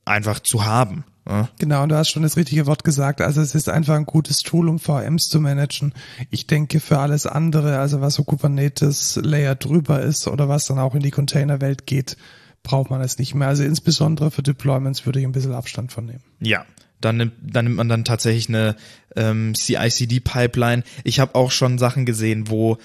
einfach 0.06 0.40
zu 0.40 0.66
haben. 0.66 1.04
Ja? 1.28 1.50
Genau, 1.60 1.84
und 1.84 1.90
du 1.90 1.96
hast 1.96 2.12
schon 2.12 2.24
das 2.24 2.38
richtige 2.38 2.66
Wort 2.68 2.84
gesagt. 2.84 3.22
Also 3.22 3.42
es 3.42 3.54
ist 3.54 3.70
einfach 3.70 3.96
ein 3.96 4.06
gutes 4.06 4.40
Tool, 4.40 4.70
um 4.70 4.80
VMs 4.80 5.28
zu 5.28 5.42
managen. 5.42 5.94
Ich 6.30 6.48
denke 6.48 6.80
für 6.80 7.00
alles 7.00 7.26
andere, 7.26 7.80
also 7.80 8.02
was 8.02 8.16
so 8.16 8.24
Kubernetes 8.24 9.20
Layer 9.22 9.56
drüber 9.56 10.02
ist 10.02 10.28
oder 10.28 10.48
was 10.48 10.66
dann 10.66 10.80
auch 10.80 10.96
in 10.96 11.02
die 11.02 11.12
Containerwelt 11.12 11.86
geht, 11.86 12.18
braucht 12.64 12.90
man 12.90 13.02
es 13.02 13.18
nicht 13.20 13.36
mehr. 13.36 13.48
Also 13.48 13.64
insbesondere 13.64 14.32
für 14.32 14.44
Deployments 14.44 15.06
würde 15.06 15.20
ich 15.20 15.26
ein 15.26 15.32
bisschen 15.32 15.54
Abstand 15.54 15.92
von 15.92 16.06
nehmen. 16.06 16.24
Ja, 16.40 16.66
dann 17.02 17.18
nimmt, 17.18 17.34
dann 17.42 17.66
nimmt 17.66 17.78
man 17.78 17.90
dann 17.90 18.06
tatsächlich 18.06 18.50
eine 18.50 18.76
ähm, 19.16 19.54
CI/CD-Pipeline. 19.56 20.84
Ich 21.04 21.20
habe 21.20 21.36
auch 21.36 21.52
schon 21.52 21.78
Sachen 21.78 22.06
gesehen, 22.06 22.50
wo 22.50 22.78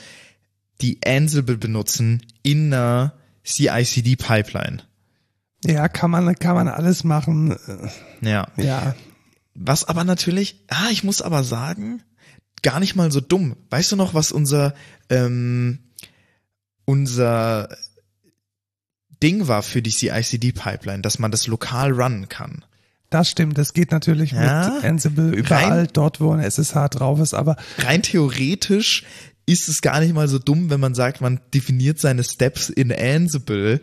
die 0.80 0.98
Ansible 1.04 1.56
benutzen 1.56 2.22
in 2.42 2.72
einer 2.72 3.14
CI/CD-Pipeline. 3.44 4.82
Ja, 5.64 5.88
kann 5.88 6.10
man, 6.10 6.34
kann 6.34 6.54
man 6.54 6.68
alles 6.68 7.04
machen. 7.04 7.56
Ja. 8.20 8.48
Ja, 8.56 8.94
Was 9.54 9.84
aber 9.84 10.04
natürlich, 10.04 10.64
ah, 10.68 10.88
ich 10.90 11.04
muss 11.04 11.22
aber 11.22 11.44
sagen, 11.44 12.02
gar 12.62 12.80
nicht 12.80 12.96
mal 12.96 13.12
so 13.12 13.20
dumm. 13.20 13.56
Weißt 13.70 13.92
du 13.92 13.96
noch, 13.96 14.14
was 14.14 14.32
unser 14.32 14.74
ähm, 15.08 15.78
unser 16.84 17.68
Ding 19.22 19.46
war 19.46 19.62
für 19.62 19.82
die 19.82 19.90
CI/CD-Pipeline, 19.92 21.02
dass 21.02 21.18
man 21.18 21.30
das 21.30 21.46
lokal 21.46 21.92
runnen 21.92 22.28
kann? 22.28 22.64
Das 23.12 23.28
stimmt. 23.30 23.58
Das 23.58 23.72
geht 23.74 23.90
natürlich 23.92 24.32
Ja, 24.32 24.72
mit 24.74 24.84
Ansible 24.84 25.30
überall 25.30 25.70
rein- 25.80 25.88
dort, 25.92 26.20
wo 26.20 26.32
ein 26.32 26.40
SSH 26.40 26.88
drauf 26.90 27.20
ist. 27.20 27.34
Aber 27.34 27.56
rein 27.78 28.02
theoretisch 28.02 29.04
ist 29.46 29.68
es 29.68 29.80
gar 29.82 30.00
nicht 30.00 30.14
mal 30.14 30.28
so 30.28 30.38
dumm, 30.38 30.70
wenn 30.70 30.80
man 30.80 30.94
sagt, 30.94 31.20
man 31.20 31.40
definiert 31.52 31.98
seine 31.98 32.24
Steps 32.24 32.68
in 32.68 32.92
Ansible. 32.92 33.80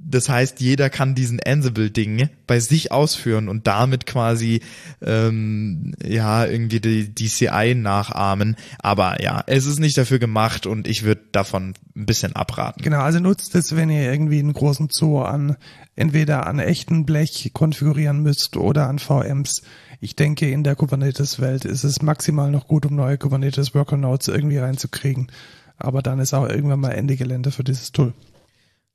Das 0.00 0.28
heißt, 0.28 0.60
jeder 0.60 0.90
kann 0.90 1.16
diesen 1.16 1.40
Ansible-Ding 1.44 2.28
bei 2.46 2.60
sich 2.60 2.92
ausführen 2.92 3.48
und 3.48 3.66
damit 3.66 4.06
quasi 4.06 4.60
ähm, 5.02 5.92
ja 6.04 6.44
irgendwie 6.46 6.78
die, 6.80 7.12
die 7.12 7.26
CI 7.28 7.74
nachahmen. 7.74 8.54
Aber 8.78 9.20
ja, 9.22 9.42
es 9.48 9.66
ist 9.66 9.80
nicht 9.80 9.98
dafür 9.98 10.18
gemacht 10.20 10.66
und 10.66 10.86
ich 10.86 11.02
würde 11.02 11.22
davon 11.32 11.74
ein 11.96 12.06
bisschen 12.06 12.36
abraten. 12.36 12.80
Genau, 12.82 13.00
also 13.00 13.18
nutzt 13.18 13.54
es, 13.56 13.74
wenn 13.74 13.90
ihr 13.90 14.02
irgendwie 14.12 14.38
einen 14.38 14.52
großen 14.52 14.88
Zoo 14.90 15.20
an 15.22 15.56
entweder 15.98 16.46
an 16.46 16.60
echten 16.60 17.04
Blech 17.04 17.50
konfigurieren 17.52 18.22
müsst 18.22 18.56
oder 18.56 18.88
an 18.88 19.00
VMs. 19.00 19.62
Ich 20.00 20.14
denke, 20.14 20.48
in 20.48 20.62
der 20.62 20.76
Kubernetes-Welt 20.76 21.64
ist 21.64 21.82
es 21.82 22.02
maximal 22.02 22.52
noch 22.52 22.68
gut, 22.68 22.86
um 22.86 22.94
neue 22.94 23.18
Kubernetes 23.18 23.74
Worker 23.74 23.96
Nodes 23.96 24.28
irgendwie 24.28 24.58
reinzukriegen. 24.58 25.30
Aber 25.76 26.00
dann 26.00 26.20
ist 26.20 26.34
auch 26.34 26.48
irgendwann 26.48 26.80
mal 26.80 26.92
Ende 26.92 27.16
Gelände 27.16 27.50
für 27.50 27.64
dieses 27.64 27.90
Tool. 27.90 28.14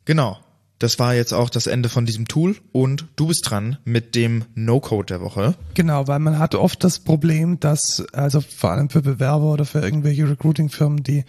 Genau. 0.06 0.38
Das 0.80 1.00
war 1.00 1.14
jetzt 1.14 1.34
auch 1.34 1.50
das 1.50 1.68
Ende 1.68 1.88
von 1.88 2.06
diesem 2.06 2.28
Tool 2.28 2.58
und 2.74 3.06
du 3.16 3.28
bist 3.28 3.50
dran 3.50 3.78
mit 3.86 4.16
dem 4.16 4.44
No-Code 4.56 5.06
der 5.06 5.22
Woche. 5.22 5.56
Genau, 5.76 6.08
weil 6.08 6.20
man 6.20 6.40
hat 6.40 6.56
oft 6.56 6.84
das 6.84 7.00
Problem, 7.00 7.60
dass, 7.60 8.04
also 8.12 8.42
vor 8.42 8.72
allem 8.72 8.90
für 8.90 9.02
Bewerber 9.02 9.54
oder 9.54 9.64
für 9.64 9.80
irgendwelche 9.80 10.30
Recruiting-Firmen, 10.30 11.04
die 11.04 11.24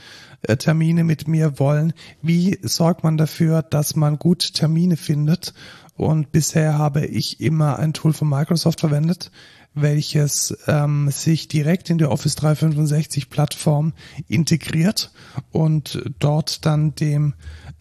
Termine 0.58 1.04
mit 1.04 1.28
mir 1.28 1.58
wollen, 1.58 1.92
wie 2.22 2.58
sorgt 2.62 3.04
man 3.04 3.16
dafür, 3.16 3.62
dass 3.62 3.96
man 3.96 4.18
gut 4.18 4.54
Termine 4.54 4.96
findet? 4.96 5.54
Und 5.96 6.32
bisher 6.32 6.76
habe 6.76 7.06
ich 7.06 7.40
immer 7.40 7.78
ein 7.78 7.92
Tool 7.92 8.12
von 8.12 8.28
Microsoft 8.28 8.80
verwendet, 8.80 9.30
welches 9.74 10.56
ähm, 10.66 11.10
sich 11.10 11.48
direkt 11.48 11.90
in 11.90 11.98
der 11.98 12.10
Office 12.10 12.36
365 12.36 13.30
Plattform 13.30 13.92
integriert 14.28 15.12
und 15.50 16.02
dort 16.18 16.64
dann 16.64 16.94
dem, 16.94 17.34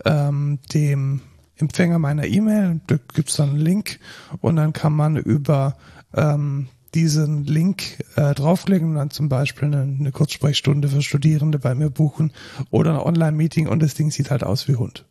ähm, 0.06 0.60
dem 0.73 1.22
Empfänger 1.56 1.99
meiner 1.99 2.26
E-Mail, 2.26 2.81
da 2.88 2.98
gibt's 3.14 3.35
dann 3.35 3.52
einen 3.52 3.60
Link 3.60 3.99
und 4.41 4.56
dann 4.56 4.73
kann 4.73 4.94
man 4.94 5.18
über 5.18 5.77
ähm, 6.15 6.68
diesen 6.95 7.45
Link 7.45 8.03
äh, 8.15 8.34
draufklicken 8.34 8.90
und 8.90 8.95
dann 8.95 9.10
zum 9.10 9.30
Beispiel 9.30 9.65
eine, 9.65 9.82
eine 9.82 10.11
Kurzsprechstunde 10.11 10.90
für 10.90 11.02
Studierende 11.02 11.60
bei 11.60 11.76
mir 11.76 11.90
buchen 11.90 12.32
oder 12.70 12.91
ein 12.91 12.99
Online-Meeting 12.99 13.68
und 13.68 13.82
das 13.82 13.95
Ding 13.95 14.11
sieht 14.11 14.32
halt 14.32 14.44
aus 14.44 14.68
wie 14.68 14.76
Hund. 14.76 15.06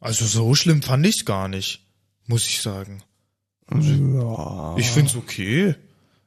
Also 0.00 0.24
so 0.24 0.54
schlimm 0.54 0.82
fand 0.82 1.06
ich's 1.06 1.24
gar 1.24 1.48
nicht, 1.48 1.86
muss 2.26 2.46
ich 2.46 2.62
sagen. 2.62 3.02
Ja. 3.70 4.76
Ich 4.78 4.90
find's 4.90 5.14
okay. 5.14 5.74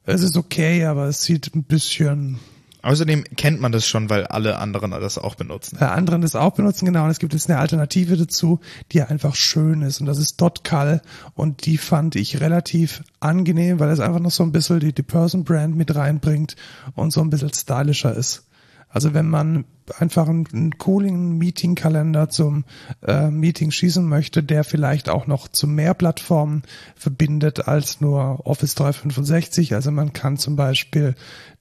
Es 0.06 0.22
ist 0.22 0.38
okay, 0.38 0.86
aber 0.86 1.06
es 1.08 1.24
sieht 1.24 1.56
ein 1.56 1.64
bisschen 1.64 2.40
Außerdem 2.84 3.24
kennt 3.38 3.62
man 3.62 3.72
das 3.72 3.88
schon, 3.88 4.10
weil 4.10 4.28
alle 4.28 4.60
anderen 4.60 4.92
das 4.92 5.18
auch 5.18 5.36
benutzen. 5.36 5.78
äh, 5.80 5.86
anderen 5.86 6.22
das 6.22 6.36
auch 6.36 6.52
benutzen, 6.52 6.86
genau. 6.86 7.06
Und 7.06 7.12
es 7.12 7.20
gibt 7.20 7.34
jetzt 7.34 7.50
eine 7.50 7.60
Alternative 7.60 8.18
dazu, 8.18 8.60
die 8.92 9.02
einfach 9.02 9.36
schön 9.36 9.82
ist. 9.82 10.02
Und 10.02 10.06
das 10.06 10.18
ist 10.20 10.42
Dotcal. 10.42 11.02
Und 11.34 11.66
die 11.66 11.78
fand 11.78 12.18
ich 12.18 12.42
relativ 12.42 13.02
angenehm, 13.22 13.80
weil 13.80 13.90
es 13.90 14.02
einfach 14.02 14.20
noch 14.20 14.32
so 14.32 14.44
ein 14.44 14.52
bisschen 14.52 14.82
die, 14.82 14.92
die 14.94 15.02
Person 15.02 15.46
Brand 15.46 15.78
mit 15.78 15.96
reinbringt 15.96 16.58
und 16.94 17.12
so 17.12 17.22
ein 17.22 17.30
bisschen 17.30 17.54
stylischer 17.54 18.14
ist. 18.14 18.44
Also 18.94 19.14
wenn 19.14 19.28
man 19.28 19.66
einfach 19.98 20.30
einen, 20.30 20.48
einen 20.54 20.78
coolen 20.78 21.38
Meeting-Kalender 21.40 22.30
zum 22.30 22.64
äh, 23.06 23.30
Meeting 23.30 23.72
schießen 23.72 24.08
möchte, 24.08 24.44
der 24.44 24.64
vielleicht 24.64 25.10
auch 25.10 25.28
noch 25.28 25.48
zu 25.48 25.68
mehr 25.68 25.94
Plattformen 25.94 26.62
verbindet 26.96 27.68
als 27.68 28.00
nur 28.00 28.46
Office 28.46 28.76
365. 28.76 29.74
Also 29.74 29.92
man 29.92 30.14
kann 30.14 30.38
zum 30.38 30.56
Beispiel 30.56 31.16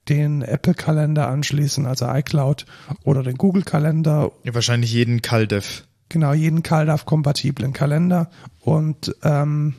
den 0.08 0.42
Apple-Kalender 0.42 1.26
anschließen, 1.28 1.86
also 1.86 2.06
iCloud 2.06 2.66
oder 3.04 3.22
den 3.22 3.36
Google-Kalender 3.36 4.30
Ja, 4.44 4.54
wahrscheinlich 4.54 4.92
jeden 4.92 5.22
CalDev. 5.22 5.84
genau 6.08 6.32
jeden 6.34 6.62
CalDAV-kompatiblen 6.62 7.72
Kalender 7.72 8.30
und 8.60 9.14
ähm, 9.22 9.74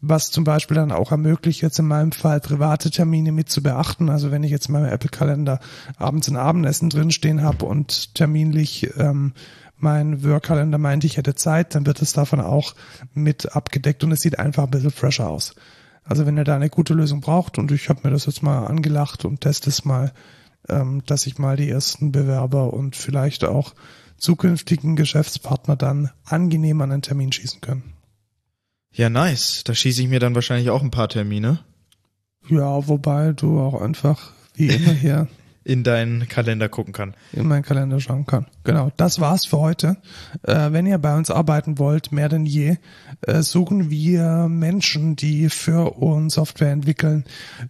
was 0.00 0.30
zum 0.30 0.44
Beispiel 0.44 0.74
dann 0.74 0.92
auch 0.92 1.10
ermöglicht, 1.10 1.62
jetzt 1.62 1.78
in 1.78 1.86
meinem 1.86 2.12
Fall 2.12 2.40
private 2.40 2.90
Termine 2.90 3.32
mit 3.32 3.48
zu 3.48 3.62
beachten. 3.62 4.10
Also 4.10 4.30
wenn 4.30 4.44
ich 4.44 4.50
jetzt 4.50 4.66
in 4.66 4.72
meinem 4.72 4.92
Apple-Kalender 4.92 5.60
abends 5.98 6.28
ein 6.28 6.36
Abendessen 6.36 6.90
drinstehen 6.90 7.42
habe 7.42 7.64
und 7.64 8.14
terminlich 8.14 8.90
ähm, 8.98 9.32
mein 9.78 10.22
Work-Kalender 10.24 10.78
meint, 10.78 11.04
ich 11.04 11.16
hätte 11.16 11.34
Zeit, 11.34 11.74
dann 11.74 11.86
wird 11.86 12.00
es 12.02 12.12
davon 12.12 12.40
auch 12.40 12.74
mit 13.14 13.54
abgedeckt 13.54 14.04
und 14.04 14.12
es 14.12 14.20
sieht 14.20 14.38
einfach 14.38 14.64
ein 14.64 14.70
bisschen 14.70 14.90
fresher 14.90 15.28
aus. 15.28 15.54
Also 16.04 16.24
wenn 16.24 16.36
ihr 16.36 16.44
da 16.44 16.54
eine 16.54 16.70
gute 16.70 16.94
Lösung 16.94 17.20
braucht 17.20 17.58
und 17.58 17.72
ich 17.72 17.88
habe 17.88 18.00
mir 18.04 18.10
das 18.10 18.26
jetzt 18.26 18.42
mal 18.42 18.66
angelacht 18.66 19.24
und 19.24 19.40
teste 19.40 19.70
es 19.70 19.84
mal, 19.84 20.12
ähm, 20.68 21.02
dass 21.06 21.26
ich 21.26 21.38
mal 21.38 21.56
die 21.56 21.68
ersten 21.68 22.12
Bewerber 22.12 22.72
und 22.72 22.96
vielleicht 22.96 23.44
auch 23.44 23.74
zukünftigen 24.18 24.96
Geschäftspartner 24.96 25.76
dann 25.76 26.10
angenehm 26.24 26.80
an 26.80 26.92
einen 26.92 27.02
Termin 27.02 27.32
schießen 27.32 27.60
können. 27.60 27.95
Ja, 28.96 29.10
nice. 29.10 29.62
Da 29.64 29.74
schieße 29.74 30.02
ich 30.02 30.08
mir 30.08 30.20
dann 30.20 30.34
wahrscheinlich 30.34 30.70
auch 30.70 30.82
ein 30.82 30.90
paar 30.90 31.08
Termine 31.10 31.58
Ja, 32.48 32.88
wobei 32.88 33.32
du 33.32 33.60
auch 33.60 33.80
einfach 33.80 34.32
wie 34.54 34.68
immer 34.68 34.92
hier 35.00 35.28
in 35.64 35.82
deinen 35.82 36.28
Kalender 36.28 36.68
gucken 36.68 36.92
kann. 36.92 37.14
in 37.32 37.48
meinen 37.48 37.64
Kalender 37.64 37.98
schauen 37.98 38.24
kann. 38.24 38.46
Genau, 38.62 38.92
das 38.96 39.20
war's 39.20 39.44
für 39.44 39.58
heute. 39.58 39.96
Äh, 40.44 40.70
wenn 40.70 40.86
ihr 40.86 40.96
bei 40.98 41.16
uns 41.16 41.28
arbeiten 41.28 41.78
wollt, 41.78 42.12
mehr 42.12 42.28
denn 42.28 42.46
je, 42.46 42.76
äh, 43.22 43.42
suchen 43.42 43.90
wir 43.90 44.46
Menschen, 44.48 45.16
die 45.16 45.50
für 45.50 45.96
uns 45.96 46.34
Software 46.34 46.70
entwickeln. 46.70 47.24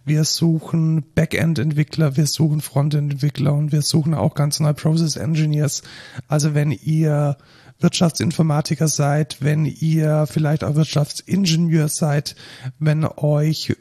Wir 0.05 0.25
suchen 0.25 1.05
Backend-Entwickler, 1.15 2.15
wir 2.15 2.27
suchen 2.27 2.61
Frontend-Entwickler 2.61 3.53
und 3.53 3.71
wir 3.71 3.81
suchen 3.81 4.13
auch 4.13 4.35
ganz 4.35 4.59
neue 4.59 4.75
Process 4.75 5.15
Engineers. 5.15 5.81
Also 6.27 6.53
wenn 6.53 6.71
ihr 6.71 7.35
Wirtschaftsinformatiker 7.79 8.87
seid, 8.87 9.37
wenn 9.41 9.65
ihr 9.65 10.25
vielleicht 10.27 10.63
auch 10.63 10.75
Wirtschaftsingenieur 10.75 11.89
seid, 11.89 12.35
wenn 12.79 13.05
euch 13.05 13.75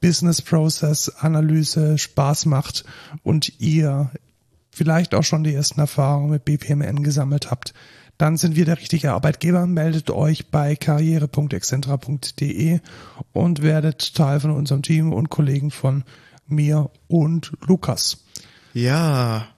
Business 0.00 0.42
Process 0.42 1.08
Analyse 1.08 1.98
Spaß 1.98 2.46
macht 2.46 2.84
und 3.22 3.60
ihr 3.60 4.10
vielleicht 4.70 5.14
auch 5.14 5.24
schon 5.24 5.44
die 5.44 5.54
ersten 5.54 5.80
Erfahrungen 5.80 6.30
mit 6.30 6.44
BPMN 6.44 7.02
gesammelt 7.02 7.50
habt, 7.50 7.74
dann 8.18 8.36
sind 8.36 8.56
wir 8.56 8.64
der 8.64 8.78
richtige 8.78 9.12
Arbeitgeber. 9.12 9.66
Meldet 9.66 10.10
euch 10.10 10.50
bei 10.50 10.76
karriere.excentra.de 10.76 12.80
und 13.32 13.62
werdet 13.62 14.14
Teil 14.14 14.40
von 14.40 14.52
unserem 14.52 14.82
Team 14.82 15.12
und 15.12 15.30
Kollegen 15.30 15.70
von 15.70 16.04
mir 16.46 16.90
und 17.08 17.52
Lukas. 17.66 18.24
Ja, 18.74 19.48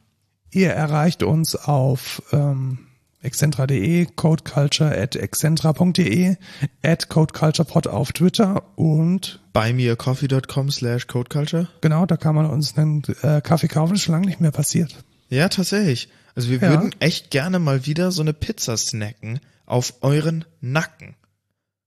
Ihr 0.55 0.71
erreicht 0.71 1.25
uns 1.25 1.57
auf 1.57 2.23
ähm, 2.31 2.84
excentra.de, 3.25 4.07
codeculture 4.17 4.97
at 4.97 5.17
excentra.de, 5.17 6.37
at 6.83 7.09
codeculturepod 7.09 7.87
auf 7.87 8.13
Twitter 8.13 8.63
und 8.77 9.41
buymeacoffee.com 9.53 10.71
slash 10.71 11.07
codeculture. 11.07 11.69
genau, 11.81 12.07
da 12.07 12.17
kann 12.17 12.35
man 12.35 12.47
uns 12.47 12.77
einen 12.77 13.03
äh, 13.23 13.41
Kaffee 13.41 13.69
kaufen. 13.69 13.95
Ist 13.95 14.03
schon 14.03 14.13
lange 14.15 14.27
nicht 14.27 14.41
mehr 14.41 14.51
passiert. 14.53 15.05
Ja, 15.29 15.49
tatsächlich. 15.49 16.09
Also 16.37 16.49
wir 16.51 16.59
Ja. 16.59 16.71
würden 16.71 16.95
echt 17.01 17.31
gerne 17.31 17.59
mal 17.59 17.87
wieder 17.87 18.11
so 18.13 18.21
eine 18.23 18.33
Pizza 18.33 18.77
snacken 18.77 19.41
auf 19.67 19.95
euren 20.03 20.45
Nacken. 20.61 21.15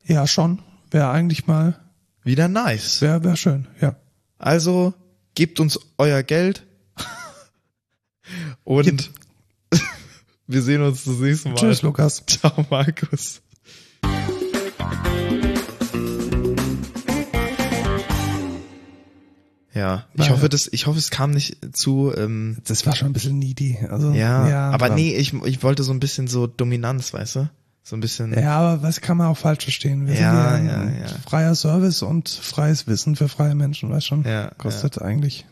Ja, 0.06 0.26
schon. 0.28 0.62
Wäre 0.90 1.10
eigentlich 1.10 1.48
mal, 1.48 1.78
Wieder 2.24 2.48
nice. 2.48 3.02
wäre 3.02 3.24
wär 3.24 3.36
schön, 3.36 3.68
ja. 3.82 3.96
Also 4.40 4.94
gebt 5.36 5.60
uns 5.60 5.80
euer 5.98 6.24
Geld 6.24 6.66
und 8.64 9.12
wir 10.48 10.62
sehen 10.62 10.82
uns 10.82 11.04
das 11.04 11.18
nächste 11.18 11.50
Mal. 11.50 11.56
Tschüss, 11.56 11.82
Lukas. 11.82 12.24
Ciao, 12.28 12.66
Markus. 12.70 13.42
Ja, 19.74 20.08
ich 20.14 20.20
Naja. 20.20 20.32
hoffe, 20.32 20.50
das, 20.50 20.68
ich 20.72 20.88
hoffe, 20.88 20.98
es 20.98 21.12
kam 21.12 21.32
nicht 21.32 21.76
zu, 21.76 22.12
ähm, 22.16 22.58
Das 22.66 22.86
war 22.88 22.96
schon 22.96 23.08
ein 23.10 23.14
bisschen 23.14 23.38
needy. 23.38 23.78
Also, 23.90 24.12
ja, 24.12 24.72
aber 24.72 24.90
war- 24.90 24.96
nee, 24.96 25.16
ich, 25.16 25.34
ich 25.34 25.62
wollte 25.62 25.84
so 25.84 25.92
ein 25.92 26.00
bisschen 26.00 26.28
so 26.28 26.48
Dominanz, 26.48 27.14
weißt 27.14 27.36
du? 27.36 27.50
So 27.84 27.96
ein 27.96 28.00
bisschen. 28.00 28.34
Ja, 28.34 28.58
aber 28.58 28.82
was 28.84 29.02
kann 29.02 29.18
man 29.18 29.28
auch 29.28 29.38
falsch 29.38 29.64
verstehen? 29.64 30.08
Wir 30.08 30.16
Ja, 30.16 30.58
ja, 30.58 30.82
ein 30.82 31.00
ja. 31.02 31.08
freier 31.30 31.54
Service 31.56 32.02
und 32.02 32.28
freies 32.28 32.88
Wissen 32.88 33.16
für 33.16 33.30
freie 33.30 33.56
Menschen, 33.56 33.90
weißt 33.90 34.08
schon? 34.08 34.24
Ja, 34.24 34.50
Kostet 34.58 35.02
eigentlich 35.02 35.46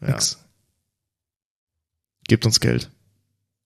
ja. 0.00 0.08
nix. 0.08 0.38
Gebt 2.28 2.44
uns 2.44 2.60
Geld. 2.60 2.90